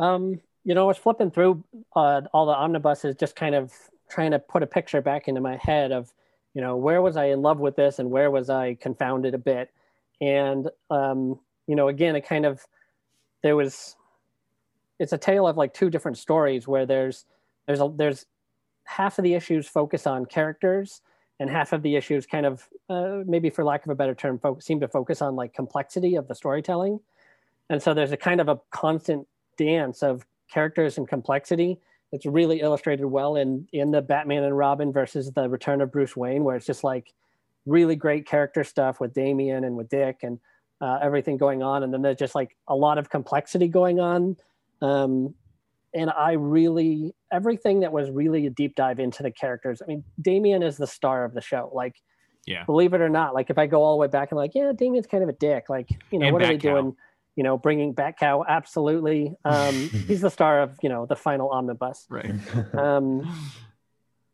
um 0.00 0.40
you 0.64 0.74
know 0.74 0.84
I 0.84 0.88
was 0.88 0.98
flipping 0.98 1.30
through 1.30 1.62
uh, 1.94 2.22
all 2.32 2.46
the 2.46 2.52
omnibuses 2.52 3.14
just 3.14 3.36
kind 3.36 3.54
of 3.54 3.72
trying 4.08 4.32
to 4.32 4.40
put 4.40 4.64
a 4.64 4.66
picture 4.66 5.00
back 5.00 5.28
into 5.28 5.40
my 5.40 5.56
head 5.56 5.92
of 5.92 6.12
you 6.52 6.60
know 6.62 6.74
where 6.76 7.00
was 7.00 7.16
i 7.16 7.26
in 7.26 7.42
love 7.42 7.60
with 7.60 7.76
this 7.76 8.00
and 8.00 8.10
where 8.10 8.30
was 8.30 8.50
i 8.50 8.74
confounded 8.74 9.34
a 9.34 9.38
bit 9.38 9.70
and 10.20 10.68
um 10.90 11.38
you 11.68 11.76
know 11.76 11.88
again 11.88 12.16
it 12.16 12.26
kind 12.26 12.44
of 12.46 12.66
there 13.42 13.54
was 13.56 13.94
it's 14.98 15.12
a 15.12 15.18
tale 15.18 15.46
of 15.46 15.56
like 15.56 15.74
two 15.74 15.90
different 15.90 16.16
stories 16.18 16.66
where 16.66 16.86
there's 16.86 17.24
there's 17.66 17.80
a 17.80 17.92
there's 17.96 18.26
half 18.84 19.18
of 19.18 19.22
the 19.22 19.34
issues 19.34 19.66
focus 19.66 20.06
on 20.06 20.26
characters 20.26 21.00
and 21.40 21.50
half 21.50 21.72
of 21.72 21.82
the 21.82 21.96
issues 21.96 22.26
kind 22.26 22.46
of 22.46 22.68
uh, 22.88 23.20
maybe 23.26 23.50
for 23.50 23.64
lack 23.64 23.84
of 23.84 23.90
a 23.90 23.94
better 23.94 24.14
term 24.14 24.38
fo- 24.38 24.58
seem 24.58 24.78
to 24.80 24.88
focus 24.88 25.22
on 25.22 25.34
like 25.34 25.52
complexity 25.54 26.14
of 26.14 26.28
the 26.28 26.34
storytelling. 26.34 27.00
And 27.70 27.82
so 27.82 27.94
there's 27.94 28.12
a 28.12 28.16
kind 28.16 28.40
of 28.40 28.48
a 28.48 28.60
constant 28.70 29.26
dance 29.56 30.02
of 30.02 30.26
characters 30.50 30.98
and 30.98 31.08
complexity. 31.08 31.80
It's 32.12 32.26
really 32.26 32.60
illustrated 32.60 33.06
well 33.06 33.36
in 33.36 33.66
in 33.72 33.90
the 33.90 34.02
batman 34.02 34.44
and 34.44 34.56
robin 34.56 34.92
versus 34.92 35.32
the 35.32 35.48
return 35.48 35.80
of 35.80 35.90
bruce 35.90 36.16
wayne 36.16 36.44
where 36.44 36.56
it's 36.56 36.66
just 36.66 36.84
like 36.84 37.12
really 37.66 37.96
great 37.96 38.26
character 38.26 38.62
stuff 38.62 39.00
with 39.00 39.14
damian 39.14 39.64
and 39.64 39.74
with 39.74 39.88
dick 39.88 40.18
and 40.22 40.38
uh, 40.80 40.98
everything 41.00 41.36
going 41.36 41.62
on. 41.62 41.82
And 41.82 41.92
then 41.92 42.02
there's 42.02 42.18
just 42.18 42.34
like 42.34 42.56
a 42.68 42.74
lot 42.74 42.98
of 42.98 43.08
complexity 43.08 43.68
going 43.68 44.00
on. 44.00 44.36
Um, 44.82 45.34
and 45.94 46.10
I 46.10 46.32
really 46.32 47.14
everything 47.32 47.80
that 47.80 47.92
was 47.92 48.10
really 48.10 48.46
a 48.46 48.50
deep 48.50 48.74
dive 48.74 48.98
into 48.98 49.22
the 49.22 49.30
characters. 49.30 49.80
I 49.82 49.86
mean, 49.86 50.04
Damian 50.20 50.62
is 50.62 50.76
the 50.76 50.86
star 50.86 51.24
of 51.24 51.34
the 51.34 51.40
show. 51.40 51.70
Like, 51.72 51.96
Yeah. 52.46 52.64
believe 52.64 52.92
it 52.94 53.00
or 53.00 53.08
not, 53.08 53.34
like 53.34 53.48
if 53.50 53.58
I 53.58 53.66
go 53.66 53.82
all 53.82 53.92
the 53.96 54.00
way 54.00 54.08
back 54.08 54.30
and 54.32 54.36
like, 54.38 54.54
yeah, 54.54 54.72
Damian's 54.74 55.06
kind 55.06 55.22
of 55.22 55.28
a 55.28 55.32
dick. 55.34 55.68
Like, 55.68 55.88
you 56.10 56.18
know, 56.18 56.26
And 56.26 56.32
what 56.32 56.42
are 56.42 56.46
they 56.46 56.56
Batcow. 56.58 56.60
doing? 56.60 56.96
You 57.36 57.42
know, 57.42 57.58
bringing 57.58 57.92
back 57.94 58.18
cow. 58.18 58.44
Absolutely, 58.46 59.34
um, 59.44 59.74
he's 60.08 60.20
the 60.20 60.30
star 60.30 60.60
of 60.62 60.76
you 60.82 60.88
know 60.88 61.04
the 61.06 61.16
final 61.16 61.48
omnibus. 61.50 62.06
Right. 62.08 62.32
Um, 62.74 63.26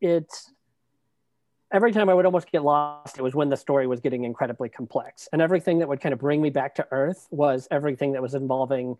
it 0.00 0.30
every 1.72 1.92
time 1.92 2.08
I 2.08 2.14
would 2.14 2.26
almost 2.26 2.50
get 2.50 2.62
lost, 2.64 3.16
it 3.18 3.22
was 3.22 3.34
when 3.34 3.48
the 3.48 3.56
story 3.56 3.86
was 3.86 4.00
getting 4.00 4.24
incredibly 4.24 4.68
complex. 4.68 5.28
And 5.32 5.40
everything 5.40 5.78
that 5.78 5.88
would 5.88 6.00
kind 6.00 6.12
of 6.12 6.18
bring 6.18 6.42
me 6.42 6.50
back 6.50 6.74
to 6.76 6.86
earth 6.90 7.28
was 7.30 7.68
everything 7.70 8.12
that 8.12 8.22
was 8.22 8.34
involving, 8.34 8.96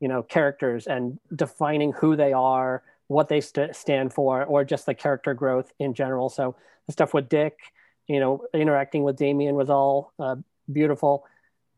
you 0.00 0.08
know, 0.08 0.22
characters 0.22 0.86
and 0.86 1.18
defining 1.34 1.92
who 1.92 2.16
they 2.16 2.32
are, 2.32 2.82
what 3.08 3.28
they 3.28 3.40
st- 3.40 3.74
stand 3.74 4.12
for, 4.12 4.44
or 4.44 4.64
just 4.64 4.86
the 4.86 4.94
character 4.94 5.34
growth 5.34 5.72
in 5.78 5.94
general. 5.94 6.28
So 6.28 6.56
the 6.86 6.92
stuff 6.92 7.14
with 7.14 7.28
Dick, 7.28 7.58
you 8.06 8.20
know, 8.20 8.44
interacting 8.54 9.02
with 9.02 9.16
Damian 9.16 9.54
was 9.54 9.70
all 9.70 10.12
uh, 10.18 10.36
beautiful. 10.70 11.24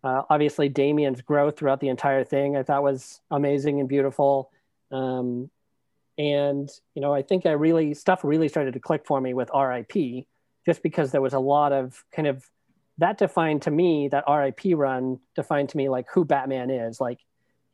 Uh, 0.02 0.22
obviously, 0.30 0.68
Damian's 0.68 1.22
growth 1.22 1.58
throughout 1.58 1.80
the 1.80 1.88
entire 1.88 2.24
thing 2.24 2.56
I 2.56 2.62
thought 2.62 2.82
was 2.82 3.20
amazing 3.30 3.80
and 3.80 3.88
beautiful. 3.88 4.50
Um, 4.90 5.50
and 6.16 6.68
you 6.94 7.02
know, 7.02 7.14
I 7.14 7.22
think 7.22 7.46
I 7.46 7.52
really 7.52 7.94
stuff 7.94 8.20
really 8.24 8.48
started 8.48 8.74
to 8.74 8.80
click 8.80 9.06
for 9.06 9.20
me 9.20 9.34
with 9.34 9.50
RIP, 9.54 10.26
just 10.66 10.82
because 10.82 11.12
there 11.12 11.20
was 11.20 11.34
a 11.34 11.38
lot 11.38 11.72
of 11.72 12.04
kind 12.12 12.28
of 12.28 12.44
that 12.98 13.18
defined 13.18 13.62
to 13.62 13.70
me 13.70 14.08
that 14.08 14.24
RIP 14.28 14.76
run 14.76 15.20
defined 15.36 15.68
to 15.70 15.76
me 15.76 15.88
like 15.88 16.06
who 16.12 16.24
Batman 16.24 16.70
is. 16.70 17.00
Like 17.00 17.20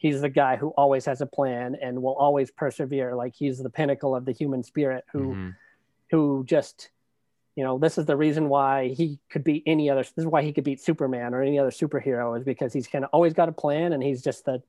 he's 0.04 0.20
the 0.20 0.28
guy 0.28 0.54
who 0.54 0.68
always 0.76 1.06
has 1.06 1.22
a 1.22 1.26
plan 1.26 1.74
and 1.80 2.02
will 2.02 2.14
always 2.26 2.50
persevere. 2.50 3.14
Like 3.14 3.34
he's 3.34 3.58
the 3.58 3.70
pinnacle 3.70 4.14
of 4.14 4.26
the 4.26 4.32
human 4.32 4.62
spirit 4.62 5.02
who 5.12 5.20
Mm-hmm. 5.30 5.50
who 6.10 6.44
just 6.46 6.90
you 7.56 7.64
know 7.64 7.78
this 7.78 7.96
is 7.96 8.04
the 8.04 8.14
reason 8.14 8.50
why 8.50 8.88
he 8.88 9.18
could 9.30 9.42
beat 9.42 9.62
any 9.64 9.88
other 9.88 10.02
this 10.02 10.12
is 10.18 10.26
why 10.26 10.42
he 10.42 10.52
could 10.52 10.64
beat 10.64 10.78
superman 10.78 11.32
or 11.32 11.40
any 11.40 11.58
other 11.58 11.70
superhero 11.70 12.36
is 12.38 12.44
because 12.44 12.74
he's 12.74 12.86
kind 12.86 13.02
of 13.04 13.10
always 13.14 13.32
got 13.32 13.48
a 13.48 13.52
plan 13.52 13.94
and 13.94 14.02
he's 14.02 14.20
just 14.22 14.44
the 14.44 14.62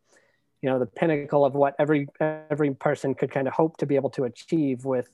you 0.61 0.69
know 0.69 0.79
the 0.79 0.85
pinnacle 0.85 1.43
of 1.43 1.53
what 1.53 1.75
every 1.79 2.07
every 2.49 2.73
person 2.87 3.13
could 3.13 3.29
kind 3.29 3.47
of 3.49 3.53
hope 3.53 3.75
to 3.77 3.85
be 3.85 3.95
able 3.97 4.11
to 4.11 4.23
achieve 4.23 4.85
with 4.85 5.09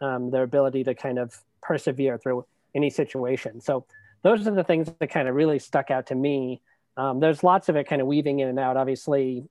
um, 0.00 0.30
their 0.30 0.44
ability 0.44 0.84
to 0.84 0.94
kind 0.94 1.18
of 1.18 1.34
persevere 1.62 2.16
through 2.16 2.46
any 2.76 2.90
situation 2.90 3.60
so 3.60 3.84
those 4.22 4.46
are 4.46 4.54
the 4.54 4.68
things 4.70 4.86
that 5.00 5.10
kind 5.10 5.26
of 5.26 5.34
really 5.34 5.58
stuck 5.58 5.90
out 5.90 6.06
to 6.06 6.14
me 6.14 6.60
um, 6.98 7.20
there's 7.20 7.42
lots 7.42 7.68
of 7.70 7.76
it 7.76 7.84
kind 7.84 8.02
of 8.02 8.06
weaving 8.06 8.40
in 8.40 8.48
and 8.48 8.58
out 8.58 8.76
obviously 8.76 9.44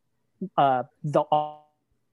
uh, 0.58 0.84
the 1.04 1.24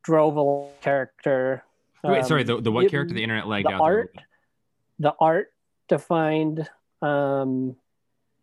droval 0.07 0.71
character 0.81 1.63
Wait, 2.03 2.25
sorry, 2.27 2.43
um, 2.43 2.47
the, 2.47 2.61
the 2.61 2.73
what 2.73 2.85
it- 2.85 2.91
character 2.91 3.15
the 3.15 3.23
internet 3.23 3.47
lagged 3.47 3.67
the 3.67 3.73
out? 3.73 3.79
there 3.79 3.99
art 3.99 4.17
the 4.99 5.15
art 5.21 5.53
defined 5.89 6.69
um, 7.03 7.77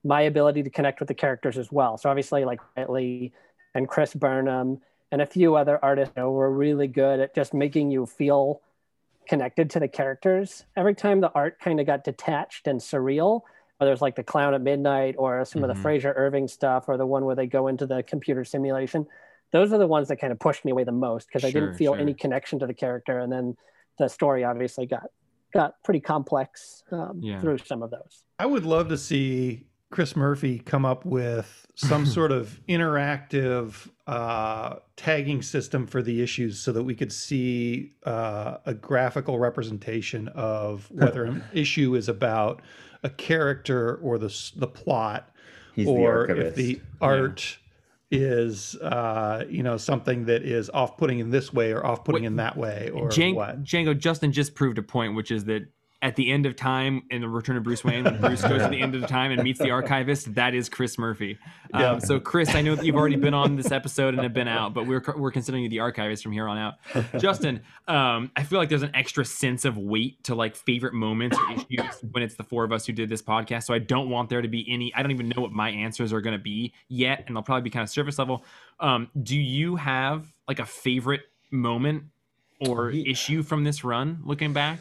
my 0.03 0.22
ability 0.22 0.63
to 0.63 0.69
connect 0.69 0.99
with 0.99 1.07
the 1.07 1.13
characters 1.13 1.57
as 1.57 1.72
well. 1.72 1.97
So 1.97 2.09
obviously, 2.09 2.45
like 2.45 2.59
Lee 2.89 3.31
and 3.73 3.88
Chris 3.88 4.13
Burnham 4.13 4.81
and 5.11 5.22
a 5.22 5.26
few 5.26 5.55
other 5.55 5.84
artists 5.84 6.13
you 6.15 6.23
know, 6.23 6.31
were 6.31 6.51
really 6.51 6.88
good 6.88 7.19
at 7.19 7.35
just 7.35 7.53
making 7.53 7.91
you 7.91 8.05
feel 8.05 8.61
connected 9.27 9.69
to 9.72 9.80
the 9.80 9.88
characters. 9.88 10.65
Every 10.76 10.95
time 10.95 11.22
the 11.22 11.31
art 11.31 11.59
kind 11.59 11.80
of 11.80 11.85
got 11.85 12.03
detached 12.03 12.68
and 12.68 12.80
surreal, 12.80 13.41
whether 13.81 13.91
it's 13.91 14.01
like 14.01 14.15
the 14.15 14.23
Clown 14.23 14.53
at 14.53 14.61
Midnight 14.61 15.15
or 15.17 15.43
some 15.43 15.63
of 15.63 15.69
Mhm. 15.71 15.73
the 15.73 15.81
Frazer 15.81 16.13
Irving 16.15 16.47
stuff 16.47 16.87
or 16.87 16.97
the 16.97 17.05
one 17.07 17.25
where 17.25 17.35
they 17.35 17.47
go 17.47 17.65
into 17.67 17.87
the 17.87 18.03
computer 18.03 18.45
simulation, 18.45 19.07
those 19.51 19.73
are 19.73 19.79
the 19.79 19.87
ones 19.87 20.07
that 20.09 20.17
kind 20.17 20.31
of 20.31 20.37
pushed 20.39 20.63
me 20.63 20.71
away 20.71 20.83
the 20.83 20.91
most 20.91 21.27
because 21.27 21.43
I 21.43 21.49
didn't 21.49 21.73
feel 21.73 21.93
sure. 21.93 21.99
any 21.99 22.13
connection 22.13 22.59
to 22.59 22.67
the 22.67 22.75
character. 22.75 23.17
And 23.17 23.31
then 23.33 23.57
the 23.97 24.07
story 24.07 24.43
obviously 24.43 24.85
got 24.85 25.07
got 25.51 25.81
pretty 25.83 25.99
complex 25.99 26.83
um, 26.91 27.19
Yeah. 27.21 27.41
through 27.41 27.57
some 27.57 27.81
of 27.81 27.89
those. 27.89 28.23
I 28.39 28.45
would 28.45 28.65
love 28.65 28.87
to 28.89 28.97
see 28.97 29.65
Chris 29.89 30.15
Murphy 30.15 30.59
come 30.59 30.85
up 30.85 31.03
with 31.03 31.65
some 31.75 32.05
sort 32.05 32.31
of 32.31 32.61
interactive 32.69 33.89
uh, 34.07 34.75
tagging 34.95 35.41
system 35.41 35.87
for 35.87 36.01
the 36.03 36.21
issues 36.21 36.59
so 36.59 36.71
that 36.71 36.83
we 36.83 36.93
could 36.95 37.11
see 37.11 37.91
uh, 38.05 38.57
a 38.65 38.73
graphical 38.75 39.39
representation 39.39 40.27
of 40.29 40.89
whether 40.91 41.25
an 41.25 41.43
issue 41.51 41.95
is 41.95 42.07
about 42.07 42.61
a 43.03 43.10
character 43.10 43.95
or 43.95 44.18
the 44.18 44.52
the 44.56 44.68
plot 44.68 45.30
He's 45.76 45.86
the 45.86 45.91
or 45.91 46.30
if 46.30 46.56
the 46.56 46.82
art 46.99 47.57
is 48.11 48.76
uh 48.76 49.45
you 49.49 49.64
know 49.64 49.78
something 49.78 50.26
that 50.26 50.44
is 50.44 50.69
off-putting 50.69 51.19
in 51.19 51.30
this 51.30 51.53
way 51.53 51.72
or 51.72 51.86
off-putting 51.86 52.23
Wait, 52.23 52.28
in 52.28 52.36
that 52.36 52.57
way 52.57 52.90
or 52.94 53.10
Jan- 53.10 53.36
what. 53.36 53.64
Django 53.64 53.98
Justin 53.98 54.32
just 54.32 54.53
proved 54.53 54.78
a 54.78 54.84
point, 54.84 55.15
which 55.15 55.32
is 55.32 55.45
that 55.45 55.64
at 56.02 56.15
the 56.15 56.32
end 56.32 56.45
of 56.45 56.56
time 56.56 57.03
in 57.11 57.22
the 57.22 57.30
Return 57.30 57.57
of 57.57 57.64
Bruce 57.64 57.84
Wayne, 57.84 58.03
when 58.03 58.19
Bruce 58.19 58.41
goes 58.41 58.61
to 58.61 58.68
the 58.69 58.82
end 58.82 58.95
of 58.95 59.02
the 59.02 59.07
time 59.07 59.32
and 59.32 59.44
meets 59.44 59.60
the 59.60 59.69
archivist, 59.69 60.34
that 60.34 60.56
is 60.56 60.68
Chris 60.68 60.98
Murphy. 60.98 61.38
Um, 61.73 61.82
Yeah. 61.82 61.99
So, 61.99 62.19
Chris, 62.19 62.56
I 62.56 62.61
know 62.61 62.76
that 62.76 62.84
you've 62.86 62.95
already 62.95 63.18
been 63.18 63.34
on 63.34 63.56
this 63.56 63.72
episode 63.72 64.14
and 64.15 64.23
have 64.23 64.34
been 64.34 64.48
out, 64.48 64.73
but 64.73 64.88
we're 64.88 65.03
we're 65.15 65.32
considering 65.32 65.64
you 65.64 65.69
the 65.69 65.80
archivist 65.80 66.23
from 66.23 66.32
here 66.32 66.48
on 66.48 66.57
out. 66.57 66.73
Justin, 67.19 67.61
um, 67.88 68.32
I 68.36 68.44
feel 68.44 68.57
like 68.57 68.69
there's 68.69 68.84
an 68.84 68.95
extra 68.95 69.23
sense 69.23 69.64
of 69.64 69.78
weight 69.78 70.23
to 70.23 70.36
like 70.36 70.56
favorite 70.56 70.94
moments 70.94 71.38
or 71.38 71.52
issues 71.53 72.03
when 72.11 72.23
it's 72.23 72.36
the 72.36 72.44
four 72.44 72.64
of 72.64 72.72
us 72.72 72.86
who 72.86 72.94
did 72.94 73.07
this 73.10 73.22
podcast. 73.22 73.64
So 73.64 73.73
I 73.73 73.80
don't 73.80 74.10
want 74.10 74.30
there 74.30 74.41
to 74.41 74.48
be 74.48 74.65
any. 74.69 74.94
I 74.95 75.02
don't 75.02 75.11
even 75.11 75.30
know 75.30 75.41
what 75.41 75.52
my 75.52 75.69
answers 75.69 76.11
are 76.14 76.22
going 76.22 76.38
to 76.38 76.44
be 76.44 76.73
yet, 76.88 77.23
and 77.28 77.36
they'll 77.36 77.44
probably 77.44 77.61
be 77.64 77.69
kind 77.69 77.84
of 77.84 77.90
surface 77.90 78.18
level. 78.18 78.44
Um, 78.80 79.10
do 79.22 79.38
you 79.38 79.76
have 79.76 80.34
like 80.48 80.60
a 80.60 80.65
favorite 80.65 81.22
moment 81.52 82.06
or 82.60 82.90
issue 82.90 83.44
from 83.44 83.64
this 83.64 83.84
run? 83.84 84.19
Looking 84.23 84.53
back, 84.53 84.80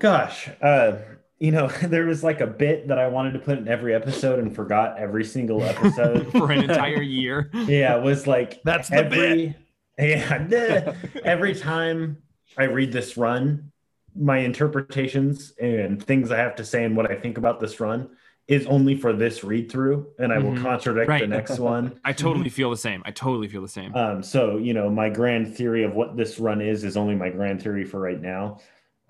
Gosh, 0.00 0.48
uh, 0.62 0.96
you 1.38 1.50
know, 1.52 1.68
there 1.82 2.06
was 2.06 2.24
like 2.24 2.40
a 2.40 2.46
bit 2.46 2.88
that 2.88 2.98
I 2.98 3.08
wanted 3.08 3.32
to 3.34 3.38
put 3.38 3.58
in 3.58 3.68
every 3.68 3.94
episode 3.94 4.38
and 4.38 4.54
forgot 4.54 4.98
every 4.98 5.24
single 5.24 5.62
episode 5.62 6.32
for 6.32 6.50
an 6.50 6.62
entire 6.70 7.02
year. 7.18 7.50
yeah, 7.54 7.96
it 7.96 8.02
was 8.02 8.26
like 8.26 8.62
That's 8.64 8.88
the 8.88 8.96
every 8.96 9.56
yeah 9.98 10.94
every 11.24 11.54
time 11.54 12.22
I 12.56 12.64
read 12.64 12.92
this 12.92 13.16
run, 13.16 13.70
my 14.16 14.38
interpretations 14.38 15.52
and 15.60 16.02
things 16.02 16.30
I 16.30 16.38
have 16.38 16.56
to 16.56 16.64
say 16.64 16.84
and 16.84 16.96
what 16.96 17.10
I 17.10 17.14
think 17.14 17.36
about 17.38 17.60
this 17.60 17.78
run 17.80 18.08
is 18.48 18.66
only 18.66 18.96
for 18.96 19.12
this 19.12 19.44
read 19.44 19.70
through, 19.70 20.08
and 20.18 20.32
I 20.32 20.38
will 20.38 20.52
Mhm. 20.52 20.62
contradict 20.62 21.06
the 21.06 21.12
Right. 21.12 21.28
next 21.28 21.60
one. 21.60 22.00
I 22.04 22.12
totally 22.12 22.48
feel 22.48 22.70
the 22.70 22.76
same. 22.76 23.00
I 23.04 23.12
totally 23.12 23.46
feel 23.46 23.62
the 23.62 23.68
same. 23.68 23.94
Um, 23.94 24.22
so 24.24 24.56
you 24.56 24.72
know, 24.74 24.90
my 24.90 25.08
grand 25.10 25.54
theory 25.54 25.84
of 25.84 25.94
what 25.94 26.16
this 26.16 26.40
run 26.40 26.60
is 26.60 26.82
is 26.82 26.96
only 26.96 27.14
my 27.14 27.28
grand 27.28 27.62
theory 27.62 27.84
for 27.84 28.00
right 28.00 28.20
now. 28.20 28.58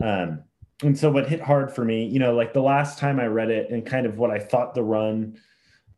Um, 0.00 0.42
and 0.82 0.98
so 0.98 1.10
what 1.10 1.28
hit 1.28 1.40
hard 1.40 1.72
for 1.72 1.84
me, 1.84 2.06
you 2.06 2.18
know, 2.18 2.34
like 2.34 2.52
the 2.52 2.62
last 2.62 2.98
time 2.98 3.20
I 3.20 3.26
read 3.26 3.50
it 3.50 3.70
and 3.70 3.84
kind 3.84 4.06
of 4.06 4.18
what 4.18 4.30
I 4.30 4.38
thought 4.38 4.74
the 4.74 4.82
run 4.82 5.38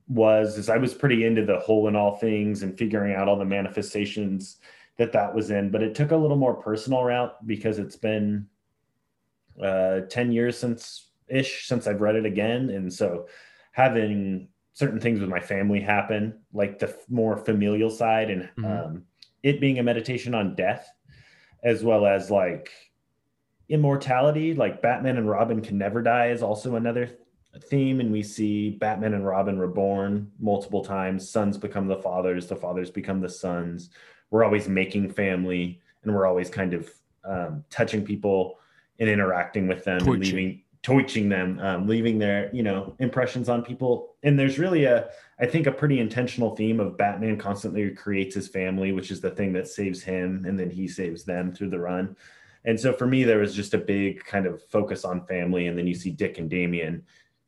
was 0.09 0.59
is 0.59 0.69
I 0.69 0.77
was 0.79 0.95
pretty 0.95 1.25
into 1.25 1.45
the 1.45 1.61
whole 1.61 1.87
and 1.89 1.97
all 1.97 2.17
things 2.17 2.63
and 2.63 2.77
figuring 2.77 3.15
out 3.15 3.29
all 3.29 3.39
the 3.39 3.45
manifestations 3.45 4.59
that 4.99 5.13
that 5.13 5.35
was 5.35 5.51
in, 5.51 5.71
but 5.71 5.83
it 5.83 5.95
took 5.95 6.11
a 6.11 6.17
little 6.17 6.37
more 6.37 6.55
personal 6.55 7.05
route 7.05 7.35
because 7.47 7.79
it's 7.79 7.97
been 7.97 8.49
uh 9.63 10.01
10 10.09 10.33
years 10.33 10.59
since 10.59 11.11
ish 11.29 11.67
since 11.67 11.87
I've 11.87 12.01
read 12.01 12.17
it 12.17 12.25
again 12.27 12.71
and 12.71 12.93
so 12.93 13.27
having 13.73 14.49
certain 14.73 14.99
things 15.01 15.21
with 15.21 15.29
my 15.29 15.41
family 15.41 15.81
happen 15.81 16.41
like 16.53 16.79
the 16.79 16.97
more 17.09 17.37
familial 17.37 17.91
side 17.91 18.31
and 18.31 18.49
Mhm. 18.59 18.65
um 18.65 19.05
it 19.43 19.61
being 19.61 19.79
a 19.79 19.83
meditation 19.83 20.35
on 20.35 20.55
death 20.55 20.89
as 21.63 21.85
well 21.85 22.07
as 22.07 22.31
like 22.31 22.71
immortality 23.69 24.55
like 24.55 24.83
batman 24.83 25.17
and 25.17 25.29
robin 25.29 25.61
can 25.61 25.79
never 25.79 26.03
die 26.03 26.29
is 26.29 26.43
also 26.43 26.77
another 26.77 27.09
theme 27.59 28.01
and 28.01 28.11
we 28.11 28.23
see 28.23 28.71
batman 28.71 29.15
and 29.15 29.27
robin 29.27 29.59
reborn 29.59 30.31
multiple 30.41 30.85
times. 30.85 31.29
Sons 31.29 31.59
become 31.59 31.87
the 31.87 31.97
fathers 31.97 32.47
the 32.47 32.57
fathers 32.57 32.91
become 32.91 33.21
the 33.21 33.29
sons. 33.29 33.91
We're 34.31 34.45
always 34.45 34.69
making 34.69 35.13
family 35.13 35.81
and 36.03 36.15
we're 36.15 36.27
always 36.27 36.49
kind 36.49 36.75
of 36.75 36.91
um, 37.25 37.65
touching 37.71 38.05
people 38.05 38.59
and 38.99 39.09
interacting 39.09 39.69
with 39.69 39.85
them 39.85 40.01
Torching. 40.01 40.15
and 40.15 40.25
leaving 40.25 40.63
torching 40.83 41.29
them 41.29 41.61
um, 41.61 41.87
leaving 41.87 42.19
their 42.19 42.51
you 42.55 42.63
know 42.63 42.95
impressions 42.99 43.49
on 43.49 43.63
people. 43.63 44.15
And 44.23 44.39
there's 44.39 44.59
really 44.59 44.85
a 44.85 45.11
i 45.39 45.47
think 45.47 45.67
a 45.67 45.73
pretty 45.73 46.01
intentional 46.01 46.57
theme 46.57 46.81
of 46.81 46.97
batman 46.97 47.37
constantly 47.37 47.91
creates 47.91 48.35
his 48.35 48.49
family 48.49 48.93
which 48.93 49.11
is 49.11 49.21
the 49.21 49.31
thing 49.31 49.53
that 49.53 49.69
saves 49.69 50.03
him 50.03 50.45
and 50.47 50.59
then 50.59 50.71
he 50.71 50.89
saves 50.89 51.25
them 51.25 51.53
through 51.53 51.71
the 51.71 51.79
run 51.79 52.17
and 52.65 52.79
so 52.79 52.93
for 52.93 53.07
me 53.07 53.25
there 53.25 53.39
was 53.39 53.55
just 53.55 53.75
a 53.75 53.79
big 53.79 54.25
kind 54.25 54.47
of 54.47 54.63
focus 54.69 55.05
on 55.05 55.27
family 55.27 55.67
and 55.67 55.77
then 55.77 55.87
you 55.87 55.95
see 55.95 56.11
dick 56.11 56.39
and 56.39 56.51
damian 56.51 57.03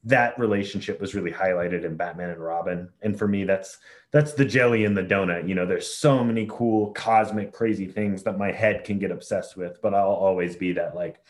that 0.05 0.39
relationship 0.39 1.01
was 1.01 1.15
really 1.15 1.31
highlighted 1.31 1.85
in 1.85 1.97
batman 1.97 2.31
and 2.31 2.43
robin. 2.43 2.89
And 3.03 3.19
for 3.19 3.27
me 3.27 3.45
that's 3.45 3.79
that's 4.11 4.35
the 4.35 4.45
jelly 4.45 4.85
in 4.85 4.95
the 4.95 5.03
donut. 5.03 5.49
You 5.49 5.55
know 5.55 5.67
there's 5.67 5.93
so 5.93 6.23
many 6.23 6.47
cool 6.51 6.93
cosmic 6.93 7.53
crazy 7.53 7.87
things 7.87 8.23
that 8.25 8.39
my 8.39 8.53
head 8.53 8.85
can 8.85 8.99
get 8.99 9.11
obsessed 9.11 9.57
with 9.57 9.81
but 9.83 9.95
i'll 9.95 10.09
always 10.09 10.57
be 10.57 10.73
that 10.73 10.95
like 10.95 11.23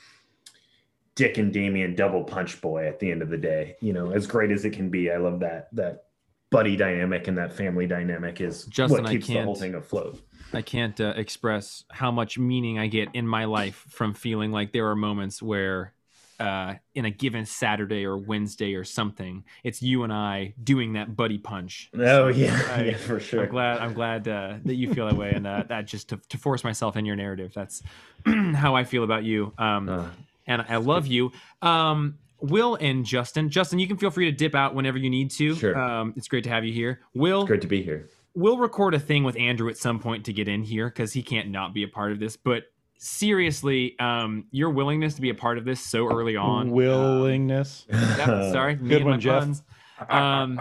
dick 1.15 1.39
and 1.39 1.53
damian 1.53 1.95
double 1.95 2.25
punch 2.25 2.61
boy 2.61 2.87
at 2.87 2.99
the 2.99 3.11
end 3.11 3.23
of 3.23 3.31
the 3.31 3.39
day. 3.39 3.77
You 3.81 3.93
know 3.93 4.11
as 4.11 4.27
great 4.27 4.51
as 4.51 4.65
it 4.65 4.73
can 4.73 4.91
be 4.91 5.11
i 5.11 5.17
love 5.17 5.41
that 5.41 5.69
that 5.75 6.05
buddy 6.51 6.77
dynamic 6.77 7.29
and 7.29 7.39
that 7.39 7.53
family 7.53 7.87
dynamic 7.87 8.41
is 8.41 8.65
Justin, 8.67 9.03
what 9.03 9.11
keeps 9.11 9.29
the 9.29 9.43
whole 9.43 9.57
thing 9.57 9.75
afloat 9.75 10.21
I 10.55 10.63
can't 10.63 11.01
uh, 11.01 11.15
express 11.17 11.85
how 11.91 12.11
much 12.11 12.39
meaning 12.39 12.79
I 12.79 12.87
get 12.87 13.09
in 13.15 13.27
my 13.27 13.45
life 13.45 13.85
from 13.89 14.15
feeling 14.15 14.53
like 14.53 14.73
there 14.73 14.89
are 14.89 14.97
moments 14.97 15.43
where, 15.43 15.93
uh, 16.41 16.75
in 16.95 17.05
a 17.05 17.11
given 17.11 17.47
Saturday 17.47 18.05
or 18.05 18.17
Wednesday 18.19 18.75
or 18.75 18.85
something, 18.85 19.45
it's 19.63 19.81
you 19.83 20.03
and 20.03 20.13
I 20.13 20.55
doing 20.63 20.95
that 20.95 21.15
buddy 21.17 21.39
punch. 21.39 21.91
oh 21.97 22.29
yeah 22.29 22.61
I- 22.71 22.85
yeah 22.85 22.97
for 22.97 23.21
sure 23.21 23.45
I'm 23.45 23.51
glad. 23.51 23.79
I'm 23.79 23.93
glad 23.95 24.27
uh, 24.29 24.55
that 24.65 24.75
you 24.75 24.93
feel 24.93 25.07
that 25.07 25.17
way, 25.17 25.33
and 25.33 25.47
uh, 25.47 25.65
that 25.69 25.87
just 25.87 26.09
to, 26.11 26.21
to 26.31 26.39
force 26.39 26.65
myself 26.65 26.97
in 26.97 27.05
your 27.07 27.17
narrative. 27.17 27.53
That's 27.55 27.83
how 28.27 28.75
I 28.75 28.85
feel 28.85 29.05
about 29.05 29.25
you. 29.25 29.53
Um, 29.59 29.89
Uh, 29.89 30.09
and 30.47 30.63
I 30.69 30.77
love 30.77 31.07
you. 31.07 31.33
Um, 31.63 32.19
Will 32.41 32.75
and 32.75 33.07
Justin. 33.07 33.49
Justin, 33.49 33.79
you 33.79 33.87
can 33.89 33.97
feel 33.97 34.11
free 34.11 34.27
to 34.27 34.33
dip 34.33 34.55
out 34.55 34.75
whenever 34.75 34.99
you 34.99 35.09
need 35.09 35.31
to. 35.31 35.55
Sure. 35.55 35.79
Um, 35.79 36.13
it's 36.17 36.29
great 36.29 36.45
to 36.45 36.51
have 36.51 36.63
you 36.65 36.73
here. 36.73 37.01
Will, 37.15 37.43
It's 37.43 37.49
great 37.49 37.63
to 37.63 37.67
be 37.69 37.83
here. 37.83 38.11
We'll 38.35 38.59
record 38.59 38.95
a 38.95 38.99
thing 38.99 39.25
with 39.25 39.37
Andrew 39.37 39.69
at 39.69 39.77
some 39.77 39.99
point 39.99 40.25
to 40.27 40.33
get 40.33 40.49
in 40.49 40.63
here 40.63 40.89
because 40.89 41.13
he 41.13 41.23
can't 41.23 41.51
not 41.51 41.73
be 41.73 41.83
a 41.83 41.89
part 41.89 42.13
of 42.13 42.19
this. 42.19 42.37
But 42.37 42.65
seriously, 42.99 43.99
um, 43.99 44.47
your 44.51 44.71
willingness 44.71 45.15
to 45.15 45.21
be 45.21 45.31
a 45.31 45.35
part 45.35 45.59
of 45.59 45.65
this 45.65 45.81
so 45.81 46.11
early 46.11 46.37
on. 46.37 46.71
Willingness. 46.71 47.87
Yep, 47.89 48.53
sorry, 48.53 48.75
Good 48.75 49.05
one, 49.05 49.21
Jeff. 49.21 49.63
Um, 50.09 50.61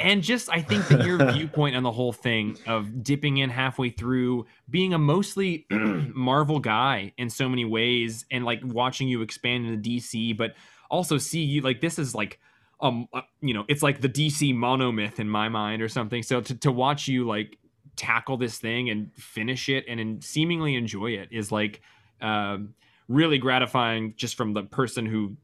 and 0.00 0.22
just 0.22 0.48
I 0.50 0.62
think 0.62 0.88
that 0.88 1.04
your 1.04 1.32
viewpoint 1.32 1.76
on 1.76 1.82
the 1.82 1.92
whole 1.92 2.12
thing 2.12 2.58
of 2.66 3.02
dipping 3.02 3.36
in 3.36 3.50
halfway 3.50 3.90
through, 3.90 4.46
being 4.70 4.94
a 4.94 4.98
mostly 4.98 5.66
Marvel 5.70 6.58
guy 6.58 7.12
in 7.18 7.28
so 7.28 7.48
many 7.48 7.64
ways, 7.64 8.24
and 8.30 8.44
like 8.44 8.60
watching 8.64 9.08
you 9.08 9.22
expand 9.22 9.66
into 9.66 9.90
DC, 9.90 10.36
but 10.36 10.54
also 10.90 11.18
see 11.18 11.42
you 11.42 11.60
like 11.60 11.80
this 11.80 11.98
is 11.98 12.14
like 12.14 12.40
um 12.82 13.06
uh, 13.14 13.22
you 13.40 13.54
know 13.54 13.64
it's 13.68 13.82
like 13.82 14.00
the 14.00 14.08
DC 14.08 14.54
monomyth 14.54 15.18
in 15.18 15.28
my 15.28 15.48
mind 15.48 15.80
or 15.80 15.88
something. 15.88 16.22
So 16.22 16.40
to 16.42 16.54
to 16.56 16.70
watch 16.72 17.08
you 17.08 17.26
like 17.26 17.56
tackle 17.96 18.36
this 18.36 18.58
thing 18.58 18.90
and 18.90 19.12
finish 19.14 19.68
it 19.68 19.84
and 19.88 20.00
and 20.00 20.22
seemingly 20.22 20.74
enjoy 20.74 21.12
it 21.12 21.28
is 21.30 21.52
like 21.52 21.80
um, 22.20 22.74
really 23.08 23.38
gratifying 23.38 24.14
just 24.16 24.34
from 24.36 24.52
the 24.54 24.62
person 24.64 25.06
who 25.06 25.36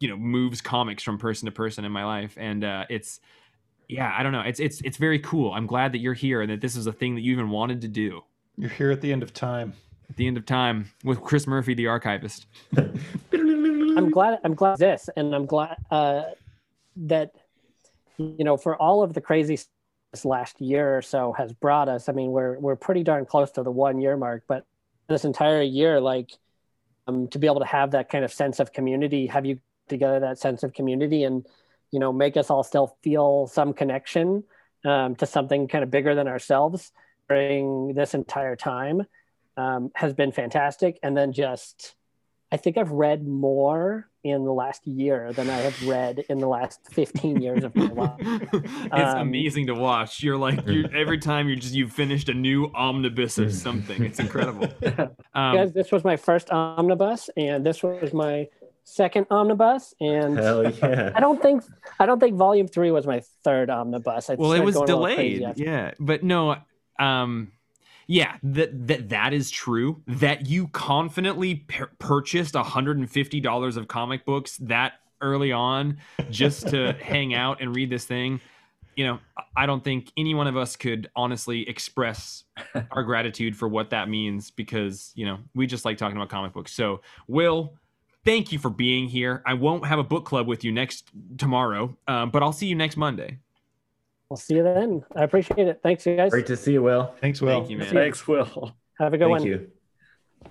you 0.00 0.08
know 0.08 0.16
moves 0.16 0.60
comics 0.60 1.02
from 1.02 1.18
person 1.18 1.46
to 1.46 1.52
person 1.52 1.84
in 1.84 1.92
my 1.92 2.04
life. 2.04 2.34
And 2.38 2.64
uh 2.64 2.84
it's 2.90 3.20
yeah 3.88 4.14
i 4.18 4.22
don't 4.22 4.32
know. 4.32 4.40
It's 4.42 4.60
it's 4.60 4.80
it's 4.82 4.96
very 4.98 5.18
cool. 5.20 5.52
I'm 5.52 5.66
glad 5.66 5.92
that 5.92 5.98
you're 5.98 6.14
here 6.14 6.42
and 6.42 6.50
that 6.50 6.60
this 6.60 6.76
is 6.76 6.86
a 6.86 6.92
thing 6.92 7.14
that 7.14 7.22
you 7.22 7.32
even 7.32 7.50
wanted 7.50 7.80
to 7.82 7.88
do. 7.88 8.22
You're 8.56 8.70
here 8.70 8.90
at 8.90 9.00
the 9.00 9.12
end 9.12 9.22
of 9.22 9.32
time. 9.32 9.72
at 10.10 10.16
the 10.16 10.26
end 10.26 10.36
of 10.36 10.44
time 10.44 10.90
with 11.02 11.20
chris 11.22 11.46
murphy 11.46 11.72
the 11.74 11.86
archivist 11.86 12.46
I'm 13.96 14.10
glad 14.10 14.38
I'm 14.44 14.54
glad 14.54 14.78
this 14.78 15.08
and 15.16 15.34
I'm 15.34 15.46
glad 15.46 15.76
uh, 15.90 16.22
that 16.96 17.32
you 18.18 18.44
know 18.44 18.56
for 18.56 18.76
all 18.76 19.02
of 19.02 19.14
the 19.14 19.20
crazy 19.20 19.58
this 20.12 20.24
last 20.24 20.60
year 20.60 20.96
or 20.96 21.02
so 21.02 21.32
has 21.32 21.52
brought 21.52 21.88
us. 21.88 22.08
I 22.08 22.12
mean, 22.12 22.30
we're 22.30 22.58
we're 22.58 22.76
pretty 22.76 23.02
darn 23.02 23.26
close 23.26 23.50
to 23.52 23.62
the 23.62 23.70
one 23.70 24.00
year 24.00 24.16
mark, 24.16 24.44
but 24.46 24.64
this 25.08 25.24
entire 25.24 25.62
year, 25.62 26.00
like 26.00 26.30
um, 27.06 27.28
to 27.28 27.38
be 27.38 27.46
able 27.46 27.60
to 27.60 27.66
have 27.66 27.90
that 27.92 28.08
kind 28.08 28.24
of 28.24 28.32
sense 28.32 28.60
of 28.60 28.72
community, 28.72 29.26
have 29.26 29.44
you 29.44 29.58
together 29.88 30.20
that 30.20 30.38
sense 30.38 30.62
of 30.62 30.72
community, 30.72 31.24
and 31.24 31.46
you 31.90 31.98
know 31.98 32.12
make 32.12 32.36
us 32.36 32.50
all 32.50 32.62
still 32.62 32.96
feel 33.02 33.46
some 33.48 33.72
connection 33.72 34.44
um, 34.84 35.16
to 35.16 35.26
something 35.26 35.66
kind 35.66 35.82
of 35.82 35.90
bigger 35.90 36.14
than 36.14 36.28
ourselves 36.28 36.92
during 37.28 37.94
this 37.94 38.14
entire 38.14 38.56
time 38.56 39.02
um, 39.56 39.90
has 39.94 40.14
been 40.14 40.32
fantastic. 40.32 40.98
And 41.02 41.16
then 41.16 41.32
just 41.32 41.94
I 42.54 42.56
think 42.56 42.78
I've 42.78 42.92
read 42.92 43.26
more 43.26 44.08
in 44.22 44.44
the 44.44 44.52
last 44.52 44.86
year 44.86 45.32
than 45.32 45.50
I 45.50 45.56
have 45.56 45.88
read 45.88 46.24
in 46.28 46.38
the 46.38 46.46
last 46.46 46.78
15 46.92 47.42
years 47.42 47.64
of 47.64 47.74
my 47.74 47.86
life. 47.86 48.14
it's 48.20 48.92
Um, 48.92 49.18
amazing 49.18 49.66
to 49.66 49.74
watch 49.74 50.22
you're 50.22 50.36
like 50.36 50.64
you 50.64 50.84
every 50.94 51.18
time 51.18 51.48
you're 51.48 51.56
just 51.56 51.74
you've 51.74 51.90
finished 51.92 52.28
a 52.28 52.32
new 52.32 52.70
omnibus 52.72 53.40
or 53.40 53.50
something 53.50 54.04
it's 54.04 54.20
incredible 54.20 54.68
um, 55.34 55.56
Guys, 55.56 55.72
this 55.72 55.90
was 55.90 56.04
my 56.04 56.16
first 56.16 56.48
omnibus, 56.52 57.28
and 57.36 57.66
this 57.66 57.82
was 57.82 58.12
my 58.12 58.46
second 58.84 59.26
omnibus, 59.32 59.92
and 60.00 60.38
Hell 60.38 60.70
yeah. 60.70 61.10
I 61.12 61.18
don't 61.18 61.42
think 61.42 61.64
I 61.98 62.06
don't 62.06 62.20
think 62.20 62.36
volume 62.36 62.68
three 62.68 62.92
was 62.92 63.08
my 63.08 63.20
third 63.42 63.68
omnibus. 63.68 64.30
I 64.30 64.36
well 64.36 64.52
it 64.52 64.60
was 64.60 64.76
going 64.76 64.90
a 64.90 64.96
little 64.96 65.16
delayed 65.16 65.54
yeah 65.56 65.90
but 65.98 66.22
no 66.22 66.54
um 67.00 67.50
yeah 68.06 68.36
that 68.42 68.86
that 68.86 69.08
that 69.08 69.32
is 69.32 69.50
true. 69.50 70.02
That 70.06 70.46
you 70.46 70.68
confidently 70.68 71.56
pur- 71.56 71.90
purchased 71.98 72.54
$150 72.54 73.76
of 73.76 73.88
comic 73.88 74.24
books 74.24 74.56
that 74.58 74.94
early 75.20 75.52
on 75.52 75.98
just 76.30 76.68
to 76.68 76.92
hang 77.00 77.34
out 77.34 77.60
and 77.60 77.74
read 77.74 77.88
this 77.90 78.04
thing 78.04 78.40
you 78.96 79.04
know 79.06 79.18
i 79.56 79.66
don't 79.66 79.82
think 79.82 80.12
any 80.16 80.34
one 80.34 80.46
of 80.46 80.56
us 80.56 80.76
could 80.76 81.10
honestly 81.16 81.68
express 81.68 82.44
our 82.90 83.02
gratitude 83.02 83.56
for 83.56 83.68
what 83.68 83.90
that 83.90 84.08
means 84.08 84.50
because 84.50 85.12
you 85.14 85.26
know 85.26 85.38
we 85.54 85.66
just 85.66 85.84
like 85.84 85.98
talking 85.98 86.16
about 86.16 86.28
comic 86.28 86.52
books. 86.52 86.72
So 86.72 87.00
will 87.26 87.74
thank 88.24 88.52
you 88.52 88.58
for 88.58 88.70
being 88.70 89.08
here. 89.08 89.42
I 89.46 89.54
won't 89.54 89.86
have 89.86 89.98
a 89.98 90.04
book 90.04 90.24
club 90.24 90.46
with 90.46 90.64
you 90.64 90.72
next 90.72 91.10
tomorrow 91.38 91.96
um, 92.08 92.30
but 92.30 92.42
i'll 92.42 92.52
see 92.52 92.66
you 92.66 92.74
next 92.74 92.96
monday 92.96 93.38
We'll 94.30 94.36
see 94.38 94.54
you 94.56 94.62
then. 94.62 95.04
I 95.14 95.24
appreciate 95.24 95.68
it. 95.68 95.80
Thanks, 95.82 96.06
you 96.06 96.16
guys. 96.16 96.30
Great 96.30 96.46
to 96.46 96.56
see 96.56 96.72
you, 96.72 96.82
Will. 96.82 97.14
Thanks, 97.20 97.40
Will. 97.40 97.60
thank 97.60 97.70
you 97.70 97.78
man 97.78 97.88
Thanks, 97.92 98.26
Will. 98.26 98.72
Have 98.98 99.12
a 99.12 99.18
good 99.18 99.24
Thank 99.24 99.30
one. 99.30 99.40
Thank 99.40 99.50
you. 99.50 99.70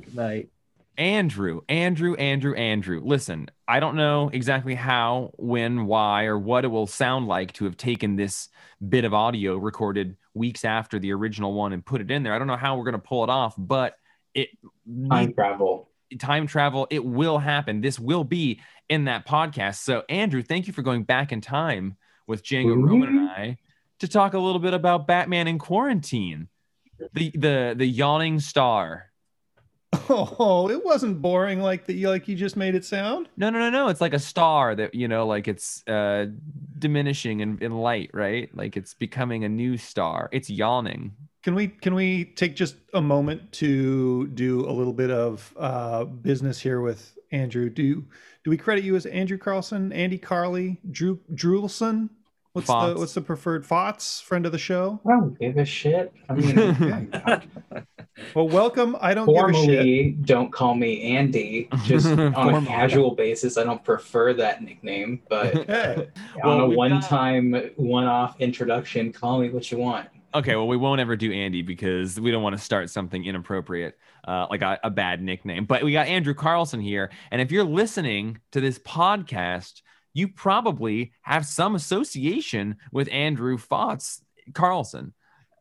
Good 0.05 0.15
night. 0.15 0.49
Andrew, 0.95 1.61
Andrew, 1.67 2.13
Andrew, 2.15 2.53
Andrew. 2.53 3.01
Listen, 3.03 3.49
I 3.67 3.79
don't 3.79 3.95
know 3.95 4.29
exactly 4.31 4.75
how, 4.75 5.31
when, 5.37 5.87
why, 5.87 6.25
or 6.25 6.37
what 6.37 6.65
it 6.65 6.67
will 6.67 6.85
sound 6.85 7.27
like 7.27 7.53
to 7.53 7.65
have 7.65 7.77
taken 7.77 8.15
this 8.15 8.49
bit 8.87 9.03
of 9.03 9.13
audio 9.13 9.57
recorded 9.57 10.17
weeks 10.35 10.63
after 10.63 10.99
the 10.99 11.11
original 11.11 11.53
one 11.53 11.73
and 11.73 11.83
put 11.83 11.99
it 11.99 12.11
in 12.11 12.21
there. 12.21 12.33
I 12.33 12.37
don't 12.37 12.47
know 12.47 12.57
how 12.57 12.77
we're 12.77 12.83
going 12.83 12.93
to 12.93 12.99
pull 12.99 13.23
it 13.23 13.29
off, 13.31 13.55
but 13.57 13.95
it 14.35 14.49
Time 15.09 15.33
travel. 15.33 15.89
time 16.19 16.45
travel, 16.45 16.87
it 16.91 17.03
will 17.03 17.39
happen. 17.39 17.81
This 17.81 17.99
will 17.99 18.23
be 18.23 18.61
in 18.87 19.05
that 19.05 19.25
podcast. 19.27 19.77
So, 19.77 20.03
Andrew, 20.09 20.43
thank 20.43 20.67
you 20.67 20.73
for 20.73 20.83
going 20.83 21.03
back 21.03 21.31
in 21.31 21.41
time 21.41 21.97
with 22.27 22.43
Django 22.43 22.75
Mhm. 22.75 22.87
Roman 22.87 23.09
and 23.09 23.29
I 23.29 23.57
to 23.99 24.07
talk 24.07 24.33
a 24.33 24.39
little 24.39 24.59
bit 24.59 24.73
about 24.73 25.07
Batman 25.07 25.47
in 25.47 25.59
quarantine. 25.59 26.47
The 27.13 27.31
the 27.35 27.75
the 27.77 27.85
yawning 27.85 28.39
star. 28.39 29.11
Oh, 30.09 30.69
it 30.69 30.83
wasn't 30.83 31.21
boring 31.21 31.61
like 31.61 31.85
the 31.85 32.07
like 32.07 32.27
you 32.27 32.35
just 32.35 32.57
made 32.57 32.73
it 32.75 32.83
sound. 32.83 33.29
No, 33.37 33.49
no, 33.51 33.59
no, 33.59 33.69
no. 33.69 33.89
It's 33.89 34.01
like 34.01 34.13
a 34.13 34.19
star 34.19 34.75
that, 34.75 34.95
you 34.95 35.07
know, 35.07 35.27
like 35.27 35.47
it's 35.47 35.87
uh 35.87 36.27
diminishing 36.79 37.41
in, 37.41 37.59
in 37.61 37.71
light, 37.77 38.09
right? 38.13 38.49
Like 38.55 38.75
it's 38.75 38.93
becoming 38.95 39.43
a 39.43 39.49
new 39.49 39.77
star. 39.77 40.29
It's 40.31 40.49
yawning. 40.49 41.11
Can 41.43 41.53
we 41.55 41.67
can 41.67 41.93
we 41.93 42.25
take 42.25 42.55
just 42.55 42.75
a 42.93 43.01
moment 43.01 43.51
to 43.53 44.27
do 44.29 44.67
a 44.67 44.71
little 44.71 44.93
bit 44.93 45.11
of 45.11 45.53
uh, 45.57 46.05
business 46.05 46.59
here 46.59 46.81
with 46.81 47.15
Andrew? 47.33 47.69
Do 47.69 48.05
do 48.43 48.49
we 48.51 48.57
credit 48.57 48.83
you 48.85 48.95
as 48.95 49.05
Andrew 49.07 49.37
Carlson, 49.37 49.91
Andy 49.91 50.17
Carley, 50.17 50.79
Drew 50.89 51.19
Drewelson? 51.33 52.09
What's 52.53 52.67
the 52.67 52.93
what's 52.95 53.15
the 53.15 53.21
preferred 53.21 53.65
Fots, 53.65 54.21
friend 54.21 54.45
of 54.45 54.51
the 54.51 54.59
show? 54.59 55.01
I 55.07 55.09
don't 55.11 55.37
give 55.39 55.57
a 55.57 55.65
shit. 55.65 56.13
I 56.29 56.33
mean, 56.35 56.59
Okay. 56.59 57.39
Well, 58.35 58.47
welcome. 58.47 58.95
I 59.01 59.15
don't 59.15 59.25
give 59.25 59.35
a 59.35 59.53
shit. 59.53 59.55
formally, 59.65 60.17
don't 60.21 60.53
call 60.53 60.75
me 60.75 61.15
Andy. 61.17 61.67
Just 61.83 62.05
on 62.11 62.53
a 62.53 62.61
casual 62.63 63.15
basis, 63.15 63.57
I 63.57 63.63
don't 63.63 63.83
prefer 63.83 64.33
that 64.35 64.61
nickname. 64.61 65.23
But 65.29 65.55
Okay. 65.55 66.09
on 66.43 66.59
a 66.61 66.67
we've 66.67 66.75
got- 66.75 66.77
one-time, 66.77 67.71
one-off 67.75 68.39
introduction, 68.39 69.11
call 69.11 69.39
me 69.39 69.49
what 69.49 69.71
you 69.71 69.79
want. 69.79 70.09
Okay, 70.35 70.55
well, 70.55 70.67
we 70.67 70.77
won't 70.77 70.99
ever 70.99 71.15
do 71.15 71.31
Andy 71.31 71.61
because 71.61 72.19
we 72.19 72.31
don't 72.31 72.41
want 72.41 72.57
to 72.57 72.61
start 72.61 72.89
something 72.89 73.23
inappropriate, 73.23 73.99
uh, 74.27 74.47
like 74.49 74.63
a, 74.63 74.79
a 74.83 74.89
bad 74.89 75.21
nickname. 75.21 75.65
But 75.65 75.83
we 75.83 75.91
got 75.91 76.07
Andrew 76.07 76.33
Carlson 76.33 76.79
here. 76.79 77.11
And 77.29 77.39
if 77.39 77.51
you're 77.51 77.63
listening 77.63 78.39
to 78.51 78.59
this 78.59 78.79
podcast, 78.79 79.83
you 80.13 80.27
probably 80.27 81.13
have 81.21 81.45
some 81.45 81.75
association 81.75 82.77
with 82.91 83.09
Andrew 83.11 83.57
Fotz 83.57 84.21
Carlson. 84.53 85.13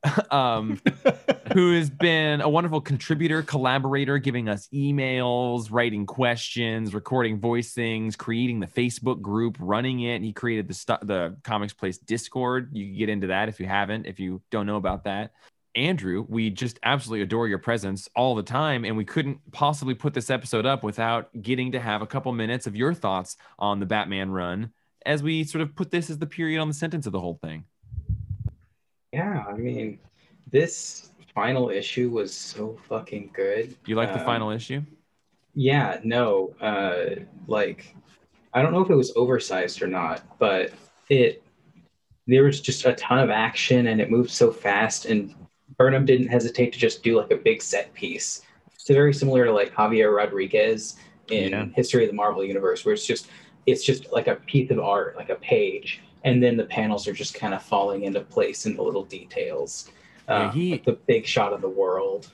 um, 0.31 0.81
who 1.53 1.74
has 1.74 1.91
been 1.91 2.41
a 2.41 2.49
wonderful 2.49 2.81
contributor, 2.81 3.43
collaborator, 3.43 4.19
giving 4.19 4.49
us 4.49 4.69
emails, 4.73 5.69
writing 5.70 6.07
questions, 6.07 6.95
recording 6.95 7.39
voice 7.39 7.73
things, 7.73 8.16
creating 8.16 8.61
the 8.61 8.66
Facebook 8.66 9.20
group, 9.20 9.57
running 9.61 10.01
it. 10.01 10.23
He 10.23 10.33
created 10.33 10.69
the 10.69 10.74
stu- 10.74 10.95
the 11.03 11.37
Comics 11.45 11.73
Place 11.73 11.99
Discord. 11.99 12.70
You 12.73 12.87
can 12.87 12.97
get 12.97 13.09
into 13.09 13.29
that 13.29 13.49
if 13.49 13.61
you 13.61 13.66
haven't, 13.66 14.07
if 14.07 14.19
you 14.19 14.43
don't 14.51 14.66
know 14.66 14.77
about 14.77 15.05
that. 15.05 15.33
Andrew, 15.74 16.27
we 16.29 16.51
just 16.51 16.79
absolutely 16.83 17.23
adore 17.23 17.49
your 17.49 17.59
presence 17.59 18.09
all 18.15 18.35
the 18.35 18.43
time, 18.43 18.85
and 18.85 18.97
we 18.97 19.07
couldn't 19.07 19.39
possibly 19.53 19.95
put 19.95 20.12
this 20.12 20.29
episode 20.29 20.66
up 20.66 20.83
without 20.83 21.31
getting 21.41 21.73
to 21.73 21.81
have 21.81 22.03
a 22.03 22.07
couple 22.07 22.31
minutes 22.33 22.66
of 22.66 22.77
your 22.77 22.93
thoughts 22.93 23.37
on 23.59 23.81
the 23.81 23.87
Batman 23.87 24.31
run 24.31 24.73
as 25.07 25.23
we 25.23 25.45
sort 25.45 25.62
of 25.62 25.74
put 25.74 25.91
this 25.91 26.11
as 26.11 26.19
the 26.19 26.27
period 26.27 26.61
on 26.61 26.69
the 26.69 26.74
sentence 26.74 27.07
of 27.07 27.12
the 27.12 27.20
whole 27.20 27.39
thing. 27.43 27.65
Yeah, 29.12 29.44
I 29.48 29.55
mean, 29.55 29.98
this 30.51 31.10
final 31.34 31.70
issue 31.70 32.10
was 32.10 32.34
so 32.34 32.76
fucking 32.89 33.30
good. 33.32 33.76
You 33.86 33.94
like 33.97 34.12
the 34.12 34.20
Um, 34.20 34.24
final 34.26 34.51
issue? 34.51 34.82
Yeah, 35.55 36.01
no, 36.02 36.55
uh, 36.60 37.16
like 37.47 37.94
I 38.55 38.62
don't 38.62 38.72
know 38.72 38.82
if 38.82 38.90
it 38.90 38.94
was 38.94 39.12
oversized 39.16 39.82
or 39.82 39.86
not, 39.86 40.39
but 40.39 40.72
it 41.09 41.43
there 42.26 42.44
was 42.44 42.60
just 42.60 42.84
a 42.86 42.94
ton 42.94 43.18
of 43.18 43.30
action 43.30 43.89
and 43.89 44.01
it 44.01 44.10
moved 44.10 44.30
so 44.30 44.51
fast. 44.52 45.06
And 45.06 45.34
Burnham 45.76 46.05
didn't 46.06 46.28
hesitate 46.28 46.72
to 46.72 46.78
just 46.78 47.02
do 47.02 47.18
like 47.18 47.30
a 47.32 47.36
big 47.36 47.60
set 47.62 47.93
piece. 47.94 48.43
It's 48.74 48.89
very 48.89 49.12
similar 49.14 49.44
to 49.47 49.52
like 49.52 49.72
Javier 49.74 50.14
Rodriguez 50.16 50.97
in 51.28 51.51
Yeah. 51.51 51.66
History 51.74 52.05
of 52.05 52.10
the 52.10 52.16
Marvel 52.16 52.44
Universe, 52.44 52.84
where 52.84 52.94
it's 52.94 53.06
just 53.06 53.28
it's 53.66 53.84
just 53.84 54.12
like 54.12 54.28
a 54.28 54.36
piece 54.36 54.70
of 54.70 54.78
art, 54.80 55.16
like 55.16 55.28
a 55.30 55.36
page, 55.36 56.02
and 56.24 56.43
then 56.43 56.57
the 56.57 56.65
panels 56.65 57.07
are 57.09 57.12
just 57.12 57.35
kind 57.35 57.55
of 57.55 57.62
falling 57.62 58.05
into 58.05 58.20
place 58.20 58.66
in 58.66 58.77
the 58.77 58.82
little 58.82 59.05
details. 59.05 59.90
Yeah, 60.28 60.35
Uh, 60.35 60.51
he- 60.53 60.73
like 60.73 60.85
the 60.85 60.93
big 61.07 61.27
shot 61.27 61.53
of 61.53 61.61
the 61.61 61.69
world. 61.69 62.31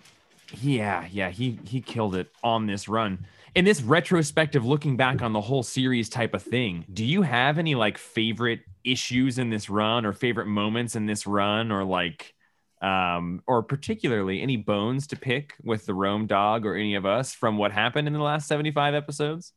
Yeah, 0.62 1.06
yeah, 1.10 1.30
he 1.30 1.58
he 1.64 1.80
killed 1.80 2.14
it 2.14 2.28
on 2.42 2.66
this 2.66 2.88
run. 2.88 3.26
In 3.54 3.64
this 3.64 3.82
retrospective 3.82 4.64
looking 4.64 4.96
back 4.96 5.20
on 5.20 5.32
the 5.32 5.40
whole 5.40 5.62
series 5.62 6.08
type 6.08 6.32
of 6.32 6.42
thing, 6.42 6.84
do 6.92 7.04
you 7.04 7.22
have 7.22 7.58
any 7.58 7.74
like 7.74 7.98
favorite 7.98 8.60
issues 8.84 9.38
in 9.38 9.50
this 9.50 9.68
run 9.68 10.06
or 10.06 10.12
favorite 10.12 10.46
moments 10.46 10.96
in 10.96 11.04
this 11.06 11.26
run 11.26 11.70
or 11.70 11.84
like 11.84 12.34
um 12.80 13.42
or 13.46 13.62
particularly 13.62 14.40
any 14.40 14.56
bones 14.56 15.08
to 15.08 15.16
pick 15.16 15.54
with 15.64 15.84
the 15.84 15.92
Rome 15.94 16.26
dog 16.26 16.64
or 16.64 16.76
any 16.76 16.94
of 16.94 17.04
us 17.04 17.34
from 17.34 17.58
what 17.58 17.72
happened 17.72 18.06
in 18.06 18.14
the 18.14 18.20
last 18.20 18.48
75 18.48 18.94
episodes? 18.94 19.52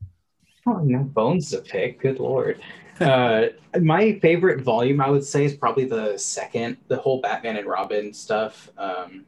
Oh, 0.67 0.77
no 0.83 0.99
bones 0.99 1.51
to 1.51 1.59
pick. 1.59 2.01
Good 2.01 2.19
lord. 2.19 2.59
Uh, 2.99 3.47
my 3.79 4.19
favorite 4.19 4.61
volume, 4.61 5.01
I 5.01 5.09
would 5.09 5.23
say, 5.23 5.45
is 5.45 5.55
probably 5.55 5.85
the 5.85 6.17
second, 6.17 6.77
the 6.87 6.97
whole 6.97 7.21
Batman 7.21 7.57
and 7.57 7.67
Robin 7.67 8.13
stuff. 8.13 8.69
Um, 8.77 9.25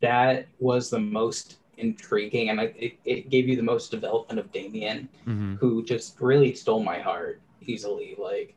that 0.00 0.46
was 0.58 0.88
the 0.90 0.98
most 0.98 1.56
intriguing, 1.76 2.48
and 2.50 2.60
I, 2.60 2.64
it, 2.76 2.98
it 3.04 3.30
gave 3.30 3.48
you 3.48 3.56
the 3.56 3.62
most 3.62 3.90
development 3.90 4.38
of 4.38 4.50
Damian, 4.52 5.08
Mm-hmm. 5.26 5.56
who 5.56 5.84
just 5.84 6.20
really 6.20 6.54
stole 6.54 6.82
my 6.82 6.98
heart 6.98 7.40
easily. 7.62 8.14
Like, 8.18 8.54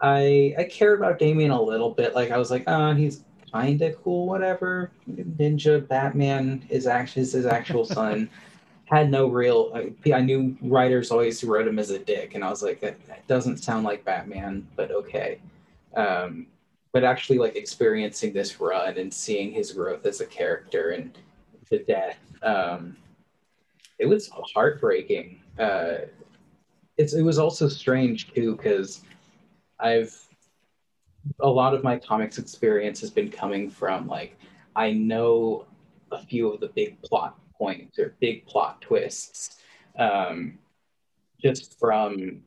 I 0.00 0.54
I 0.58 0.64
cared 0.64 0.98
about 0.98 1.18
Damian 1.18 1.50
a 1.50 1.60
little 1.60 1.90
bit. 1.90 2.14
Like, 2.14 2.30
I 2.30 2.38
was 2.38 2.50
like, 2.50 2.64
ah, 2.66 2.94
he's 2.94 3.24
kind 3.52 3.80
of 3.82 4.00
cool, 4.02 4.26
whatever. 4.26 4.90
Ninja 5.10 5.86
Batman 5.86 6.64
is 6.70 6.86
actually 6.86 7.22
is 7.22 7.32
his 7.32 7.46
actual 7.46 7.84
son. 7.84 8.30
Had 8.90 9.10
no 9.10 9.28
real. 9.28 9.72
I, 10.12 10.20
knew 10.22 10.56
writers 10.62 11.10
always 11.10 11.44
wrote 11.44 11.68
him 11.68 11.78
as 11.78 11.90
a 11.90 11.98
dick, 11.98 12.34
and 12.34 12.42
I 12.42 12.48
was 12.48 12.62
like, 12.62 12.80
that, 12.80 13.04
that 13.06 13.26
doesn't 13.26 13.58
sound 13.58 13.84
like 13.84 14.04
Batman, 14.04 14.66
but 14.76 14.90
okay. 14.90 15.40
Um, 15.94 16.46
but 16.92 17.04
actually, 17.04 17.38
like 17.38 17.54
experiencing 17.54 18.32
this 18.32 18.58
run 18.60 18.96
and 18.96 19.12
seeing 19.12 19.52
his 19.52 19.72
growth 19.72 20.06
as 20.06 20.22
a 20.22 20.26
character 20.26 20.90
and 20.90 21.16
the 21.68 21.80
death, 21.80 22.18
um, 22.42 22.96
it 23.98 24.06
was 24.06 24.30
heartbreaking. 24.54 25.40
Uh, 25.58 25.96
it's 26.96 27.12
it 27.12 27.22
was 27.22 27.38
also 27.38 27.68
strange 27.68 28.32
too 28.32 28.56
because 28.56 29.02
I've 29.78 30.16
a 31.40 31.48
lot 31.48 31.74
of 31.74 31.84
my 31.84 31.98
comics 31.98 32.38
experience 32.38 33.00
has 33.00 33.10
been 33.10 33.30
coming 33.30 33.68
from 33.68 34.06
like 34.06 34.36
I 34.74 34.92
know 34.92 35.66
a 36.10 36.18
few 36.18 36.52
of 36.52 36.60
the 36.60 36.68
big 36.68 37.00
plot 37.02 37.38
points 37.58 37.98
or 37.98 38.14
big 38.20 38.46
plot 38.46 38.80
twists 38.80 39.58
um, 39.98 40.58
just 41.40 41.78
from 41.78 42.42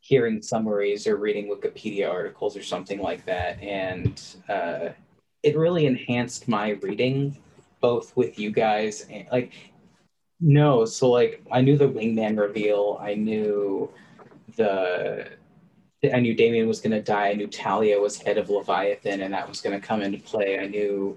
hearing 0.00 0.42
summaries 0.42 1.06
or 1.06 1.16
reading 1.16 1.48
Wikipedia 1.48 2.10
articles 2.10 2.56
or 2.56 2.62
something 2.62 3.00
like 3.00 3.24
that, 3.26 3.60
and 3.62 4.22
uh, 4.48 4.88
it 5.42 5.56
really 5.56 5.86
enhanced 5.86 6.48
my 6.48 6.70
reading 6.82 7.36
both 7.80 8.16
with 8.16 8.38
you 8.38 8.50
guys 8.50 9.06
and 9.10 9.26
like 9.30 9.52
no 10.40 10.84
so 10.84 11.08
like 11.10 11.44
i 11.52 11.60
knew 11.60 11.76
the 11.76 11.88
wingman 11.88 12.38
reveal. 12.38 12.98
I 13.00 13.14
knew 13.14 13.90
the 14.56 15.30
i 16.12 16.20
knew 16.20 16.34
damian 16.34 16.66
was 16.66 16.80
going 16.80 16.92
to 16.92 17.02
die. 17.02 17.28
I 17.28 17.34
knew 17.34 17.46
talia 17.46 18.00
was 18.00 18.18
head 18.18 18.38
of 18.38 18.50
leviathan 18.50 19.20
and 19.20 19.32
that 19.32 19.48
was 19.48 19.60
going 19.60 19.80
to 19.80 19.86
come 19.86 20.02
into 20.02 20.18
play. 20.18 20.58
I 20.58 20.66
knew 20.66 21.16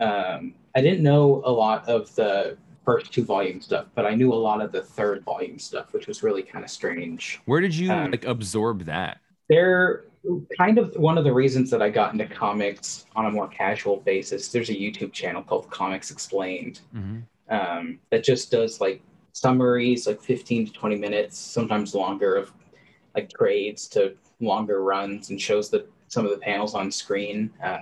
um, 0.00 0.54
i 0.74 0.80
didn't 0.80 1.02
know 1.02 1.42
a 1.44 1.52
lot 1.52 1.88
of 1.88 2.12
the 2.16 2.56
first 2.84 3.12
two 3.12 3.24
volume 3.24 3.60
stuff 3.60 3.86
but 3.94 4.04
i 4.06 4.14
knew 4.14 4.32
a 4.32 4.34
lot 4.34 4.60
of 4.60 4.70
the 4.72 4.82
third 4.82 5.22
volume 5.24 5.58
stuff 5.58 5.92
which 5.92 6.06
was 6.06 6.22
really 6.22 6.42
kind 6.42 6.64
of 6.64 6.70
strange 6.70 7.40
Where 7.46 7.60
did 7.60 7.74
you 7.74 7.90
Um, 7.92 8.10
like 8.10 8.24
absorb 8.24 8.84
that? 8.86 9.18
they're 9.48 10.04
kind 10.56 10.78
of 10.78 10.94
one 10.96 11.18
of 11.18 11.24
the 11.24 11.32
reasons 11.34 11.70
that 11.70 11.82
I 11.82 11.90
got 11.90 12.12
into 12.14 12.24
comics 12.26 13.04
on 13.14 13.26
a 13.26 13.30
more 13.30 13.46
casual 13.48 13.98
basis. 13.98 14.48
There's 14.48 14.70
a 14.70 14.74
YouTube 14.74 15.12
channel 15.12 15.42
called 15.42 15.68
Comics 15.70 16.10
Explained 16.10 16.80
Mm-hmm. 16.96 17.18
um, 17.54 17.98
that 18.10 18.24
just 18.24 18.50
does 18.50 18.80
like 18.80 19.02
summaries, 19.32 20.06
like 20.06 20.22
15 20.22 20.66
to 20.68 20.72
20 20.72 20.96
minutes, 20.96 21.36
sometimes 21.38 21.94
longer, 21.94 22.36
of 22.36 22.52
like 23.14 23.28
trades 23.30 23.86
to 23.88 24.14
longer 24.40 24.82
runs, 24.82 25.28
and 25.28 25.38
shows 25.38 25.68
the 25.68 25.84
some 26.08 26.24
of 26.24 26.30
the 26.30 26.38
panels 26.38 26.74
on 26.74 26.90
screen. 26.90 27.50
Uh, 27.62 27.80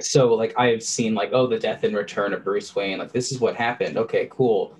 so 0.00 0.34
like 0.34 0.54
I've 0.58 0.82
seen 0.82 1.14
like 1.14 1.30
oh 1.32 1.46
the 1.46 1.58
death 1.58 1.84
and 1.84 1.96
return 1.96 2.32
of 2.32 2.44
Bruce 2.44 2.74
Wayne, 2.74 2.98
like 2.98 3.12
this 3.12 3.32
is 3.32 3.40
what 3.40 3.56
happened. 3.56 3.96
Okay, 3.96 4.28
cool, 4.30 4.76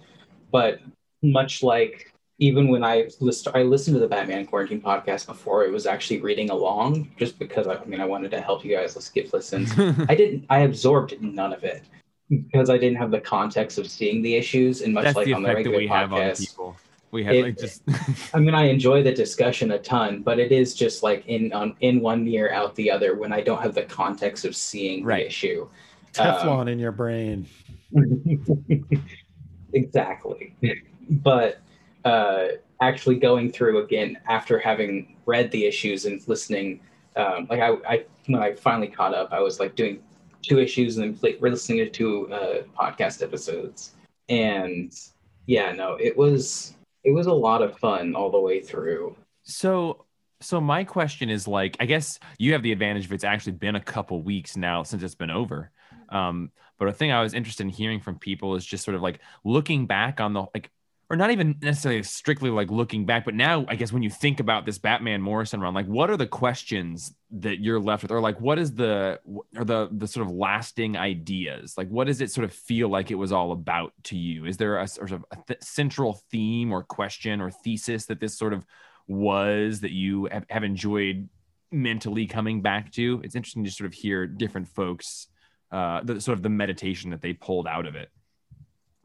but 0.50 0.80
much 1.22 1.62
like 1.62 2.12
even 2.40 2.68
when 2.68 2.84
I 2.84 3.08
list, 3.20 3.48
I 3.52 3.62
listened 3.62 3.94
to 3.94 4.00
the 4.00 4.06
Batman 4.06 4.46
Quarantine 4.46 4.80
podcast 4.80 5.26
before, 5.26 5.64
it 5.64 5.72
was 5.72 5.86
actually 5.86 6.20
reading 6.20 6.50
along 6.50 7.10
just 7.16 7.38
because 7.38 7.66
I, 7.66 7.74
I 7.74 7.84
mean 7.84 8.00
I 8.00 8.04
wanted 8.04 8.30
to 8.30 8.40
help 8.40 8.64
you 8.64 8.76
guys. 8.76 8.94
Let's 8.94 9.10
give 9.10 9.32
listens. 9.32 9.72
I 10.08 10.14
didn't. 10.14 10.46
I 10.48 10.60
absorbed 10.60 11.20
none 11.20 11.52
of 11.52 11.64
it 11.64 11.82
because 12.30 12.70
I 12.70 12.78
didn't 12.78 12.98
have 12.98 13.10
the 13.10 13.20
context 13.20 13.78
of 13.78 13.90
seeing 13.90 14.22
the 14.22 14.36
issues, 14.36 14.82
and 14.82 14.94
much 14.94 15.04
That's 15.04 15.16
like 15.16 15.26
the 15.26 15.34
on 15.34 15.42
the 15.42 15.52
regular 15.52 15.78
we 15.78 15.88
have 15.88 16.12
on 16.12 16.20
podcast. 16.20 16.76
People. 17.10 17.16
We 17.18 17.24
have 17.24 17.34
It- 17.34 17.42
like 17.44 17.58
just 17.58 17.82
I 18.34 18.38
mean, 18.38 18.54
I 18.54 18.64
enjoy 18.64 19.02
the 19.02 19.12
discussion 19.12 19.70
a 19.72 19.78
ton, 19.78 20.22
but 20.22 20.38
it 20.38 20.52
is 20.52 20.74
just 20.74 21.02
like 21.02 21.26
in 21.26 21.52
on 21.52 21.74
in 21.80 22.00
one 22.00 22.26
ear 22.28 22.50
out 22.52 22.74
the 22.74 22.90
other 22.90 23.16
when 23.16 23.32
I 23.32 23.40
don't 23.40 23.62
have 23.62 23.74
the 23.74 23.82
context 23.84 24.44
of 24.44 24.54
seeing 24.54 25.04
Right. 25.04 25.22
the 25.24 25.26
issue. 25.26 25.68
Teflon 26.12 26.70
in 26.70 26.78
your 26.78 26.92
brain. 26.92 27.46
exactly. 29.72 30.54
But 31.10 31.58
uh, 32.04 32.46
actually 32.80 33.16
going 33.16 33.52
through 33.52 33.84
again 33.84 34.18
after 34.26 34.58
having 34.58 35.16
read 35.26 35.50
the 35.50 35.66
issues 35.66 36.04
and 36.06 36.26
listening, 36.28 36.80
um, 37.16 37.46
like 37.50 37.60
I, 37.60 37.70
I 37.88 38.04
when 38.26 38.42
I 38.42 38.54
finally 38.54 38.88
caught 38.88 39.14
up, 39.14 39.32
I 39.32 39.40
was 39.40 39.60
like 39.60 39.74
doing 39.74 40.00
two 40.42 40.58
issues 40.58 40.96
and 40.98 41.14
then 41.14 41.20
like, 41.22 41.40
listening 41.40 41.78
to 41.78 41.90
two 41.90 42.32
uh, 42.32 42.62
podcast 42.78 43.22
episodes, 43.22 43.94
and 44.28 44.92
yeah, 45.46 45.72
no, 45.72 45.94
it 46.00 46.16
was 46.16 46.74
it 47.04 47.12
was 47.12 47.26
a 47.26 47.32
lot 47.32 47.62
of 47.62 47.78
fun 47.78 48.14
all 48.14 48.30
the 48.30 48.40
way 48.40 48.60
through. 48.60 49.16
So, 49.42 50.04
so 50.40 50.60
my 50.60 50.84
question 50.84 51.30
is 51.30 51.48
like, 51.48 51.76
I 51.80 51.86
guess 51.86 52.18
you 52.38 52.52
have 52.52 52.62
the 52.62 52.72
advantage 52.72 53.06
of 53.06 53.12
it's 53.12 53.24
actually 53.24 53.52
been 53.52 53.76
a 53.76 53.80
couple 53.80 54.22
weeks 54.22 54.56
now 54.56 54.82
since 54.82 55.02
it's 55.02 55.14
been 55.14 55.30
over. 55.30 55.70
Um, 56.10 56.50
but 56.78 56.88
a 56.88 56.92
thing 56.92 57.10
I 57.10 57.22
was 57.22 57.34
interested 57.34 57.64
in 57.64 57.70
hearing 57.70 58.00
from 58.00 58.18
people 58.18 58.54
is 58.54 58.64
just 58.64 58.84
sort 58.84 58.94
of 58.94 59.02
like 59.02 59.20
looking 59.44 59.86
back 59.86 60.20
on 60.20 60.32
the 60.32 60.46
like, 60.54 60.70
or 61.10 61.16
not 61.16 61.30
even 61.30 61.56
necessarily 61.62 62.02
strictly 62.02 62.50
like 62.50 62.70
looking 62.70 63.06
back, 63.06 63.24
but 63.24 63.34
now 63.34 63.64
I 63.68 63.76
guess 63.76 63.92
when 63.92 64.02
you 64.02 64.10
think 64.10 64.40
about 64.40 64.66
this 64.66 64.76
Batman 64.76 65.22
Morrison 65.22 65.60
run, 65.60 65.72
like 65.72 65.86
what 65.86 66.10
are 66.10 66.18
the 66.18 66.26
questions 66.26 67.14
that 67.30 67.60
you're 67.60 67.80
left 67.80 68.02
with, 68.02 68.12
or 68.12 68.20
like 68.20 68.38
what 68.40 68.58
is 68.58 68.74
the 68.74 69.18
or 69.56 69.64
the 69.64 69.88
the 69.90 70.06
sort 70.06 70.26
of 70.26 70.32
lasting 70.32 70.98
ideas? 70.98 71.74
Like 71.78 71.88
what 71.88 72.08
does 72.08 72.20
it 72.20 72.30
sort 72.30 72.44
of 72.44 72.52
feel 72.52 72.88
like 72.88 73.10
it 73.10 73.14
was 73.14 73.32
all 73.32 73.52
about 73.52 73.94
to 74.04 74.18
you? 74.18 74.44
Is 74.44 74.58
there 74.58 74.78
a 74.78 74.86
sort 74.86 75.12
of 75.12 75.24
a 75.30 75.36
th- 75.46 75.62
central 75.62 76.20
theme 76.30 76.72
or 76.72 76.82
question 76.82 77.40
or 77.40 77.50
thesis 77.50 78.04
that 78.06 78.20
this 78.20 78.36
sort 78.36 78.52
of 78.52 78.66
was 79.06 79.80
that 79.80 79.92
you 79.92 80.28
have, 80.30 80.44
have 80.50 80.64
enjoyed 80.64 81.28
mentally 81.72 82.26
coming 82.26 82.60
back 82.60 82.92
to? 82.92 83.22
It's 83.24 83.34
interesting 83.34 83.64
to 83.64 83.70
sort 83.70 83.86
of 83.86 83.94
hear 83.94 84.26
different 84.26 84.68
folks, 84.68 85.28
uh, 85.72 86.02
the 86.04 86.20
sort 86.20 86.36
of 86.36 86.42
the 86.42 86.50
meditation 86.50 87.10
that 87.10 87.22
they 87.22 87.32
pulled 87.32 87.66
out 87.66 87.86
of 87.86 87.96
it. 87.96 88.10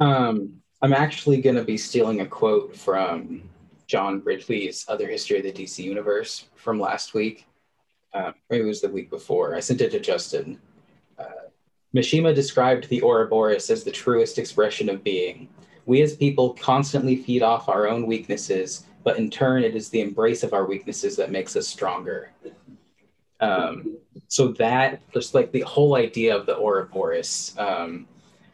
Um, 0.02 0.58
I'm 0.84 0.92
actually 0.92 1.40
going 1.40 1.56
to 1.56 1.64
be 1.64 1.78
stealing 1.78 2.20
a 2.20 2.26
quote 2.26 2.76
from 2.76 3.50
John 3.88 4.22
Ridley's 4.26 4.84
Other 4.90 5.08
History 5.08 5.38
of 5.38 5.44
the 5.44 5.52
DC 5.54 5.82
Universe 5.82 6.50
from 6.56 6.78
last 6.78 7.14
week. 7.14 7.48
Uh, 8.14 8.34
or 8.50 8.58
it 8.58 8.66
was 8.66 8.82
the 8.82 8.90
week 8.90 9.10
before. 9.10 9.56
I 9.56 9.62
sent 9.62 9.80
it 9.80 9.92
to 9.92 10.00
Justin. 10.02 10.60
Uh, 11.18 11.48
Mishima 11.96 12.36
described 12.36 12.90
the 12.90 13.02
Ouroboros 13.02 13.70
as 13.70 13.86
the 13.86 13.92
truest 13.92 14.38
expression 14.38 14.90
of 14.90 15.06
being. 15.06 15.48
We 15.86 16.02
as 16.02 16.18
people 16.18 16.54
constantly 16.56 17.16
feed 17.16 17.44
off 17.44 17.70
our 17.70 17.88
own 17.88 18.06
weaknesses, 18.06 18.84
but 19.06 19.18
in 19.18 19.30
turn, 19.30 19.64
it 19.64 19.76
is 19.76 19.88
the 19.88 20.02
embrace 20.02 20.44
of 20.44 20.52
our 20.52 20.66
weaknesses 20.66 21.16
that 21.16 21.32
makes 21.32 21.56
us 21.56 21.66
stronger. 21.66 22.32
Um, 23.40 23.98
so 24.28 24.50
that 24.54 25.02
just 25.14 25.34
like 25.34 25.54
the 25.54 25.62
whole 25.62 25.96
idea 25.96 26.36
of 26.36 26.46
the 26.46 26.58
Ouroboros, 26.58 27.56
um, 27.58 28.06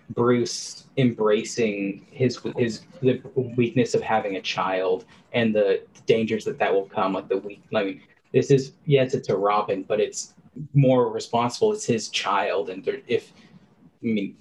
Bruce 0.09 0.85
embracing 0.97 2.05
his 2.11 2.39
his 2.57 2.81
the 3.01 3.21
weakness 3.55 3.93
of 3.93 4.01
having 4.01 4.37
a 4.37 4.41
child 4.41 5.05
and 5.33 5.53
the 5.53 5.83
dangers 6.05 6.43
that 6.45 6.57
that 6.59 6.73
will 6.73 6.85
come, 6.85 7.13
like 7.13 7.27
the 7.27 7.37
weak. 7.37 7.61
I 7.75 7.83
mean, 7.83 8.01
this 8.33 8.51
is 8.51 8.73
yes, 8.85 9.13
it's 9.13 9.29
a 9.29 9.37
Robin, 9.37 9.83
but 9.83 9.99
it's 9.99 10.33
more 10.73 11.11
responsible. 11.11 11.71
It's 11.73 11.85
his 11.85 12.09
child, 12.09 12.69
and 12.69 12.83
there, 12.83 12.99
if 13.07 13.31
I 14.03 14.07
mean, 14.07 14.37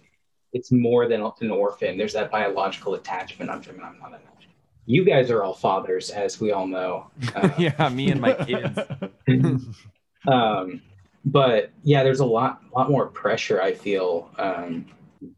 it's 0.52 0.72
more 0.72 1.06
than 1.06 1.20
an 1.40 1.50
orphan. 1.50 1.98
There's 1.98 2.14
that 2.14 2.30
biological 2.30 2.94
attachment. 2.94 3.50
I'm, 3.50 3.62
I 3.68 3.72
mean, 3.72 3.82
I'm 3.82 3.98
not 3.98 4.14
an. 4.14 4.20
You 4.86 5.04
guys 5.04 5.30
are 5.30 5.42
all 5.42 5.52
fathers, 5.52 6.08
as 6.08 6.40
we 6.40 6.50
all 6.50 6.66
know. 6.66 7.10
Uh, 7.36 7.50
yeah, 7.58 7.88
me 7.90 8.10
and 8.10 8.22
my 8.22 8.32
kids. 8.32 8.78
um, 10.26 10.80
but 11.26 11.70
yeah, 11.82 12.02
there's 12.02 12.20
a 12.20 12.24
lot, 12.24 12.62
lot 12.74 12.90
more 12.90 13.06
pressure. 13.06 13.60
I 13.60 13.74
feel. 13.74 14.30
Um, 14.38 14.86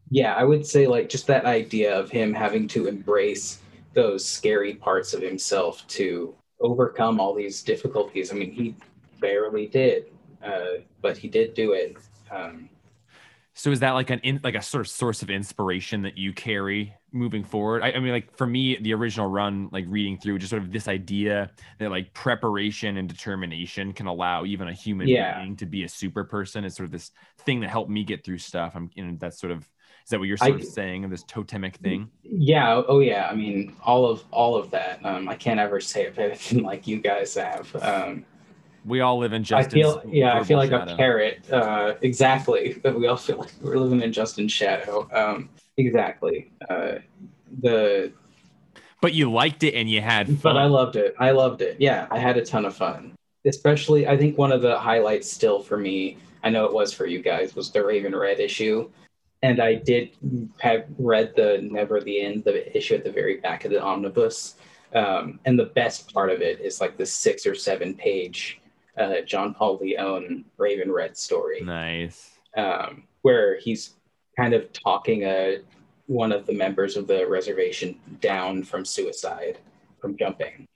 yeah, 0.09 0.35
I 0.35 0.43
would 0.43 0.65
say 0.65 0.87
like 0.87 1.09
just 1.09 1.27
that 1.27 1.45
idea 1.45 1.97
of 1.97 2.09
him 2.09 2.33
having 2.33 2.67
to 2.69 2.87
embrace 2.87 3.59
those 3.93 4.25
scary 4.25 4.75
parts 4.75 5.13
of 5.13 5.21
himself 5.21 5.85
to 5.87 6.35
overcome 6.59 7.19
all 7.19 7.33
these 7.33 7.63
difficulties. 7.63 8.31
I 8.31 8.35
mean, 8.35 8.51
he 8.51 8.75
barely 9.19 9.67
did, 9.67 10.05
uh, 10.43 10.81
but 11.01 11.17
he 11.17 11.27
did 11.27 11.53
do 11.53 11.73
it. 11.73 11.97
Um, 12.31 12.69
So 13.53 13.71
is 13.71 13.79
that 13.81 13.91
like 13.91 14.09
an 14.09 14.19
in, 14.19 14.39
like 14.43 14.55
a 14.55 14.61
sort 14.61 14.81
of 14.81 14.87
source 14.87 15.21
of 15.21 15.29
inspiration 15.29 16.03
that 16.03 16.17
you 16.17 16.33
carry 16.33 16.95
moving 17.11 17.43
forward? 17.43 17.83
I, 17.83 17.91
I 17.91 17.99
mean, 17.99 18.11
like 18.11 18.35
for 18.35 18.47
me, 18.47 18.77
the 18.81 18.93
original 18.93 19.27
run, 19.27 19.69
like 19.71 19.85
reading 19.87 20.17
through, 20.17 20.39
just 20.39 20.49
sort 20.49 20.61
of 20.61 20.71
this 20.71 20.87
idea 20.87 21.51
that 21.79 21.89
like 21.91 22.13
preparation 22.13 22.97
and 22.97 23.07
determination 23.07 23.93
can 23.93 24.07
allow 24.07 24.45
even 24.45 24.67
a 24.67 24.73
human 24.73 25.07
Yeah. 25.07 25.39
being 25.41 25.55
to 25.57 25.65
be 25.65 25.83
a 25.83 25.89
super 25.89 26.23
person. 26.23 26.63
Is 26.65 26.75
sort 26.75 26.85
of 26.85 26.91
this 26.91 27.11
thing 27.39 27.59
that 27.61 27.69
helped 27.69 27.89
me 27.89 28.03
get 28.03 28.23
through 28.23 28.37
stuff. 28.39 28.73
I'm, 28.75 28.89
you 28.95 29.05
know, 29.05 29.17
that's 29.19 29.39
sort 29.39 29.51
of 29.51 29.59
is 30.03 30.09
that 30.09 30.19
what 30.19 30.27
you're 30.27 30.37
I- 30.41 30.47
sort 30.49 30.61
of 30.61 30.67
saying? 30.67 31.09
This 31.09 31.23
totemic 31.23 31.75
thing. 31.77 32.09
Yeah. 32.23 32.81
Oh, 32.87 32.99
yeah. 32.99 33.27
I 33.29 33.35
mean, 33.35 33.75
all 33.83 34.05
of 34.09 34.23
all 34.31 34.55
of 34.55 34.71
that. 34.71 34.99
Um, 35.05 35.29
I 35.29 35.35
can't 35.35 35.59
ever 35.59 35.79
say 35.79 36.05
it 36.05 36.17
anything 36.17 36.63
like 36.71 36.87
you 36.87 36.97
guys 36.99 37.35
have. 37.35 37.75
Um, 37.75 38.25
We 38.83 39.01
all 39.01 39.19
live 39.19 39.33
in 39.33 39.45
I 39.53 39.61
feel, 39.63 40.01
yeah, 40.07 40.39
I 40.39 40.43
feel 40.43 40.57
like 40.57 40.71
verbal 40.71 40.93
a 40.93 40.97
parrot. 40.97 41.51
Uh, 41.51 41.93
exactly. 42.01 42.79
But 42.81 42.95
we 42.99 43.05
all 43.07 43.15
feel 43.17 43.37
like 43.37 43.51
we're 43.61 43.77
living 43.77 44.01
in 44.01 44.11
Justin's 44.11 44.51
shadow. 44.51 45.07
Um, 45.13 45.49
exactly. 45.77 46.51
Uh, 46.69 46.95
the 47.61 48.11
But 49.01 49.13
you 49.13 49.31
liked 49.31 49.63
it 49.63 49.73
and 49.75 49.89
you 49.89 50.01
had 50.01 50.27
fun. 50.27 50.39
but 50.43 50.57
I 50.57 50.65
loved 50.65 50.95
it. 50.95 51.15
I 51.19 51.31
loved 51.31 51.61
it. 51.61 51.77
Yeah, 51.79 52.07
I 52.11 52.19
had 52.19 52.37
a 52.37 52.45
ton 52.45 52.65
of 52.65 52.75
fun. 52.75 53.13
Especially, 53.45 54.07
I 54.07 54.15
think 54.17 54.37
one 54.37 54.51
of 54.51 54.61
the 54.61 54.77
highlights 54.77 55.31
still 55.31 55.61
for 55.61 55.77
me, 55.77 56.17
I 56.43 56.49
know 56.49 56.65
it 56.65 56.73
was 56.73 56.93
for 56.93 57.07
you 57.07 57.21
guys, 57.21 57.55
was 57.55 57.71
the 57.71 57.83
Raven 57.83 58.15
Red 58.15 58.39
issue. 58.39 58.89
And 59.43 59.59
I 59.59 59.73
did 59.75 60.11
have 60.59 60.85
read 60.99 61.33
the 61.35 61.59
Never 61.63 61.99
the 61.99 62.21
End, 62.21 62.43
the 62.43 62.77
issue 62.77 62.93
at 62.95 63.03
the 63.03 63.11
very 63.11 63.37
back 63.37 63.65
of 63.65 63.71
the 63.71 63.81
omnibus. 63.81 64.55
Um, 64.93 65.39
and 65.45 65.57
the 65.57 65.65
best 65.65 66.13
part 66.13 66.29
of 66.29 66.41
it 66.41 66.59
is 66.59 66.79
like 66.79 66.97
the 66.97 67.05
six 67.05 67.47
or 67.47 67.55
seven 67.55 67.95
page 67.95 68.61
uh, 68.97 69.21
John 69.25 69.53
Paul 69.53 69.79
Leone 69.81 70.45
Raven 70.57 70.91
Red 70.91 71.17
story 71.17 71.61
nice. 71.61 72.31
um, 72.57 73.03
where 73.21 73.57
he's 73.57 73.93
kind 74.41 74.53
of 74.55 74.73
talking 74.73 75.23
uh, 75.23 75.51
one 76.07 76.31
of 76.31 76.45
the 76.47 76.53
members 76.53 76.97
of 76.97 77.05
the 77.05 77.27
reservation 77.27 77.99
down 78.21 78.63
from 78.63 78.83
suicide, 78.83 79.59
from 79.99 80.17
jumping, 80.17 80.67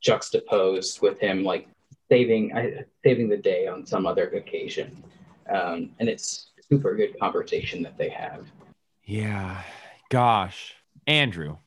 juxtaposed 0.00 1.02
with 1.02 1.18
him 1.18 1.44
like 1.44 1.68
saving 2.10 2.56
I, 2.56 2.84
saving 3.04 3.28
the 3.28 3.36
day 3.36 3.66
on 3.66 3.84
some 3.84 4.06
other 4.06 4.28
occasion, 4.30 5.04
um, 5.50 5.90
and 5.98 6.08
it's 6.08 6.52
super 6.70 6.96
good 6.96 7.18
conversation 7.20 7.82
that 7.82 7.98
they 7.98 8.08
have. 8.08 8.46
Yeah. 9.04 9.62
Gosh. 10.08 10.74
Andrew, 11.06 11.58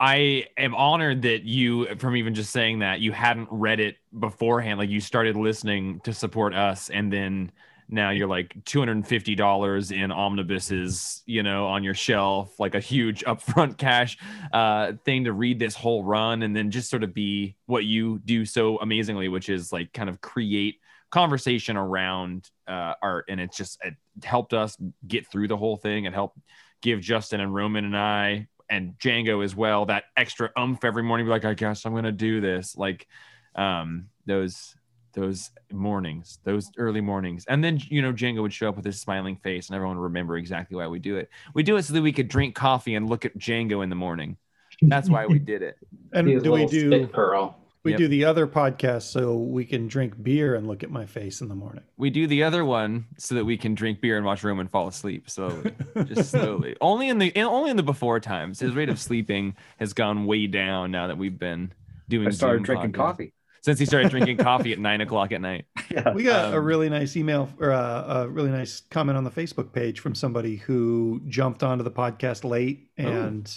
I 0.00 0.46
am 0.56 0.74
honored 0.74 1.22
that 1.22 1.42
you, 1.44 1.94
from 1.96 2.16
even 2.16 2.34
just 2.34 2.50
saying 2.50 2.78
that, 2.78 3.00
you 3.00 3.12
hadn't 3.12 3.48
read 3.50 3.80
it 3.80 3.96
beforehand. 4.18 4.78
Like 4.78 4.88
you 4.88 5.00
started 5.00 5.36
listening 5.36 6.00
to 6.00 6.14
support 6.14 6.54
us, 6.54 6.88
and 6.88 7.12
then 7.12 7.52
now 7.92 8.10
you're 8.10 8.28
like 8.28 8.54
$250 8.64 9.92
in 9.92 10.10
omnibuses, 10.10 11.22
you 11.26 11.42
know, 11.42 11.66
on 11.66 11.84
your 11.84 11.94
shelf, 11.94 12.58
like 12.58 12.74
a 12.74 12.80
huge 12.80 13.24
upfront 13.26 13.76
cash 13.76 14.18
uh, 14.52 14.92
thing 15.04 15.24
to 15.24 15.32
read 15.32 15.58
this 15.58 15.74
whole 15.74 16.02
run, 16.02 16.42
and 16.42 16.56
then 16.56 16.70
just 16.70 16.90
sort 16.90 17.04
of 17.04 17.12
be 17.14 17.56
what 17.66 17.84
you 17.84 18.18
do 18.24 18.44
so 18.44 18.78
amazingly, 18.78 19.28
which 19.28 19.48
is 19.48 19.72
like 19.72 19.92
kind 19.92 20.08
of 20.08 20.20
create 20.20 20.76
conversation 21.10 21.76
around 21.76 22.50
uh, 22.66 22.94
art. 23.02 23.26
And 23.28 23.40
it's 23.40 23.56
just, 23.56 23.78
it 23.84 23.94
helped 24.24 24.54
us 24.54 24.76
get 25.06 25.30
through 25.30 25.48
the 25.48 25.56
whole 25.56 25.76
thing. 25.76 26.06
It 26.06 26.14
helped 26.14 26.38
give 26.80 27.00
Justin 27.00 27.40
and 27.40 27.54
Roman 27.54 27.84
and 27.84 27.96
I 27.96 28.48
and 28.68 28.94
Django 28.98 29.44
as 29.44 29.54
well 29.54 29.84
that 29.86 30.04
extra 30.16 30.50
umph 30.56 30.82
every 30.82 31.02
morning. 31.02 31.26
Be 31.26 31.30
like, 31.30 31.44
I 31.44 31.54
guess 31.54 31.84
I'm 31.84 31.94
gonna 31.94 32.10
do 32.10 32.40
this. 32.40 32.74
Like 32.76 33.06
um, 33.54 34.08
those 34.26 34.74
those 35.12 35.50
mornings, 35.70 36.38
those 36.44 36.70
early 36.78 37.00
mornings, 37.00 37.44
and 37.46 37.62
then 37.62 37.80
you 37.88 38.02
know 38.02 38.12
Django 38.12 38.42
would 38.42 38.52
show 38.52 38.68
up 38.68 38.76
with 38.76 38.84
his 38.84 39.00
smiling 39.00 39.36
face, 39.36 39.68
and 39.68 39.76
everyone 39.76 39.96
would 39.98 40.04
remember 40.04 40.36
exactly 40.36 40.76
why 40.76 40.86
we 40.86 40.98
do 40.98 41.16
it. 41.16 41.28
We 41.54 41.62
do 41.62 41.76
it 41.76 41.82
so 41.84 41.92
that 41.94 42.02
we 42.02 42.12
could 42.12 42.28
drink 42.28 42.54
coffee 42.54 42.94
and 42.94 43.08
look 43.08 43.24
at 43.24 43.36
Django 43.38 43.82
in 43.82 43.90
the 43.90 43.96
morning. 43.96 44.36
That's 44.80 45.08
why 45.10 45.26
we 45.26 45.38
did 45.38 45.62
it. 45.62 45.76
And 46.14 46.28
His 46.28 46.42
do 46.42 46.52
we 46.52 46.66
do 46.66 46.88
spit 46.90 47.12
pearl? 47.12 47.56
we 47.84 47.92
Yep. 47.92 47.98
do 47.98 48.08
the 48.08 48.24
other 48.26 48.46
podcast 48.46 49.02
so 49.10 49.34
we 49.36 49.64
can 49.64 49.88
drink 49.88 50.22
beer 50.22 50.54
and 50.54 50.68
look 50.68 50.82
at 50.84 50.90
my 50.90 51.06
face 51.06 51.40
in 51.40 51.48
the 51.48 51.54
morning? 51.54 51.82
We 51.96 52.10
do 52.10 52.26
the 52.26 52.42
other 52.44 52.64
one 52.64 53.06
so 53.18 53.34
that 53.34 53.44
we 53.44 53.56
can 53.56 53.74
drink 53.74 54.00
beer 54.00 54.16
and 54.18 54.24
watch 54.26 54.44
Roman 54.44 54.68
fall 54.68 54.88
asleep 54.88 55.28
slowly, 55.30 55.72
just 56.04 56.30
slowly. 56.32 56.76
only 56.80 57.08
in 57.08 57.18
the 57.18 57.28
in, 57.28 57.44
only 57.44 57.70
in 57.70 57.76
the 57.76 57.82
before 57.82 58.20
times. 58.20 58.60
His 58.60 58.74
rate 58.74 58.88
of 58.90 58.98
sleeping 59.00 59.56
has 59.78 59.94
gone 59.94 60.26
way 60.26 60.46
down 60.46 60.90
now 60.90 61.06
that 61.06 61.16
we've 61.18 61.38
been 61.38 61.72
doing. 62.08 62.28
I 62.28 62.30
started 62.30 62.58
Zoom 62.58 62.64
drinking 62.64 62.92
podcasts. 62.92 62.96
coffee. 62.96 63.32
Since 63.62 63.78
he 63.78 63.86
started 63.86 64.10
drinking 64.10 64.36
coffee 64.36 64.72
at 64.72 64.78
nine 64.78 65.00
o'clock 65.00 65.32
at 65.32 65.40
night. 65.40 65.64
Yeah. 65.90 66.12
We 66.14 66.22
got 66.24 66.54
a 66.54 66.58
Um, 66.58 66.64
really 66.64 66.88
nice 66.88 67.16
email 67.18 67.50
or 67.60 67.68
a, 67.70 68.04
a 68.08 68.28
really 68.28 68.50
nice 68.50 68.80
comment 68.90 69.18
on 69.18 69.24
the 69.24 69.30
Facebook 69.30 69.72
page 69.72 70.00
from 70.00 70.14
somebody 70.14 70.56
who 70.56 71.20
jumped 71.26 71.62
onto 71.62 71.84
the 71.84 71.90
podcast 71.90 72.44
late 72.44 72.90
and 72.96 73.50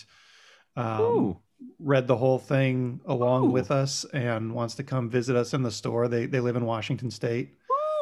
um, 0.76 1.02
Ooh, 1.02 1.40
read 1.80 2.08
the 2.08 2.18
whole 2.18 2.38
thing 2.40 3.00
along 3.06 3.46
Ooh. 3.46 3.52
with 3.52 3.72
us 3.72 4.06
and 4.14 4.54
wants 4.54 4.76
to 4.76 4.84
come 4.84 5.10
visit 5.10 5.36
us 5.38 5.54
in 5.54 5.64
the 5.64 5.72
store. 5.72 6.10
They 6.10 6.26
they 6.26 6.42
live 6.42 6.58
in 6.58 6.66
Washington 6.66 7.10
State. 7.10 7.54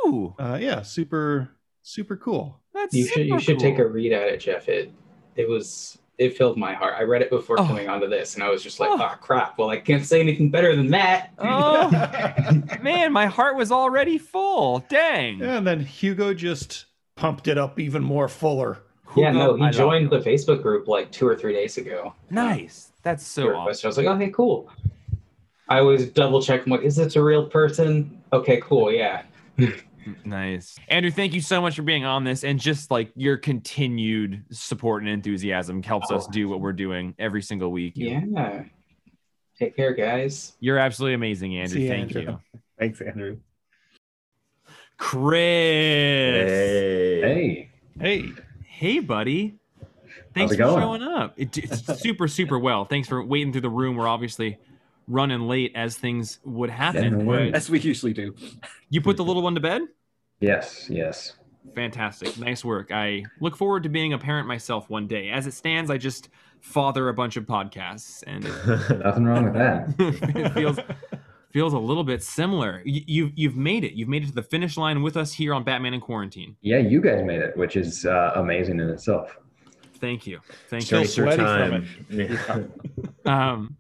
ooh, 0.08 0.34
Uh, 0.40 0.58
yeah, 0.60 0.82
super 0.82 1.52
super 1.84 2.16
cool. 2.18 2.60
that's 2.74 2.96
You 2.96 3.06
should 3.06 3.28
you 3.28 3.40
super 3.40 3.42
should 3.42 3.60
take 3.60 3.78
a 3.78 3.86
read 3.88 4.14
at 4.14 4.30
it, 4.30 4.40
Jeff. 4.40 4.68
It 4.68 4.92
it 5.36 5.48
was 5.48 6.00
it 6.18 6.38
filled 6.38 6.58
my 6.58 6.74
heart. 6.74 6.94
I 6.98 7.04
read 7.04 7.22
it 7.22 7.30
before 7.30 7.60
Oh. 7.60 7.66
coming 7.66 7.90
onto 7.90 8.08
this, 8.08 8.36
and 8.36 8.44
I 8.44 8.50
was 8.50 8.62
just 8.64 8.80
like, 8.80 8.90
Oh. 8.92 8.98
oh 9.02 9.16
crap. 9.20 9.58
Well, 9.58 9.70
I 9.70 9.78
can't 9.78 10.06
say 10.06 10.20
anything 10.20 10.50
better 10.50 10.76
than 10.76 10.92
that. 10.92 11.32
Oh 11.40 11.90
man, 12.82 13.12
my 13.12 13.26
heart 13.26 13.56
was 13.56 13.72
already 13.72 14.18
full. 14.18 14.86
Dang. 14.90 15.40
Yeah, 15.40 15.58
And 15.58 15.66
then 15.68 15.80
Hugo 15.80 16.34
just 16.34 16.86
pumped 17.16 17.48
it 17.48 17.58
up 17.58 17.80
even 17.80 18.04
more 18.04 18.28
fuller. 18.28 18.80
Yeah, 19.16 19.32
no, 19.32 19.56
he 19.56 19.62
love 19.64 19.74
joined 19.74 20.10
the 20.10 20.20
Facebook 20.20 20.62
group 20.64 20.88
like 20.88 21.12
two 21.12 21.28
or 21.28 21.36
three 21.36 21.54
days 21.54 21.78
ago. 21.78 22.16
Nice. 22.32 22.92
That's 23.04 23.26
so 23.26 23.50
awesome. 23.50 23.64
question. 23.64 23.88
I 23.88 23.90
was 23.90 23.98
like, 23.98 24.08
okay, 24.08 24.30
cool. 24.32 24.70
I 25.70 25.80
always 25.80 26.10
double 26.10 26.42
check. 26.42 26.66
I'm 26.66 26.72
like, 26.72 26.82
is 26.82 26.96
this 26.96 27.16
a 27.16 27.24
real 27.24 27.46
person? 27.48 28.22
Okay, 28.34 28.60
cool. 28.64 28.92
Yeah. 28.92 29.24
Nice. 30.26 30.78
Andrew, 30.88 31.12
thank 31.12 31.34
you 31.34 31.42
so 31.42 31.62
much 31.62 31.76
for 31.76 31.82
being 31.84 32.06
on 32.06 32.24
this 32.24 32.44
and 32.44 32.60
just 32.60 32.92
like 32.92 33.12
your 33.16 33.38
continued 33.38 34.44
support 34.52 35.04
and 35.04 35.10
enthusiasm 35.12 35.82
helps 35.84 36.12
us 36.12 36.26
Oh. 36.28 36.32
do 36.32 36.48
what 36.50 36.60
we're 36.62 36.74
doing 36.74 37.14
every 37.20 37.42
single 37.42 37.72
week. 37.72 37.94
Yeah. 37.96 38.64
Take 39.58 39.76
care, 39.76 39.94
guys. 39.94 40.54
You're 40.60 40.78
absolutely 40.80 41.14
amazing, 41.16 41.58
Andrew. 41.58 41.76
See 41.78 41.84
you, 41.84 41.90
thank 41.90 42.16
Andrew. 42.16 42.22
you. 42.54 42.62
Thanks, 42.80 43.02
Andrew. 43.02 43.38
Chris. 44.98 46.50
Hey. 46.50 47.22
Hey. 47.22 47.70
Hey, 48.00 48.32
Hey, 48.66 49.00
buddy. 49.00 49.56
Thanks 50.34 50.52
it 50.54 50.58
for 50.58 50.64
going? 50.64 50.82
showing 50.82 51.04
up. 51.04 51.34
It, 51.38 51.56
it's 51.58 52.02
super, 52.02 52.28
super 52.28 52.58
well. 52.58 52.86
Thanks 52.86 53.08
for 53.08 53.24
waiting 53.24 53.52
through 53.52 53.62
the 53.62 53.70
room. 53.70 53.96
We're 53.96 54.08
obviously 54.08 54.58
running 55.08 55.42
late 55.48 55.72
as 55.76 55.98
things 55.98 56.40
would 56.44 56.70
happen. 56.70 57.04
Yeah, 57.04 57.10
no 57.10 57.18
but 57.18 57.26
worries. 57.26 57.54
As 57.54 57.70
we 57.70 57.80
usually 57.80 58.14
do. 58.14 58.36
you 58.90 59.02
put 59.02 59.18
the 59.18 59.24
little 59.24 59.42
one 59.42 59.56
to 59.56 59.62
bed? 59.62 59.84
Yes, 60.40 60.88
yes. 60.90 61.34
Fantastic. 61.76 62.38
Nice 62.38 62.64
work. 62.66 62.92
I 62.92 63.24
look 63.40 63.56
forward 63.56 63.84
to 63.84 63.90
being 63.90 64.14
a 64.14 64.18
parent 64.18 64.48
myself 64.48 64.90
one 64.90 65.08
day. 65.08 65.30
As 65.30 65.48
it 65.48 65.54
stands, 65.54 65.90
I 65.90 65.98
just 65.98 66.30
father 66.60 67.10
a 67.10 67.14
bunch 67.14 67.38
of 67.38 67.46
podcasts 67.46 68.24
and 68.28 68.44
Nothing 69.04 69.26
wrong 69.26 69.46
with 69.46 69.54
that. 69.54 69.94
it 70.00 70.54
feels 70.54 70.80
feels 71.52 71.74
a 71.74 71.80
little 71.80 72.04
bit 72.04 72.22
similar. 72.24 72.82
You, 72.84 73.02
you've 73.06 73.32
you've 73.36 73.56
made 73.56 73.84
it. 73.84 73.94
You've 73.94 74.10
made 74.10 74.24
it 74.24 74.28
to 74.28 74.34
the 74.34 74.44
finish 74.44 74.76
line 74.76 75.02
with 75.02 75.16
us 75.16 75.34
here 75.34 75.54
on 75.54 75.64
Batman 75.64 75.94
in 75.94 76.02
Quarantine. 76.02 76.58
Yeah, 76.62 76.80
you 76.80 77.00
guys 77.00 77.24
made 77.24 77.42
it, 77.42 77.56
which 77.56 77.76
is 77.78 78.06
uh, 78.06 78.34
amazing 78.36 78.80
in 78.80 78.90
itself. 78.90 79.38
Thank 80.00 80.28
you. 80.28 80.40
Thank 80.70 80.84
Still 80.84 81.02
you. 81.02 81.08
sweaty 81.08 81.44
from 81.44 81.88
Yeah. 82.10 82.60
Um, 83.26 83.78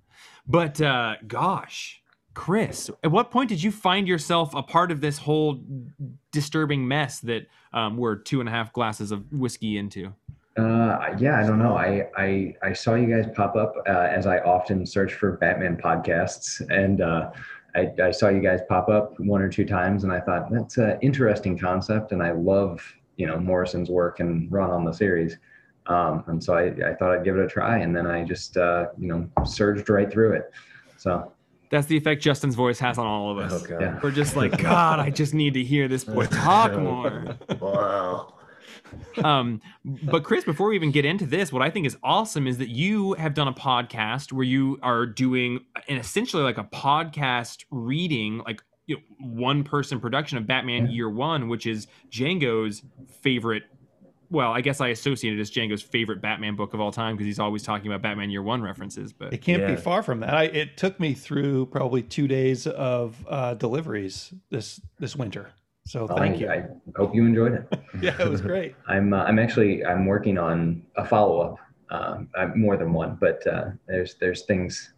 but 0.48 0.82
uh, 0.82 1.16
gosh, 1.28 2.02
Chris, 2.34 2.90
at 3.04 3.12
what 3.12 3.32
point 3.32 3.50
did 3.50 3.62
you 3.62 3.72
find 3.72 4.08
yourself 4.08 4.54
a 4.56 4.64
part 4.64 4.92
of 4.92 5.02
this 5.02 5.20
whole 5.20 5.64
disturbing 6.32 6.88
mess 6.88 7.20
that 7.20 7.48
um, 7.74 7.98
we're 7.98 8.16
two 8.16 8.40
and 8.40 8.50
a 8.50 8.52
half 8.52 8.74
glasses 8.74 9.12
of 9.12 9.32
whiskey 9.32 9.78
into? 9.78 10.14
Uh, 10.58 11.16
yeah, 11.18 11.40
I 11.40 11.48
don't 11.48 11.58
know. 11.58 11.76
I, 11.76 12.08
I 12.16 12.56
I 12.62 12.74
saw 12.74 12.94
you 12.94 13.08
guys 13.08 13.32
pop 13.36 13.56
up 13.56 13.74
uh, 13.88 13.92
as 13.92 14.28
I 14.28 14.38
often 14.40 14.86
search 14.86 15.14
for 15.14 15.38
Batman 15.38 15.78
podcasts, 15.78 16.62
and 16.70 17.02
uh, 17.02 17.32
I, 17.76 17.92
I 18.04 18.12
saw 18.12 18.30
you 18.30 18.40
guys 18.40 18.60
pop 18.70 18.88
up 18.88 19.20
one 19.20 19.42
or 19.42 19.50
two 19.50 19.66
times, 19.66 20.04
and 20.04 20.14
I 20.14 20.20
thought 20.20 20.52
that's 20.52 20.78
an 20.78 21.00
interesting 21.02 21.58
concept, 21.58 22.12
and 22.12 22.22
I 22.22 22.34
love 22.34 22.82
you 23.18 23.26
know 23.26 23.40
Morrison's 23.40 23.90
work 23.90 24.20
and 24.20 24.52
run 24.52 24.70
on 24.70 24.86
the 24.86 24.92
series, 24.92 25.38
um, 25.88 26.24
and 26.28 26.44
so 26.44 26.56
I, 26.56 26.68
I 26.90 26.94
thought 26.96 27.12
I'd 27.12 27.24
give 27.24 27.38
it 27.38 27.44
a 27.44 27.48
try, 27.48 27.80
and 27.80 27.96
then 27.96 28.08
I 28.08 28.24
just 28.24 28.58
uh, 28.58 28.88
you 28.98 29.08
know 29.08 29.30
surged 29.46 29.90
right 29.90 30.12
through 30.12 30.34
it. 30.34 30.52
So 30.98 31.32
That's 31.70 31.88
the 31.88 31.98
effect 31.98 32.22
Justin's 32.22 32.56
voice 32.56 32.80
has 32.80 32.98
on 32.98 33.06
all 33.06 33.32
of 33.32 33.38
us. 33.38 33.66
Oh, 33.70 33.78
Yeah. 33.80 34.00
We're 34.02 34.12
just 34.12 34.36
like, 34.36 34.58
God, 34.62 35.00
I 35.00 35.10
just 35.10 35.34
need 35.34 35.54
to 35.56 35.64
hear 35.64 35.88
this 35.88 36.06
boy 36.06 36.28
talk 36.28 36.78
more. 36.80 37.36
wow. 37.60 38.36
um, 39.24 39.60
but 39.84 40.24
Chris, 40.24 40.46
before 40.46 40.70
we 40.70 40.76
even 40.76 40.92
get 40.92 41.04
into 41.04 41.26
this, 41.26 41.52
what 41.52 41.62
I 41.62 41.70
think 41.70 41.86
is 41.86 41.98
awesome 42.04 42.48
is 42.48 42.58
that 42.60 42.70
you 42.70 43.14
have 43.14 43.34
done 43.34 43.48
a 43.48 43.54
podcast 43.54 44.32
where 44.32 44.46
you 44.46 44.80
are 44.82 45.06
doing 45.06 45.60
an 45.90 45.98
essentially 45.98 46.44
like 46.44 46.58
a 46.58 46.64
podcast 46.64 47.66
reading, 47.72 48.42
like 48.46 48.62
you 48.86 48.98
know, 48.98 49.02
one 49.20 49.64
person 49.64 50.00
production 50.00 50.38
of 50.38 50.46
Batman 50.48 50.86
Yeah. 50.86 50.92
Year 50.92 51.10
One, 51.10 51.50
which 51.50 51.66
is 51.66 51.88
Django's 52.12 52.84
favorite 53.22 53.64
well, 54.34 54.52
I 54.52 54.62
guess 54.62 54.82
I 54.82 54.88
associate 54.88 55.38
it 55.38 55.40
as 55.40 55.52
Django's 55.52 55.84
favorite 55.84 56.20
Batman 56.20 56.56
book 56.56 56.74
of 56.74 56.82
all 56.82 56.92
time 56.92 57.16
because 57.16 57.28
he's 57.28 57.38
always 57.38 57.62
talking 57.62 57.86
about 57.88 58.02
Batman 58.02 58.32
Year 58.32 58.42
One 58.42 58.64
references. 58.64 59.14
But 59.14 59.32
It 59.32 59.44
can't 59.44 59.62
Yeah. 59.62 59.76
be 59.76 59.76
far 59.76 60.02
from 60.02 60.22
that. 60.22 60.34
I, 60.34 60.46
it 60.46 60.76
took 60.76 61.00
me 61.00 61.14
through 61.14 61.68
probably 61.68 62.02
two 62.02 62.28
days 62.28 62.66
of 62.66 63.24
uh, 63.30 63.54
deliveries 63.54 64.34
this 64.50 64.82
this 65.00 65.16
winter. 65.16 65.52
So 65.86 66.08
thank 66.08 66.40
you. 66.40 66.50
I 66.50 66.64
hope 66.96 67.14
you 67.14 67.26
enjoyed 67.26 67.54
it. 67.54 67.80
yeah, 68.02 68.20
it 68.20 68.28
was 68.28 68.42
great. 68.52 68.76
I'm 68.88 69.14
uh, 69.14 69.24
I'm 69.24 69.38
actually 69.38 69.86
I'm 69.86 70.08
working 70.08 70.40
on 70.40 70.82
a 70.98 71.06
follow 71.06 71.40
up. 71.42 71.58
Um, 71.92 72.28
I'm 72.36 72.60
more 72.60 72.76
than 72.76 72.92
one, 72.92 73.18
but 73.22 73.46
uh, 73.46 73.66
there's 73.88 74.16
there's 74.16 74.46
things 74.46 74.94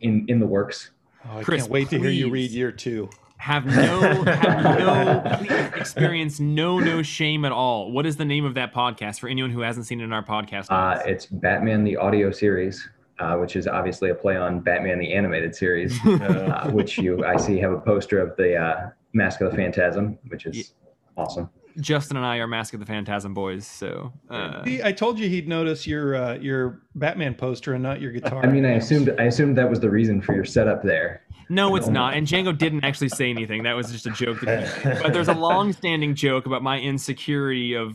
in 0.00 0.24
in 0.28 0.40
the 0.40 0.46
works. 0.46 0.92
Oh, 1.28 1.38
I 1.40 1.42
Chris, 1.42 1.62
can't 1.62 1.70
wait 1.72 1.90
to 1.90 1.98
hear 1.98 2.08
you 2.08 2.30
read 2.30 2.50
year 2.52 2.72
two. 2.72 3.10
Have 3.40 3.64
no 3.64 4.22
have 4.24 4.78
no 4.78 5.70
experience 5.74 6.38
no 6.38 6.78
no 6.78 7.02
shame 7.02 7.46
at 7.46 7.52
all. 7.52 7.90
What 7.90 8.04
is 8.04 8.16
the 8.16 8.24
name 8.26 8.44
of 8.44 8.52
that 8.54 8.74
podcast 8.74 9.18
for 9.18 9.28
anyone 9.28 9.50
who 9.50 9.60
hasn't 9.60 9.86
seen 9.86 10.00
it 10.02 10.04
in 10.04 10.12
our 10.12 10.22
podcast? 10.22 10.66
Uh, 10.68 11.00
it's 11.06 11.24
Batman 11.24 11.82
the 11.82 11.96
audio 11.96 12.30
series, 12.30 12.86
uh, 13.18 13.36
which 13.36 13.56
is 13.56 13.66
obviously 13.66 14.10
a 14.10 14.14
play 14.14 14.36
on 14.36 14.60
Batman 14.60 14.98
the 14.98 15.14
animated 15.14 15.56
series, 15.56 15.98
uh, 16.06 16.70
which 16.70 16.98
you 16.98 17.24
I 17.24 17.36
see 17.36 17.58
have 17.58 17.72
a 17.72 17.80
poster 17.80 18.20
of 18.20 18.36
the 18.36 18.56
uh, 18.56 18.90
Mask 19.14 19.40
of 19.40 19.50
the 19.50 19.56
Phantasm, 19.56 20.18
which 20.28 20.44
is 20.44 20.74
awesome. 21.16 21.48
Justin 21.78 22.18
and 22.18 22.26
I 22.26 22.38
are 22.38 22.46
Mask 22.46 22.74
of 22.74 22.80
the 22.80 22.86
Phantasm 22.86 23.32
boys, 23.32 23.66
so 23.66 24.12
uh, 24.28 24.62
See, 24.64 24.82
I 24.82 24.92
told 24.92 25.18
you 25.18 25.30
he'd 25.30 25.48
notice 25.48 25.86
your 25.86 26.14
uh, 26.14 26.34
your 26.34 26.82
Batman 26.94 27.34
poster 27.34 27.72
and 27.72 27.82
not 27.82 28.02
your 28.02 28.12
guitar. 28.12 28.44
I 28.44 28.48
mean, 28.48 28.66
I 28.66 28.72
assumed 28.72 29.14
I 29.18 29.24
assumed 29.24 29.56
that 29.56 29.70
was 29.70 29.80
the 29.80 29.88
reason 29.88 30.20
for 30.20 30.34
your 30.34 30.44
setup 30.44 30.82
there. 30.82 31.22
No, 31.50 31.74
it's 31.76 31.88
not. 31.88 32.14
And 32.14 32.26
Django 32.26 32.56
didn't 32.56 32.84
actually 32.84 33.08
say 33.08 33.28
anything. 33.28 33.64
That 33.64 33.74
was 33.74 33.90
just 33.90 34.06
a 34.06 34.10
joke. 34.10 34.40
That 34.40 34.68
he. 34.68 35.02
But 35.02 35.12
there's 35.12 35.28
a 35.28 35.34
long-standing 35.48 36.14
joke 36.14 36.46
about 36.46 36.62
my 36.62 36.78
insecurity 36.78 37.74
of 37.74 37.94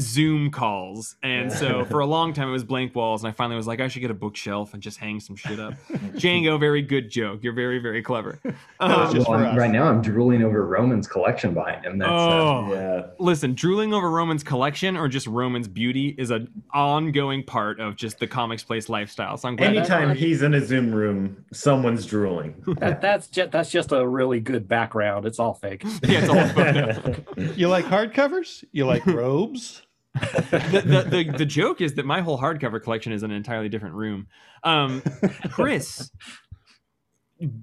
Zoom 0.00 0.50
calls, 0.50 1.16
and 1.22 1.50
so 1.52 1.84
for 1.84 2.00
a 2.00 2.06
long 2.06 2.32
time 2.32 2.48
it 2.48 2.52
was 2.52 2.64
blank 2.64 2.94
walls, 2.94 3.22
and 3.22 3.28
I 3.28 3.32
finally 3.32 3.56
was 3.56 3.66
like, 3.66 3.80
I 3.80 3.88
should 3.88 4.00
get 4.00 4.10
a 4.10 4.14
bookshelf 4.14 4.74
and 4.74 4.82
just 4.82 4.98
hang 4.98 5.20
some 5.20 5.36
shit 5.36 5.60
up. 5.60 5.74
Django, 6.14 6.58
very 6.58 6.82
good 6.82 7.10
joke. 7.10 7.42
You're 7.42 7.52
very 7.54 7.78
very 7.78 8.02
clever. 8.02 8.40
Um, 8.80 8.90
Well, 8.90 9.24
for 9.24 9.32
right 9.38 9.70
now, 9.70 9.84
I'm 9.84 10.02
drooling 10.02 10.42
over 10.42 10.66
Roman's 10.66 11.06
collection 11.06 11.54
behind 11.54 11.84
him. 11.84 11.96
That's 11.98 12.10
uh, 12.10 12.14
oh, 12.14 12.72
yeah. 12.72 13.06
listen, 13.18 13.54
drooling 13.54 13.94
over 13.94 14.10
Roman's 14.10 14.42
collection 14.42 14.96
or 14.96 15.08
just 15.08 15.26
Roman's 15.26 15.68
beauty 15.68 16.14
is 16.18 16.30
an 16.30 16.50
ongoing 16.72 17.44
part 17.44 17.80
of 17.80 17.96
just 17.96 18.18
the 18.18 18.26
comics 18.26 18.62
place 18.64 18.88
lifestyle. 18.88 19.36
So 19.36 19.48
I'm 19.48 19.56
glad. 19.56 19.76
Anytime 19.76 20.14
he's 20.16 20.42
in 20.42 20.54
a 20.54 20.60
Zoom 20.64 20.92
room, 20.94 21.44
someone's 21.52 22.04
drooling. 22.06 22.54
That, 22.84 23.00
that's 23.00 23.28
just 23.28 23.52
that's 23.52 23.70
just 23.70 23.92
a 23.92 24.06
really 24.06 24.40
good 24.40 24.66
background. 24.68 25.24
It's 25.26 25.38
all 25.38 25.54
fake. 25.54 25.84
yeah, 26.02 26.20
it's 26.20 26.28
all 26.28 26.48
fun. 26.48 27.54
you 27.56 27.68
like 27.68 27.84
hardcovers? 27.84 28.64
You 28.72 28.84
like 28.84 29.06
robes? 29.06 29.82
The, 30.14 30.82
the, 30.84 31.02
the, 31.08 31.38
the 31.38 31.46
joke 31.46 31.80
is 31.80 31.94
that 31.94 32.06
my 32.06 32.20
whole 32.20 32.38
hardcover 32.38 32.82
collection 32.82 33.12
is 33.12 33.22
in 33.22 33.30
an 33.30 33.36
entirely 33.36 33.68
different 33.68 33.94
room. 33.94 34.28
Um, 34.62 35.02
Chris 35.50 36.10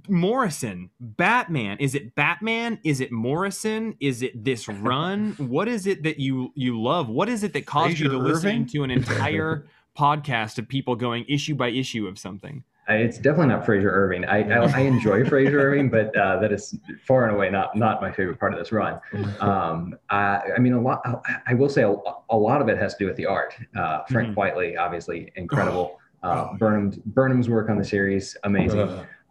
Morrison, 0.07 0.90
Batman. 0.99 1.78
Is 1.80 1.95
it 1.95 2.14
Batman? 2.15 2.80
Is 2.84 2.99
it 2.99 3.11
Morrison? 3.11 3.95
Is 3.99 4.22
it 4.22 4.44
this 4.44 4.68
run? 4.68 5.32
What 5.38 5.68
is 5.68 5.88
it 5.88 6.03
that 6.03 6.19
you 6.19 6.52
you 6.56 6.82
love? 6.82 7.10
What 7.10 7.30
is 7.30 7.44
it 7.44 7.53
that 7.53 7.65
caused 7.65 7.99
you 7.99 8.10
to 8.10 8.19
Fraser 8.19 8.34
listen 8.34 8.65
to 8.68 8.84
an 8.84 8.91
entire 8.91 9.65
podcast 9.98 10.57
of 10.57 10.68
people 10.68 10.95
going 10.95 11.26
issue 11.28 11.56
by 11.56 11.69
issue 11.69 12.07
of 12.07 12.19
something? 12.19 12.64
It's 12.90 13.18
definitely 13.18 13.48
not 13.48 13.66
Frazer 13.66 13.90
Irving. 13.91 14.26
I 14.26 14.41
I, 14.49 14.66
I 14.66 14.80
enjoy 14.82 15.24
Frazer 15.30 15.60
Irving, 15.60 15.90
but 15.90 16.16
uh, 16.16 16.40
that 16.40 16.52
is 16.52 16.78
far 17.06 17.26
and 17.26 17.36
away 17.36 17.49
not 17.49 17.76
not 17.76 18.02
my 18.02 18.12
favorite 18.12 18.40
part 18.40 18.53
of 18.53 18.60
this 18.60 18.72
run. 18.72 18.99
Um, 19.40 19.95
I, 20.10 20.41
I 20.56 20.60
mean, 20.60 20.74
a 20.74 20.82
lot. 20.82 21.02
I 21.48 21.53
will 21.53 21.70
say 21.70 21.84
a, 21.84 21.95
a 22.30 22.38
lot 22.38 22.62
of 22.62 22.70
it 22.70 22.78
has 22.78 22.94
to 22.95 22.99
do 23.03 23.08
with 23.08 23.16
the 23.18 23.26
art. 23.26 23.53
Uh, 23.76 24.03
Frank 24.06 24.30
Mhm. 24.30 24.36
Quitely, 24.36 24.78
obviously 24.80 25.32
incredible. 25.36 25.98
Uh, 26.24 26.49
Oh. 26.52 26.58
Burnham's 26.60 26.98
Burnham's 26.98 27.49
work 27.49 27.70
on 27.70 27.78
the 27.80 27.84
series, 27.86 28.38
amazing. 28.44 28.80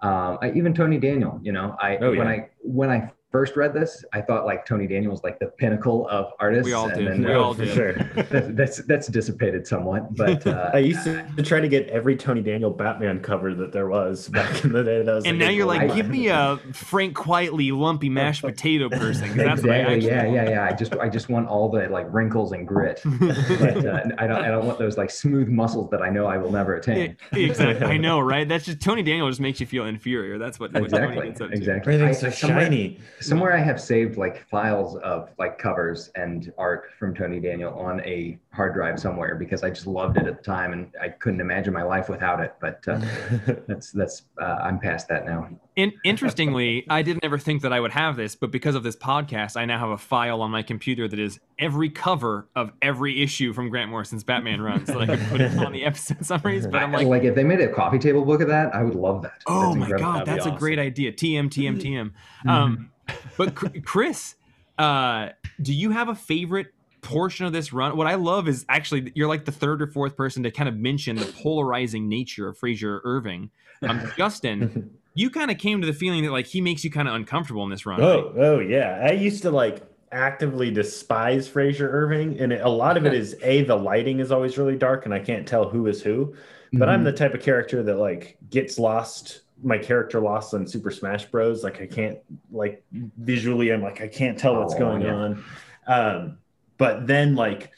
Um, 0.03 0.39
I, 0.43 0.51
even 0.57 0.75
Tony 0.75 0.99
Daniel, 0.99 1.39
you 1.43 1.53
know, 1.53 1.77
I 1.81 1.99
Oh, 1.99 2.11
when 2.11 2.19
yeah. 2.27 2.29
I 2.29 2.49
when 2.63 2.91
I 2.91 3.13
first 3.31 3.57
read 3.57 3.73
this, 3.73 4.05
I 4.13 4.21
thought 4.21 4.45
like 4.45 4.67
Tony 4.67 4.87
Daniel 4.87 5.13
was 5.13 5.23
like 5.23 5.39
the 5.39 5.47
pinnacle 5.47 6.09
of 6.09 6.33
artists. 6.41 6.67
We 6.67 6.73
all 6.73 6.89
and 6.89 6.99
did. 6.99 7.07
then- 7.09 7.25
We 7.25 7.33
all 7.35 7.55
for 7.55 7.65
did. 7.65 7.75
sure. 7.75 7.93
that's, 8.31 8.49
that's 8.55 8.77
that's 8.87 9.07
dissipated 9.09 9.67
somewhat, 9.67 10.15
but 10.17 10.47
uh, 10.47 10.71
I 10.75 10.79
used 10.79 11.05
to, 11.05 11.25
to 11.37 11.43
try 11.43 11.61
to 11.61 11.69
get 11.69 11.89
every 11.89 12.17
Tony 12.17 12.43
Daniel 12.43 12.71
Batman 12.71 13.21
cover 13.21 13.55
that 13.55 13.73
there 13.73 13.89
was 13.89 14.29
back 14.29 14.65
in 14.65 14.73
the 14.73 14.83
day. 14.83 15.03
That 15.03 15.15
was 15.15 15.25
And 15.25 15.39
like 15.39 15.47
now 15.47 15.53
you're 15.53 15.67
like, 15.67 15.83
gold 15.89 15.97
give 15.97 16.09
me 16.09 16.29
a 16.29 16.59
Frank 16.73 17.17
Quitely 17.17 17.73
lumpy 17.77 18.09
mashed 18.09 18.43
potato 18.43 18.89
person. 18.89 19.37
That's 19.37 19.63
what 19.63 19.71
I 19.71 19.77
exactly. 19.93 20.11
actually 20.11 20.35
Yeah, 20.35 20.45
yeah, 20.45 20.51
yeah. 20.51 20.65
I 20.65 20.73
just 20.73 20.95
I 20.97 21.09
just 21.09 21.29
want 21.29 21.49
all 21.49 21.69
the 21.69 21.89
like 21.89 22.07
wrinkles 22.13 22.53
and 22.53 22.67
grit, 22.67 23.01
but 23.21 23.87
uh, 23.87 24.03
I 24.19 24.27
don't 24.27 24.45
I 24.45 24.49
don't 24.49 24.67
want 24.67 24.79
those 24.79 24.97
like 24.99 25.11
smooth 25.11 25.49
muscles 25.49 25.91
that 25.91 26.03
I 26.03 26.11
know 26.11 26.27
I 26.27 26.37
will 26.37 26.51
never 26.53 26.75
attain. 26.77 27.17
Yeah, 27.33 27.39
exactly. 27.39 27.87
I 27.87 27.97
know, 27.97 28.19
right? 28.21 28.49
That's 28.49 28.65
just 28.65 28.81
Tony 28.81 29.03
Daniel 29.03 29.29
just 29.29 29.41
makes 29.41 29.61
you 29.61 29.67
feel 29.67 29.85
inferior. 29.87 30.39
That's 30.39 30.59
what, 30.59 30.73
what 30.73 30.91
Tony 30.91 31.05
Exactly. 31.05 31.27
gets 31.29 31.41
up 31.41 31.51
to. 31.51 31.57
Exactly. 31.57 31.95
Everything's 31.95 32.25
I- 32.25 32.31
so 32.31 32.37
somewhere- 32.49 32.65
shiny. 32.67 32.99
Somewhere 33.21 33.53
I 33.55 33.61
have 33.61 33.81
saved 33.81 34.17
like 34.17 34.49
files 34.49 34.97
of 34.97 35.31
like 35.39 35.59
covers 35.59 36.11
and 36.15 36.53
art 36.57 36.91
from 36.99 37.15
Tony 37.15 37.39
Daniel 37.41 37.73
on 37.79 38.01
a 38.01 38.39
hard 38.53 38.75
drive 38.75 38.99
somewhere 38.99 39.35
because 39.37 39.63
I 39.63 39.71
just 39.71 39.87
loved 39.87 40.17
it 40.17 40.27
at 40.27 40.39
the 40.39 40.43
time 40.43 40.73
and 40.73 40.91
I 41.01 41.09
couldn't 41.11 41.41
imagine 41.41 41.73
my 41.73 41.83
life 41.83 42.09
without 42.09 42.41
it. 42.41 42.55
But 42.61 42.83
uh, 42.89 43.01
that's 43.69 43.93
that's 43.93 44.23
uh, 44.41 44.45
I'm 44.63 44.79
past 44.79 45.09
that 45.09 45.27
now. 45.27 45.49
In, 45.77 45.93
interestingly, 46.05 46.85
I 46.91 47.03
didn't 47.03 47.25
ever 47.25 47.39
think 47.39 47.63
that 47.63 47.73
I 47.73 47.81
would 47.81 47.93
have 47.93 48.17
this, 48.17 48.35
but 48.35 48.51
because 48.51 48.75
of 48.75 48.83
this 48.83 48.97
podcast, 48.97 49.57
I 49.57 49.65
now 49.67 49.79
have 49.79 49.91
a 49.91 49.99
file 49.99 50.43
on 50.43 50.51
my 50.51 50.63
computer 50.63 51.07
that 51.07 51.19
is 51.19 51.39
every 51.59 51.91
cover 51.91 52.49
of 52.57 52.73
every 52.83 53.23
issue 53.23 53.53
from 53.53 53.69
Grant 53.69 53.91
Morrison's 53.91 54.25
Batman 54.25 54.61
run, 54.61 54.85
so 54.87 54.99
that 54.99 55.11
I 55.11 55.17
can 55.17 55.29
put 55.29 55.41
it 55.41 55.57
on 55.59 55.73
the 55.73 55.85
episode 55.85 56.25
summaries. 56.25 56.67
But 56.67 56.83
I'm 56.83 56.93
like, 56.93 57.07
like, 57.07 57.23
if 57.25 57.35
they 57.35 57.45
made 57.45 57.61
a 57.61 57.73
coffee 57.73 57.99
table 57.99 58.25
book 58.25 58.41
of 58.41 58.49
that, 58.49 58.75
I 58.75 58.83
would 58.83 58.95
love 58.95 59.23
that. 59.23 59.43
oh 59.47 59.67
That's 59.67 59.77
my 59.77 59.85
incredible. 59.87 60.13
god, 60.13 60.27
That'd 60.27 60.45
be 60.45 60.51
that's 60.51 60.57
a 60.57 60.59
great 60.59 60.79
idea. 60.79 61.13
TM, 61.13 61.49
TM, 61.51 61.81
TM. 61.81 62.51
Um, 62.51 62.91
but 63.37 63.55
Chris, 63.85 64.35
uh, 64.79 65.31
do 65.61 65.73
you 65.73 65.91
have 65.91 66.09
a 66.09 66.15
favorite 66.15 66.69
portion 67.03 67.47
of 67.47 67.53
this 67.53 67.73
run? 67.73 67.97
What 67.97 68.07
I 68.07 68.15
love 68.17 68.49
is 68.49 68.65
actually 68.69 69.13
you're 69.15 69.29
like 69.29 69.45
the 69.45 69.53
third 69.53 69.81
or 69.83 69.87
fourth 69.87 70.17
person 70.17 70.43
to 70.43 70.51
kind 70.51 70.69
of 70.69 70.77
mention 70.77 71.17
the 71.17 71.27
polarizing 71.43 72.09
nature 72.09 72.49
of 72.49 72.59
Frazer 72.59 73.01
Irving. 73.05 73.51
Um, 73.83 74.03
Justin, 74.19 74.91
you 75.15 75.31
kind 75.31 75.51
of 75.51 75.59
came 75.59 75.81
to 75.81 75.87
the 75.87 75.93
feeling 75.93 76.23
that 76.25 76.31
like 76.33 76.47
he 76.47 76.61
makes 76.61 76.85
you 76.85 76.91
kind 76.91 77.09
of 77.09 77.15
uncomfortable 77.15 77.65
in 77.65 77.71
this 77.71 77.87
run. 77.87 78.01
right? 78.01 78.07
Oh, 78.09 78.35
oh 78.37 78.59
yeah. 78.61 79.05
I 79.07 79.13
used 79.13 79.43
to 79.43 79.51
like 79.51 79.83
actively 80.13 80.71
despise 80.71 81.47
Frazer 81.49 81.89
Irving, 81.91 82.39
and 82.41 82.53
it, 82.53 82.61
a 82.63 82.69
lot 82.69 82.97
of 82.97 83.07
it 83.07 83.15
is 83.23 83.37
a 83.43 83.63
the 83.65 83.77
lighting 83.77 84.19
is 84.21 84.31
always 84.33 84.59
really 84.59 84.77
dark, 84.77 85.05
and 85.05 85.15
I 85.15 85.21
can't 85.21 85.47
tell 85.47 85.69
who 85.69 85.87
is 85.87 86.03
who. 86.03 86.35
But 86.73 86.89
I'm 86.89 87.01
Mhm. 87.01 87.05
the 87.05 87.13
type 87.13 87.35
of 87.35 87.43
character 87.43 87.83
that 87.83 87.97
like 87.97 88.37
gets 88.51 88.79
lost. 88.79 89.41
My 89.63 89.79
character 89.79 90.21
lost 90.21 90.55
on 90.55 90.67
Super 90.67 90.91
Smash 90.91 91.27
Bros. 91.27 91.63
Like 91.65 91.81
I 91.81 91.87
can't 91.87 92.19
like 92.51 92.83
visually. 92.93 93.71
I'm 93.73 93.83
like 93.83 94.01
I 94.01 94.09
can't 94.09 94.39
tell 94.39 94.57
what's 94.57 94.75
Oh, 94.75 94.79
going 94.79 95.03
yeah. 95.03 95.15
on. 95.15 95.45
Um, 95.87 96.39
but 96.79 97.07
then 97.07 97.35
like 97.35 97.71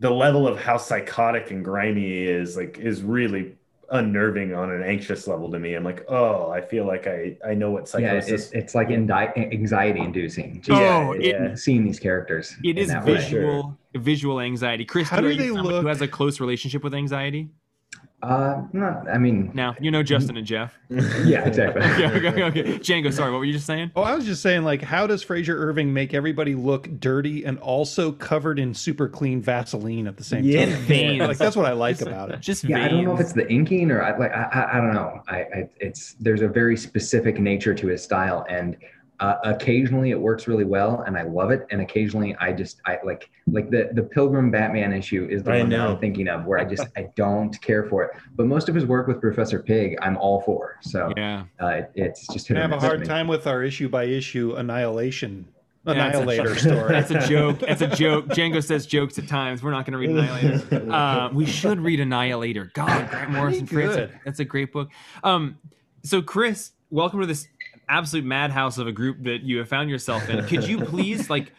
the 0.00 0.10
level 0.10 0.46
of 0.48 0.58
how 0.60 0.76
psychotic 0.78 1.50
and 1.50 1.64
grimy 1.64 2.22
is 2.24 2.56
like 2.56 2.78
is 2.78 3.02
really 3.02 3.54
unnerving 3.90 4.54
on 4.54 4.70
an 4.70 4.82
anxious 4.82 5.26
level 5.26 5.50
to 5.50 5.58
me. 5.58 5.72
I'm 5.74 5.82
like, 5.82 6.04
oh, 6.08 6.50
I 6.50 6.60
feel 6.60 6.86
like 6.86 7.06
I 7.06 7.36
I 7.46 7.54
know 7.54 7.70
what 7.70 7.82
yeah, 7.98 8.20
psychosis. 8.20 8.52
it, 8.52 8.58
it's 8.58 8.74
like 8.74 8.90
anxiety 8.90 10.00
inducing. 10.00 10.62
Oh, 10.70 11.12
it- 11.12 11.24
yeah. 11.24 11.54
seeing 11.54 11.84
these 11.84 11.98
characters. 11.98 12.54
It 12.64 12.78
is 12.78 12.90
in 12.90 12.96
is 12.98 13.04
that 13.04 13.04
way. 13.04 13.14
visual 13.16 13.78
visual 13.94 14.40
anxiety. 14.40 14.84
Chris, 14.84 15.08
How 15.08 15.20
do 15.20 15.28
do 15.30 15.36
they 15.36 15.48
someone 15.48 15.80
who 15.82 15.86
has 15.88 16.00
a 16.02 16.08
close 16.08 16.38
relationship 16.40 16.84
with 16.84 16.94
anxiety? 16.94 17.48
Uh, 18.20 18.62
not, 18.72 19.08
I 19.08 19.16
mean, 19.16 19.52
Now 19.54 19.76
you 19.80 19.92
know 19.92 20.02
Justin 20.02 20.36
and 20.38 20.44
Jeff. 20.46 20.76
yeah, 20.90 21.46
exactly. 21.46 21.82
yeah, 22.02 22.10
okay, 22.10 22.28
okay, 22.28 22.42
okay. 22.44 22.62
Django, 22.80 23.12
sorry, 23.12 23.30
what 23.30 23.38
were 23.38 23.44
you 23.44 23.52
just 23.52 23.66
saying? 23.66 23.92
Oh, 23.94 24.02
I 24.02 24.16
was 24.16 24.24
just 24.24 24.42
saying, 24.42 24.64
like, 24.64 24.82
how 24.82 25.06
does 25.06 25.22
Frazer 25.22 25.56
Irving 25.56 25.92
make 25.92 26.14
everybody 26.14 26.56
look 26.56 26.88
dirty 26.98 27.44
and 27.44 27.60
also 27.60 28.10
covered 28.10 28.58
in 28.58 28.74
super 28.74 29.08
clean 29.08 29.40
Vaseline 29.40 30.08
at 30.08 30.16
the 30.16 30.24
same 30.24 30.42
Yeah. 30.44 30.64
time? 30.66 30.74
Veins. 30.86 31.20
Like 31.20 31.38
that's 31.38 31.54
what 31.54 31.66
I 31.66 31.72
like 31.72 32.00
about 32.00 32.30
it. 32.30 32.40
Just 32.40 32.64
Yeah, 32.64 32.84
I 32.84 32.88
don't 32.88 33.04
know 33.04 33.14
if 33.14 33.20
it's 33.20 33.32
the 33.34 33.48
inking 33.52 33.92
or 33.92 34.02
I, 34.02 34.16
like 34.18 34.32
I, 34.32 34.42
I, 34.52 34.78
I 34.78 34.80
don't 34.80 34.94
know. 34.94 35.22
I, 35.28 35.36
I 35.36 35.70
it's 35.76 36.14
there's 36.18 36.42
a 36.42 36.48
very 36.48 36.76
specific 36.76 37.38
nature 37.38 37.72
to 37.74 37.86
his 37.86 38.02
style, 38.02 38.44
and 38.48 38.76
uh, 39.20 39.34
occasionally 39.44 40.10
it 40.10 40.20
works 40.20 40.46
really 40.46 40.64
well, 40.64 41.02
and 41.06 41.16
I 41.16 41.22
love 41.22 41.50
it, 41.50 41.66
and 41.70 41.80
occasionally 41.80 42.36
I 42.40 42.52
just 42.52 42.80
I 42.86 42.98
like 43.04 43.30
like 43.46 43.70
the 43.70 43.90
the 43.92 44.02
Pilgrim 44.02 44.50
Batman 44.50 44.92
issue 44.92 45.26
is 45.30 45.42
the 45.42 45.52
I 45.52 45.58
one 45.58 45.68
that 45.70 45.76
know. 45.76 45.92
I'm 45.94 45.98
thinking 45.98 46.28
of 46.28 46.44
where 46.46 46.58
I 46.58 46.64
just 46.64 46.86
I 46.96 47.08
don't 47.16 47.60
care 47.60 47.84
for 47.84 48.04
it, 48.04 48.10
but 48.36 48.46
most 48.46 48.68
of 48.68 48.74
his 48.74 48.86
work 48.86 49.08
with 49.08 49.20
Professor 49.20 49.60
Pig 49.62 49.96
I'm 50.02 50.16
all 50.18 50.40
for. 50.42 50.78
So 50.82 51.12
Yeah. 51.16 51.44
uh, 51.60 51.66
it, 51.68 51.90
it's 51.94 52.26
just 52.28 52.50
I 52.50 52.60
have 52.60 52.72
a 52.72 52.78
hard 52.80 53.04
time 53.04 53.26
with 53.28 53.46
our 53.46 53.62
issue 53.62 53.88
by 53.88 54.04
issue 54.04 54.54
annihilation 54.56 55.48
That's 55.84 55.96
a- 55.98 56.00
annihilator 56.20 56.54
story. 56.58 56.88
That's 56.92 57.10
a 57.10 57.26
joke. 57.26 57.58
That's 57.60 57.80
a 57.82 57.86
joke. 57.96 58.26
Django 58.28 58.62
says 58.62 58.86
jokes 58.86 59.18
at 59.18 59.26
times. 59.26 59.62
We're 59.62 59.70
not 59.72 59.84
going 59.84 59.92
to 59.92 59.98
read 59.98 60.10
Annihilator. 60.10 60.92
Uh, 60.92 61.30
we 61.32 61.44
should 61.46 61.80
read 61.80 61.98
Annihilator. 62.00 62.70
God, 62.74 63.10
Grant 63.10 63.30
Morrison. 63.32 63.66
Pretty 63.66 63.92
Fritz. 63.92 64.12
That's 64.24 64.38
a 64.40 64.44
great 64.44 64.72
book. 64.72 64.90
Um, 65.24 65.58
so 66.04 66.22
Chris, 66.22 66.72
welcome 66.90 67.20
to 67.20 67.26
this 67.26 67.48
absolute 67.88 68.24
madhouse 68.24 68.78
of 68.78 68.86
a 68.86 68.92
group 68.92 69.22
that 69.24 69.42
you 69.42 69.58
have 69.58 69.68
found 69.68 69.90
yourself 69.90 70.28
in. 70.28 70.44
Could 70.46 70.66
you 70.66 70.84
please 70.84 71.30
like 71.30 71.52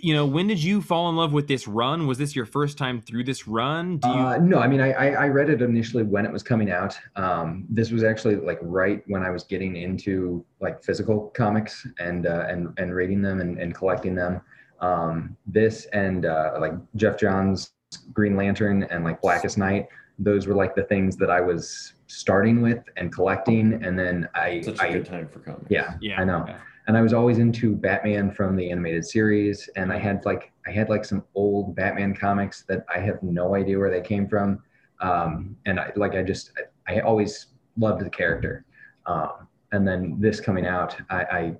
you 0.00 0.14
know, 0.14 0.26
when 0.26 0.46
did 0.46 0.62
you 0.62 0.80
fall 0.80 1.08
in 1.08 1.16
love 1.16 1.32
with 1.32 1.48
this 1.48 1.66
run? 1.66 2.06
Was 2.06 2.18
this 2.18 2.36
your 2.36 2.46
first 2.46 2.78
time 2.78 3.00
through 3.00 3.24
this 3.24 3.48
run? 3.48 3.98
Do 3.98 4.08
you? 4.08 4.14
Uh, 4.14 4.38
no, 4.38 4.58
I 4.58 4.68
mean, 4.68 4.80
I, 4.80 4.92
I 4.92 5.06
I 5.24 5.28
read 5.28 5.50
it 5.50 5.62
initially 5.62 6.02
when 6.02 6.24
it 6.24 6.32
was 6.32 6.42
coming 6.42 6.70
out. 6.70 6.98
Um, 7.16 7.66
this 7.68 7.90
was 7.90 8.04
actually 8.04 8.36
like 8.36 8.58
right 8.62 9.02
when 9.06 9.22
I 9.22 9.30
was 9.30 9.44
getting 9.44 9.76
into 9.76 10.44
like 10.60 10.82
physical 10.82 11.30
comics 11.34 11.86
and 11.98 12.26
uh, 12.26 12.46
and 12.48 12.72
and 12.78 12.94
reading 12.94 13.22
them 13.22 13.40
and, 13.40 13.58
and 13.58 13.74
collecting 13.74 14.14
them. 14.14 14.40
Um, 14.80 15.36
this 15.46 15.86
and 15.86 16.26
uh, 16.26 16.58
like 16.60 16.74
Geoff 16.96 17.18
Johns' 17.18 17.72
Green 18.12 18.36
Lantern 18.36 18.84
and 18.84 19.04
like 19.04 19.20
Blackest 19.20 19.58
Night. 19.58 19.88
Those 20.18 20.46
were 20.46 20.54
like 20.54 20.74
the 20.74 20.84
things 20.84 21.16
that 21.16 21.30
I 21.30 21.40
was 21.40 21.94
starting 22.08 22.60
with 22.62 22.82
and 22.96 23.12
collecting, 23.12 23.84
and 23.84 23.98
then 23.98 24.28
I 24.34 24.60
Such 24.62 24.78
a 24.78 24.82
I 24.82 24.92
good 24.92 25.04
time 25.06 25.28
for 25.28 25.38
comics. 25.40 25.66
yeah 25.70 25.94
yeah, 26.00 26.20
I 26.20 26.24
know. 26.24 26.44
yeah. 26.48 26.58
and 26.88 26.96
I 26.96 27.02
was 27.02 27.12
always 27.12 27.38
into 27.38 27.76
Batman 27.76 28.30
from 28.32 28.56
the 28.56 28.70
animated 28.70 29.04
series, 29.04 29.68
and 29.76 29.92
I 29.92 29.98
had 29.98 30.24
like 30.24 30.50
I 30.66 30.70
had 30.70 30.88
like 30.88 31.04
some 31.04 31.22
old 31.34 31.76
Batman 31.76 32.14
comics 32.14 32.64
that 32.68 32.84
I 32.94 32.98
have 32.98 33.22
no 33.22 33.54
idea 33.54 33.78
where 33.78 33.90
they 33.90 34.00
came 34.00 34.26
from, 34.28 34.62
um, 35.00 35.56
and 35.66 35.78
I 35.78 35.92
like 35.96 36.14
I 36.14 36.22
just 36.22 36.52
I, 36.88 36.96
I 36.96 37.00
always 37.00 37.46
loved 37.76 38.04
the 38.04 38.10
character, 38.10 38.64
um, 39.06 39.46
and 39.72 39.86
then 39.86 40.16
this 40.18 40.40
coming 40.40 40.66
out, 40.66 40.96
I, 41.10 41.22
I 41.24 41.56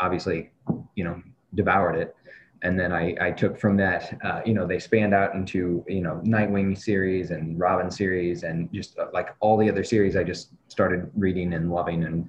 obviously 0.00 0.50
you 0.96 1.04
know 1.04 1.22
devoured 1.54 1.96
it, 1.96 2.16
and 2.62 2.78
then 2.78 2.92
I 2.92 3.14
I 3.20 3.30
took 3.30 3.58
from 3.58 3.76
that 3.78 4.18
uh, 4.24 4.40
you 4.44 4.54
know 4.54 4.66
they 4.66 4.78
spanned 4.78 5.14
out 5.14 5.34
into 5.34 5.84
you 5.88 6.00
know 6.02 6.20
Nightwing 6.24 6.76
series 6.78 7.30
and 7.30 7.58
Robin 7.58 7.90
series 7.90 8.42
and 8.42 8.72
just 8.72 8.98
uh, 8.98 9.06
like 9.12 9.34
all 9.40 9.56
the 9.56 9.68
other 9.68 9.84
series 9.84 10.16
I 10.16 10.24
just 10.24 10.50
started 10.68 11.10
reading 11.16 11.54
and 11.54 11.70
loving 11.70 12.04
and 12.04 12.28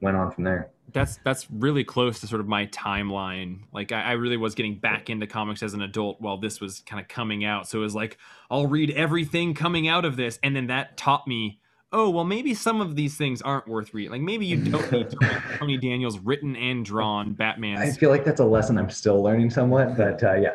went 0.00 0.16
on 0.16 0.30
from 0.30 0.44
there. 0.44 0.70
that's 0.92 1.18
that's 1.24 1.50
really 1.50 1.84
close 1.84 2.20
to 2.20 2.26
sort 2.26 2.40
of 2.40 2.48
my 2.48 2.66
timeline. 2.66 3.60
Like 3.72 3.92
I, 3.92 4.02
I 4.02 4.12
really 4.12 4.36
was 4.36 4.54
getting 4.54 4.78
back 4.78 5.10
into 5.10 5.26
comics 5.26 5.62
as 5.62 5.74
an 5.74 5.82
adult 5.82 6.20
while 6.20 6.38
this 6.38 6.60
was 6.60 6.80
kind 6.80 7.00
of 7.00 7.08
coming 7.08 7.44
out. 7.44 7.68
So 7.68 7.78
it 7.78 7.82
was 7.82 7.94
like 7.94 8.18
I'll 8.50 8.66
read 8.66 8.90
everything 8.92 9.54
coming 9.54 9.88
out 9.88 10.04
of 10.04 10.16
this, 10.16 10.38
and 10.42 10.56
then 10.56 10.68
that 10.68 10.96
taught 10.96 11.26
me, 11.26 11.60
oh 11.92 12.10
well, 12.10 12.24
maybe 12.24 12.54
some 12.54 12.80
of 12.80 12.96
these 12.96 13.16
things 13.16 13.40
aren't 13.42 13.66
worth 13.66 13.94
reading. 13.94 14.12
Like 14.12 14.20
maybe 14.20 14.46
you 14.46 14.56
don't 14.56 14.90
need 14.92 15.10
to 15.10 15.16
read 15.20 15.42
Tony 15.58 15.76
Daniels 15.78 16.18
written 16.18 16.56
and 16.56 16.84
drawn 16.84 17.32
Batman. 17.32 17.78
I 17.78 17.90
feel 17.92 18.10
like 18.10 18.24
that's 18.24 18.40
a 18.40 18.44
lesson 18.44 18.78
I'm 18.78 18.90
still 18.90 19.22
learning 19.22 19.50
somewhat, 19.50 19.96
but 19.96 20.22
uh, 20.22 20.34
yeah. 20.34 20.54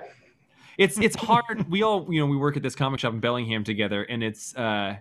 it's 0.78 0.98
it's 1.00 1.16
hard. 1.16 1.70
We 1.70 1.84
all 1.84 2.08
you 2.10 2.20
know 2.20 2.26
we 2.28 2.38
work 2.38 2.58
at 2.58 2.64
this 2.64 2.76
comic 2.76 3.00
shop 3.00 3.14
in 3.14 3.20
Bellingham 3.20 3.64
together, 3.64 4.04
and 4.04 4.24
it's 4.24 4.56
uh 4.56 4.98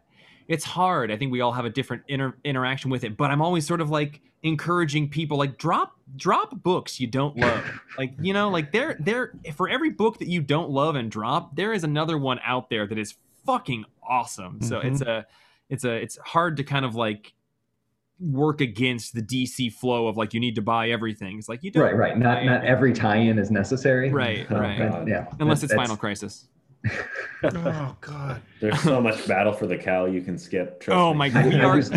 it's 0.49 0.65
hard. 0.65 1.11
I 1.11 1.17
think 1.17 1.33
we 1.33 1.41
all 1.41 1.53
have 1.53 1.65
a 1.65 1.71
different 1.71 2.03
inter- 2.09 2.35
interaction 2.45 2.91
with 2.91 3.05
it. 3.05 3.17
But 3.17 3.31
I'm 3.31 3.41
always 3.41 3.67
sort 3.67 3.81
of 3.81 3.91
like 3.91 4.21
encouraging 4.43 5.09
people 5.09 5.39
like 5.39 5.57
drop 5.57 5.97
drop 6.17 6.63
books 6.63 6.99
you 6.99 7.07
don't 7.07 7.37
love. 7.37 7.65
like 7.97 8.13
you 8.21 8.33
know 8.33 8.49
like 8.49 8.73
there 8.73 8.97
there 8.99 9.33
for 9.55 9.69
every 9.69 9.91
book 9.91 10.19
that 10.19 10.29
you 10.29 10.41
don't 10.41 10.71
love 10.71 10.97
and 10.97 11.11
drop, 11.11 11.55
there 11.57 11.73
is 11.73 11.85
another 11.85 12.19
one 12.19 12.41
out 12.45 12.71
there 12.71 12.87
that 12.87 12.99
is 12.99 13.15
fucking 13.47 13.85
awesome. 14.03 14.61
So 14.63 14.81
Mhm. 14.81 14.85
it's 14.85 15.01
a 15.01 15.27
it's 15.71 15.85
a 15.85 15.93
it's 15.93 16.17
hard 16.19 16.57
to 16.59 16.65
kind 16.65 16.85
of 16.85 16.95
like 16.95 17.33
work 18.21 18.61
against 18.61 19.15
the 19.15 19.23
DC 19.23 19.73
flow 19.73 20.07
of 20.07 20.17
like 20.17 20.33
you 20.33 20.41
need 20.41 20.55
to 20.55 20.63
buy 20.63 20.91
everything. 20.91 21.39
It's 21.39 21.49
like 21.49 21.63
you 21.63 21.71
don't 21.71 21.83
Right, 21.83 21.97
right. 21.97 22.19
Not 22.19 22.39
buy 22.39 22.45
not 22.45 22.65
every 22.65 22.93
tie-in 22.93 23.39
is 23.39 23.51
necessary. 23.51 24.11
Right, 24.13 24.51
Uh, 24.51 24.55
right. 24.61 25.09
yeah. 25.09 25.27
unless 25.41 25.63
it's 25.63 25.75
Final 25.75 25.97
Crisis. 25.97 26.49
Oh 27.45 27.97
God. 28.01 28.41
There's 28.61 28.81
so 28.81 29.01
much 29.01 29.27
battle 29.27 29.53
for 29.53 29.67
the 29.67 29.77
cowl 29.77 30.09
you 30.09 30.21
can 30.23 30.39
skip. 30.39 30.81
Trust 30.81 30.97
Oh 30.97 31.13
me. 31.13 31.19
my 31.19 31.29
god, 31.31 31.47
we 31.47 31.57
I 31.61 31.65
are 31.65 31.77
was, 31.77 31.91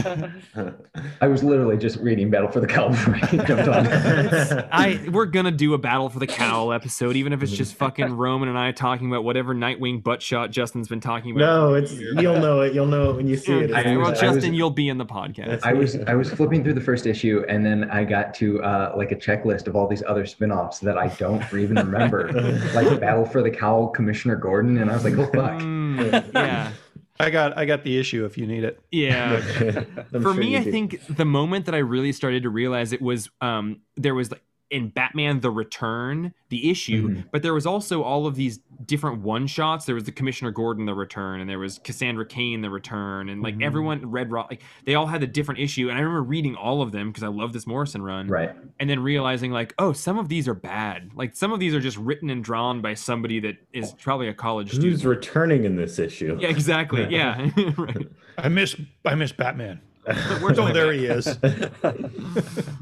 I 1.21 1.27
was 1.27 1.43
literally 1.43 1.77
just 1.77 1.97
reading 1.99 2.29
Battle 2.31 2.49
for 2.49 2.59
the 2.59 2.67
Cowl 2.67 2.89
before 2.89 3.15
I 3.15 3.19
jumped 3.45 3.67
on. 3.67 3.87
I 4.71 5.07
we're 5.11 5.25
gonna 5.27 5.51
do 5.51 5.73
a 5.73 5.77
battle 5.77 6.09
for 6.09 6.19
the 6.19 6.27
Cowl 6.27 6.73
episode, 6.73 7.15
even 7.15 7.33
if 7.33 7.43
it's 7.43 7.51
just 7.51 7.75
fucking 7.75 8.13
Roman 8.17 8.49
and 8.49 8.57
I 8.57 8.71
talking 8.71 9.07
about 9.07 9.23
whatever 9.23 9.53
Nightwing 9.53 10.01
butt 10.03 10.21
shot 10.21 10.51
Justin's 10.51 10.87
been 10.87 10.99
talking 11.01 11.31
about. 11.35 11.39
no, 11.45 11.73
it's 11.75 11.93
you'll 11.93 12.39
know 12.39 12.61
it. 12.61 12.73
You'll 12.73 12.87
know 12.87 13.11
it 13.11 13.15
when 13.17 13.27
you 13.27 13.37
see 13.37 13.53
it. 13.53 13.71
Okay, 13.71 13.91
I 13.93 13.97
well, 13.97 14.09
was- 14.11 14.19
I 14.19 14.27
Justin, 14.27 14.51
was- 14.51 14.57
you'll 14.57 14.71
be 14.71 14.89
in 14.89 14.97
the 14.97 15.05
podcast. 15.05 15.59
I 15.63 15.73
was 15.73 15.97
I 16.07 16.15
was 16.15 16.31
flipping 16.31 16.63
through 16.63 16.73
the 16.73 16.81
first 16.81 17.05
issue 17.05 17.43
and 17.47 17.65
then 17.65 17.89
I 17.91 18.03
got 18.03 18.33
to 18.35 18.61
uh, 18.63 18.93
like 18.97 19.11
a 19.11 19.15
checklist 19.15 19.67
of 19.67 19.75
all 19.75 19.87
these 19.87 20.03
other 20.07 20.25
spin-offs 20.25 20.79
that 20.79 20.97
I 20.97 21.07
don't 21.09 21.41
even 21.53 21.75
remember. 21.77 22.31
like 22.73 22.99
Battle 22.99 23.25
for 23.25 23.43
the 23.43 23.51
Cowl, 23.51 23.89
Commissioner 23.89 24.35
Gordon, 24.35 24.77
and 24.79 24.89
I 24.89 24.93
was 24.95 25.03
like, 25.03 25.13
oh 25.17 25.29
fuck. 25.35 25.61
Mm, 25.61 26.33
yeah, 26.33 26.71
I 27.19 27.29
got 27.29 27.57
I 27.57 27.65
got 27.65 27.83
the 27.83 27.97
issue 27.97 28.25
if 28.25 28.37
you 28.37 28.45
need 28.47 28.63
it. 28.63 28.79
yeah. 28.91 29.39
For 30.11 30.21
sure 30.21 30.33
me, 30.33 30.57
I 30.57 30.63
do. 30.63 30.71
think 30.71 31.01
the 31.07 31.25
moment 31.25 31.65
that 31.65 31.75
I 31.75 31.79
really 31.79 32.11
started 32.11 32.43
to 32.43 32.49
realize 32.49 32.93
it 32.93 33.01
was 33.01 33.29
um, 33.41 33.81
there 33.95 34.15
was 34.15 34.31
like 34.31 34.43
in 34.75 34.89
Batman: 34.89 35.39
The 35.39 35.49
Return, 35.49 36.33
the 36.49 36.69
issue, 36.69 37.09
Mhm. 37.09 37.23
but 37.31 37.41
there 37.43 37.53
was 37.53 37.65
also 37.65 38.03
all 38.03 38.27
of 38.27 38.35
these 38.35 38.59
different 38.85 39.21
one 39.21 39.47
shots. 39.47 39.85
There 39.85 39.95
was 39.95 40.03
the 40.03 40.11
Commissioner 40.11 40.51
Gordon: 40.51 40.85
The 40.85 40.93
Return, 40.93 41.39
and 41.39 41.49
there 41.49 41.59
was 41.59 41.79
Cassandra 41.83 42.25
Cain: 42.25 42.61
The 42.61 42.69
Return, 42.69 43.29
and 43.29 43.41
like 43.41 43.57
Mhm. 43.57 43.63
everyone 43.63 44.11
Red 44.11 44.31
Robin, 44.31 44.49
like 44.57 44.63
they 44.85 44.95
all 44.95 45.07
had 45.07 45.23
a 45.23 45.27
different 45.27 45.61
issue. 45.61 45.89
And 45.89 45.97
I 45.97 46.01
remember 46.01 46.23
reading 46.23 46.55
all 46.55 46.81
of 46.81 46.91
them 46.91 47.07
because 47.09 47.23
I 47.23 47.27
love 47.29 47.53
this 47.53 47.65
Morrison 47.65 48.01
run, 48.01 48.27
Right. 48.27 48.51
and 48.79 48.89
then 48.89 48.99
realizing 48.99 49.51
like, 49.51 49.73
oh, 49.79 49.93
some 49.93 50.19
of 50.19 50.27
these 50.29 50.47
are 50.47 50.53
bad. 50.53 51.11
Like 51.15 51.35
some 51.35 51.53
of 51.53 51.59
these 51.61 51.73
are 51.73 51.79
just 51.79 51.97
written 51.97 52.29
and 52.29 52.43
drawn 52.43 52.81
by 52.81 52.93
somebody 52.95 53.39
that 53.39 53.55
is 53.71 53.93
probably 53.93 54.27
a 54.27 54.33
college 54.33 54.69
student. 54.71 54.91
Who's 54.91 55.05
returning 55.05 55.63
in 55.63 55.77
this 55.77 55.97
issue? 55.99 56.37
Yeah, 56.39 56.49
exactly. 56.49 57.05
Yeah, 57.09 57.49
right. 57.77 58.07
I 58.37 58.49
miss 58.49 58.75
I 59.05 59.15
miss 59.15 59.31
Batman. 59.31 59.79
Where's 60.39 60.59
oh, 60.59 60.65
my 60.65 60.71
there 60.73 60.91
he 60.93 61.05
is. 61.05 61.39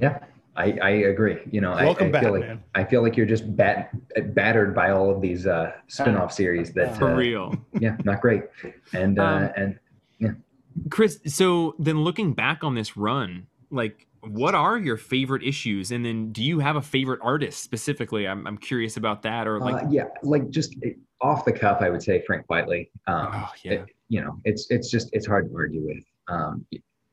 Yeah. 0.02 0.20
I, 0.56 0.78
I 0.82 0.90
agree. 0.90 1.38
You 1.52 1.62
know, 1.62 1.72
I- 1.74 1.86
Welcome 1.86 2.08
I, 2.08 2.12
back, 2.12 2.24
feel 2.24 2.32
like 2.34 2.42
man. 2.42 2.64
I 2.76 2.84
feel 2.84 3.02
like 3.02 3.18
you're 3.18 3.26
just 3.26 3.56
bat, 3.56 3.90
battered 4.36 4.76
by 4.76 4.92
all 4.92 5.10
of 5.10 5.20
these 5.22 5.48
uh, 5.48 5.72
spin-off 5.88 6.32
series 6.32 6.74
that 6.74 6.98
For 6.98 7.12
uh, 7.12 7.16
real. 7.16 7.56
yeah, 7.80 7.98
not 8.04 8.22
great. 8.22 8.44
And 8.94 9.20
uh, 9.20 9.50
Um, 9.58 9.76
and 10.22 10.36
Chris, 10.90 11.20
so 11.28 11.76
then 11.80 12.04
looking 12.04 12.34
back 12.34 12.64
on 12.64 12.76
this 12.76 12.98
run, 12.98 13.48
like 13.72 14.08
what 14.22 14.56
are 14.56 14.78
your 14.78 14.98
favorite 14.98 15.44
issues? 15.44 15.92
And 15.92 16.06
then 16.06 16.32
do 16.32 16.44
you 16.44 16.60
have 16.60 16.76
a 16.76 16.82
favorite 16.82 17.20
artist 17.22 17.62
specifically? 17.64 18.28
I'm, 18.28 18.48
I'm 18.48 18.58
curious 18.58 18.96
about 18.98 19.22
that 19.24 19.48
or 19.48 19.60
like 19.60 19.84
uh, 19.84 19.88
yeah, 19.90 20.06
like 20.24 20.50
just 20.50 20.76
uh, 20.86 20.90
off 21.22 21.46
the 21.46 21.52
cuff, 21.52 21.82
I 21.82 21.90
would 21.90 22.02
say 22.02 22.24
Frank 22.26 22.48
Quitely. 22.48 22.90
Um, 23.08 23.30
oh 23.34 23.52
yeah. 23.64 23.72
it- 23.74 23.86
you 24.10 24.22
know, 24.22 24.40
it's 24.46 24.68
it's 24.70 24.92
just 24.92 25.10
it's 25.14 25.26
hard 25.26 25.50
to 25.50 25.56
argue 25.56 25.84
with. 25.84 26.04
Um, 26.28 26.66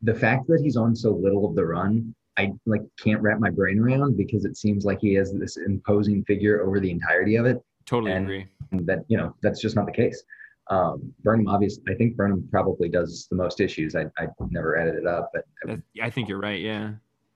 the 0.02 0.14
fact 0.14 0.46
that 0.48 0.60
he's 0.62 0.76
on 0.76 0.94
so 0.94 1.10
little 1.12 1.48
of 1.48 1.54
the 1.54 1.64
run, 1.64 2.14
I 2.40 2.52
like 2.66 2.82
can't 2.98 3.20
wrap 3.22 3.38
my 3.40 3.50
brain 3.50 3.78
around 3.78 4.16
because 4.16 4.44
it 4.44 4.56
seems 4.56 4.84
like 4.84 5.00
he 5.00 5.14
has 5.14 5.32
this 5.32 5.56
imposing 5.58 6.24
figure 6.24 6.62
over 6.62 6.80
the 6.80 6.90
entirety 6.90 7.36
of 7.36 7.46
it. 7.46 7.58
totally 7.86 8.12
and- 8.12 8.24
agree. 8.24 8.46
And 8.72 8.86
that 8.86 9.00
you 9.08 9.16
know 9.18 9.34
that's 9.42 9.60
just 9.60 9.76
not 9.76 9.86
the 9.86 9.92
case. 9.92 10.22
Um, 10.70 11.12
Burnham, 11.24 11.48
obviously, 11.48 11.82
I 11.88 11.94
think 11.96 12.16
Burnham 12.16 12.46
probably 12.50 12.88
does 12.88 13.26
the 13.30 13.36
most 13.36 13.60
issues. 13.60 13.96
I 13.96 14.04
I 14.18 14.28
never 14.50 14.78
added 14.78 14.94
it 14.94 15.06
up, 15.06 15.30
but 15.34 15.44
That, 15.66 15.80
I 16.00 16.08
think 16.10 16.28
you're 16.28 16.38
right. 16.38 16.60
Yeah. 16.60 16.92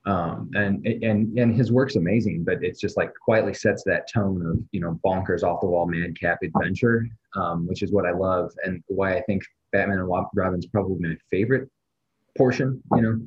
um, 0.06 0.50
and 0.54 0.86
and 0.86 1.36
and 1.38 1.54
his 1.54 1.72
work's 1.72 1.96
amazing, 1.96 2.44
but 2.44 2.62
it's 2.62 2.78
just 2.80 2.96
like 2.96 3.10
Quitely 3.28 3.56
sets 3.56 3.82
that 3.84 4.08
tone 4.12 4.46
of 4.46 4.58
you 4.70 4.80
know 4.80 5.00
bonkers 5.04 5.42
off 5.42 5.60
the 5.60 5.66
wall 5.66 5.86
madcap 5.86 6.38
adventure, 6.44 7.08
um, 7.34 7.66
which 7.66 7.82
is 7.82 7.90
what 7.92 8.06
I 8.06 8.12
love 8.12 8.52
and 8.64 8.82
why 8.86 9.16
I 9.16 9.22
think 9.22 9.42
Batman 9.72 9.98
and 9.98 10.08
Robin's 10.34 10.66
probably 10.66 10.98
my 11.08 11.16
favorite 11.32 11.68
portion. 12.38 12.80
You 12.94 13.02
know, 13.02 13.20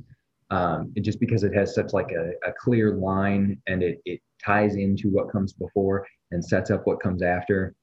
um, 0.50 0.92
it, 0.96 1.02
just 1.02 1.20
because 1.20 1.44
it 1.44 1.54
has 1.54 1.76
such 1.76 1.94
like 1.94 2.12
a, 2.12 2.32
a 2.48 2.54
clear 2.60 2.96
line 2.96 3.62
and 3.68 3.84
it 3.84 4.02
it 4.06 4.22
ties 4.44 4.76
into 4.76 5.10
what 5.10 5.32
comes 5.32 5.54
before 5.54 6.06
and 6.32 6.44
sets 6.44 6.72
up 6.72 6.86
what 6.86 7.02
comes 7.02 7.22
after. 7.22 7.76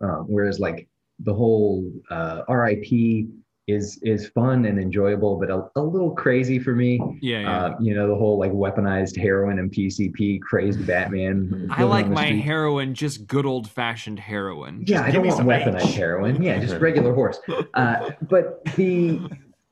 Um, 0.00 0.24
whereas 0.26 0.58
like 0.58 0.88
the 1.20 1.34
whole 1.34 1.90
uh, 2.10 2.42
RIP 2.48 3.26
is 3.68 3.98
is 4.02 4.28
fun 4.28 4.64
and 4.64 4.78
enjoyable, 4.80 5.36
but 5.38 5.48
a, 5.50 5.68
a 5.76 5.80
little 5.80 6.10
crazy 6.10 6.58
for 6.58 6.74
me. 6.74 7.00
Yeah. 7.20 7.40
yeah. 7.40 7.64
Uh, 7.64 7.76
you 7.80 7.94
know, 7.94 8.08
the 8.08 8.14
whole 8.14 8.38
like 8.38 8.50
weaponized 8.50 9.16
heroin 9.16 9.58
and 9.60 9.70
PCP 9.70 10.40
crazy 10.40 10.82
Batman. 10.82 11.68
I 11.72 11.84
like 11.84 12.08
my 12.08 12.26
street. 12.26 12.40
heroin, 12.40 12.94
just 12.94 13.26
good 13.26 13.46
old 13.46 13.70
fashioned 13.70 14.18
heroin. 14.18 14.82
Yeah, 14.86 15.02
I 15.02 15.12
give 15.12 15.22
don't 15.22 15.28
want 15.28 15.46
weaponized 15.46 15.90
H. 15.90 15.94
heroin. 15.94 16.42
Yeah, 16.42 16.58
just 16.58 16.76
regular 16.80 17.14
horse. 17.14 17.38
Uh, 17.74 18.10
but 18.22 18.64
the 18.76 19.20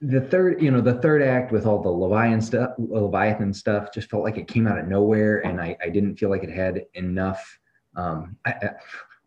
the 0.01 0.21
third, 0.21 0.63
you 0.63 0.71
know, 0.71 0.81
the 0.81 0.95
third 0.95 1.23
act 1.23 1.53
with 1.53 1.67
all 1.67 1.83
the 1.83 1.91
Leviathan 1.91 2.41
stuff, 2.41 2.71
Leviathan 2.79 3.53
stuff, 3.53 3.93
just 3.93 4.09
felt 4.09 4.23
like 4.23 4.39
it 4.39 4.49
came 4.49 4.67
out 4.67 4.79
of 4.79 4.89
nowhere, 4.89 5.45
and 5.45 5.61
I, 5.61 5.77
I 5.83 5.91
didn't 5.91 6.17
feel 6.17 6.31
like 6.31 6.43
it 6.43 6.51
had 6.51 6.87
enough. 6.95 7.59
Um, 7.97 8.37
I, 8.47 8.71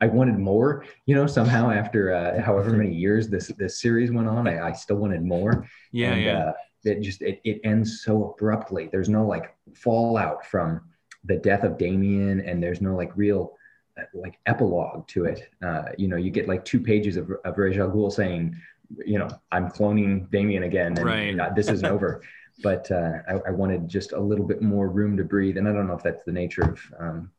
I, 0.02 0.08
wanted 0.08 0.40
more, 0.40 0.86
you 1.06 1.16
know. 1.16 1.28
Somehow, 1.28 1.70
after 1.70 2.14
uh, 2.14 2.42
however 2.42 2.72
many 2.72 2.94
years 2.94 3.30
this 3.30 3.50
this 3.58 3.80
series 3.80 4.12
went 4.12 4.28
on, 4.28 4.48
I, 4.48 4.70
I 4.70 4.72
still 4.74 4.96
wanted 4.98 5.24
more. 5.24 5.68
Yeah. 5.92 6.14
and, 6.14 6.24
yeah. 6.24 6.40
Uh, 6.40 6.54
it 6.86 7.02
just 7.02 7.22
it, 7.22 7.40
it 7.44 7.62
ends 7.64 8.02
so 8.04 8.32
abruptly. 8.32 8.90
There's 8.92 9.10
no 9.10 9.26
like 9.26 9.56
fallout 9.76 10.46
from 10.46 10.82
the 11.24 11.38
death 11.38 11.64
of 11.64 11.78
Damian, 11.78 12.42
and 12.42 12.64
there's 12.64 12.82
no 12.82 12.96
like 12.96 13.16
real 13.16 13.54
uh, 13.98 14.04
like 14.14 14.40
epilogue 14.48 15.08
to 15.10 15.26
it. 15.26 15.50
Uh, 15.62 15.84
you 15.98 16.08
know, 16.08 16.18
you 16.18 16.32
get 16.32 16.48
like 16.48 16.66
two 16.66 16.80
pages 16.80 17.16
of 17.16 17.32
of 17.46 17.56
Ghul 17.56 18.12
saying, 18.12 18.56
you 19.06 19.18
know, 19.20 19.28
I'm 19.52 19.70
cloning 19.70 20.30
Damian 20.32 20.64
again, 20.64 20.98
and 20.98 21.06
Right. 21.06 21.40
uh, 21.40 21.50
this 21.56 21.70
isn't 21.70 21.90
over. 21.90 22.22
But 22.62 22.90
uh, 22.92 23.14
I, 23.28 23.34
I 23.48 23.50
wanted 23.52 23.90
just 23.90 24.12
a 24.14 24.20
little 24.20 24.46
bit 24.46 24.62
more 24.62 24.88
room 24.88 25.18
to 25.18 25.24
breathe, 25.24 25.58
and 25.58 25.68
I 25.68 25.74
don't 25.74 25.88
know 25.88 25.96
if 25.96 26.04
that's 26.04 26.24
the 26.24 26.32
nature 26.32 26.62
of 26.62 26.80
um, 27.00 27.32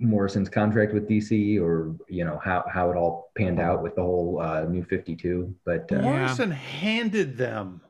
Morrison's 0.00 0.48
contract 0.48 0.92
with 0.92 1.08
DC 1.08 1.60
or 1.62 1.94
you 2.08 2.24
know 2.24 2.38
how 2.44 2.64
how 2.68 2.90
it 2.90 2.96
all 2.96 3.30
panned 3.36 3.60
out 3.60 3.82
with 3.84 3.94
the 3.94 4.02
whole 4.02 4.40
uh, 4.42 4.64
New 4.64 4.82
Fifty 4.84 5.14
Two. 5.14 5.54
But 5.64 5.90
uh, 5.92 6.02
Morrison 6.02 6.50
handed 6.50 7.38
them 7.38 7.80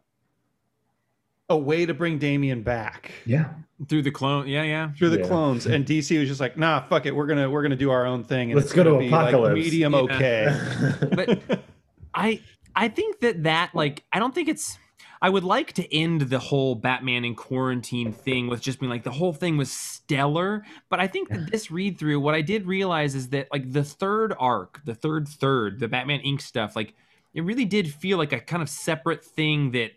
a 1.48 1.56
way 1.56 1.86
to 1.86 1.94
bring 1.94 2.18
Damian 2.18 2.62
back 2.62 3.12
yeah, 3.24 3.48
through 3.88 4.02
the 4.02 4.10
clone. 4.10 4.46
Yeah, 4.46 4.62
yeah. 4.62 4.92
through 4.92 5.10
the 5.10 5.20
Yeah. 5.20 5.26
clones, 5.26 5.66
and 5.66 5.86
DC 5.86 6.18
was 6.20 6.28
just 6.28 6.40
like, 6.40 6.56
"Nah, 6.58 6.82
fuck 6.82 7.06
it, 7.06 7.16
we're 7.16 7.26
gonna 7.26 7.48
we're 7.48 7.62
gonna 7.62 7.76
do 7.76 7.90
our 7.90 8.04
own 8.06 8.24
thing." 8.24 8.50
And 8.50 8.56
Let's 8.56 8.66
it's 8.66 8.74
go 8.74 8.84
to 8.84 8.90
gonna 8.90 9.02
be, 9.02 9.08
like, 9.10 9.28
Apocalypse." 9.32 9.64
medium 9.64 9.92
Yeah. 9.94 9.98
okay. 10.00 10.96
But 11.16 11.64
I 12.14 12.40
I 12.76 12.88
think 12.88 13.20
that 13.20 13.44
that 13.44 13.74
like 13.74 14.04
I 14.12 14.18
don't 14.18 14.34
think 14.34 14.48
it's 14.48 14.78
I 15.22 15.30
would 15.30 15.44
like 15.44 15.72
to 15.74 15.94
end 15.94 16.22
the 16.22 16.38
whole 16.38 16.74
Batman 16.74 17.24
in 17.24 17.34
quarantine 17.34 18.12
thing 18.12 18.48
with 18.48 18.60
just 18.60 18.78
being 18.78 18.90
like 18.90 19.02
the 19.02 19.10
whole 19.10 19.32
thing 19.32 19.56
was 19.56 19.72
stellar, 19.72 20.62
but 20.90 21.00
I 21.00 21.06
think 21.06 21.30
that 21.30 21.50
this 21.50 21.70
read 21.70 21.98
through 21.98 22.20
what 22.20 22.34
I 22.34 22.42
did 22.42 22.66
realize 22.66 23.14
is 23.14 23.30
that 23.30 23.48
like 23.50 23.72
the 23.72 23.82
third 23.82 24.34
arc, 24.38 24.84
the 24.84 24.94
third 24.94 25.26
third, 25.26 25.80
the 25.80 25.88
Batman 25.88 26.20
Inc. 26.20 26.42
stuff, 26.42 26.76
like 26.76 26.94
it 27.32 27.42
really 27.44 27.64
did 27.64 27.92
feel 27.92 28.18
like 28.18 28.32
a 28.32 28.40
kind 28.40 28.62
of 28.62 28.68
separate 28.68 29.24
thing 29.24 29.70
that 29.72 29.92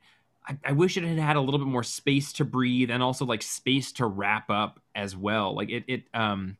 I, 0.47 0.57
I 0.65 0.71
wish 0.71 0.95
it 0.95 1.03
had 1.03 1.19
had 1.19 1.35
a 1.35 1.41
little 1.41 1.59
bit 1.59 1.67
more 1.67 1.83
space 1.83 2.31
to 2.33 2.45
breathe 2.45 2.89
and 2.89 3.03
also 3.03 3.25
like 3.25 3.41
space 3.41 3.91
to 3.93 4.05
wrap 4.05 4.49
up 4.49 4.79
as 4.95 5.17
well. 5.17 5.53
Like 5.53 5.69
it 5.69 5.83
it 5.87 6.03
um 6.13 6.57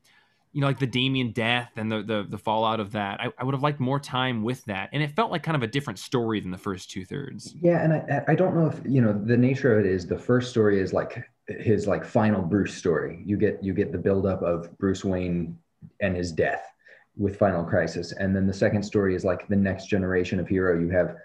you 0.51 0.61
know, 0.61 0.67
like 0.67 0.80
the 0.80 0.88
Damian 0.88 1.31
death 1.31 1.71
and 1.76 1.91
the 1.91 2.01
the, 2.01 2.26
the 2.27 2.38
fallout 2.38 2.80
of 2.80 2.93
that. 2.93 3.21
I, 3.21 3.31
I 3.38 3.43
would 3.43 3.53
have 3.53 3.61
liked 3.61 3.80
more 3.80 3.99
time 3.99 4.43
with 4.43 4.63
that, 4.65 4.89
and 4.93 5.03
it 5.03 5.11
felt 5.11 5.31
like 5.31 5.43
kind 5.43 5.55
of 5.55 5.63
a 5.63 5.67
different 5.67 5.99
story 5.99 6.39
than 6.39 6.51
the 6.51 6.57
first 6.57 6.89
two 6.89 7.05
thirds. 7.05 7.53
Yeah, 7.61 7.84
and 7.84 7.93
I, 7.93 8.23
I 8.27 8.35
don't 8.35 8.55
know 8.55 8.67
if 8.67 8.80
you 8.85 9.01
know 9.01 9.13
the 9.13 9.38
nature 9.38 9.77
of 9.77 9.85
it 9.85 9.91
is 9.91 10.07
the 10.07 10.17
first 10.17 10.49
story 10.49 10.80
is 10.80 10.91
like 10.93 11.23
his 11.47 11.88
like 11.88 12.03
final 12.03 12.41
Bruce 12.41 12.73
story. 12.73 13.21
You 13.26 13.38
get 13.38 13.63
you 13.63 13.73
get 13.73 13.91
the 13.91 13.97
buildup 13.97 14.41
of 14.41 14.76
Bruce 14.77 15.05
Wayne 15.05 15.57
and 16.01 16.15
his 16.15 16.31
death 16.31 16.63
with 17.15 17.38
Final 17.38 17.63
Crisis, 17.63 18.11
and 18.13 18.35
then 18.35 18.47
the 18.47 18.53
second 18.53 18.81
story 18.81 19.15
is 19.15 19.23
like 19.23 19.47
the 19.47 19.55
next 19.55 19.88
generation 19.88 20.39
of 20.39 20.47
hero. 20.47 20.80
You 20.80 20.89
have 20.89 21.15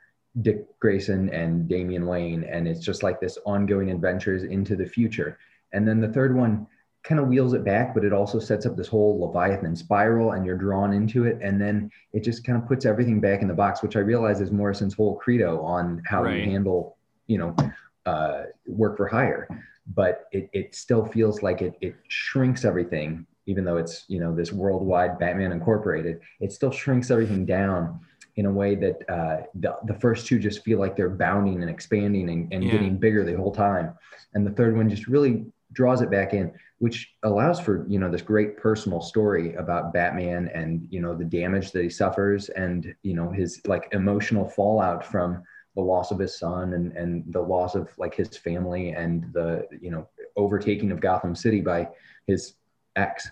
Dick 0.43 0.67
Grayson 0.81 1.33
and 1.33 1.67
Damian 1.67 2.07
Wayne, 2.07 2.45
and 2.45 2.69
it's 2.69 2.85
just 2.85 3.03
like 3.03 3.21
this 3.21 3.39
ongoing 3.47 3.91
adventures 3.91 4.43
into 4.43 4.77
the 4.77 4.87
future. 4.87 5.39
And 5.73 5.89
then 5.89 6.01
the 6.01 6.13
third 6.13 6.37
one 6.37 6.67
kind 7.05 7.21
of 7.21 7.29
wheels 7.29 7.53
it 7.53 7.65
back, 7.65 7.95
but 7.95 8.03
it 8.05 8.13
also 8.15 8.39
sets 8.39 8.65
up 8.65 8.77
this 8.77 8.89
whole 8.89 9.21
Leviathan 9.21 9.77
spiral, 9.77 10.33
and 10.33 10.45
you're 10.45 10.57
drawn 10.57 10.93
into 10.95 11.27
it, 11.27 11.39
and 11.43 11.61
then 11.61 11.91
it 12.15 12.25
just 12.25 12.45
kind 12.45 12.61
of 12.61 12.67
puts 12.67 12.87
everything 12.87 13.21
back 13.21 13.43
in 13.43 13.49
the 13.49 13.55
box, 13.55 13.83
which 13.83 13.95
I 13.95 14.01
realize 14.01 14.41
is 14.41 14.51
Morrison's 14.51 14.95
whole 14.95 15.17
credo 15.17 15.61
on 15.61 16.03
how 16.07 16.23
Right. 16.23 16.39
you 16.39 16.51
handle, 16.51 16.97
you 17.27 17.39
know, 17.39 17.55
uh, 18.07 18.45
work 18.67 18.97
for 18.97 19.07
hire. 19.07 19.47
But 19.95 20.25
it, 20.33 20.49
it 20.55 20.75
still 20.75 21.05
feels 21.05 21.43
like 21.43 21.61
it, 21.61 21.75
it 21.83 21.95
shrinks 22.09 22.65
everything, 22.65 23.27
even 23.45 23.65
though 23.67 23.77
it's, 23.77 24.07
you 24.09 24.19
know, 24.19 24.35
this 24.35 24.51
worldwide 24.51 25.19
Batman 25.19 25.53
Incorporated, 25.53 26.21
it 26.41 26.53
still 26.53 26.71
shrinks 26.71 27.11
everything 27.11 27.45
down 27.45 28.01
in 28.37 28.47
a 28.47 28.51
way 28.51 28.75
that 28.77 28.97
uh, 29.11 29.43
the, 29.55 29.77
the 29.85 29.95
first 30.01 30.27
two 30.27 30.39
just 30.39 30.65
feel 30.65 30.79
like 30.79 30.97
they're 30.97 31.11
bounding 31.11 31.61
and 31.61 31.71
expanding 31.71 32.31
and, 32.31 32.51
and 32.53 32.65
Yeah. 32.65 32.73
getting 32.73 32.97
bigger 32.97 33.25
the 33.25 33.37
whole 33.37 33.53
time. 33.53 33.93
And 34.33 34.47
the 34.47 34.51
third 34.53 34.75
one 34.75 34.89
just 34.89 35.07
really 35.07 35.45
draws 35.75 36.01
it 36.01 36.11
back 36.11 36.33
in, 36.33 36.53
which 36.79 37.15
allows 37.23 37.61
for, 37.61 37.87
you 37.89 37.99
know, 37.99 38.11
this 38.11 38.23
great 38.23 38.57
personal 38.57 39.01
story 39.01 39.55
about 39.57 39.93
Batman 39.93 40.51
and, 40.55 40.87
you 40.91 41.01
know, 41.01 41.15
the 41.15 41.25
damage 41.25 41.73
that 41.73 41.83
he 41.83 41.91
suffers 41.91 42.49
and, 42.49 42.95
you 43.03 43.15
know, 43.15 43.31
his 43.31 43.61
like 43.67 43.89
emotional 43.93 44.49
fallout 44.49 45.05
from 45.05 45.43
the 45.77 45.83
loss 45.83 46.11
of 46.11 46.19
his 46.19 46.39
son 46.39 46.75
and, 46.75 46.93
and 46.93 47.25
the 47.33 47.41
loss 47.41 47.75
of 47.75 47.91
like 47.99 48.15
his 48.15 48.37
family 48.37 48.91
and 48.91 49.33
the, 49.33 49.67
you 49.81 49.91
know, 49.91 50.09
overtaking 50.37 50.91
of 50.91 51.01
Gotham 51.01 51.35
City 51.35 51.61
by 51.61 51.89
his 52.27 52.55
ex. 52.97 53.29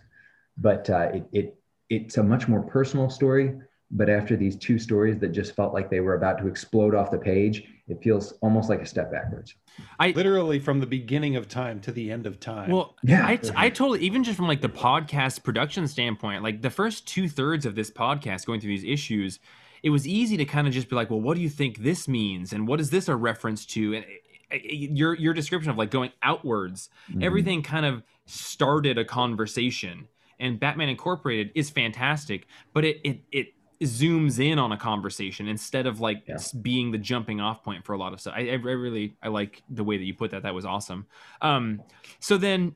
But 0.59 0.90
uh, 0.90 1.10
it, 1.14 1.24
it, 1.32 1.56
it's 1.89 2.19
a 2.19 2.23
much 2.23 2.48
more 2.48 2.62
personal 2.62 3.09
story. 3.09 3.55
But 3.94 4.09
after 4.09 4.36
these 4.36 4.56
two 4.56 4.78
stories 4.78 5.19
that 5.19 5.28
just 5.32 5.55
felt 5.55 5.74
like 5.74 5.90
they 5.90 6.01
were 6.01 6.14
about 6.14 6.39
to 6.39 6.47
explode 6.47 6.94
off 6.94 7.10
the 7.10 7.19
page, 7.19 7.64
it 7.89 8.02
feels 8.02 8.32
almost 8.40 8.70
like 8.70 8.81
a 8.81 8.86
step 8.86 9.12
backwards. 9.12 9.55
I 10.01 10.12
Literally 10.12 10.59
from 10.59 10.81
the 10.81 10.86
beginning 10.86 11.36
of 11.36 11.47
time 11.47 11.78
to 11.81 11.93
the 11.93 12.10
end 12.10 12.27
of 12.27 12.40
time. 12.40 12.70
Well, 12.70 12.97
Yeah. 13.02 13.27
I, 13.27 13.39
I 13.55 13.69
totally 13.69 14.01
even 14.01 14.24
just 14.24 14.36
from 14.39 14.48
like 14.48 14.62
the 14.62 14.69
podcast 14.70 15.43
production 15.44 15.86
standpoint, 15.86 16.43
like 16.43 16.62
the 16.62 16.70
first 16.70 17.06
two 17.06 17.28
thirds 17.28 17.66
of 17.66 17.74
this 17.74 17.90
podcast 17.90 18.47
going 18.47 18.60
through 18.60 18.70
these 18.70 18.85
issues, 18.85 19.39
it 19.82 19.90
was 19.90 20.06
easy 20.06 20.36
to 20.39 20.44
kind 20.47 20.66
of 20.66 20.73
just 20.73 20.89
be 20.89 20.97
like, 20.97 21.10
well, 21.10 21.20
what 21.20 21.35
do 21.35 21.43
you 21.43 21.48
think 21.51 21.78
this 21.82 22.09
means, 22.09 22.52
and 22.55 22.66
what 22.69 22.81
is 22.81 22.89
this 22.90 23.09
a 23.09 23.16
reference 23.16 23.66
to? 23.66 23.94
And 23.97 24.05
uh, 24.52 24.56
your 24.62 25.14
your 25.14 25.35
description 25.35 25.70
of 25.70 25.77
like 25.77 25.90
going 25.90 26.12
outwards, 26.23 26.89
Mm-hmm. 27.10 27.23
everything 27.24 27.62
kind 27.62 27.85
of 27.85 28.02
started 28.24 28.97
a 28.97 29.05
conversation. 29.05 30.09
And 30.39 30.59
Batman 30.59 30.89
Incorporated 30.89 31.51
is 31.55 31.69
fantastic, 31.69 32.47
but 32.73 32.85
it 32.85 33.01
it 33.05 33.20
it 33.32 33.47
zooms 33.82 34.38
in 34.38 34.59
on 34.59 34.72
a 34.72 34.76
conversation 34.76 35.48
instead 35.48 35.86
of 35.86 36.00
like 36.00 36.22
Yeah. 36.26 36.36
being 36.60 36.90
the 36.92 36.98
jumping 36.98 37.40
off 37.40 37.62
point 37.62 37.84
for 37.84 37.92
a 37.92 37.98
lot 37.98 38.12
of 38.12 38.20
stuff. 38.20 38.34
I, 38.36 38.48
I 38.50 38.54
really 38.54 39.14
I 39.22 39.28
like 39.28 39.62
the 39.70 39.84
way 39.84 39.96
that 39.96 40.04
you 40.04 40.14
put 40.14 40.30
that. 40.32 40.42
That 40.42 40.54
was 40.54 40.64
awesome. 40.64 41.06
Um, 41.40 41.82
so 42.20 42.36
then, 42.36 42.74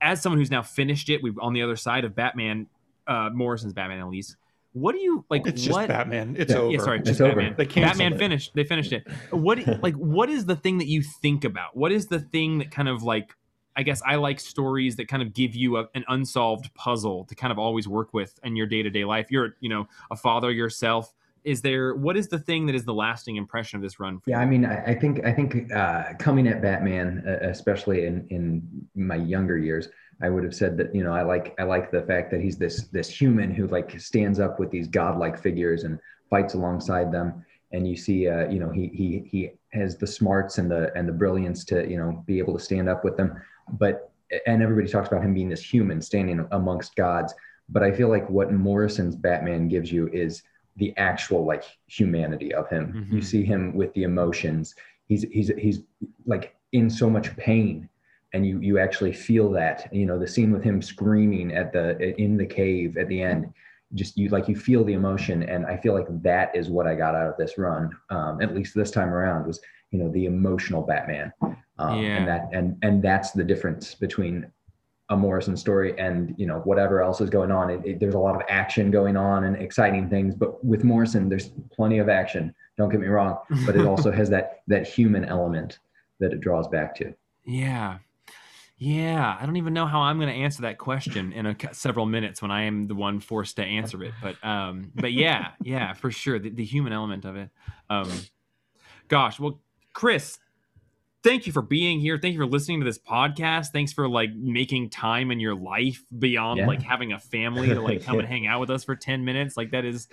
as 0.00 0.20
someone 0.20 0.38
who's 0.38 0.50
now 0.50 0.62
finished 0.62 1.08
it, 1.08 1.22
we've 1.22 1.38
on 1.38 1.52
the 1.52 1.62
other 1.62 1.76
side 1.76 2.04
of 2.04 2.14
Batman, 2.14 2.66
uh, 3.06 3.30
Morrison's 3.32 3.72
Batman 3.72 4.00
at 4.00 4.08
least. 4.08 4.36
What 4.74 4.94
do 4.94 5.00
you 5.02 5.24
like? 5.28 5.46
it's 5.46 5.62
just 5.62 5.76
Batman. 5.86 6.34
It's 6.38 6.50
Yeah, 6.50 6.58
over. 6.58 6.72
Yeah, 6.72 6.78
sorry, 6.80 6.98
It's 7.00 7.08
just 7.10 7.20
over. 7.20 7.34
Batman. 7.36 7.54
They 7.58 7.66
Batman 7.66 8.14
it. 8.14 8.18
finished. 8.18 8.52
They 8.54 8.64
finished 8.64 8.92
it. 8.92 9.06
What 9.30 9.58
like 9.82 9.94
what 9.96 10.30
is 10.30 10.46
the 10.46 10.56
thing 10.56 10.78
that 10.78 10.86
you 10.88 11.02
think 11.02 11.44
about? 11.44 11.76
What 11.76 11.92
is 11.92 12.06
the 12.06 12.20
thing 12.20 12.58
that 12.58 12.70
kind 12.70 12.88
of 12.88 13.02
like? 13.02 13.34
I 13.76 13.82
guess 13.82 14.02
I 14.06 14.16
like 14.16 14.40
stories 14.40 14.96
that 14.96 15.08
kind 15.08 15.22
of 15.22 15.32
give 15.32 15.54
you 15.54 15.78
a, 15.78 15.88
an 15.94 16.04
unsolved 16.08 16.72
puzzle 16.74 17.24
to 17.24 17.34
kind 17.34 17.52
of 17.52 17.58
always 17.58 17.88
work 17.88 18.12
with 18.12 18.38
in 18.44 18.56
your 18.56 18.66
day 18.66 18.82
to 18.82 18.90
day 18.90 19.04
life. 19.04 19.30
You're 19.30 19.56
you 19.60 19.68
know 19.68 19.88
a 20.10 20.16
father 20.16 20.50
yourself. 20.50 21.12
Is 21.44 21.60
there 21.60 21.94
what 21.94 22.16
is 22.16 22.28
the 22.28 22.38
thing 22.38 22.66
that 22.66 22.74
is 22.74 22.84
the 22.84 22.94
lasting 22.94 23.36
impression 23.36 23.76
of 23.76 23.82
this 23.82 23.98
run? 23.98 24.20
For 24.20 24.30
Yeah, 24.30 24.38
I 24.38 24.46
mean, 24.46 24.64
I, 24.64 24.84
I 24.84 24.94
think 24.94 25.24
I 25.24 25.32
think 25.32 25.72
uh, 25.72 26.14
coming 26.18 26.46
at 26.46 26.62
Batman, 26.62 27.24
uh, 27.26 27.48
especially 27.48 28.06
in 28.06 28.26
in 28.30 28.86
my 28.94 29.16
younger 29.16 29.58
years, 29.58 29.88
I 30.22 30.28
would 30.28 30.44
have 30.44 30.54
said 30.54 30.76
that 30.78 30.94
you 30.94 31.02
know 31.02 31.12
I 31.12 31.22
like 31.22 31.54
I 31.58 31.64
like 31.64 31.90
the 31.90 32.02
fact 32.02 32.30
that 32.30 32.40
he's 32.40 32.56
this 32.56 32.84
this 32.88 33.08
human 33.08 33.52
who 33.52 33.66
like 33.66 33.98
stands 33.98 34.38
up 34.38 34.60
with 34.60 34.70
these 34.70 34.86
godlike 34.86 35.38
figures 35.38 35.84
and 35.84 35.98
fights 36.30 36.54
alongside 36.54 37.10
them, 37.10 37.44
and 37.72 37.88
you 37.88 37.96
see 37.96 38.28
uh, 38.28 38.48
you 38.48 38.60
know 38.60 38.70
he 38.70 38.88
he 38.94 39.24
he 39.28 39.50
has 39.72 39.96
the 39.96 40.06
smarts 40.06 40.58
and 40.58 40.70
the 40.70 40.92
and 40.94 41.08
the 41.08 41.12
brilliance 41.12 41.64
to 41.64 41.88
you 41.90 41.96
know 41.96 42.22
be 42.24 42.38
able 42.38 42.56
to 42.56 42.62
stand 42.62 42.88
up 42.88 43.02
with 43.02 43.16
them, 43.16 43.40
but 43.78 44.10
and 44.46 44.62
everybody 44.62 44.88
talks 44.88 45.08
about 45.08 45.22
him 45.22 45.34
being 45.34 45.48
this 45.50 45.62
human 45.62 46.00
standing 46.00 46.46
amongst 46.52 46.96
gods, 46.96 47.34
but 47.68 47.82
I 47.82 47.92
feel 47.92 48.08
like 48.08 48.28
what 48.30 48.50
Morrison's 48.52 49.14
Batman 49.16 49.68
gives 49.68 49.92
you 49.92 50.08
is 50.08 50.42
the 50.76 50.94
actual 50.96 51.44
like 51.44 51.64
humanity 51.86 52.54
of 52.54 52.68
him. 52.68 53.06
You 53.10 53.18
Mhm. 53.20 53.24
see 53.24 53.44
him 53.44 53.74
with 53.74 53.92
the 53.94 54.04
emotions. 54.04 54.74
He's 55.06 55.22
he's 55.24 55.48
he's 55.58 55.80
like 56.24 56.54
in 56.72 56.88
so 56.88 57.10
much 57.10 57.36
pain, 57.36 57.88
and 58.32 58.46
you 58.46 58.58
you 58.60 58.78
actually 58.78 59.12
feel 59.12 59.50
that. 59.50 59.92
You 59.92 60.06
know 60.06 60.18
the 60.18 60.26
scene 60.26 60.50
with 60.50 60.62
him 60.62 60.80
screaming 60.80 61.52
at 61.52 61.72
the 61.72 61.98
in 62.20 62.38
the 62.38 62.46
cave 62.46 62.96
at 62.96 63.08
the 63.08 63.20
end. 63.20 63.52
Just 63.94 64.16
you 64.16 64.30
like 64.30 64.48
you 64.48 64.56
feel 64.56 64.82
the 64.84 64.94
emotion, 64.94 65.42
and 65.42 65.66
I 65.66 65.76
feel 65.76 65.92
like 65.92 66.06
that 66.22 66.56
is 66.56 66.70
what 66.70 66.86
I 66.86 66.94
got 66.94 67.14
out 67.14 67.28
of 67.28 67.36
this 67.36 67.58
run. 67.58 67.90
Um, 68.08 68.40
at 68.40 68.54
least 68.54 68.74
this 68.74 68.90
time 68.90 69.10
around 69.12 69.46
was 69.46 69.60
you 69.92 69.98
know 70.00 70.10
the 70.10 70.24
emotional 70.26 70.82
Batman, 70.82 71.32
um, 71.78 72.02
Yeah. 72.02 72.16
and 72.16 72.26
that 72.28 72.48
and 72.52 72.76
and 72.82 73.00
that's 73.02 73.30
the 73.30 73.44
difference 73.44 73.94
between 73.94 74.50
a 75.10 75.16
Morrison 75.16 75.56
story 75.56 75.96
and 75.98 76.34
you 76.38 76.46
know 76.46 76.58
whatever 76.60 77.00
else 77.02 77.20
is 77.20 77.30
going 77.30 77.50
on. 77.52 77.70
It, 77.70 77.80
it- 77.84 78.00
there's 78.00 78.14
a 78.14 78.18
lot 78.18 78.34
of 78.34 78.42
action 78.48 78.90
going 78.90 79.16
on 79.16 79.44
and 79.44 79.54
exciting 79.56 80.08
things, 80.08 80.34
but 80.34 80.64
with 80.64 80.82
Morrison, 80.82 81.28
there's 81.28 81.50
plenty 81.70 81.98
of 81.98 82.08
action. 82.08 82.54
Don't 82.78 82.88
get 82.88 83.00
me 83.00 83.06
wrong, 83.06 83.38
but 83.66 83.76
it 83.76 83.86
also 83.86 84.10
has 84.20 84.28
that 84.30 84.62
that 84.66 84.86
human 84.88 85.24
element 85.26 85.78
that 86.18 86.32
it 86.32 86.40
draws 86.40 86.66
back 86.68 86.94
to. 86.96 87.14
Yeah. 87.44 87.98
Yeah, 88.78 89.36
I 89.40 89.46
don't 89.46 89.56
even 89.58 89.74
know 89.74 89.86
how 89.86 90.00
I'm 90.00 90.18
going 90.18 90.28
to 90.28 90.34
answer 90.34 90.62
that 90.62 90.76
question 90.76 91.32
in 91.32 91.46
a, 91.46 91.56
several 91.72 92.04
minutes 92.04 92.42
when 92.42 92.50
I 92.50 92.62
am 92.64 92.88
the 92.88 92.96
one 92.96 93.20
forced 93.20 93.54
to 93.56 93.62
answer 93.62 94.02
it. 94.02 94.12
But 94.20 94.42
um, 94.44 94.90
but 94.96 95.12
yeah, 95.12 95.50
yeah, 95.62 95.92
for 95.92 96.10
sure, 96.10 96.40
the, 96.40 96.50
the 96.50 96.64
human 96.64 96.92
element 96.92 97.24
of 97.24 97.36
it. 97.36 97.50
Um, 97.88 98.10
gosh, 99.06 99.38
well, 99.38 99.60
Chris, 99.92 100.38
thank 101.22 101.46
you 101.46 101.52
for 101.52 101.62
being 101.62 102.00
here. 102.00 102.18
Thank 102.18 102.34
you 102.34 102.40
for 102.40 102.46
listening 102.46 102.80
to 102.80 102.84
this 102.84 102.98
podcast. 102.98 103.68
Thanks 103.68 103.92
for 103.92 104.08
like 104.08 104.32
making 104.34 104.90
time 104.90 105.30
in 105.30 105.40
your 105.40 105.54
life 105.54 106.02
beyond 106.18 106.58
Yeah. 106.58 106.66
like 106.66 106.82
having 106.82 107.12
a 107.12 107.18
family 107.18 107.68
to 107.68 107.80
like 107.80 108.02
come 108.04 108.18
and 108.18 108.28
hang 108.34 108.46
out 108.46 108.60
with 108.60 108.70
us 108.70 108.84
for 108.84 108.96
ten 108.96 109.24
minutes. 109.24 109.56
Like 109.56 109.70
that 109.72 109.84
is 109.84 110.08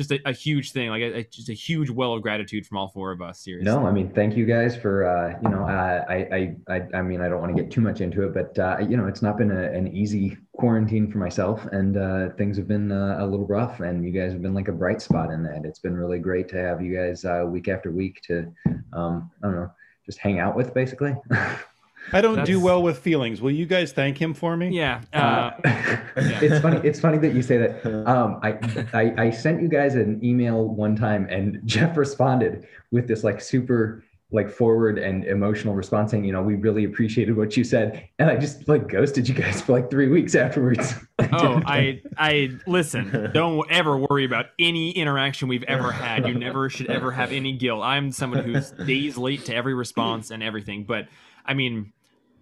just 0.00 0.12
a, 0.12 0.28
a 0.28 0.32
huge 0.32 0.72
thing. 0.72 0.88
Like 0.88 1.02
a, 1.02 1.24
just 1.24 1.50
a 1.50 1.54
huge 1.54 1.90
well 1.90 2.14
of 2.14 2.22
gratitude 2.22 2.66
from 2.66 2.78
all 2.78 2.88
four 2.88 3.12
of 3.12 3.20
us. 3.20 3.40
Seriously. 3.40 3.70
No, 3.70 3.86
I 3.86 3.92
mean, 3.92 4.10
thank 4.10 4.36
you 4.36 4.46
guys 4.46 4.74
for 4.74 5.04
uh, 5.04 5.38
you 5.42 5.48
know, 5.48 5.62
uh, 5.62 6.04
I, 6.08 6.14
I 6.14 6.74
I 6.74 6.98
I 6.98 7.02
mean, 7.02 7.20
I 7.20 7.28
don't 7.28 7.40
want 7.40 7.54
to 7.54 7.62
get 7.62 7.70
too 7.70 7.82
much 7.82 8.00
into 8.00 8.24
it, 8.24 8.32
but 8.32 8.58
uh, 8.58 8.78
you 8.78 8.96
know, 8.96 9.06
it's 9.06 9.20
not 9.20 9.36
been 9.36 9.50
a, 9.50 9.64
an 9.72 9.88
easy 9.94 10.38
quarantine 10.56 11.10
for 11.10 11.18
myself, 11.18 11.66
and 11.66 11.96
uh, 11.96 12.30
things 12.38 12.56
have 12.56 12.66
been 12.66 12.90
uh, 12.90 13.18
a 13.20 13.26
little 13.26 13.46
rough, 13.46 13.80
and 13.80 14.04
you 14.04 14.10
guys 14.10 14.32
have 14.32 14.42
been 14.42 14.54
like 14.54 14.68
a 14.68 14.72
bright 14.72 15.02
spot 15.02 15.30
in 15.30 15.42
that. 15.42 15.64
It's 15.64 15.80
been 15.80 15.96
really 15.96 16.18
great 16.18 16.48
to 16.50 16.56
have 16.56 16.82
you 16.82 16.96
guys 16.96 17.24
uh, 17.24 17.44
week 17.46 17.68
after 17.68 17.90
week 17.90 18.22
to, 18.22 18.52
um, 18.92 19.30
I 19.42 19.46
don't 19.46 19.56
know, 19.56 19.70
just 20.06 20.18
hang 20.18 20.38
out 20.38 20.56
with, 20.56 20.72
basically. 20.74 21.14
I 22.12 22.20
don't 22.20 22.44
do 22.44 22.60
well 22.60 22.82
with 22.82 22.98
feelings. 22.98 23.40
Will 23.40 23.50
you 23.50 23.66
guys 23.66 23.92
thank 23.92 24.20
him 24.20 24.34
for 24.34 24.56
me? 24.56 24.70
Yeah. 24.70 25.00
Uh, 25.12 25.50
Uh, 25.64 25.96
it's 26.16 26.60
funny. 26.60 26.80
It's 26.86 27.00
funny 27.00 27.18
that 27.18 27.34
you 27.34 27.42
say 27.42 27.58
that. 27.58 28.06
Um, 28.06 28.40
I, 28.42 28.58
I 28.92 29.26
I 29.26 29.30
sent 29.30 29.62
you 29.62 29.68
guys 29.68 29.94
an 29.94 30.20
email 30.24 30.64
one 30.68 30.96
time, 30.96 31.26
and 31.30 31.60
Jeff 31.64 31.96
responded 31.96 32.66
with 32.90 33.06
this 33.08 33.24
like 33.24 33.40
super 33.40 34.04
like 34.32 34.48
forward 34.48 34.96
and 34.96 35.24
emotional 35.24 35.74
response, 35.74 36.12
saying, 36.12 36.24
"You 36.24 36.32
know, 36.32 36.42
we 36.42 36.54
really 36.54 36.84
appreciated 36.84 37.36
what 37.36 37.56
you 37.56 37.64
said," 37.64 38.08
and 38.18 38.30
I 38.30 38.36
just 38.36 38.68
like 38.68 38.88
ghosted 38.88 39.28
you 39.28 39.34
guys 39.34 39.60
for 39.62 39.72
like 39.72 39.90
three 39.90 40.08
weeks 40.08 40.34
afterwards. 40.34 40.94
oh, 41.32 41.60
I 41.66 42.00
I 42.16 42.50
listen. 42.66 43.30
Don't 43.32 43.68
ever 43.70 43.96
worry 43.96 44.24
about 44.24 44.46
any 44.58 44.90
interaction 44.92 45.48
we've 45.48 45.64
ever 45.64 45.90
had. 45.90 46.28
You 46.28 46.34
never 46.34 46.70
should 46.70 46.90
ever 46.90 47.10
have 47.10 47.32
any 47.32 47.52
guilt. 47.52 47.82
I'm 47.82 48.12
someone 48.12 48.44
who's 48.44 48.70
days 48.70 49.18
late 49.18 49.44
to 49.46 49.54
every 49.54 49.74
response 49.74 50.30
and 50.30 50.42
everything. 50.42 50.84
But 50.84 51.08
I 51.44 51.54
mean, 51.54 51.92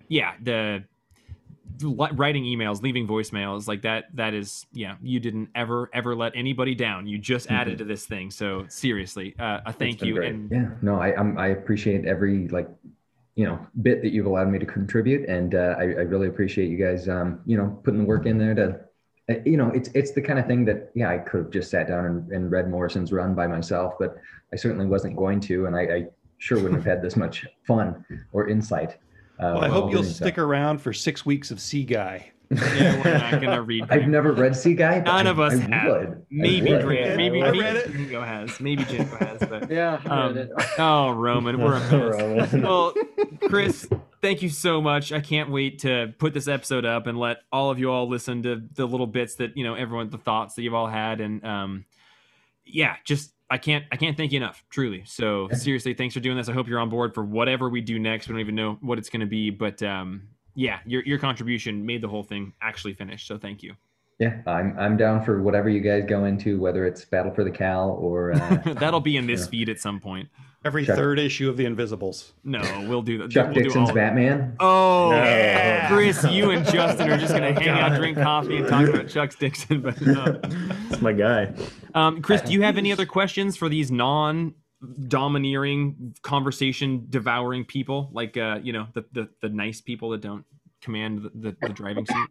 yeah, 0.08 0.34
the 0.42 0.84
writing 1.82 2.44
emails, 2.44 2.82
leaving 2.82 3.06
voicemails 3.06 3.68
like 3.68 3.82
that. 3.82 4.06
That 4.14 4.34
is, 4.34 4.66
yeah, 4.72 4.96
you 5.02 5.20
didn't 5.20 5.50
ever 5.54 5.90
ever 5.92 6.14
let 6.16 6.32
anybody 6.34 6.74
down. 6.74 7.06
You 7.06 7.18
just 7.18 7.50
added 7.50 7.78
to 7.78 7.84
this 7.84 8.06
thing. 8.06 8.30
So 8.30 8.66
seriously, 8.68 9.34
uh, 9.38 9.60
a 9.66 9.72
thank 9.72 10.02
you. 10.02 10.14
great. 10.14 10.34
And 10.34 10.50
yeah, 10.50 10.70
no, 10.82 11.00
I 11.00 11.14
I'm, 11.14 11.38
I 11.38 11.48
appreciate 11.48 12.04
every 12.04 12.48
like 12.48 12.68
you 13.36 13.44
know 13.44 13.58
bit 13.82 14.02
that 14.02 14.10
you've 14.10 14.26
allowed 14.26 14.50
me 14.50 14.58
to 14.58 14.66
contribute, 14.66 15.28
and 15.28 15.54
uh, 15.54 15.76
I 15.78 15.82
I 15.82 16.04
really 16.12 16.28
appreciate 16.28 16.68
you 16.68 16.76
guys 16.76 17.08
um 17.08 17.40
you 17.46 17.56
know 17.56 17.80
putting 17.84 18.00
the 18.00 18.06
work 18.06 18.26
in 18.26 18.38
there 18.38 18.54
to. 18.54 18.80
uh, 19.30 19.34
You 19.44 19.58
know, 19.58 19.70
it's 19.70 19.90
it's 19.94 20.12
the 20.12 20.22
kind 20.22 20.38
of 20.38 20.46
thing 20.46 20.64
that 20.64 20.90
yeah, 20.94 21.10
I 21.10 21.18
could 21.18 21.40
have 21.44 21.50
just 21.50 21.70
sat 21.70 21.88
down 21.88 22.06
and, 22.06 22.32
and 22.32 22.50
read 22.50 22.70
Morrison's 22.70 23.12
run 23.12 23.34
by 23.34 23.46
myself, 23.46 23.94
but 23.98 24.16
I 24.52 24.56
certainly 24.56 24.86
wasn't 24.86 25.14
going 25.16 25.40
to, 25.40 25.66
and 25.66 25.76
I, 25.76 25.82
I 25.82 26.06
sure 26.38 26.58
wouldn't 26.58 26.76
have 26.76 26.84
had 26.84 27.02
this 27.02 27.16
much 27.16 27.46
fun 27.66 28.04
or 28.32 28.48
insight. 28.48 28.92
Uh, 29.38 29.52
Well, 29.54 29.64
I 29.64 29.68
hope 29.68 29.92
you'll 29.92 30.02
doing 30.02 30.12
so. 30.14 30.24
stick 30.24 30.38
around 30.38 30.78
for 30.78 30.92
six 30.92 31.24
weeks 31.26 31.50
of 31.50 31.58
Seaguy. 31.58 32.24
yeah, 32.50 33.04
we're 33.04 33.18
not 33.18 33.42
gonna 33.42 33.60
read. 33.62 33.84
I've 33.90 34.08
never 34.08 34.32
read 34.32 34.52
Seaguy. 34.52 35.04
None 35.04 35.26
I- 35.26 35.30
of 35.30 35.38
us 35.38 35.52
I 35.54 35.74
have. 35.74 35.86
would. 35.90 36.26
Maybe 36.30 36.72
would. 36.72 36.82
Grant, 36.82 37.16
maybe 37.16 37.42
I 37.42 37.50
maybe 37.50 37.60
read 37.62 37.76
it. 37.76 37.92
Django 37.92 38.24
has. 38.26 38.58
Maybe 38.58 38.84
Django 38.84 39.18
has, 39.18 39.48
but 39.48 39.70
Yeah, 39.70 40.00
Um, 40.06 40.48
oh, 40.78 41.10
Roman, 41.10 41.60
we're 41.60 41.74
a 41.76 42.36
mess. 42.36 42.52
Well, 42.54 42.94
Chris, 43.48 43.86
thank 44.22 44.40
you 44.42 44.48
so 44.48 44.80
much. 44.80 45.12
I 45.12 45.20
can't 45.20 45.50
wait 45.50 45.80
to 45.80 46.14
put 46.18 46.32
this 46.34 46.48
episode 46.48 46.84
up 46.86 47.06
and 47.06 47.18
let 47.18 47.38
all 47.52 47.70
of 47.70 47.78
you 47.78 47.90
all 47.92 48.08
listen 48.08 48.42
to 48.44 48.62
the 48.74 48.86
little 48.86 49.06
bits 49.06 49.34
that 49.36 49.56
you 49.56 49.64
know, 49.64 49.74
everyone, 49.74 50.08
the 50.08 50.16
thoughts 50.18 50.54
that 50.54 50.62
you've 50.62 50.74
all 50.74 50.86
had, 50.88 51.20
and 51.20 51.44
um, 51.44 51.84
yeah, 52.64 52.96
just 53.04 53.32
I 53.50 53.58
can't 53.58 53.84
I 53.90 53.96
can't 53.96 54.16
thank 54.16 54.32
you 54.32 54.36
enough, 54.36 54.62
truly. 54.70 55.02
So 55.06 55.48
seriously, 55.52 55.94
thanks 55.94 56.14
for 56.14 56.20
doing 56.20 56.36
this. 56.36 56.48
I 56.48 56.52
hope 56.52 56.68
you're 56.68 56.80
on 56.80 56.90
board 56.90 57.14
for 57.14 57.24
whatever 57.24 57.68
we 57.68 57.80
do 57.80 57.98
next. 57.98 58.28
We 58.28 58.34
don't 58.34 58.40
even 58.40 58.54
know 58.54 58.78
what 58.80 58.98
it's 58.98 59.08
going 59.08 59.20
to 59.20 59.26
be, 59.26 59.50
but 59.50 59.82
um, 59.82 60.28
yeah, 60.54 60.80
your 60.84 61.02
your 61.04 61.18
contribution 61.18 61.84
made 61.84 62.02
the 62.02 62.08
whole 62.08 62.22
thing 62.22 62.52
actually 62.60 62.94
finish. 62.94 63.26
So 63.26 63.38
thank 63.38 63.62
you. 63.62 63.74
Yeah, 64.18 64.42
I'm 64.46 64.76
I'm 64.78 64.96
down 64.96 65.24
for 65.24 65.40
whatever 65.42 65.68
you 65.68 65.80
guys 65.80 66.04
go 66.06 66.24
into, 66.24 66.60
whether 66.60 66.84
it's 66.84 67.04
Battle 67.04 67.32
for 67.32 67.44
the 67.44 67.50
Cowl 67.50 67.92
or 68.00 68.32
uh, 68.32 68.74
That'll 68.74 69.00
be 69.00 69.16
in 69.16 69.26
this 69.26 69.46
feed 69.46 69.68
at 69.68 69.78
some 69.78 70.00
point. 70.00 70.28
Every 70.64 70.84
Chuck- 70.84 70.96
third 70.96 71.20
issue 71.20 71.48
of 71.48 71.56
The 71.56 71.66
Invisibles. 71.66 72.32
No, 72.42 72.60
we'll 72.88 73.02
do 73.02 73.18
that. 73.18 73.30
Chuck 73.30 73.46
we'll 73.46 73.54
do 73.54 73.62
Dixon's 73.64 73.90
all- 73.90 73.94
Batman. 73.94 74.56
Oh, 74.58 75.12
Yeah. 75.12 75.88
Chris, 75.88 76.24
you 76.30 76.50
and 76.50 76.66
Justin 76.66 77.10
are 77.10 77.16
just 77.16 77.32
gonna 77.32 77.52
hang 77.60 77.68
out, 77.68 77.94
drink 77.96 78.18
coffee, 78.18 78.56
and 78.56 78.66
talk 78.66 78.88
about 78.88 79.08
Chuck 79.08 79.38
Dixon. 79.38 79.82
But 79.82 80.00
no. 80.00 80.24
That's 80.88 81.00
my 81.00 81.12
guy. 81.12 81.52
um, 81.94 82.20
Chris, 82.22 82.42
do 82.42 82.52
you 82.52 82.62
have 82.62 82.76
any 82.76 82.90
other 82.92 83.06
questions 83.06 83.56
for 83.56 83.68
these 83.68 83.92
non-domineering, 83.92 86.14
conversation-devouring 86.22 87.64
people, 87.66 88.10
like 88.12 88.36
uh, 88.36 88.58
you 88.62 88.72
know, 88.72 88.86
the, 88.94 89.04
the 89.12 89.28
the 89.42 89.48
nice 89.48 89.80
people 89.80 90.10
that 90.10 90.20
don't 90.20 90.44
command 90.82 91.22
the, 91.22 91.30
the, 91.34 91.56
the 91.62 91.68
driving 91.72 92.04
seat? 92.06 92.28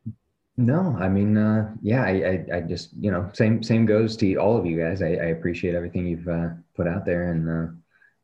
No, 0.57 0.97
I 0.99 1.07
mean, 1.07 1.37
uh, 1.37 1.73
yeah, 1.81 2.03
I, 2.03 2.09
I 2.09 2.45
I 2.57 2.61
just 2.61 2.89
you 2.99 3.09
know 3.11 3.29
same 3.33 3.63
same 3.63 3.85
goes 3.85 4.17
to 4.17 4.35
all 4.35 4.57
of 4.57 4.65
you 4.65 4.77
guys. 4.79 5.01
I, 5.01 5.07
I 5.09 5.27
appreciate 5.27 5.75
everything 5.75 6.05
you've 6.07 6.27
uh, 6.27 6.49
put 6.75 6.87
out 6.87 7.05
there, 7.05 7.31
and 7.31 7.49
uh, 7.49 7.67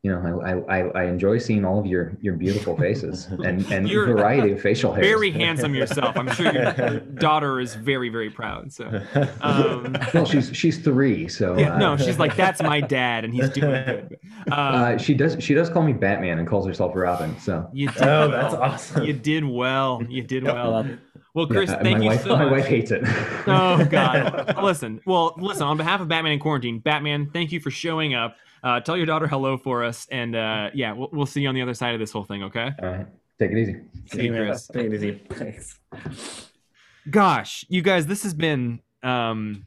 you 0.03 0.11
know 0.11 0.41
I, 0.41 0.51
I 0.51 0.79
I- 0.79 1.01
I 1.01 1.03
enjoy 1.05 1.37
seeing 1.37 1.63
all 1.63 1.79
of 1.79 1.85
your 1.85 2.11
your 2.21 2.35
beautiful 2.35 2.77
faces 2.77 3.25
and 3.45 3.65
and 3.71 3.87
You're 3.89 4.05
variety 4.07 4.51
of 4.51 4.61
facial 4.61 4.91
hairs. 4.93 5.07
Very 5.07 5.31
handsome 5.31 5.73
yourself. 5.73 6.17
I'm 6.17 6.29
sure 6.33 6.51
your, 6.53 6.73
your 6.75 6.99
daughter 7.27 7.59
is 7.61 7.75
very 7.75 8.09
very 8.09 8.29
proud. 8.29 8.71
So. 8.73 9.01
Um, 9.41 9.95
well, 10.13 10.25
she's 10.25 10.55
she's 10.55 10.77
three, 10.79 11.27
so 11.29 11.57
yeah, 11.57 11.75
uh, 11.75 11.77
no, 11.79 11.97
she's 11.97 12.19
like, 12.19 12.35
that's 12.35 12.61
my 12.61 12.81
dad, 12.81 13.23
and 13.23 13.33
he's 13.33 13.49
doing 13.49 13.71
good. 13.85 14.19
Um, 14.47 14.53
uh, 14.53 14.97
she 14.97 15.13
does 15.13 15.37
she 15.39 15.53
does 15.53 15.69
call 15.69 15.83
me 15.83 15.93
Batman 15.93 16.37
and 16.39 16.47
calls 16.47 16.67
herself 16.67 16.91
Robin. 16.95 17.39
So 17.39 17.69
You 17.73 17.87
did 17.89 18.01
Oh, 18.03 18.29
well. 18.29 18.29
that's 18.29 18.53
awesome. 18.55 19.03
You 19.05 19.13
did 19.13 19.45
well. 19.45 20.03
You 20.09 20.21
did 20.21 20.43
well. 20.43 20.85
Well, 21.33 21.47
Chris, 21.47 21.69
yeah, 21.71 21.81
thank 21.81 21.99
you 22.03 22.09
wife 22.09 22.23
so 22.23 22.35
my 22.35 22.43
much. 22.45 22.51
wife 22.51 22.65
hates 22.67 22.91
it. 22.91 23.01
Oh 23.47 23.83
God! 23.89 24.55
listen, 24.61 24.99
well, 25.05 25.33
listen. 25.37 25.63
On 25.63 25.77
behalf 25.77 25.99
of 26.01 26.07
Batman 26.07 26.33
in 26.33 26.39
Quarantine, 26.39 26.79
Batman, 26.79 27.29
thank 27.31 27.51
you 27.51 27.59
for 27.61 27.71
showing 27.71 28.13
up. 28.13 28.35
Uh, 28.63 28.79
tell 28.79 28.95
your 28.95 29.05
daughter 29.05 29.27
hello 29.27 29.57
for 29.57 29.83
us, 29.83 30.07
and 30.09 30.35
uh, 30.35 30.69
yeah, 30.73 30.93
we'll, 30.93 31.09
we'll 31.11 31.25
see 31.25 31.41
you 31.41 31.49
on 31.49 31.55
the 31.55 31.61
other 31.61 31.73
side 31.73 31.93
of 31.93 31.99
this 31.99 32.11
whole 32.11 32.23
thing. 32.23 32.43
Okay? 32.43 32.69
All 32.81 32.89
right, 32.89 33.07
take 33.37 33.51
it 33.51 33.57
easy. 33.57 33.81
See 34.05 34.25
you, 34.25 34.31
Chris. 34.33 34.67
Take 34.73 34.85
it 34.85 34.93
easy. 34.93 35.21
Thanks. 35.29 35.79
Gosh, 37.09 37.65
you 37.67 37.81
guys, 37.81 38.07
this 38.07 38.23
has 38.23 38.33
been 38.33 38.79
um, 39.03 39.65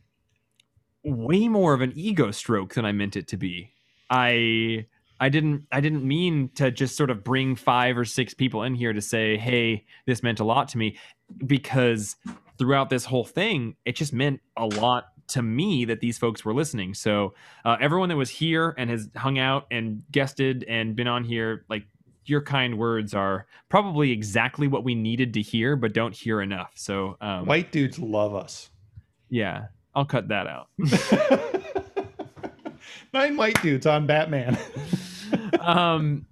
way 1.05 1.49
more 1.49 1.75
of 1.75 1.83
an 1.83 1.93
ego 1.95 2.31
stroke 2.31 2.75
than 2.75 2.87
I 2.87 2.93
meant 2.93 3.17
it 3.17 3.29
to 3.29 3.37
be. 3.37 3.73
I 4.09 4.87
I 5.21 5.29
didn't 5.29 5.67
I 5.71 5.81
didn't 5.81 6.05
mean 6.05 6.51
to 6.55 6.71
just 6.71 6.97
sort 6.97 7.11
of 7.11 7.23
bring 7.23 7.57
five 7.57 7.99
or 7.99 8.05
six 8.05 8.33
people 8.33 8.63
in 8.63 8.75
here 8.75 8.93
to 8.93 9.03
say, 9.03 9.37
"Hey, 9.37 9.85
this 10.07 10.23
meant 10.23 10.41
a 10.41 10.45
lot 10.45 10.69
to 10.69 10.79
me," 10.79 10.97
because 11.47 12.17
throughout 12.59 12.89
this 12.89 13.05
whole 13.05 13.25
thing, 13.25 13.77
it 13.85 13.97
just 13.97 14.13
meant 14.13 14.41
a 14.57 14.67
lot 14.67 15.09
to 15.29 15.43
me 15.43 15.85
that 15.87 16.01
these 16.01 16.19
folks 16.19 16.45
were 16.45 16.55
listening. 16.55 16.95
So 16.95 17.35
uh, 17.65 17.77
everyone 17.81 18.09
that 18.11 18.17
was 18.17 18.31
here 18.31 18.75
and 18.79 18.91
has 18.91 19.09
hung 19.17 19.39
out 19.39 19.67
and 19.71 20.03
guested 20.11 20.65
and 20.69 20.95
been 20.97 21.09
on 21.09 21.25
here, 21.25 21.65
like 21.69 21.85
your 22.25 22.43
kind 22.43 22.79
words 22.79 23.15
are 23.15 23.47
probably 23.69 24.11
exactly 24.13 24.67
what 24.69 24.85
we 24.85 24.95
needed 24.95 25.35
to 25.35 25.43
hear, 25.43 25.77
but 25.77 25.93
don't 25.93 26.15
hear 26.15 26.41
enough. 26.41 26.73
So 26.75 27.17
um, 27.21 27.47
White 27.47 27.71
dudes 27.73 27.99
love 27.99 28.35
us. 28.35 28.71
yeah, 29.29 29.67
I'll 29.95 30.05
cut 30.05 30.29
that 30.29 30.47
out. 30.47 30.69
Nine 33.13 33.37
white 33.37 33.61
dudes 33.63 33.87
on 33.87 34.07
Batman. 34.07 34.59
um 35.61 36.27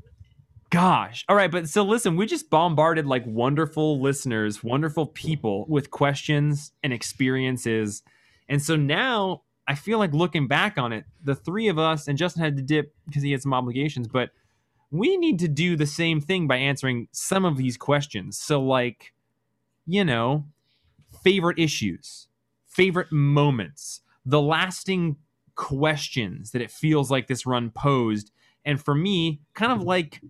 gosh 0.70 1.24
all 1.28 1.36
right 1.36 1.50
but 1.50 1.68
so 1.68 1.82
listen 1.84 2.16
we 2.16 2.26
just 2.26 2.50
bombarded 2.50 3.06
like 3.06 3.24
wonderful 3.26 4.00
listeners 4.00 4.62
wonderful 4.62 5.06
people 5.06 5.64
with 5.68 5.90
questions 5.90 6.72
and 6.82 6.92
experiences 6.92 8.02
and 8.48 8.62
so 8.62 8.76
now 8.76 9.42
i 9.66 9.74
feel 9.74 9.98
like 9.98 10.12
looking 10.12 10.46
back 10.46 10.78
on 10.78 10.92
it 10.92 11.04
the 11.22 11.34
three 11.34 11.68
of 11.68 11.78
us 11.78 12.08
and 12.08 12.18
justin 12.18 12.42
had 12.42 12.56
to 12.56 12.62
dip 12.62 12.94
because 13.06 13.22
he 13.22 13.32
had 13.32 13.42
some 13.42 13.54
obligations 13.54 14.06
but 14.08 14.30
we 14.94 15.16
need 15.16 15.40
to 15.40 15.48
do 15.48 15.74
the 15.74 15.86
same 15.86 16.20
thing 16.20 16.46
by 16.46 16.56
answering 16.56 17.08
some 17.10 17.44
of 17.44 17.56
these 17.56 17.76
questions. 17.76 18.38
So 18.38 18.62
like 18.62 19.12
you 19.86 20.04
know 20.04 20.46
favorite 21.22 21.58
issues 21.58 22.28
favorite 22.66 23.12
moments 23.12 24.00
the 24.24 24.40
lasting 24.40 25.16
questions 25.56 26.52
that 26.52 26.62
it 26.62 26.70
feels 26.70 27.10
like 27.10 27.26
this 27.26 27.44
run 27.44 27.70
posed. 27.70 28.30
And 28.64 28.82
for 28.82 28.94
me 28.94 29.40
kind 29.52 29.72
of 29.72 29.82
like 29.82 30.20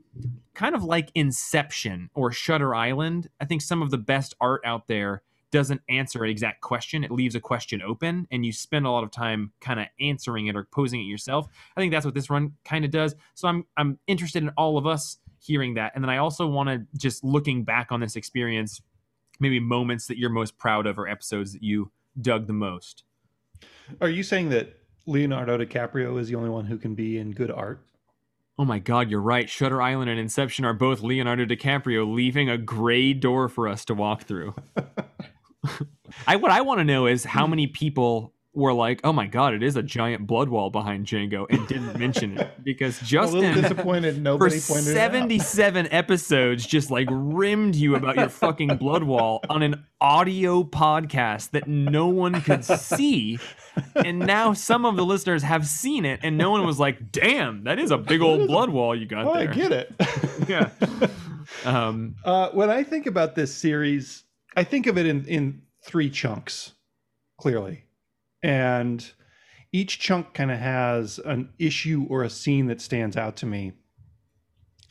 kind 0.54 0.74
of 0.74 0.82
like 0.82 1.10
inception 1.14 2.10
or 2.14 2.32
shutter 2.32 2.74
island 2.74 3.28
i 3.40 3.44
think 3.44 3.60
some 3.60 3.82
of 3.82 3.90
the 3.90 3.98
best 3.98 4.34
art 4.40 4.60
out 4.64 4.88
there 4.88 5.22
doesn't 5.54 5.80
answer 5.88 6.24
an 6.24 6.30
exact 6.30 6.60
question 6.60 7.04
it 7.04 7.12
leaves 7.12 7.36
a 7.36 7.40
question 7.40 7.80
open 7.80 8.26
and 8.32 8.44
you 8.44 8.52
spend 8.52 8.84
a 8.84 8.90
lot 8.90 9.04
of 9.04 9.12
time 9.12 9.52
kind 9.60 9.78
of 9.78 9.86
answering 10.00 10.48
it 10.48 10.56
or 10.56 10.64
posing 10.64 11.00
it 11.00 11.04
yourself 11.04 11.46
i 11.76 11.80
think 11.80 11.92
that's 11.92 12.04
what 12.04 12.12
this 12.12 12.28
run 12.28 12.52
kind 12.64 12.84
of 12.84 12.90
does 12.90 13.14
so 13.34 13.46
i'm 13.46 13.64
i'm 13.76 13.96
interested 14.08 14.42
in 14.42 14.48
all 14.56 14.76
of 14.76 14.84
us 14.84 15.18
hearing 15.38 15.74
that 15.74 15.92
and 15.94 16.02
then 16.02 16.10
i 16.10 16.16
also 16.16 16.44
want 16.44 16.68
to 16.68 16.84
just 16.98 17.22
looking 17.22 17.62
back 17.62 17.92
on 17.92 18.00
this 18.00 18.16
experience 18.16 18.82
maybe 19.38 19.60
moments 19.60 20.08
that 20.08 20.18
you're 20.18 20.28
most 20.28 20.58
proud 20.58 20.88
of 20.88 20.98
or 20.98 21.06
episodes 21.06 21.52
that 21.52 21.62
you 21.62 21.92
dug 22.20 22.48
the 22.48 22.52
most 22.52 23.04
Are 24.00 24.10
you 24.10 24.24
saying 24.24 24.48
that 24.48 24.76
Leonardo 25.06 25.56
DiCaprio 25.56 26.18
is 26.18 26.28
the 26.28 26.34
only 26.34 26.50
one 26.50 26.64
who 26.64 26.78
can 26.78 26.96
be 26.96 27.18
in 27.18 27.30
good 27.30 27.50
art? 27.50 27.86
Oh 28.56 28.64
my 28.64 28.78
God, 28.78 29.10
you're 29.10 29.20
right. 29.20 29.50
Shutter 29.50 29.82
Island 29.82 30.08
and 30.08 30.18
Inception 30.18 30.64
are 30.64 30.72
both 30.72 31.02
Leonardo 31.02 31.44
DiCaprio 31.44 32.12
leaving 32.12 32.48
a 32.48 32.56
gray 32.56 33.12
door 33.12 33.48
for 33.48 33.68
us 33.68 33.84
to 33.86 33.94
walk 33.94 34.22
through. 34.22 34.54
I 36.26 36.36
what 36.36 36.50
I 36.50 36.60
want 36.62 36.80
to 36.80 36.84
know 36.84 37.06
is 37.06 37.24
how 37.24 37.46
many 37.46 37.66
people 37.66 38.32
were 38.52 38.72
like, 38.72 39.00
"Oh 39.02 39.12
my 39.12 39.26
God, 39.26 39.52
it 39.54 39.62
is 39.64 39.74
a 39.76 39.82
giant 39.82 40.26
blood 40.28 40.48
wall 40.48 40.70
behind 40.70 41.06
Django," 41.06 41.46
and 41.50 41.66
didn't 41.66 41.98
mention 41.98 42.38
it 42.38 42.52
because 42.64 43.02
a 43.02 43.04
Justin 43.04 43.54
disappointed 43.54 44.14
for 44.14 44.20
nobody 44.20 44.56
out. 44.56 44.60
77 44.60 45.88
episodes 45.92 46.64
just 46.64 46.90
like 46.90 47.08
rimmed 47.10 47.74
you 47.74 47.96
about 47.96 48.14
your 48.16 48.28
fucking 48.28 48.76
blood 48.76 49.02
wall 49.02 49.40
on 49.48 49.62
an 49.62 49.84
audio 50.00 50.62
podcast 50.62 51.50
that 51.50 51.66
no 51.66 52.06
one 52.08 52.40
could 52.42 52.64
see 52.64 53.38
and 53.96 54.18
now 54.20 54.52
some 54.52 54.84
of 54.84 54.96
the 54.96 55.04
listeners 55.04 55.42
have 55.42 55.66
seen 55.66 56.04
it 56.04 56.20
and 56.22 56.36
no 56.36 56.50
one 56.50 56.64
was 56.66 56.78
like 56.78 57.10
damn 57.10 57.64
that 57.64 57.78
is 57.78 57.90
a 57.90 57.96
big 57.98 58.20
old 58.20 58.46
blood 58.46 58.68
wall 58.68 58.94
you 58.94 59.06
got 59.06 59.24
Oh, 59.26 59.34
there 59.34 59.48
I 59.50 59.52
get 59.52 59.72
it. 59.72 59.92
yeah 60.48 60.68
Um, 61.64 62.16
Uh, 62.24 62.50
when 62.50 62.70
I 62.70 62.82
think 62.82 63.06
about 63.06 63.34
this 63.34 63.54
series, 63.54 64.23
I 64.56 64.64
think 64.64 64.86
of 64.86 64.96
it 64.98 65.06
in 65.06 65.24
in 65.26 65.62
three 65.84 66.10
chunks, 66.10 66.72
clearly, 67.38 67.84
and 68.42 69.10
each 69.72 69.98
chunk 69.98 70.34
kind 70.34 70.50
of 70.50 70.58
has 70.58 71.18
an 71.24 71.50
issue 71.58 72.06
or 72.08 72.22
a 72.22 72.30
scene 72.30 72.66
that 72.66 72.80
stands 72.80 73.16
out 73.16 73.36
to 73.36 73.46
me. 73.46 73.72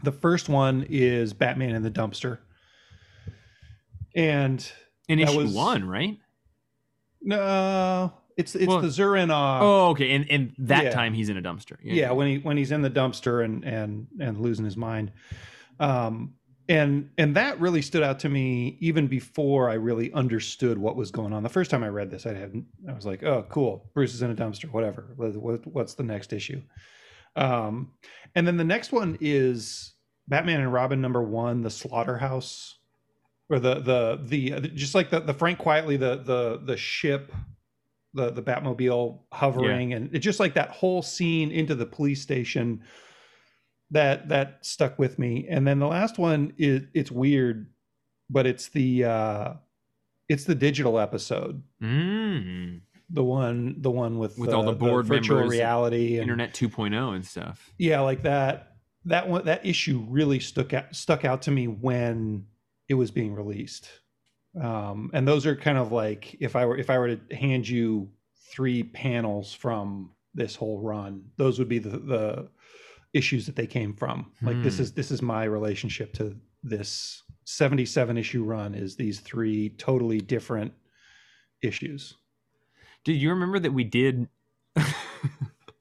The 0.03 0.11
first 0.11 0.49
one 0.49 0.85
is 0.89 1.33
Batman 1.33 1.75
in 1.75 1.83
the 1.83 1.91
dumpster, 1.91 2.39
and 4.15 4.69
in 5.07 5.19
issue 5.19 5.37
was- 5.37 5.53
one, 5.53 5.87
right? 5.87 6.17
no, 7.21 8.11
it's 8.35 8.55
it's 8.55 8.67
Well- 8.67 8.81
the 8.81 8.87
Zurin. 8.89 9.29
oh, 9.31 9.89
okay. 9.91 10.11
And 10.11 10.29
and 10.29 10.53
that 10.57 10.85
yeah. 10.85 10.89
time 10.91 11.13
he's 11.13 11.29
in 11.29 11.37
a 11.37 11.41
dumpster. 11.41 11.77
yeah, 11.81 12.11
when 12.11 12.27
he 12.27 12.37
when 12.39 12.57
he's 12.57 12.71
in 12.71 12.81
the 12.81 12.89
dumpster 12.89 13.43
and 13.45 13.63
and 13.63 14.07
and 14.19 14.39
losing 14.41 14.65
his 14.65 14.75
mind 14.75 15.11
um 15.79 16.33
and 16.69 17.09
and 17.17 17.35
that 17.35 17.59
really 17.59 17.81
stood 17.81 18.03
out 18.03 18.19
to 18.19 18.29
me 18.29 18.77
even 18.79 19.07
before 19.07 19.69
i 19.69 19.73
really 19.73 20.11
understood 20.13 20.77
what 20.77 20.95
was 20.95 21.11
going 21.11 21.33
on. 21.33 21.43
The 21.43 21.49
first 21.49 21.69
time 21.71 21.83
i 21.83 21.89
read 21.89 22.09
this 22.09 22.25
i 22.25 22.33
hadn't 22.33 22.65
i 22.89 22.93
was 22.93 23.05
like 23.05 23.23
oh 23.23 23.45
cool. 23.49 23.89
Bruce 23.93 24.13
is 24.13 24.21
in 24.21 24.31
a 24.31 24.35
dumpster 24.35 24.71
whatever. 24.71 25.13
What, 25.15 25.35
what- 25.35 25.67
what's 25.67 25.93
the 25.95 26.03
next 26.03 26.31
issue? 26.33 26.61
Um 27.35 27.91
and 28.35 28.45
then 28.47 28.57
the 28.57 28.63
next 28.63 28.91
one 28.91 29.17
is 29.21 29.93
batman 30.27 30.61
and 30.61 30.71
robin 30.71 31.01
number 31.01 31.21
one 31.21 31.61
the 31.61 31.69
slaughterhouse 31.69 32.77
or 33.49 33.59
the 33.59 33.75
the 33.81 34.19
the 34.23 34.59
just 34.69 34.95
like 34.95 35.09
the 35.09 35.19
the 35.19 35.33
frank 35.33 35.59
quitely 35.59 35.99
the 35.99 36.17
the 36.23 36.61
the 36.63 36.77
ship 36.77 37.33
the 38.13 38.29
the 38.31 38.41
batmobile 38.41 39.19
hovering 39.33 39.93
and 39.93 40.15
it's 40.15 40.23
just 40.23 40.39
like 40.39 40.53
that 40.53 40.69
whole 40.69 41.01
scene 41.01 41.51
into 41.51 41.75
the 41.75 41.85
police 41.85 42.21
station 42.21 42.81
that 43.93 44.29
that 44.29 44.59
stuck 44.65 44.99
with 44.99 45.17
me. 45.17 45.47
And 45.49 45.65
then 45.65 45.79
the 45.79 45.87
last 45.87 46.17
one 46.19 46.53
is 46.57 46.83
it's 46.93 47.11
weird 47.11 47.67
but 48.29 48.45
it's 48.47 48.69
the 48.69 49.03
uh 49.05 49.53
it's 50.29 50.45
the 50.45 50.55
digital 50.55 50.97
episode. 50.99 51.61
Mm, 51.81 52.81
the 53.09 53.23
one 53.23 53.75
the 53.79 53.91
one 53.91 54.17
with 54.17 54.37
With 54.37 54.51
all 54.53 54.63
the 54.63 54.73
board 54.73 55.05
virtual 55.05 55.37
members, 55.37 55.51
reality 55.51 56.13
and 56.13 56.23
Internet 56.23 56.53
2.0 56.53 57.15
and 57.15 57.25
stuff. 57.25 57.73
yeah 57.77 57.99
like 57.99 58.23
that 58.23 58.77
that 59.05 59.27
one 59.27 59.45
that 59.45 59.65
issue 59.65 60.05
really 60.09 60.39
stuck 60.39 60.73
out 60.73 60.95
stuck 60.95 61.25
out 61.25 61.41
to 61.43 61.51
me 61.51 61.67
when 61.67 62.45
it 62.89 62.95
was 62.95 63.11
being 63.11 63.33
released. 63.35 63.89
Um 64.59 65.11
and 65.13 65.27
those 65.27 65.45
are 65.45 65.55
kind 65.55 65.77
of 65.77 65.91
like 65.91 66.35
if 66.39 66.55
i 66.55 66.65
were 66.65 66.77
if 66.77 66.89
i 66.89 66.97
were 66.97 67.15
to 67.15 67.35
hand 67.35 67.67
you 67.67 68.09
three 68.51 68.83
panels 68.83 69.53
from 69.53 70.11
this 70.35 70.55
whole 70.55 70.79
run 70.79 71.23
those 71.37 71.59
would 71.59 71.69
be 71.69 71.79
the 71.79 71.97
the 71.99 72.47
issues 73.13 73.45
that 73.45 73.55
they 73.55 73.67
came 73.67 73.93
from 73.93 74.31
like 74.41 74.61
this 74.63 74.77
Hmm. 74.77 74.81
is 74.83 74.93
this 74.93 75.11
is 75.11 75.21
my 75.21 75.43
relationship 75.43 76.13
to 76.13 76.35
this 76.63 77.23
77 77.45 78.17
issue 78.17 78.43
run 78.43 78.73
is 78.73 78.95
these 78.95 79.19
three 79.19 79.69
totally 79.77 80.19
different 80.19 80.73
issues 81.61 82.15
Did 83.03 83.13
you 83.21 83.29
remember 83.29 83.59
that 83.59 83.73
we 83.73 83.83
did? 83.83 84.27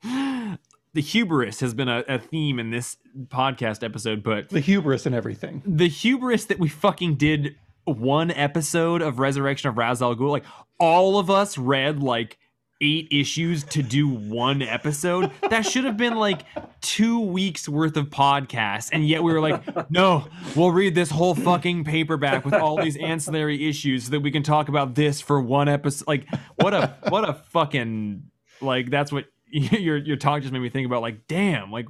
the 0.02 1.00
hubris 1.00 1.60
has 1.60 1.72
been 1.74 1.88
a, 1.88 2.04
a 2.08 2.18
theme 2.18 2.58
in 2.58 2.70
this 2.70 2.96
podcast 3.28 3.82
episode, 3.84 4.22
but 4.22 4.48
the 4.50 4.60
hubris 4.60 5.06
and 5.06 5.14
everything 5.14 5.62
the 5.64 5.88
hubris 5.88 6.44
that 6.46 6.58
we 6.58 6.68
fucking 6.68 7.14
did 7.14 7.54
one 7.84 8.30
episode 8.30 9.02
of 9.02 9.18
Resurrection 9.18 9.68
of 9.70 9.76
Ra's 9.78 10.02
al 10.02 10.14
Ghul, 10.14 10.30
like 10.30 10.44
all 10.78 11.18
of 11.18 11.30
us 11.30 11.56
read 11.58 12.00
like 12.00 12.38
eight 12.82 13.08
issues 13.10 13.64
to 13.64 13.82
do 13.82 14.08
one 14.08 14.60
episode. 14.60 15.30
That 15.48 15.62
should 15.62 15.84
have 15.84 15.96
been 15.96 16.16
like 16.16 16.42
two 16.80 17.20
weeks 17.20 17.68
worth 17.68 17.96
of 17.96 18.10
podcasts, 18.10 18.90
and 18.92 19.06
yet 19.08 19.22
we 19.22 19.32
were 19.32 19.40
like, 19.40 19.90
no, 19.90 20.26
we'll 20.54 20.72
read 20.72 20.94
this 20.94 21.10
whole 21.10 21.34
fucking 21.34 21.84
paperback 21.84 22.44
with 22.44 22.54
all 22.54 22.82
these 22.82 22.96
ancillary 22.96 23.68
issues 23.68 24.04
so 24.04 24.10
that 24.10 24.20
we 24.20 24.30
can 24.30 24.42
talk 24.42 24.68
about 24.68 24.94
this 24.94 25.20
for 25.20 25.40
one 25.40 25.68
episode. 25.68 26.06
Like, 26.08 26.26
what 26.56 26.74
a 26.74 26.96
what 27.08 27.26
a 27.28 27.34
fucking 27.34 28.24
like 28.60 28.90
that's 28.90 29.12
what 29.12 29.26
your 29.48 29.96
your 29.96 30.16
talk 30.16 30.42
just 30.42 30.52
made 30.52 30.60
me 30.60 30.68
think 30.68 30.86
about. 30.86 31.00
Like, 31.00 31.26
damn, 31.28 31.70
like 31.70 31.86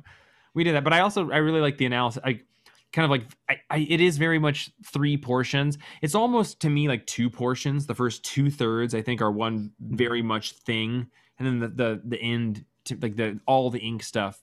we 0.55 0.65
did 0.65 0.75
that. 0.75 0.85
But 0.85 0.93
I 0.93 1.01
also 1.01 1.31
I 1.31 1.39
really 1.39 1.61
like 1.61 1.79
the 1.79 1.87
analysis. 1.87 2.23
I 2.25 2.41
kind 2.93 3.05
of 3.05 3.11
like 3.11 3.25
I, 3.49 3.57
I 3.71 3.79
it 3.89 4.01
is 4.01 4.19
very 4.19 4.39
much 4.39 4.71
three 4.85 5.17
portions. 5.17 5.79
It's 6.03 6.15
almost 6.15 6.61
to 6.61 6.69
me 6.71 6.89
like 6.89 7.07
two 7.07 7.31
portions. 7.31 7.87
The 7.87 7.95
first 7.95 8.25
two 8.25 8.51
thirds 8.51 8.95
I 8.95 9.03
think 9.03 9.21
are 9.23 9.31
one 9.31 9.73
very 9.81 10.23
much 10.23 10.53
thing, 10.53 11.09
and 11.39 11.47
then 11.47 11.59
the 11.59 11.69
the 11.69 12.03
the 12.05 12.21
end 12.21 12.65
to 12.87 12.97
like 13.01 13.17
the 13.17 13.41
all 13.47 13.71
the 13.71 13.79
ink 13.81 14.03
stuff. 14.03 14.43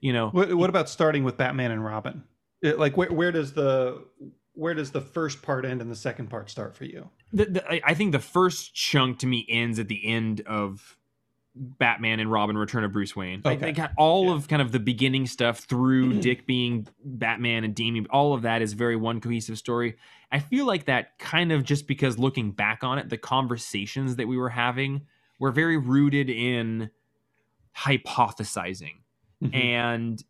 You 0.00 0.12
know, 0.12 0.28
What, 0.30 0.54
what 0.54 0.68
about 0.68 0.88
starting 0.90 1.24
with 1.24 1.36
Batman 1.38 1.70
and 1.70 1.82
Robin? 1.84 2.24
It- 2.62 2.78
like 2.78 2.96
where 2.96 3.12
where 3.12 3.32
does 3.32 3.52
the 3.52 4.04
where 4.52 4.74
does 4.74 4.90
the 4.92 5.00
first 5.00 5.42
part 5.42 5.64
end 5.64 5.80
and 5.82 5.90
the 5.90 5.96
second 5.96 6.28
part 6.30 6.48
start 6.50 6.76
for 6.76 6.84
you? 6.84 7.08
the, 7.32 7.46
the, 7.46 7.72
I- 7.72 7.80
I 7.86 7.94
think 7.94 8.12
the 8.12 8.18
first 8.20 8.74
chunk 8.74 9.18
to 9.20 9.26
me 9.26 9.46
ends 9.48 9.78
at 9.78 9.88
the 9.88 10.06
end 10.06 10.42
of 10.42 10.96
Batman 11.54 12.18
and 12.20 12.30
Robin: 12.32 12.58
Return 12.58 12.82
of 12.84 12.92
Bruce 12.92 13.14
Wayne. 13.14 13.40
Okay. 13.44 13.72
think 13.72 13.88
all 13.96 14.26
Yeah. 14.26 14.32
of 14.34 14.48
kind 14.48 14.60
of 14.60 14.72
the 14.72 14.80
beginning 14.80 15.26
stuff 15.26 15.60
through 15.60 16.20
Dick 16.20 16.46
being 16.46 16.86
Batman 17.04 17.62
and 17.64 17.74
Damian, 17.74 18.06
all 18.10 18.34
of 18.34 18.42
that 18.42 18.60
is 18.62 18.72
very 18.72 18.96
one 18.96 19.20
cohesive 19.20 19.56
story. 19.58 19.96
I 20.32 20.40
feel 20.40 20.66
like 20.66 20.86
that 20.86 21.18
kind 21.18 21.52
of 21.52 21.62
just 21.64 21.86
because 21.86 22.18
looking 22.18 22.50
back 22.50 22.82
on 22.82 22.98
it, 22.98 23.08
the 23.08 23.18
conversations 23.18 24.16
that 24.16 24.26
we 24.26 24.36
were 24.36 24.48
having 24.48 25.02
were 25.38 25.52
very 25.52 25.76
rooted 25.76 26.28
in 26.28 26.90
hypothesizing 27.76 28.96
Mhm. 29.42 29.54
and 29.54 30.24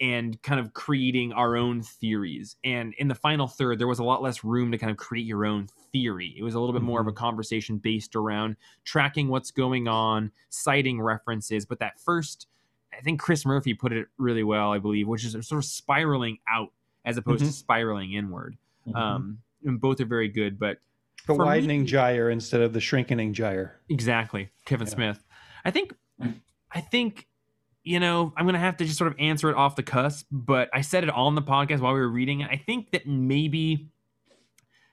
and 0.00 0.40
kind 0.42 0.58
of 0.58 0.72
creating 0.72 1.32
our 1.32 1.56
own 1.56 1.82
theories. 1.82 2.56
And 2.64 2.94
in 2.94 3.08
the 3.08 3.14
final 3.14 3.46
third, 3.46 3.78
there 3.78 3.86
was 3.86 3.98
a 3.98 4.04
lot 4.04 4.22
less 4.22 4.42
room 4.42 4.72
to 4.72 4.78
kind 4.78 4.90
of 4.90 4.96
create 4.96 5.26
your 5.26 5.44
own 5.44 5.68
theory. 5.92 6.34
It 6.38 6.42
was 6.42 6.54
a 6.54 6.60
little 6.60 6.72
bit 6.72 6.82
more 6.82 7.00
of 7.00 7.06
a 7.06 7.12
conversation 7.12 7.76
based 7.78 8.16
around 8.16 8.56
tracking 8.84 9.28
what's 9.28 9.50
going 9.50 9.88
on, 9.88 10.32
citing 10.48 11.00
references. 11.02 11.66
But 11.66 11.80
that 11.80 12.00
first, 12.00 12.46
I 12.96 13.02
think 13.02 13.20
Chris 13.20 13.44
Murphy 13.44 13.74
put 13.74 13.92
it 13.92 14.08
really 14.16 14.42
well, 14.42 14.72
I 14.72 14.78
believe, 14.78 15.06
which 15.06 15.24
is 15.24 15.32
sort 15.46 15.58
of 15.58 15.64
spiraling 15.66 16.38
out 16.48 16.72
as 17.04 17.16
opposed 17.18 17.40
to 17.44 17.50
Mhm. 17.50 17.52
spiraling 17.52 18.12
inward. 18.14 18.56
Mhm. 18.86 18.96
Um, 18.96 19.38
and 19.64 19.80
both 19.80 20.00
are 20.00 20.06
very 20.06 20.28
good, 20.28 20.58
but 20.58 20.78
the 21.26 21.34
for 21.34 21.38
me- 21.40 21.44
widening 21.44 21.84
gyre 21.86 22.30
instead 22.30 22.62
of 22.62 22.72
the 22.72 22.80
shrinking 22.80 23.34
gyre. 23.34 23.80
Exactly, 23.90 24.48
Kevin 24.64 24.86
Yeah. 24.86 24.94
Smith. 24.94 25.24
I 25.64 25.70
think, 25.70 25.94
I 26.72 26.80
think, 26.80 27.26
you 27.82 28.00
know, 28.00 28.32
I'm 28.36 28.46
gonna 28.46 28.58
have 28.58 28.76
to 28.78 28.84
just 28.84 28.98
sort 28.98 29.12
of 29.12 29.18
answer 29.18 29.50
it 29.50 29.56
off 29.56 29.76
the 29.76 29.82
cusp. 29.82 30.26
But 30.30 30.68
I 30.72 30.80
said 30.82 31.04
it 31.04 31.10
on 31.10 31.34
the 31.34 31.42
podcast 31.42 31.80
while 31.80 31.94
we 31.94 32.00
were 32.00 32.08
reading 32.08 32.40
it. 32.40 32.48
I 32.50 32.56
think 32.56 32.90
that 32.92 33.06
maybe 33.06 33.90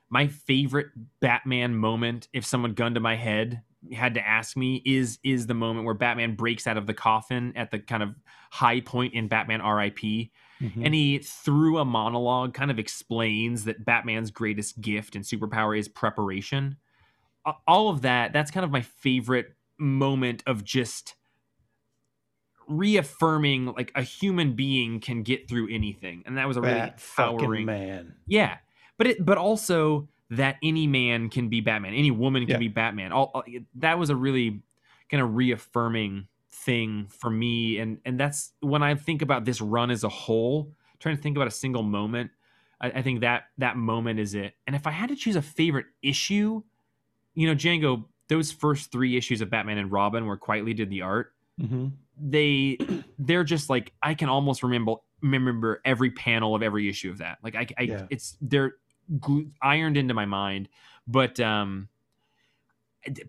my 0.10 0.28
favorite 0.28 0.88
Batman 1.20 1.76
moment, 1.76 2.28
if 2.34 2.46
someone 2.46 2.74
gunned 2.74 2.96
to 2.96 3.02
my 3.02 3.16
head, 3.16 3.62
had 3.94 4.14
to 4.16 4.26
ask 4.26 4.56
me, 4.56 4.82
is 4.86 5.20
is 5.24 5.48
the 5.48 5.54
moment 5.54 5.86
where 5.86 5.94
Batman 5.94 6.36
breaks 6.36 6.66
out 6.68 6.78
of 6.78 6.88
the 6.88 6.94
coffin 6.94 7.54
at 7.56 7.72
the 7.72 7.80
kind 7.80 8.04
of 8.04 8.16
high 8.52 8.80
point 8.80 9.14
in 9.14 9.28
Batman 9.28 9.62
R.I.P. 9.62 10.32
Mm-hmm. 10.62 10.86
And 10.86 10.94
he, 10.94 11.20
through 11.20 11.78
a 11.78 11.86
monologue, 11.86 12.54
kind 12.54 12.72
of 12.72 12.80
explains 12.80 13.66
that 13.66 13.86
Batman's 13.86 14.32
greatest 14.32 14.82
gift 14.82 15.16
and 15.16 15.24
superpower 15.24 15.78
is 15.78 15.88
preparation. 15.88 16.78
All 17.68 17.90
of 17.90 18.02
that, 18.02 18.34
that's 18.34 18.52
kind 18.52 18.64
of 18.64 18.72
my 18.72 18.82
favorite 18.82 19.56
moment 19.78 20.44
of 20.48 20.64
just 20.64 21.16
reaffirming 22.68 23.66
like 23.74 23.92
a 23.96 24.02
human 24.02 24.54
being 24.54 25.00
can 25.00 25.24
get 25.24 25.48
through 25.50 25.70
anything. 25.74 26.24
And 26.26 26.38
that 26.38 26.48
was 26.48 26.58
a 26.58 26.62
really 26.62 26.94
fucking 26.98 27.66
man. 27.66 28.16
yeah, 28.26 28.58
but 28.98 29.08
it, 29.08 29.26
but 29.26 29.38
also 29.38 30.08
that 30.30 30.58
any 30.62 30.88
man 30.88 31.30
can 31.30 31.48
be 31.50 31.62
Batman, 31.62 31.94
any 31.94 32.12
woman 32.12 32.44
can 32.44 32.54
Yeah. 32.56 32.58
be 32.60 32.68
Batman. 32.68 33.12
All 33.12 33.32
all- 33.34 33.44
that 33.76 33.98
was 33.98 34.10
a 34.10 34.16
really 34.16 34.62
kind 35.10 35.24
of 35.24 35.36
reaffirming 35.36 36.28
thing 36.52 37.08
for 37.10 37.30
me, 37.30 37.78
and 37.80 38.00
and 38.06 38.20
that's 38.20 38.52
when 38.60 38.84
I 38.84 38.96
think 38.96 39.22
about 39.22 39.46
this 39.46 39.62
run 39.62 39.90
as 39.92 40.04
a 40.04 40.10
whole, 40.10 40.74
trying 41.00 41.16
to 41.16 41.22
think 41.22 41.38
about 41.38 41.48
a 41.48 41.52
single 41.52 41.84
moment. 41.84 42.32
I, 42.82 42.88
I 42.92 43.02
think 43.02 43.22
that 43.22 43.46
that 43.58 43.78
moment 43.78 44.20
is 44.20 44.36
it. 44.36 44.54
And 44.68 44.76
if 44.76 44.86
I 44.86 44.92
had 44.92 45.10
to 45.10 45.16
choose 45.16 45.36
a 45.36 45.42
favorite 45.42 45.86
issue, 46.04 46.62
you 47.36 47.48
know, 47.48 47.56
Django, 47.56 48.06
those 48.28 48.52
first 48.52 48.92
three 48.92 49.16
issues 49.18 49.40
of 49.42 49.50
Batman 49.50 49.78
and 49.78 49.92
Robin, 49.92 50.26
where 50.28 50.38
Quitely 50.38 50.76
did 50.76 50.90
the 50.90 51.02
art, 51.04 51.34
Mm-hmm. 51.62 51.88
They 52.20 52.78
they're 53.20 53.44
just 53.44 53.70
like 53.70 53.94
I 54.02 54.14
can 54.14 54.30
almost 54.30 54.64
remember 54.64 54.96
remember 55.22 55.82
every 55.86 56.12
panel 56.12 56.56
of 56.56 56.62
every 56.64 56.88
issue 56.90 57.10
of 57.10 57.20
that. 57.20 57.40
Like 57.44 57.56
I, 57.56 57.68
I 57.78 57.82
Yeah. 57.84 58.06
it's 58.10 58.38
they're 58.42 58.74
glu- 59.20 59.52
ironed 59.62 59.98
into 59.98 60.14
my 60.14 60.26
mind. 60.26 60.70
But 61.08 61.40
um, 61.40 61.90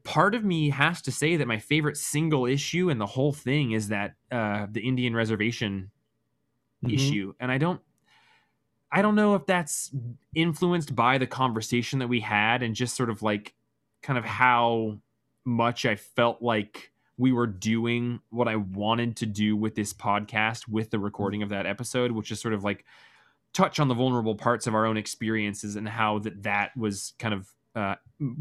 part 0.05 0.35
of 0.35 0.45
me 0.45 0.71
has 0.71 1.01
to 1.03 1.13
say 1.13 1.37
that 1.37 1.47
my 1.47 1.59
favorite 1.59 1.97
single 1.97 2.47
issue 2.47 2.91
in 2.91 2.99
the 2.99 3.07
whole 3.07 3.33
thing 3.33 3.73
is 3.73 3.89
that 3.89 4.15
uh, 4.31 4.67
the 4.71 4.81
Indian 4.87 5.15
reservation 5.15 5.91
Mm-hmm. 6.85 6.95
issue, 6.95 7.35
and 7.41 7.51
I 7.51 7.59
don't. 7.59 7.81
I 8.91 9.03
don't 9.03 9.17
know 9.17 9.35
if 9.35 9.45
that's 9.47 9.91
influenced 10.35 10.95
by 10.95 11.19
the 11.19 11.27
conversation 11.27 11.99
that 11.99 12.07
we 12.09 12.21
had 12.21 12.63
and 12.63 12.75
just 12.75 12.97
sort 12.97 13.11
of 13.11 13.21
like 13.23 13.55
kind 14.03 14.19
of 14.19 14.25
how 14.25 14.99
much 15.45 15.85
I 15.85 15.97
felt 15.97 16.41
like 16.41 16.93
we 17.19 17.33
were 17.33 17.47
doing 17.47 18.21
what 18.31 18.49
I 18.49 18.57
wanted 18.57 19.17
to 19.17 19.27
do 19.27 19.57
with 19.57 19.75
this 19.75 19.93
podcast 19.93 20.69
with 20.69 20.91
the 20.91 20.99
recording 20.99 21.43
of 21.43 21.51
that 21.51 21.67
episode, 21.67 22.13
which 22.13 22.31
is 22.31 22.41
sort 22.41 22.55
of 22.55 22.65
like 22.65 22.85
touch 23.53 23.81
on 23.81 23.89
the 23.89 23.95
vulnerable 23.95 24.37
parts 24.37 24.67
of 24.67 24.75
our 24.75 24.87
own 24.87 24.97
experiences 24.97 25.77
and 25.77 25.89
how 25.89 26.21
that 26.21 26.45
that 26.45 26.77
was 26.77 27.15
kind 27.19 27.35
of 27.35 27.53
uh, 27.75 27.97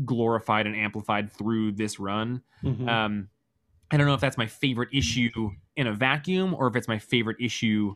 glorified 0.06 0.68
and 0.68 0.76
amplified 0.76 1.32
through 1.32 1.72
this 1.72 2.00
run. 2.00 2.42
Mhm. 2.64 2.88
Um, 2.88 3.30
I 3.90 3.98
don't 3.98 4.06
know 4.06 4.14
if 4.14 4.22
that's 4.22 4.38
my 4.38 4.48
favorite 4.48 4.90
issue 4.94 5.52
in 5.76 5.88
a 5.88 5.94
vacuum 5.94 6.54
or 6.54 6.68
if 6.68 6.76
it's 6.76 6.88
my 6.88 7.00
favorite 7.00 7.38
issue 7.40 7.96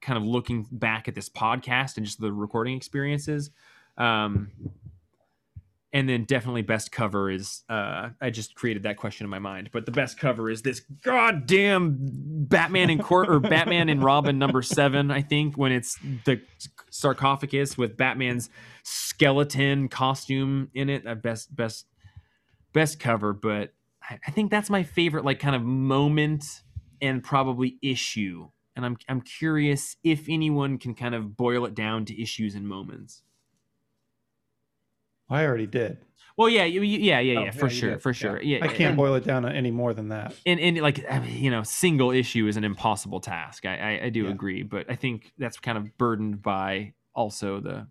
kind 0.00 0.16
of 0.16 0.24
looking 0.24 0.66
back 0.70 1.08
at 1.08 1.14
this 1.14 1.28
podcast 1.28 1.96
and 1.96 2.06
just 2.06 2.20
the 2.20 2.32
recording 2.32 2.76
experiences. 2.76 3.50
Um, 3.96 4.50
and 5.92 6.08
then 6.08 6.24
definitely 6.24 6.62
best 6.62 6.92
cover 6.92 7.30
is 7.30 7.62
uh, 7.68 8.10
I 8.20 8.30
just 8.30 8.54
created 8.54 8.84
that 8.84 8.96
question 8.96 9.24
in 9.24 9.30
my 9.30 9.40
mind, 9.40 9.70
but 9.72 9.86
the 9.86 9.92
best 9.92 10.18
cover 10.18 10.48
is 10.48 10.62
this 10.62 10.80
goddamn 11.02 11.96
Batman 12.00 12.90
in 12.90 13.00
court 13.00 13.28
or 13.28 13.40
Batman 13.40 13.88
and 13.88 14.02
Robin 14.02 14.38
number 14.38 14.62
seven, 14.62 15.10
I 15.10 15.22
think, 15.22 15.56
when 15.56 15.72
it's 15.72 15.98
the 16.24 16.40
sarcophagus 16.90 17.76
with 17.76 17.96
Batman's 17.96 18.50
skeleton 18.84 19.88
costume 19.88 20.70
in 20.74 20.88
it. 20.88 21.06
Uh, 21.06 21.16
best 21.16 21.54
best 21.54 21.86
best 22.72 23.00
cover, 23.00 23.32
but 23.32 23.72
I, 24.02 24.18
I 24.26 24.30
think 24.30 24.50
that's 24.50 24.70
my 24.70 24.84
favorite 24.84 25.24
like 25.24 25.40
kind 25.40 25.56
of 25.56 25.62
moment 25.62 26.44
and 27.02 27.22
probably 27.22 27.78
issue. 27.82 28.48
And 28.76 28.86
I'm 28.86 28.96
I'm 29.08 29.22
curious 29.22 29.96
if 30.04 30.26
anyone 30.28 30.78
can 30.78 30.94
kind 30.94 31.16
of 31.16 31.36
boil 31.36 31.66
it 31.66 31.74
down 31.74 32.04
to 32.06 32.22
issues 32.22 32.54
and 32.54 32.68
moments. 32.68 33.22
I 35.30 35.44
already 35.46 35.66
did. 35.66 35.98
Well, 36.36 36.48
yeah, 36.48 36.64
you- 36.64 36.82
you- 36.82 36.98
yeah, 37.00 37.20
yeah, 37.20 37.38
Oh, 37.38 37.40
yeah, 37.40 37.44
yeah, 37.46 37.50
for 37.52 37.66
you 37.66 37.70
sure, 37.72 37.98
for 37.98 38.14
sure. 38.14 38.40
Yeah, 38.42 38.58
I 38.62 38.68
can't 38.68 38.80
and- 38.90 38.96
boil 38.96 39.14
it 39.14 39.24
down 39.24 39.44
any 39.46 39.70
more 39.70 39.92
than 39.94 40.08
that. 40.08 40.34
and 40.46 40.58
and 40.58 40.78
like 40.80 41.04
you 41.26 41.50
know 41.50 41.62
single 41.62 42.10
issue 42.10 42.46
is 42.46 42.56
an 42.56 42.64
impossible 42.64 43.20
task 43.20 43.66
i 43.66 43.76
i, 43.98 44.04
I 44.06 44.08
do 44.10 44.24
Yeah. 44.24 44.30
agree 44.30 44.62
but 44.62 44.90
i 44.90 44.94
think 44.96 45.32
that's 45.38 45.58
kind 45.58 45.76
of 45.76 45.96
burdened 45.98 46.40
by 46.42 46.94
also 47.14 47.60
the 47.60 47.86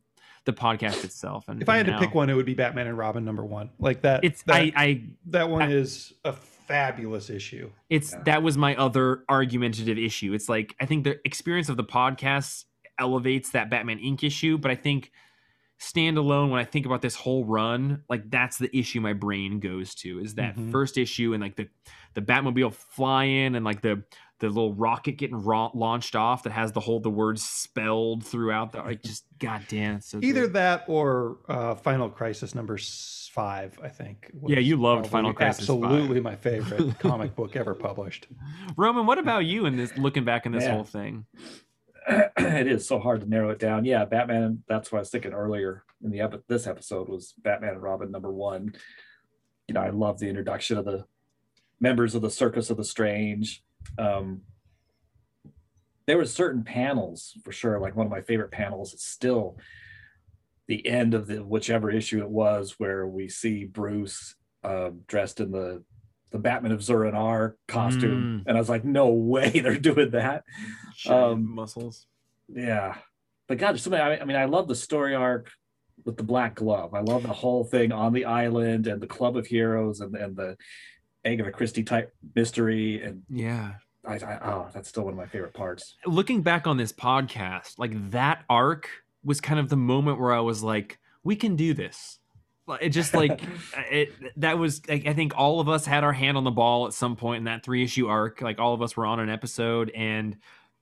the 0.46 0.54
podcast 0.54 1.04
itself 1.04 1.48
and 1.48 1.62
If 1.62 1.70
I 1.70 1.78
had 1.78 1.86
to 1.88 2.00
pick 2.00 2.16
one, 2.16 2.30
it 2.30 2.34
would 2.34 2.46
be 2.46 2.56
Batman 2.56 2.88
and 2.88 2.98
Robin 2.98 3.24
number 3.24 3.46
one. 3.46 3.70
Like 3.78 4.02
that. 4.02 4.24
it's 4.24 4.42
that, 4.44 4.56
i 4.56 4.72
i 4.76 5.02
that 5.28 5.50
one 5.50 5.62
I- 5.64 5.72
is 5.72 6.14
a 6.26 6.34
fabulous 6.34 7.30
issue. 7.30 7.70
it's 7.90 8.14
Yeah. 8.14 8.24
that 8.26 8.42
was 8.44 8.58
my 8.58 8.76
other 8.76 9.24
argumentative 9.30 9.98
issue 10.00 10.34
it's 10.34 10.48
like 10.50 10.76
i 10.80 10.86
think 10.86 11.04
the 11.04 11.20
experience 11.26 11.68
of 11.70 11.78
the 11.78 11.84
podcast 11.84 12.66
elevates 12.98 13.52
that 13.52 13.70
batman 13.70 14.00
inc 14.00 14.24
issue 14.24 14.58
but 14.58 14.72
i 14.72 14.76
think 14.76 15.12
standalone 15.80 16.50
when 16.50 16.60
i 16.60 16.66
think 16.66 16.86
about 16.86 17.02
this 17.02 17.16
whole 17.16 17.46
run 17.46 18.04
like 18.10 18.30
that's 18.30 18.58
the 18.58 18.70
issue 18.78 19.00
my 19.00 19.14
brain 19.14 19.60
goes 19.60 19.96
to 19.96 20.20
is 20.20 20.36
that 20.36 20.56
Mhm. 20.58 20.72
first 20.72 20.98
issue 20.98 21.34
and 21.34 21.42
like 21.42 21.56
the 21.56 21.68
the 22.16 22.22
batmobile 22.22 22.74
flying 22.74 23.56
and 23.56 23.64
like 23.64 23.82
the 23.82 24.04
the 24.40 24.48
little 24.48 24.74
rocket 24.74 25.14
getting 25.18 25.42
ro- 25.42 25.72
launched 25.74 26.16
off 26.16 26.44
that 26.44 26.52
has 26.52 26.72
the 26.72 26.80
whole 26.80 27.00
the 27.02 27.10
words 27.10 27.44
spelled 27.44 28.26
throughout 28.26 28.72
the 28.72 28.80
like 28.80 29.04
just 29.04 29.26
goddamn 29.38 30.00
so 30.02 30.20
Either 30.22 30.44
good. 30.44 30.54
that 30.54 30.84
or 30.88 31.38
uh, 31.50 31.76
Final 31.76 32.10
Crisis 32.10 32.56
number 32.56 32.78
five. 33.32 33.78
I 33.84 33.90
think. 33.90 34.32
Yeah, 34.48 34.60
you 34.60 34.78
loved 34.78 35.08
Final 35.08 35.34
Crisis. 35.34 35.62
Absolutely, 35.70 36.22
my 36.22 36.36
favorite 36.48 36.98
comic 37.00 37.36
book 37.36 37.56
ever 37.58 37.74
published. 37.76 38.28
roman 38.78 39.06
what 39.06 39.18
about 39.18 39.40
you 39.46 39.66
in 39.66 39.76
this 39.76 39.98
looking 39.98 40.24
back 40.24 40.46
in 40.46 40.54
this 40.54 40.64
Man. 40.64 40.74
whole 40.74 40.84
thing 40.86 41.26
it 42.08 42.68
is 42.68 42.88
so 42.88 43.00
hard 43.00 43.22
to 43.22 43.30
narrow 43.30 43.50
it 43.50 43.60
down. 43.60 43.86
Yeah, 43.86 44.06
Batman. 44.06 44.64
That's 44.68 44.92
what 44.92 45.00
I 45.00 45.02
was 45.02 45.10
thinking 45.10 45.34
earlier 45.34 45.84
in 46.04 46.12
the 46.12 46.22
epi- 46.22 46.44
this 46.48 46.68
episode 46.68 47.10
was 47.10 47.34
Batman 47.38 47.74
and 47.74 47.84
Robin 47.84 48.12
number 48.12 48.32
one. 48.32 48.74
You 49.68 49.74
know, 49.74 49.82
I 49.82 49.90
love 49.90 50.20
the 50.20 50.30
introduction 50.30 50.78
of 50.78 50.86
the 50.86 51.06
members 51.80 52.16
of 52.16 52.22
the 52.22 52.30
Circus 52.30 52.70
of 52.70 52.78
the 52.78 52.84
Strange. 52.84 53.64
Um, 53.98 54.42
there 56.06 56.18
were 56.18 56.26
certain 56.26 56.64
panels 56.64 57.38
for 57.44 57.52
sure. 57.52 57.80
Like 57.80 57.96
one 57.96 58.08
of 58.08 58.12
my 58.12 58.22
favorite 58.22 58.52
panels 58.52 58.94
is 58.94 59.04
still 59.04 59.58
the 60.68 60.86
end 60.88 61.14
of 61.14 61.28
the 61.28 61.44
whichever 61.44 61.92
issue 61.92 62.22
it 62.22 62.30
was, 62.30 62.76
where 62.80 63.08
we 63.08 63.30
see 63.30 63.66
Bruce 63.66 64.36
uh, 64.64 64.90
dressed 65.08 65.40
in 65.40 65.52
the 65.52 65.84
the 66.32 66.40
Batman 66.40 66.72
of 66.72 66.84
Zur-En-Arrh 66.84 67.56
costume, 67.68 68.44
and 68.46 68.58
I 68.58 68.60
was 68.60 68.70
like, 68.70 68.86
no 68.86 69.10
way 69.10 69.50
they're 69.64 69.78
doing 69.78 70.12
that. 70.12 70.44
Um, 71.08 71.56
muscles 71.56 72.06
Yeah, 72.48 72.96
but 73.48 73.58
God, 73.58 73.72
there's 73.72 73.84
so 73.84 73.90
many. 73.90 74.04
I 74.04 74.22
I 74.22 74.26
mean, 74.26 74.38
I 74.38 74.46
love 74.46 74.68
the 74.68 74.76
story 74.76 75.16
arc 75.16 75.52
with 76.06 76.18
the 76.18 76.24
Black 76.24 76.56
Glove. 76.56 76.94
I 76.94 77.02
love 77.02 77.24
the 77.24 77.34
whole 77.34 77.64
thing 77.64 77.92
on 77.92 78.14
the 78.14 78.26
island 78.26 78.88
and 78.88 79.02
the 79.02 79.08
Club 79.08 79.38
of 79.38 79.48
Heroes 79.48 80.00
and 80.02 80.16
and 80.16 80.36
the 80.36 80.58
Agatha 81.26 81.52
Christie 81.52 81.84
type 81.84 82.14
mystery. 82.36 83.02
And 83.02 83.24
yeah 83.30 83.74
I, 84.06 84.16
I 84.16 84.40
oh, 84.44 84.68
that's 84.74 84.90
still 84.90 85.04
one 85.04 85.14
of 85.14 85.18
my 85.18 85.28
favorite 85.28 85.54
parts. 85.54 85.96
looking 86.06 86.42
back 86.42 86.68
on 86.68 86.78
this 86.78 86.94
podcast, 86.94 87.78
like 87.78 88.12
that 88.12 88.44
arc 88.50 88.90
was 89.24 89.42
kind 89.42 89.60
of 89.60 89.70
the 89.70 89.78
moment 89.78 90.20
where 90.20 90.32
I 90.32 90.40
was 90.40 90.64
like, 90.64 91.00
we 91.24 91.36
can 91.36 91.56
do 91.56 91.74
this. 91.74 92.19
Like, 92.70 92.84
It 92.84 92.90
just 92.90 93.14
like 93.14 93.42
it 93.92 94.14
that 94.38 94.58
was 94.58 94.82
like 94.88 95.06
I 95.08 95.14
think 95.14 95.34
all 95.36 95.60
of 95.60 95.68
us 95.68 95.86
had 95.86 96.04
our 96.04 96.14
hand 96.14 96.38
on 96.38 96.44
the 96.44 96.52
ball 96.52 96.86
at 96.88 96.94
some 96.94 97.16
point 97.16 97.40
in 97.40 97.44
that 97.46 97.64
three 97.64 97.84
issue 97.84 98.08
arc. 98.08 98.42
Like 98.42 98.60
all 98.60 98.74
of 98.74 98.82
us 98.82 98.96
were 98.96 99.06
on 99.06 99.20
an 99.20 99.30
episode 99.30 99.92
and 99.96 100.38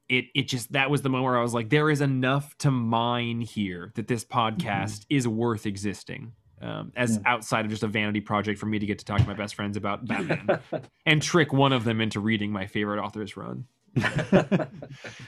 it 0.09 0.25
it 0.35 0.47
just 0.47 0.71
that 0.73 0.89
was 0.91 1.01
the 1.01 1.09
moment 1.09 1.25
where 1.25 1.37
I 1.37 1.41
was 1.41 1.53
like, 1.53 1.69
there 1.69 1.89
is 1.89 2.01
enough 2.01 2.57
to 2.59 2.71
mine 2.71 3.41
here 3.41 3.91
that 3.95 4.07
this 4.07 4.23
podcast 4.23 5.05
is 5.09 5.27
worth 5.27 5.65
existing. 5.65 6.33
Um, 6.59 6.91
as 6.95 7.17
Yeah. 7.17 7.21
outside 7.27 7.65
of 7.65 7.71
just 7.71 7.83
a 7.83 7.87
vanity 7.87 8.19
project 8.19 8.59
for 8.59 8.65
me 8.65 8.79
to 8.79 8.85
get 8.87 8.97
to 8.99 9.05
talk 9.05 9.19
to 9.21 9.27
my 9.27 9.35
best 9.35 9.53
friends 9.53 9.77
about 9.77 10.05
Batman 10.07 10.59
and 11.05 11.21
trick 11.21 11.53
one 11.53 11.71
of 11.71 11.83
them 11.83 12.01
into 12.01 12.19
reading 12.19 12.51
my 12.51 12.65
favorite 12.65 12.99
author's 12.99 13.37
run. 13.37 13.65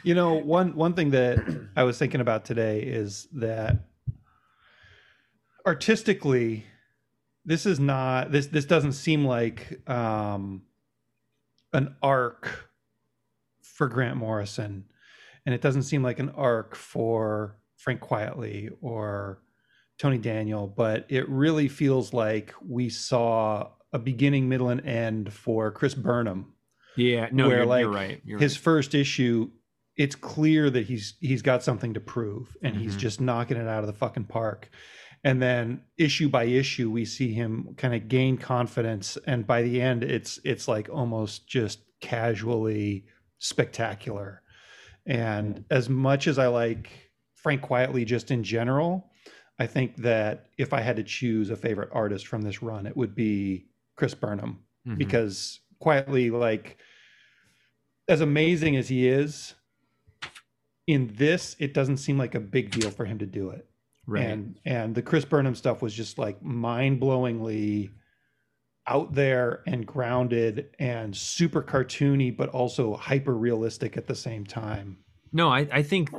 You 0.03 0.15
know, 0.15 0.33
one 0.33 0.75
one 0.75 0.93
thing 0.93 1.11
that 1.11 1.39
I 1.75 1.83
was 1.83 1.97
thinking 1.97 2.21
about 2.21 2.45
today 2.45 2.81
is 2.81 3.27
that 3.33 3.77
artistically, 5.69 6.65
this 7.45 7.65
is 7.65 7.79
not 7.79 8.31
this 8.31 8.47
this 8.47 8.65
doesn't 8.65 8.93
seem 8.93 9.23
like 9.25 9.87
um, 9.89 10.63
an 11.73 11.95
arc 12.01 12.69
for 13.61 13.87
Grant 13.87 14.17
Morrison, 14.17 14.85
and 15.45 15.55
it 15.55 15.61
doesn't 15.61 15.83
seem 15.83 16.03
like 16.03 16.19
an 16.19 16.29
arc 16.31 16.75
for 16.75 17.55
Frank 17.77 18.01
Quitely 18.01 18.69
or 18.81 19.41
Tony 19.99 20.17
Daniel, 20.17 20.67
but 20.67 21.05
it 21.09 21.29
really 21.29 21.67
feels 21.67 22.13
like 22.13 22.53
we 22.67 22.89
saw 22.89 23.69
a 23.93 23.99
beginning, 23.99 24.49
middle, 24.49 24.69
and 24.69 24.81
end 24.85 25.31
for 25.31 25.71
Chris 25.71 25.93
Burnham 25.95 26.53
Yeah, 26.95 27.29
no, 27.31 27.47
where 27.47 27.57
you're, 27.57 27.65
like 27.65 27.81
you're 27.81 27.91
right. 27.91 28.21
You're 28.25 28.39
his 28.39 28.57
right. 28.57 28.63
first 28.63 28.95
issue 28.95 29.49
it's 29.97 30.15
clear 30.15 30.69
that 30.69 30.85
he's 30.85 31.15
he's 31.19 31.41
got 31.41 31.61
something 31.61 31.93
to 31.93 31.99
prove 31.99 32.55
and 32.63 32.73
he's 32.75 32.95
Mhm. 32.95 32.99
just 32.99 33.19
knocking 33.19 33.57
it 33.57 33.67
out 33.67 33.81
of 33.83 33.87
the 33.87 33.93
fucking 33.93 34.23
park 34.25 34.69
and 35.23 35.41
then 35.41 35.81
issue 35.97 36.29
by 36.29 36.45
issue 36.45 36.89
we 36.89 37.05
see 37.05 37.33
him 37.33 37.73
kind 37.77 37.93
of 37.93 38.07
gain 38.07 38.37
confidence 38.37 39.17
and 39.27 39.45
by 39.45 39.61
the 39.61 39.81
end 39.81 40.03
it's 40.03 40.39
it's 40.43 40.67
like 40.67 40.89
almost 40.89 41.47
just 41.47 41.79
casually 42.01 43.05
spectacular. 43.39 44.41
And 45.05 45.65
as 45.71 45.89
much 45.89 46.27
as 46.27 46.37
i 46.37 46.47
like 46.47 47.11
frank 47.35 47.61
quitely 47.61 48.05
just 48.05 48.31
in 48.31 48.43
general 48.43 49.09
i 49.57 49.65
think 49.65 49.95
that 49.97 50.47
if 50.57 50.73
i 50.73 50.81
had 50.81 50.97
to 50.97 51.03
choose 51.03 51.49
a 51.49 51.55
favorite 51.55 51.89
artist 51.93 52.27
from 52.27 52.41
this 52.41 52.61
run 52.61 52.85
it 52.85 52.95
would 52.97 53.15
be 53.15 53.67
chris 53.95 54.13
burnham. 54.13 54.59
Mhm. 54.87 54.97
because 54.97 55.59
quietly 55.79 56.29
like 56.29 56.77
as 58.07 58.21
amazing 58.21 58.75
as 58.75 58.89
he 58.89 59.07
is 59.07 59.55
in 60.87 61.13
this 61.15 61.55
it 61.59 61.73
doesn't 61.73 61.97
seem 61.97 62.17
like 62.17 62.35
a 62.35 62.39
big 62.39 62.71
deal 62.71 62.91
for 62.91 63.05
him 63.05 63.17
to 63.19 63.25
do 63.25 63.49
it 63.51 63.68
right. 64.09 64.25
and 64.25 64.59
and 64.65 64.95
the 64.95 65.01
chris 65.01 65.25
burnham 65.25 65.55
stuff 65.55 65.81
was 65.81 65.93
just 65.93 66.17
like 66.17 66.41
mind-blowingly 66.43 67.91
out 68.87 69.13
there 69.13 69.61
and 69.67 69.85
grounded 69.85 70.69
and 70.79 71.15
super 71.15 71.61
cartoony 71.61 72.35
but 72.35 72.49
also 72.49 72.95
hyper 72.95 73.35
realistic 73.35 73.97
at 73.97 74.07
the 74.07 74.15
same 74.15 74.45
time 74.45 74.97
No, 75.31 75.49
I, 75.49 75.67
I 75.71 75.83
think 75.83 76.09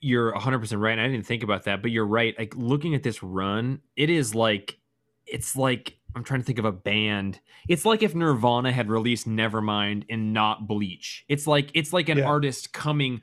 you're 0.00 0.32
100% 0.32 0.80
right. 0.80 0.98
I 0.98 1.08
didn't 1.08 1.26
think 1.26 1.42
about 1.42 1.64
that, 1.64 1.82
but 1.82 1.90
you're 1.90 2.06
right. 2.06 2.34
Like 2.38 2.54
looking 2.56 2.94
at 2.94 3.02
this 3.02 3.22
run, 3.22 3.80
it 3.96 4.10
is 4.10 4.34
like, 4.34 4.78
it's 5.26 5.56
like, 5.56 5.96
I'm 6.14 6.22
trying 6.24 6.40
to 6.40 6.46
think 6.46 6.58
of 6.58 6.64
a 6.66 6.72
band. 6.72 7.40
It's 7.68 7.84
like 7.84 8.02
if 8.02 8.14
Nirvana 8.14 8.70
had 8.70 8.88
released 8.90 9.26
Nevermind 9.26 10.04
and 10.08 10.32
not 10.32 10.68
Bleach. 10.68 11.24
It's 11.28 11.46
like, 11.46 11.70
it's 11.74 11.92
like 11.92 12.08
an 12.08 12.18
Yeah. 12.18 12.26
artist 12.26 12.72
coming 12.72 13.22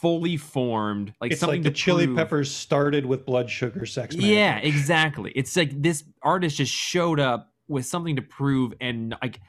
fully 0.00 0.36
formed, 0.36 1.12
like 1.20 1.32
it's 1.32 1.40
something 1.40 1.62
like 1.62 1.72
the 1.72 1.76
chili 1.76 2.06
prove. 2.06 2.16
peppers 2.16 2.50
started 2.50 3.04
with 3.04 3.24
blood 3.26 3.50
sugar 3.50 3.86
sex 3.86 4.14
Yeah, 4.14 4.58
exactly. 4.58 5.32
It's 5.34 5.56
like 5.56 5.80
this 5.80 6.04
artist 6.22 6.56
just 6.56 6.72
showed 6.72 7.20
up 7.20 7.52
with 7.68 7.86
something 7.86 8.16
to 8.16 8.22
prove, 8.22 8.72
and 8.80 9.14
like, 9.22 9.40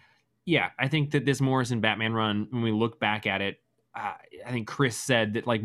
yeah, 0.46 0.70
I 0.80 0.88
think 0.88 1.12
that 1.12 1.26
this 1.26 1.42
Morrison 1.42 1.82
Batman 1.82 2.14
run, 2.14 2.48
when 2.50 2.62
we 2.62 2.72
look 2.72 3.00
back 3.00 3.28
at 3.28 3.42
it, 3.42 3.58
uh, 3.96 4.14
I 4.46 4.52
think 4.52 4.68
Chris 4.68 4.98
said 4.98 5.34
that 5.34 5.48
like 5.48 5.62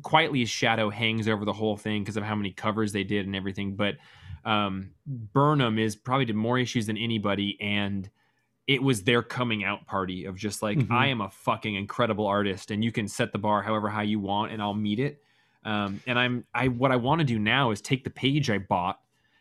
Quitely 0.00 0.40
his 0.40 0.50
shadow 0.50 0.90
hangs 0.90 1.28
over 1.28 1.44
the 1.44 1.52
whole 1.52 1.76
thing 1.76 2.02
because 2.02 2.16
of 2.16 2.24
how 2.24 2.34
many 2.34 2.52
covers 2.52 2.92
they 2.92 3.04
did 3.04 3.26
and 3.26 3.36
everything. 3.36 3.76
But 3.76 3.96
um, 4.44 4.90
Burnham 5.06 5.78
is 5.78 5.96
probably 5.96 6.24
did 6.24 6.36
more 6.36 6.58
issues 6.58 6.86
than 6.86 6.96
anybody, 6.96 7.56
and 7.60 8.08
it 8.68 8.82
was 8.82 9.02
their 9.02 9.22
coming 9.22 9.64
out 9.64 9.86
party 9.86 10.26
of 10.26 10.36
just 10.36 10.62
like 10.62 10.78
Mhm. 10.78 10.90
I 10.92 11.06
am 11.08 11.20
a 11.22 11.30
fucking 11.30 11.74
incredible 11.74 12.26
artist, 12.26 12.70
and 12.70 12.84
you 12.84 12.92
can 12.92 13.08
set 13.08 13.32
the 13.32 13.38
bar 13.38 13.62
however 13.62 13.88
high 13.88 14.02
you 14.04 14.20
want, 14.20 14.52
and 14.52 14.62
I'll 14.62 14.74
meet 14.74 15.00
it. 15.00 15.20
Um, 15.64 16.00
and 16.06 16.16
I'm 16.18 16.44
I 16.54 16.68
what 16.68 16.92
I 16.92 16.96
want 16.96 17.18
to 17.20 17.24
do 17.24 17.38
now 17.38 17.70
is 17.72 17.80
take 17.80 18.04
the 18.04 18.10
page 18.10 18.48
I 18.50 18.58
bought 18.58 19.00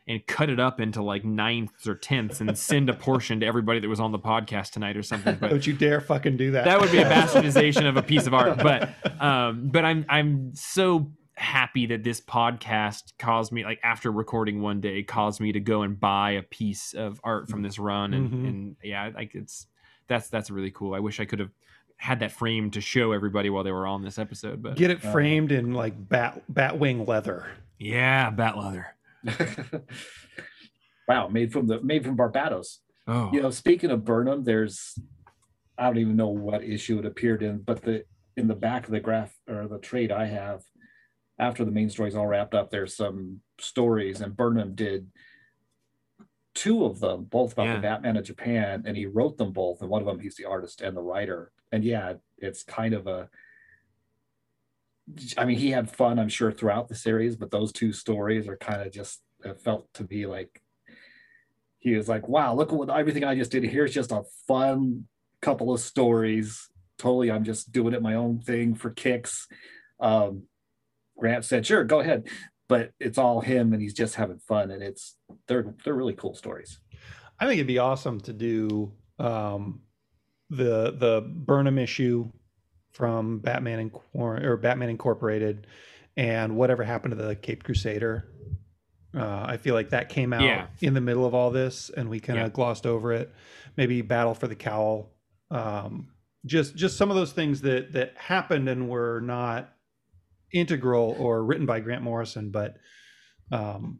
and 0.09 0.25
cut 0.25 0.49
it 0.49 0.57
up 0.59 0.79
into 0.79 1.03
like 1.03 1.25
ninths 1.25 1.85
or 1.85 1.93
tenths 1.93 2.39
and 2.39 2.57
send 2.57 2.89
a 2.89 2.93
portion 3.07 3.41
to 3.41 3.45
everybody 3.45 3.81
that 3.81 3.89
was 3.89 3.99
on 3.99 4.13
the 4.13 4.19
podcast 4.19 4.71
tonight 4.71 4.95
or 4.95 5.03
something. 5.03 5.35
But 5.39 5.49
Don't 5.49 5.67
you 5.67 5.73
dare 5.73 5.99
fucking 5.99 6.37
do 6.37 6.51
that. 6.51 6.63
that 6.63 6.79
would 6.79 6.91
be 6.93 6.99
a 6.99 7.05
bastardization 7.05 7.87
of 7.87 7.97
a 7.97 8.01
piece 8.01 8.25
of 8.25 8.33
art. 8.33 8.57
But 8.57 8.89
um, 9.21 9.67
but 9.67 9.83
I'm 9.83 10.05
I'm 10.07 10.51
so 10.55 11.11
happy 11.37 11.85
that 11.85 12.03
this 12.03 12.19
podcast 12.19 13.13
caused 13.19 13.51
me 13.51 13.63
like 13.63 13.79
after 13.83 14.11
recording 14.11 14.59
one 14.61 14.81
day 14.81 15.03
caused 15.03 15.39
me 15.39 15.51
to 15.51 15.59
go 15.59 15.83
and 15.83 15.99
buy 15.99 16.31
a 16.31 16.41
piece 16.41 16.93
of 16.93 17.21
art 17.23 17.47
from 17.47 17.61
this 17.61 17.77
run 17.77 18.13
and, 18.15 18.31
Mhm. 18.31 18.47
and 18.47 18.75
yeah 18.83 19.11
like 19.13 19.35
it's 19.35 19.67
that's 20.07 20.29
that's 20.29 20.49
really 20.49 20.71
cool. 20.71 20.93
I 20.95 20.99
wish 20.99 21.19
I 21.19 21.25
could 21.25 21.39
have 21.39 21.51
had 21.97 22.19
that 22.21 22.31
frame 22.31 22.71
to 22.71 22.81
show 22.81 23.11
everybody 23.11 23.49
while 23.49 23.63
they 23.63 23.71
were 23.71 23.85
on 23.85 24.01
this 24.03 24.17
episode. 24.17 24.61
But 24.63 24.75
Get 24.77 24.89
it 24.89 25.01
framed 25.01 25.51
in 25.51 25.73
like 25.73 25.93
bat 26.09 26.41
bat 26.49 26.79
wing 26.79 27.05
leather. 27.05 27.45
yeah, 27.77 28.29
bat 28.31 28.57
leather. 28.57 28.95
wow, 31.07 31.27
made 31.27 31.51
from 31.51 31.67
the 31.67 31.81
made 31.81 32.03
from 32.05 32.17
Barbatos. 32.17 32.77
Oh, 33.07 33.29
You 33.33 33.41
know, 33.41 33.51
speaking 33.51 33.89
of 33.91 34.03
Burnham, 34.05 34.43
there's 34.43 34.97
I 35.77 35.85
don't 35.85 35.97
even 35.99 36.15
know 36.15 36.29
what 36.29 36.63
issue 36.63 36.99
it 36.99 37.05
appeared 37.05 37.43
in, 37.43 37.59
but 37.59 37.81
the 37.83 38.03
in 38.35 38.47
the 38.47 38.55
back 38.55 38.85
of 38.85 38.91
the 38.91 38.99
graph 38.99 39.35
or 39.47 39.67
the 39.67 39.79
trade 39.79 40.11
I 40.11 40.25
have, 40.25 40.63
after 41.39 41.63
the 41.65 41.71
main 41.71 41.89
story's 41.89 42.15
all 42.15 42.27
wrapped 42.27 42.53
up, 42.55 42.69
there's 42.71 42.95
some 42.95 43.41
stories, 43.59 44.21
and 44.21 44.35
Burnham 44.35 44.75
did 44.75 45.11
two 46.55 46.85
of 46.85 46.99
them, 46.99 47.25
both 47.25 47.53
about 47.53 47.67
Yeah. 47.67 47.75
the 47.75 47.81
Batman 47.81 48.17
of 48.17 48.25
Japan, 48.25 48.83
and 48.85 48.97
he 48.97 49.05
wrote 49.05 49.37
them 49.37 49.51
both, 49.53 49.81
and 49.81 49.89
one 49.89 50.01
of 50.01 50.07
them 50.07 50.19
he's 50.19 50.35
the 50.35 50.45
artist 50.45 50.81
and 50.81 50.97
the 50.97 51.01
writer. 51.01 51.51
And 51.71 51.83
yeah, 51.83 52.15
it's 52.37 52.63
kind 52.63 52.93
of 52.93 53.07
a 53.07 53.29
I 55.37 55.45
mean, 55.45 55.57
he 55.57 55.71
had 55.71 55.89
fun, 55.89 56.19
I'm 56.19 56.27
sure, 56.27 56.51
throughout 56.51 56.89
the 56.89 56.95
series, 56.95 57.37
but 57.37 57.49
those 57.49 57.71
two 57.71 57.93
stories 57.93 58.45
are 58.47 58.57
kind 58.57 58.81
of 58.81 58.91
just 58.91 59.21
felt 59.63 59.87
to 59.93 60.03
be 60.03 60.25
like 60.25 60.61
he 61.79 61.95
was 61.95 62.09
like, 62.09 62.27
"Wow, 62.27 62.55
look 62.55 62.73
at 62.73 62.77
what 62.77 62.89
everything 62.89 63.23
I 63.23 63.35
just 63.35 63.51
did. 63.51 63.63
Here's 63.63 63.93
just 63.93 64.11
a 64.11 64.23
fun 64.47 65.07
couple 65.41 65.71
of 65.73 65.79
stories. 65.79 66.69
Totally, 66.97 67.31
I'm 67.31 67.45
just 67.45 67.71
doing 67.71 67.93
it 67.93 68.01
my 68.01 68.15
own 68.15 68.39
thing 68.41 68.75
for 68.75 68.89
kicks." 68.89 69.47
Um, 69.99 70.47
Grant 71.17 71.45
said, 71.45 71.65
"Sure, 71.65 71.83
go 71.83 71.99
ahead," 71.99 72.27
but 72.67 72.91
it's 72.99 73.17
all 73.17 73.41
him, 73.41 73.73
and 73.73 73.81
he's 73.81 73.93
just 73.93 74.15
having 74.15 74.39
fun, 74.39 74.71
and 74.71 74.81
it's 74.83 75.15
they're 75.47 75.73
they're 75.83 75.93
really 75.95 76.13
cool 76.13 76.35
stories. 76.35 76.79
I 77.39 77.45
think 77.45 77.57
it'd 77.57 77.67
be 77.67 77.79
awesome 77.79 78.19
to 78.21 78.33
do 78.33 78.91
um, 79.19 79.81
the 80.49 80.91
the 80.91 81.21
Burnham 81.27 81.77
issue 81.77 82.31
from 82.91 83.39
Batman 83.39 83.79
and 83.79 83.91
or 84.13 84.57
Batman 84.57 84.89
Incorporated, 84.89 85.67
and 86.15 86.55
whatever 86.55 86.83
happened 86.83 87.11
to 87.17 87.23
the 87.23 87.35
Cape 87.35 87.63
Crusader. 87.63 88.29
Uh, 89.15 89.45
I 89.47 89.57
feel 89.57 89.73
like 89.73 89.89
that 89.89 90.09
came 90.09 90.31
out 90.33 90.43
Yeah. 90.43 90.67
in 90.81 90.93
the 90.93 91.01
middle 91.01 91.25
of 91.25 91.33
all 91.33 91.49
this, 91.49 91.89
and 91.89 92.09
we 92.09 92.19
kind 92.19 92.37
of 92.39 92.45
Yeah. 92.47 92.49
glossed 92.49 92.85
over 92.85 93.13
it. 93.13 93.33
Maybe 93.75 94.01
Battle 94.01 94.33
for 94.35 94.47
the 94.47 94.55
Cowl. 94.55 95.11
Um, 95.49 96.09
just 96.45 96.75
just 96.75 96.97
some 96.97 97.09
of 97.09 97.15
those 97.15 97.31
things 97.33 97.61
that 97.61 97.93
that 97.93 98.15
happened 98.17 98.67
and 98.69 98.89
were 98.89 99.21
not 99.21 99.73
integral 100.51 101.15
or 101.19 101.43
written 101.43 101.65
by 101.65 101.79
Grant 101.79 102.03
Morrison, 102.03 102.51
but 102.51 102.77
um, 103.51 103.99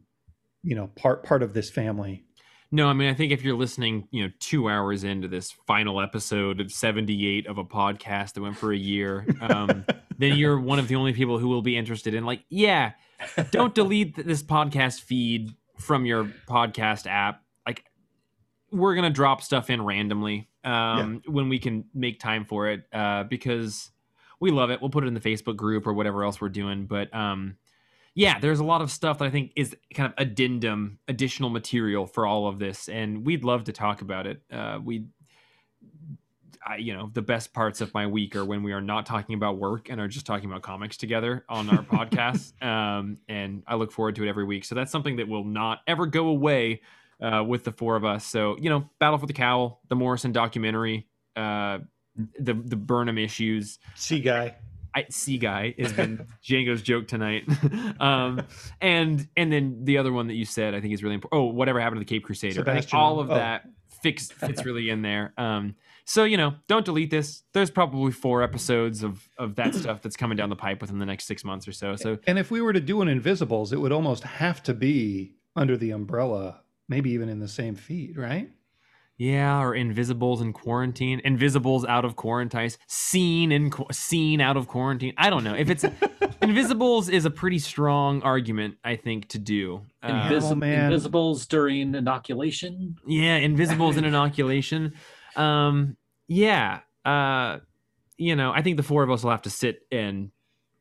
you 0.62 0.74
know 0.74 0.88
part 0.96 1.24
part 1.24 1.42
of 1.42 1.54
this 1.54 1.70
family. 1.70 2.24
No, 2.70 2.86
I 2.86 2.92
mean, 2.92 3.08
I 3.08 3.14
think 3.14 3.32
if 3.32 3.42
you're 3.42 3.56
listening, 3.56 4.08
you 4.10 4.24
know, 4.24 4.32
two 4.40 4.68
hours 4.68 5.02
into 5.02 5.26
this 5.26 5.52
final 5.66 6.02
episode 6.02 6.60
of 6.60 6.70
78 6.70 7.46
of 7.46 7.56
a 7.56 7.64
podcast 7.64 8.34
that 8.34 8.42
went 8.42 8.58
for 8.58 8.72
a 8.72 8.76
year, 8.76 9.26
um, 9.40 9.86
then 10.18 10.36
you're 10.36 10.60
one 10.60 10.78
of 10.78 10.86
the 10.86 10.96
only 10.96 11.14
people 11.14 11.38
who 11.38 11.48
will 11.48 11.62
be 11.62 11.78
interested 11.78 12.12
in, 12.12 12.26
like, 12.26 12.44
yeah, 12.50 12.92
don't 13.52 13.74
delete 13.74 14.16
this 14.16 14.42
podcast 14.42 15.00
feed 15.00 15.54
from 15.78 16.04
your 16.04 16.24
podcast 16.46 17.06
app. 17.06 17.42
Like, 17.66 17.84
we're 18.70 18.94
going 18.94 19.10
to 19.10 19.14
drop 19.14 19.40
stuff 19.40 19.70
in 19.70 19.82
randomly 19.82 20.50
um, 20.62 21.22
when 21.24 21.48
we 21.48 21.58
can 21.58 21.86
make 21.94 22.20
time 22.20 22.44
for 22.44 22.68
it 22.68 22.82
uh, 22.92 23.24
because 23.24 23.90
we 24.40 24.50
love 24.50 24.70
it. 24.70 24.80
We'll 24.80 24.90
put 24.90 25.04
it 25.04 25.08
in 25.08 25.14
the 25.14 25.20
Facebook 25.20 25.56
group 25.56 25.86
or 25.86 25.92
whatever 25.92 26.24
else 26.24 26.40
we're 26.40 26.48
doing. 26.48 26.86
But, 26.86 27.14
um, 27.14 27.56
yeah, 28.14 28.38
there's 28.40 28.58
a 28.58 28.64
lot 28.64 28.82
of 28.82 28.90
stuff 28.90 29.18
that 29.18 29.26
I 29.26 29.30
think 29.30 29.52
is 29.54 29.76
kind 29.94 30.12
of 30.12 30.14
addendum, 30.18 30.98
additional 31.06 31.50
material 31.50 32.04
for 32.04 32.26
all 32.26 32.48
of 32.48 32.58
this, 32.58 32.88
and 32.88 33.24
we'd 33.24 33.44
love 33.44 33.64
to 33.64 33.72
talk 33.72 34.02
about 34.02 34.26
it. 34.26 34.42
Uh, 34.52 34.80
we, 34.82 35.04
I, 36.66 36.78
you 36.78 36.94
know, 36.94 37.10
the 37.12 37.22
best 37.22 37.52
parts 37.52 37.80
of 37.80 37.94
my 37.94 38.08
week 38.08 38.34
are 38.34 38.44
when 38.44 38.64
we 38.64 38.72
are 38.72 38.80
not 38.80 39.06
talking 39.06 39.36
about 39.36 39.58
work 39.58 39.88
and 39.88 40.00
are 40.00 40.08
just 40.08 40.26
talking 40.26 40.50
about 40.50 40.62
comics 40.62 40.96
together 40.96 41.44
on 41.48 41.70
our 41.70 41.82
podcast. 41.84 42.60
Um, 42.60 43.18
and 43.28 43.62
I 43.68 43.76
look 43.76 43.92
forward 43.92 44.16
to 44.16 44.24
it 44.24 44.28
every 44.28 44.44
week. 44.44 44.64
So 44.64 44.74
that's 44.74 44.90
something 44.90 45.16
that 45.16 45.28
will 45.28 45.44
not 45.44 45.78
ever 45.86 46.04
go 46.06 46.26
away 46.26 46.82
uh, 47.22 47.44
with 47.46 47.62
the 47.62 47.72
four 47.72 47.94
of 47.94 48.04
us. 48.04 48.24
So 48.26 48.56
you 48.58 48.68
know, 48.68 48.88
Battle 48.98 49.18
for 49.18 49.26
the 49.26 49.32
Cowl, 49.32 49.80
the 49.88 49.96
Morrison 49.96 50.32
documentary, 50.32 51.06
uh, 51.36 51.78
the 52.38 52.54
the 52.54 52.76
Burnham 52.76 53.18
issues. 53.18 53.78
Seaguy. 53.96 54.54
I 54.94 55.02
Seaguy 55.04 55.78
has 55.78 55.92
been 55.92 56.26
Django's 56.44 56.82
joke 56.82 57.06
tonight. 57.08 57.44
um, 58.00 58.42
and 58.80 59.28
and 59.36 59.52
then 59.52 59.84
the 59.84 59.98
other 59.98 60.12
one 60.12 60.28
that 60.28 60.34
you 60.34 60.44
said 60.44 60.74
I 60.74 60.80
think 60.80 60.94
is 60.94 61.02
really 61.02 61.14
important. 61.14 61.38
Oh, 61.40 61.44
whatever 61.52 61.80
happened 61.80 62.00
to 62.00 62.04
the 62.04 62.08
Cape 62.18 62.24
Crusader? 62.24 62.68
I 62.68 62.80
think 62.80 62.94
all 62.94 63.20
of 63.20 63.30
Oh. 63.30 63.34
that 63.34 63.64
fix 64.02 64.30
fits 64.30 64.64
really 64.64 64.90
in 64.90 65.02
there. 65.02 65.32
Um, 65.38 65.74
so 66.04 66.24
you 66.24 66.38
know, 66.38 66.54
don't 66.68 66.86
delete 66.86 67.10
this. 67.10 67.42
There's 67.52 67.70
probably 67.70 68.12
four 68.12 68.42
episodes 68.42 69.02
of 69.02 69.28
of 69.36 69.56
that 69.56 69.74
stuff 69.82 70.00
that's 70.00 70.16
coming 70.16 70.36
down 70.36 70.48
the 70.48 70.56
pipe 70.56 70.80
within 70.80 70.98
the 70.98 71.06
next 71.06 71.26
six 71.26 71.44
months 71.44 71.68
or 71.68 71.72
so. 71.72 71.96
So 71.96 72.18
And 72.26 72.38
if 72.38 72.50
we 72.50 72.62
were 72.62 72.72
to 72.72 72.80
do 72.80 73.02
an 73.02 73.08
Invisibles, 73.08 73.72
it 73.74 73.76
would 73.80 73.92
almost 73.92 74.24
have 74.24 74.62
to 74.64 74.74
be 74.74 75.34
under 75.54 75.76
the 75.76 75.90
umbrella, 75.90 76.62
maybe 76.88 77.10
even 77.10 77.28
in 77.28 77.40
the 77.40 77.48
same 77.48 77.74
feed, 77.74 78.16
right? 78.16 78.50
Yeah, 79.18 79.60
or 79.60 79.74
Invisibles 79.74 80.40
in 80.40 80.52
quarantine, 80.52 81.20
Invisibles 81.24 81.84
out 81.84 82.04
of 82.04 82.14
quarantine, 82.14 82.70
seen 82.86 83.50
in 83.50 83.72
seen 83.90 84.40
out 84.40 84.56
of 84.56 84.68
quarantine. 84.68 85.12
I 85.18 85.28
don't 85.28 85.42
know 85.42 85.54
if 85.54 85.68
it's 85.68 85.84
Invisibles 86.40 87.08
is 87.08 87.24
a 87.24 87.30
pretty 87.30 87.58
strong 87.58 88.22
argument 88.22 88.76
I 88.84 88.94
think 88.94 89.28
to 89.30 89.40
do. 89.40 89.82
Um, 90.04 90.12
Invis- 90.12 90.56
Man. 90.56 90.84
Invisibles 90.84 91.46
during 91.46 91.96
inoculation. 91.96 92.96
Yeah, 93.06 93.36
invisibles 93.36 93.96
in 93.96 94.04
inoculation. 94.04 94.94
Um, 95.34 95.96
yeah. 96.28 96.80
Uh, 97.04 97.58
you 98.18 98.36
know, 98.36 98.52
I 98.52 98.62
think 98.62 98.76
the 98.76 98.84
four 98.84 99.02
of 99.02 99.10
us 99.10 99.24
will 99.24 99.32
have 99.32 99.42
to 99.42 99.50
sit 99.50 99.80
and 99.90 100.30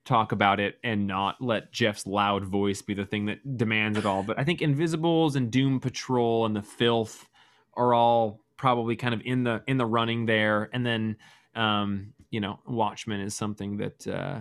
talk 0.06 0.32
about 0.32 0.60
it 0.60 0.78
and 0.84 1.08
not 1.08 1.42
let 1.42 1.72
Jeff's 1.72 2.06
loud 2.06 2.46
voice 2.46 2.84
be 2.84 2.94
the 2.94 3.06
thing 3.06 3.26
that 3.26 3.58
demands 3.58 3.98
it 3.98 4.06
all. 4.06 4.22
But 4.22 4.38
I 4.40 4.44
think 4.44 4.62
Invisibles 4.62 5.36
and 5.36 5.50
Doom 5.50 5.80
Patrol 5.80 6.46
and 6.46 6.56
the 6.56 6.62
Filth 6.62 7.28
are 7.78 7.94
all 7.94 8.42
probably 8.58 8.96
kind 8.96 9.14
of 9.14 9.22
in 9.24 9.44
the 9.44 9.64
in 9.68 9.78
the 9.78 9.86
running 9.86 10.26
there. 10.26 10.70
And 10.74 10.86
then 10.86 11.16
um, 11.56 12.14
you 12.30 12.42
know, 12.42 12.60
Watchmen 12.68 13.22
is 13.22 13.34
something 13.36 13.78
that 13.78 14.06
uh 14.08 14.40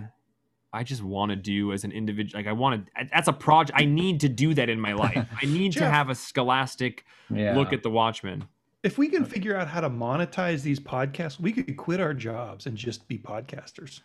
I 0.73 0.83
just 0.83 1.03
want 1.03 1.31
to 1.31 1.37
do 1.37 1.73
as 1.73 1.85
an 1.85 1.93
individual. 1.93 2.39
Like 2.41 2.49
I 2.49 2.53
want 2.53 2.87
to. 2.87 3.07
That's 3.13 3.29
a 3.29 3.33
project. 3.33 3.79
I 3.81 3.85
need 3.87 4.21
to 4.21 4.29
do 4.29 4.53
that 4.55 4.69
in 4.69 4.81
my 4.81 4.93
life. 4.93 5.27
I 5.43 5.47
need 5.47 5.73
to 5.75 5.89
have 5.89 6.11
a 6.11 6.15
scholastic 6.15 7.05
Yeah. 7.31 7.55
look 7.55 7.73
at 7.73 7.83
the 7.83 7.91
Watchmen. 7.91 8.45
If 8.83 8.99
we 8.99 9.09
can 9.09 9.25
figure 9.25 9.57
out 9.57 9.69
how 9.69 9.81
to 9.81 9.89
monetize 9.91 10.63
these 10.63 10.79
podcasts, 10.79 11.41
we 11.41 11.53
could 11.53 11.77
quit 11.77 11.99
our 12.01 12.13
jobs 12.15 12.67
and 12.67 12.77
just 12.77 13.09
be 13.09 13.19
podcasters. 13.19 14.01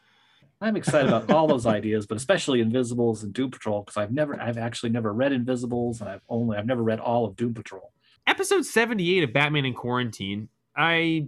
I'm 0.62 0.76
excited 0.78 1.08
about 1.12 1.30
all 1.32 1.48
those 1.48 1.66
ideas, 1.66 2.06
but 2.06 2.18
especially 2.18 2.62
Invisibles 2.62 3.24
and 3.24 3.34
Doom 3.34 3.52
Patrol 3.52 3.82
because 3.82 3.98
I've 3.98 4.12
never, 4.12 4.40
I've 4.40 4.58
actually 4.58 4.92
never 4.92 5.12
read 5.12 5.34
Invisibles, 5.34 6.02
and 6.02 6.10
I've 6.10 6.22
only, 6.30 6.58
I've 6.58 6.68
never 6.68 6.84
read 6.84 7.00
all 7.00 7.26
of 7.26 7.36
Doom 7.36 7.54
Patrol. 7.54 7.92
Episode 8.28 8.66
78 8.66 9.24
of 9.24 9.34
Batman 9.34 9.66
in 9.66 9.74
Quarantine, 9.74 10.50
I, 10.76 11.28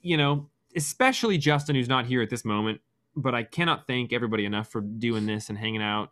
you 0.00 0.16
know, 0.16 0.48
especially 0.76 1.38
Justin, 1.38 1.76
who's 1.76 1.88
not 1.88 2.06
here 2.06 2.22
at 2.22 2.30
this 2.30 2.44
moment, 2.44 2.80
but 3.16 3.34
I 3.34 3.42
cannot 3.42 3.86
thank 3.86 4.12
everybody 4.12 4.44
enough 4.44 4.68
for 4.68 4.80
doing 4.80 5.26
this 5.26 5.48
and 5.48 5.58
hanging 5.58 5.82
out 5.82 6.10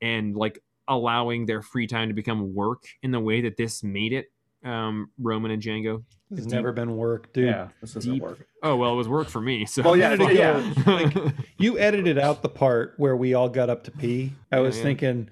and 0.00 0.36
like 0.36 0.62
allowing 0.88 1.46
their 1.46 1.62
free 1.62 1.86
time 1.86 2.08
to 2.08 2.14
become 2.14 2.54
work 2.54 2.84
in 3.02 3.10
the 3.10 3.20
way 3.20 3.42
that 3.42 3.56
this 3.56 3.82
made 3.82 4.12
it. 4.12 4.30
Um, 4.64 5.10
Roman 5.18 5.50
and 5.50 5.60
Django. 5.62 6.04
It's 6.30 6.46
never 6.46 6.72
been 6.72 6.96
work, 6.96 7.34
dude. 7.34 7.48
Yeah, 7.48 7.68
this 7.82 7.96
isn't 7.96 8.14
Deep. 8.14 8.22
work. 8.22 8.46
Oh 8.62 8.76
well, 8.76 8.94
it 8.94 8.96
was 8.96 9.08
work 9.08 9.28
for 9.28 9.40
me. 9.42 9.66
So 9.66 9.82
Well, 9.82 9.94
yeah, 9.94 10.16
minute 10.16 10.34
yeah. 10.86 11.06
ago, 11.06 11.32
You 11.58 11.78
edited 11.78 12.18
out 12.18 12.40
the 12.40 12.48
part 12.48 12.94
where 12.96 13.14
we 13.14 13.34
all 13.34 13.50
got 13.50 13.68
up 13.68 13.84
to 13.84 13.90
pee. 13.90 14.32
I 14.50 14.56
Yeah, 14.56 14.62
was 14.62 14.78
yeah. 14.78 14.82
thinking, 14.84 15.28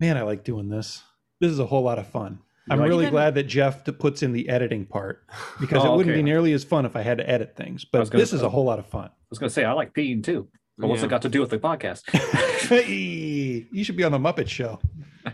man, 0.00 0.16
I 0.16 0.22
like 0.22 0.42
doing 0.42 0.68
this. 0.68 1.02
This 1.40 1.52
is 1.52 1.60
a 1.60 1.66
whole 1.66 1.82
lot 1.84 2.00
of 2.00 2.08
fun. 2.08 2.40
I'm 2.70 2.78
like- 2.78 2.88
really 2.88 3.04
Even- 3.04 3.12
glad 3.12 3.34
that 3.34 3.44
Jeff 3.44 3.84
puts 3.98 4.22
in 4.22 4.32
the 4.32 4.48
editing 4.48 4.86
part 4.86 5.24
because 5.60 5.82
Oh, 5.84 5.94
it 5.94 5.96
wouldn't 5.96 6.12
okay. 6.12 6.18
be 6.20 6.22
nearly 6.22 6.52
as 6.52 6.62
fun 6.64 6.86
if 6.86 6.94
I 6.96 7.02
had 7.02 7.18
to 7.18 7.28
edit 7.28 7.56
things. 7.56 7.84
But 7.84 8.00
was 8.00 8.10
gonna- 8.10 8.22
this 8.22 8.32
is 8.32 8.42
a 8.42 8.48
whole 8.48 8.64
lot 8.64 8.78
of 8.78 8.86
fun. 8.86 9.06
I 9.06 9.10
was 9.30 9.38
going 9.38 9.48
to 9.48 9.54
say 9.54 9.64
I 9.64 9.72
like 9.72 9.92
peeing 9.94 10.22
too, 10.22 10.48
but 10.78 10.86
what's 10.88 11.00
Yeah. 11.00 11.06
it 11.06 11.10
got 11.10 11.22
to 11.22 11.28
do 11.28 11.40
with 11.40 11.50
the 11.50 11.58
podcast? 11.58 12.02
hey, 12.68 13.66
you 13.72 13.84
should 13.84 13.96
be 13.96 14.04
on 14.04 14.12
the 14.12 14.18
Muppet 14.18 14.48
Show. 14.48 14.80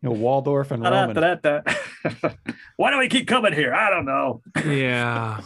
You 0.00 0.10
know, 0.10 0.14
Waldorf 0.14 0.70
and 0.70 0.80
Roman. 0.84 1.12
Da-da-da-da. 1.16 2.30
Why 2.76 2.92
do 2.92 2.98
we 2.98 3.08
keep 3.08 3.26
coming 3.26 3.52
here? 3.52 3.74
I 3.74 3.90
don't 3.90 4.04
know. 4.04 4.42
yeah, 4.64 5.40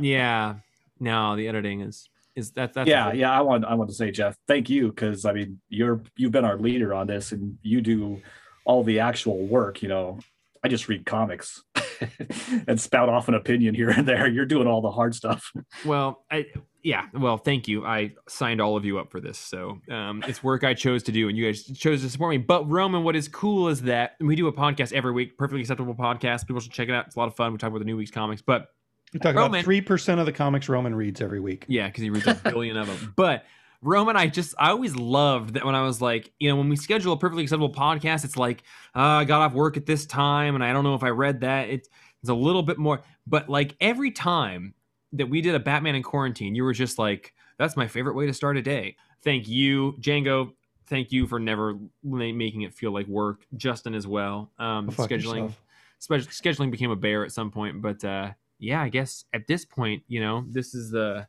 yeah. 0.00 0.56
No, 0.98 1.36
the 1.36 1.46
editing 1.46 1.82
is 1.82 2.08
Is 2.34 2.50
that 2.52 2.72
that's 2.72 2.88
yeah, 2.88 3.12
yeah. 3.12 3.30
I 3.30 3.42
want 3.42 3.64
I 3.64 3.74
want 3.74 3.88
to 3.90 3.94
say, 3.94 4.10
Jeff, 4.10 4.36
thank 4.48 4.68
you 4.68 4.88
because 4.88 5.24
I 5.24 5.32
mean 5.32 5.60
you're 5.68 6.02
you've 6.16 6.32
been 6.32 6.44
our 6.44 6.56
leader 6.58 6.92
on 6.94 7.06
this, 7.06 7.30
and 7.30 7.58
you 7.62 7.80
do 7.80 8.20
all 8.64 8.82
the 8.82 8.98
actual 8.98 9.46
work. 9.46 9.82
You 9.82 9.88
know, 9.88 10.18
I 10.66 10.68
just 10.68 10.88
read 10.88 11.06
comics 11.06 11.62
and 12.66 12.80
spout 12.80 13.08
off 13.08 13.28
an 13.28 13.34
opinion 13.34 13.74
here 13.74 13.88
and 13.90 14.06
there. 14.06 14.26
You're 14.28 14.46
doing 14.46 14.66
all 14.66 14.80
the 14.80 14.90
hard 14.90 15.14
stuff. 15.14 15.52
Well, 15.84 16.24
I 16.30 16.46
yeah. 16.82 17.06
Well, 17.14 17.36
thank 17.36 17.68
you. 17.68 17.84
I 17.84 18.12
signed 18.28 18.60
all 18.60 18.76
of 18.76 18.84
you 18.84 18.98
up 18.98 19.10
for 19.10 19.20
this, 19.20 19.38
so 19.38 19.78
um, 19.90 20.22
it's 20.26 20.42
work 20.42 20.62
I 20.64 20.74
chose 20.74 21.02
to 21.04 21.12
do, 21.12 21.28
and 21.28 21.36
you 21.36 21.46
guys 21.46 21.64
chose 21.64 22.02
to 22.02 22.10
support 22.10 22.30
me. 22.30 22.38
But 22.38 22.68
Roman, 22.70 23.02
what 23.04 23.16
is 23.16 23.28
cool 23.28 23.68
is 23.68 23.82
that 23.82 24.12
we 24.20 24.36
do 24.36 24.46
a 24.48 24.52
podcast 24.52 24.92
every 24.92 25.12
week, 25.12 25.36
perfectly 25.38 25.60
acceptable 25.62 25.94
podcast. 25.94 26.46
People 26.46 26.60
should 26.60 26.72
check 26.72 26.88
it 26.88 26.94
out. 26.94 27.06
It's 27.06 27.16
a 27.16 27.18
lot 27.18 27.28
of 27.28 27.36
fun. 27.36 27.52
We 27.52 27.58
talk 27.58 27.70
about 27.70 27.78
the 27.80 27.84
new 27.86 27.96
week's 27.96 28.10
comics, 28.10 28.42
but 28.42 28.68
We 29.12 29.20
talk 29.20 29.34
Roman- 29.34 29.50
about 29.60 29.64
three 29.64 29.80
percent 29.80 30.20
of 30.20 30.26
the 30.26 30.32
comics 30.32 30.68
Roman 30.68 30.94
reads 30.94 31.20
every 31.20 31.40
week. 31.40 31.64
Yeah, 31.68 31.86
because 31.86 32.02
he 32.02 32.10
reads 32.10 32.26
a 32.26 32.34
billion 32.34 32.76
of 32.76 32.86
them. 32.86 33.12
But 33.16 33.44
Roman, 33.86 34.16
I 34.16 34.26
just 34.26 34.54
I 34.58 34.70
always 34.70 34.94
loved 34.96 35.54
that 35.54 35.64
when 35.64 35.74
I 35.74 35.82
was 35.82 36.00
like, 36.00 36.32
you 36.38 36.48
know, 36.48 36.56
when 36.56 36.68
we 36.68 36.76
schedule 36.76 37.12
a 37.12 37.18
perfectly 37.18 37.44
acceptable 37.44 37.72
podcast, 37.72 38.24
it's 38.24 38.36
like, 38.36 38.62
uh, 38.94 39.00
I 39.00 39.24
got 39.24 39.40
off 39.40 39.52
work 39.52 39.76
at 39.76 39.86
this 39.86 40.06
time, 40.06 40.54
and 40.54 40.64
I 40.64 40.72
don't 40.72 40.84
know 40.84 40.94
if 40.94 41.02
I 41.02 41.10
read 41.10 41.40
that. 41.40 41.68
It's 41.68 41.88
it's 42.22 42.30
a 42.30 42.34
little 42.34 42.62
bit 42.62 42.78
more, 42.78 43.02
but 43.26 43.48
like 43.48 43.76
every 43.80 44.10
time 44.10 44.74
that 45.12 45.28
we 45.28 45.40
did 45.40 45.54
a 45.54 45.60
Batman 45.60 45.94
in 45.94 46.02
quarantine, 46.02 46.54
you 46.54 46.64
were 46.64 46.72
just 46.72 46.98
like, 46.98 47.32
that's 47.58 47.76
my 47.76 47.86
favorite 47.86 48.14
way 48.14 48.26
to 48.26 48.34
start 48.34 48.56
a 48.56 48.62
day. 48.62 48.96
Thank 49.22 49.48
you, 49.48 49.94
Django. 50.00 50.52
Thank 50.88 51.10
you 51.12 51.26
for 51.26 51.38
never 51.38 51.78
making 52.02 52.62
it 52.62 52.74
feel 52.74 52.92
like 52.92 53.06
work. 53.06 53.46
Justin 53.56 53.94
as 53.94 54.06
well. 54.06 54.50
Um, 54.58 54.88
scheduling 54.90 55.52
spe- 55.98 56.30
scheduling 56.30 56.70
became 56.70 56.90
a 56.90 56.96
bear 56.96 57.24
at 57.24 57.32
some 57.32 57.50
point 57.50 57.80
but 57.80 58.02
uh 58.04 58.30
yeah 58.58 58.82
i 58.82 58.88
guess 58.88 59.24
at 59.32 59.46
this 59.46 59.64
point 59.64 60.02
you 60.08 60.20
know 60.20 60.44
this 60.48 60.74
is 60.74 60.90
the, 60.90 61.26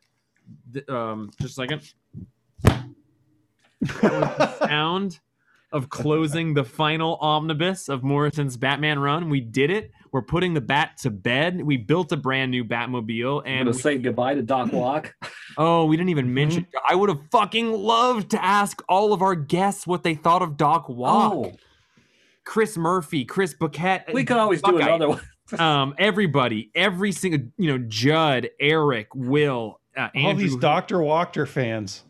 the 0.72 0.94
um 0.94 1.30
just 1.40 1.52
a 1.52 1.54
second 1.54 1.80
that 1.80 1.80
was 1.80 1.94
the 2.07 2.07
sound 4.66 5.20
of 5.70 5.90
closing 5.90 6.54
the 6.54 6.64
final 6.64 7.16
omnibus 7.16 7.88
of 7.90 8.02
morrison's 8.02 8.56
batman 8.56 8.98
run. 8.98 9.28
We 9.28 9.40
did 9.40 9.70
it. 9.70 9.90
We're 10.12 10.22
putting 10.22 10.54
the 10.54 10.62
bat 10.62 10.96
to 11.02 11.10
bed. 11.10 11.60
We 11.62 11.76
built 11.76 12.10
a 12.12 12.16
brand 12.16 12.50
new 12.50 12.64
batmobile 12.64 13.42
I'm 13.42 13.46
and 13.46 13.58
gonna 13.66 13.76
we- 13.76 13.82
say 13.82 13.98
goodbye 13.98 14.34
to 14.34 14.42
Doc 14.42 14.72
Walk. 14.72 15.14
oh 15.58 15.84
we 15.84 15.96
didn't 15.96 16.08
even 16.10 16.32
mention 16.32 16.66
i 16.88 16.94
would 16.94 17.08
have 17.08 17.20
fucking 17.30 17.72
loved 17.72 18.30
to 18.30 18.42
ask 18.44 18.82
all 18.88 19.12
of 19.12 19.20
our 19.22 19.34
guests 19.34 19.86
what 19.86 20.02
they 20.04 20.14
thought 20.14 20.40
of 20.42 20.56
doc 20.56 20.88
walk 20.88 21.32
Oh, 21.34 21.52
chris 22.44 22.76
murphy 22.76 23.24
chris 23.24 23.54
Bucket, 23.54 24.04
we 24.12 24.24
could 24.24 24.36
always 24.36 24.62
do 24.62 24.72
Buckeye 24.72 24.86
another 24.86 25.08
one. 25.08 25.20
um 25.58 25.94
everybody 25.98 26.70
every 26.74 27.10
single 27.12 27.40
you 27.58 27.70
know 27.76 27.84
judd 27.88 28.48
eric 28.60 29.08
will 29.14 29.80
uh, 29.96 30.08
All 30.14 30.28
Andrew, 30.30 30.44
these 30.44 30.56
Doctor 30.56 31.02
Walker 31.02 31.44
fans. 31.44 32.04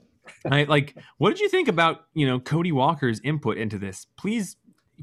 I, 0.52 0.64
like 0.64 0.96
what 1.18 1.30
did 1.30 1.40
you 1.40 1.48
think 1.48 1.68
about 1.68 2.06
you 2.14 2.26
know 2.26 2.40
cody 2.40 2.72
walker's 2.72 3.20
input 3.20 3.56
into 3.58 3.78
this? 3.78 4.06
Please 4.16 4.56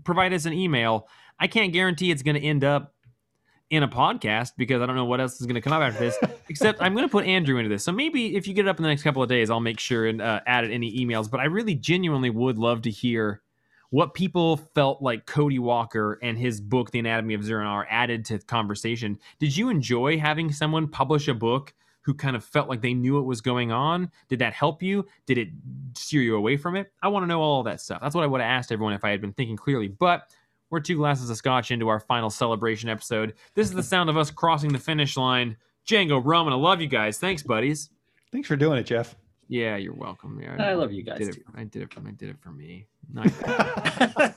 provide 0.04 0.34
us 0.34 0.46
an 0.46 0.54
email. 0.54 1.08
I 1.40 1.48
can't 1.48 1.74
guarantee 1.74 2.12
it's 2.12 2.24
going 2.24 2.36
to 2.36 2.42
end 2.46 2.64
up 2.64 2.94
in 3.72 3.82
a 3.82 3.88
podcast 3.88 4.52
because 4.58 4.80
i 4.80 4.86
don't 4.86 4.96
know 4.96 5.06
what 5.06 5.20
else 5.20 5.42
is 5.42 5.48
going 5.48 5.56
to 5.56 5.62
come 5.62 5.74
out 5.74 5.82
after 5.82 6.00
this 6.00 6.16
except 6.50 6.80
i'm 6.84 6.94
going 6.94 7.04
to 7.04 7.12
put 7.12 7.26
andrew 7.26 7.58
into 7.58 7.68
this. 7.68 7.84
So 7.84 7.92
maybe 7.92 8.36
if 8.36 8.48
you 8.48 8.54
get 8.54 8.66
it 8.66 8.70
up 8.70 8.78
in 8.78 8.84
the 8.84 8.90
next 8.90 9.02
couple 9.02 9.24
of 9.24 9.28
days 9.28 9.50
i'll 9.50 9.60
make 9.60 9.80
sure 9.80 10.06
and 10.06 10.22
uh, 10.22 10.42
add 10.46 10.66
any 10.66 11.04
emails. 11.04 11.30
But 11.30 11.40
i 11.40 11.46
really 11.46 11.76
genuinely 11.76 12.30
would 12.30 12.60
love 12.60 12.84
to 12.84 12.92
hear 12.92 13.42
what 13.90 14.14
people 14.14 14.58
felt 14.58 15.02
like 15.02 15.26
Cody 15.26 15.60
Walker 15.60 16.20
and 16.22 16.38
his 16.38 16.60
book, 16.60 16.92
The 16.92 17.00
Anatomy 17.00 17.34
of 17.34 17.44
Zur-En-Arrh 17.44 17.86
added 17.90 18.26
to 18.26 18.38
the 18.40 18.44
conversation. 18.44 19.18
Did 19.40 19.56
you 19.56 19.70
enjoy 19.70 20.18
having 20.18 20.52
someone 20.52 20.88
publish 20.88 21.28
a 21.28 21.34
book 21.34 21.74
who 22.06 22.14
kind 22.14 22.36
of 22.36 22.46
felt 22.46 22.70
like 22.70 22.82
they 22.82 22.94
knew 22.94 23.16
what 23.16 23.26
was 23.26 23.42
going 23.42 23.72
on? 23.72 24.12
Did 24.30 24.38
that 24.40 24.54
help 24.54 24.84
you? 24.84 25.08
Did 25.26 25.40
it 25.40 25.50
steer 25.98 26.22
you 26.22 26.36
away 26.36 26.56
from 26.56 26.76
it? 26.76 26.92
I 27.02 27.08
want 27.08 27.24
to 27.24 27.28
know 27.28 27.42
all 27.42 27.64
that 27.64 27.82
stuff. 27.82 28.00
That's 28.00 28.14
what 28.14 28.24
I 28.24 28.28
would 28.28 28.42
have 28.42 28.48
asked 28.48 28.72
everyone 28.72 28.94
if 28.94 29.04
I 29.04 29.10
had 29.10 29.22
been 29.22 29.34
thinking 29.34 29.58
clearly. 29.58 29.88
But 29.88 30.32
we're 30.70 30.82
two 30.82 30.98
glasses 30.98 31.32
of 31.32 31.38
scotch 31.38 31.72
into 31.72 31.88
our 31.88 32.00
final 32.00 32.30
celebration 32.30 32.90
episode. 32.90 33.34
This 33.56 33.68
is 33.68 33.74
the 33.74 33.82
sound 33.82 34.12
of 34.12 34.18
us 34.18 34.30
crossing 34.30 34.72
the 34.72 34.78
finish 34.78 35.18
line. 35.18 35.58
Django, 35.88 36.22
Roman, 36.24 36.54
I 36.54 36.58
love 36.58 36.80
you 36.80 36.88
guys. 36.88 37.18
Thanks, 37.18 37.42
buddies. 37.42 37.90
Thanks 38.32 38.48
for 38.48 38.56
doing 38.56 38.78
it, 38.78 38.84
Jeff. 38.84 39.16
Yeah, 39.48 39.76
you're 39.76 39.94
welcome. 39.94 40.40
Yeah, 40.40 40.58
I 40.60 40.74
love 40.74 40.92
you 40.92 41.02
guys 41.02 41.18
did 41.18 41.30
it, 41.30 41.36
too. 41.36 41.44
I 41.56 41.64
did 41.64 41.82
it. 41.82 41.94
For, 41.94 42.02
I 42.02 42.12
did 42.12 42.30
it 42.30 42.38
for 42.40 42.52
me. 42.52 42.86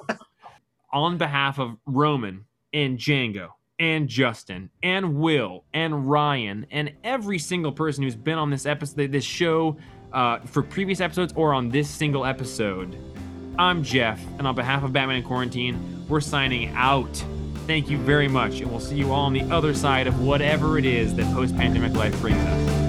On 0.93 1.19
behalf 1.19 1.59
of 1.59 1.77
Roman 1.85 2.47
and 2.73 2.99
Django 2.99 3.51
and 3.79 4.09
Justin 4.09 4.71
and 4.83 5.17
Will 5.17 5.65
and 5.73 6.11
Ryan 6.11 6.67
and 6.71 6.93
every 7.05 7.39
single 7.39 7.73
person 7.73 8.03
who's 8.03 8.17
been 8.17 8.39
on 8.39 8.51
this 8.51 8.67
episode, 8.67 9.13
this 9.13 9.25
show, 9.25 9.77
uh, 10.13 10.41
for 10.41 10.63
previous 10.63 11.01
episodes 11.01 11.33
or 11.37 11.53
on 11.53 11.69
this 11.69 11.89
single 11.89 12.25
episode. 12.25 12.97
I'm 13.59 13.83
Jeff, 13.83 14.21
and 14.39 14.47
on 14.47 14.55
behalf 14.55 14.85
of 14.85 14.93
Batman 14.93 15.17
in 15.17 15.23
Quarantine, 15.25 16.07
we're 16.09 16.21
signing 16.21 16.69
out. 16.77 17.25
Thank 17.67 17.91
you 17.91 17.99
very 17.99 18.29
much, 18.29 18.61
and 18.61 18.71
we'll 18.71 18.81
see 18.81 18.97
you 18.97 19.13
all 19.13 19.27
on 19.27 19.33
the 19.33 19.43
other 19.43 19.75
side 19.75 20.07
of 20.07 20.23
whatever 20.23 20.79
it 20.79 20.85
is 20.85 21.15
that 21.17 21.27
post 21.35 21.57
pandemic 21.57 21.93
life 21.95 22.19
brings 22.21 22.39
us. 22.39 22.88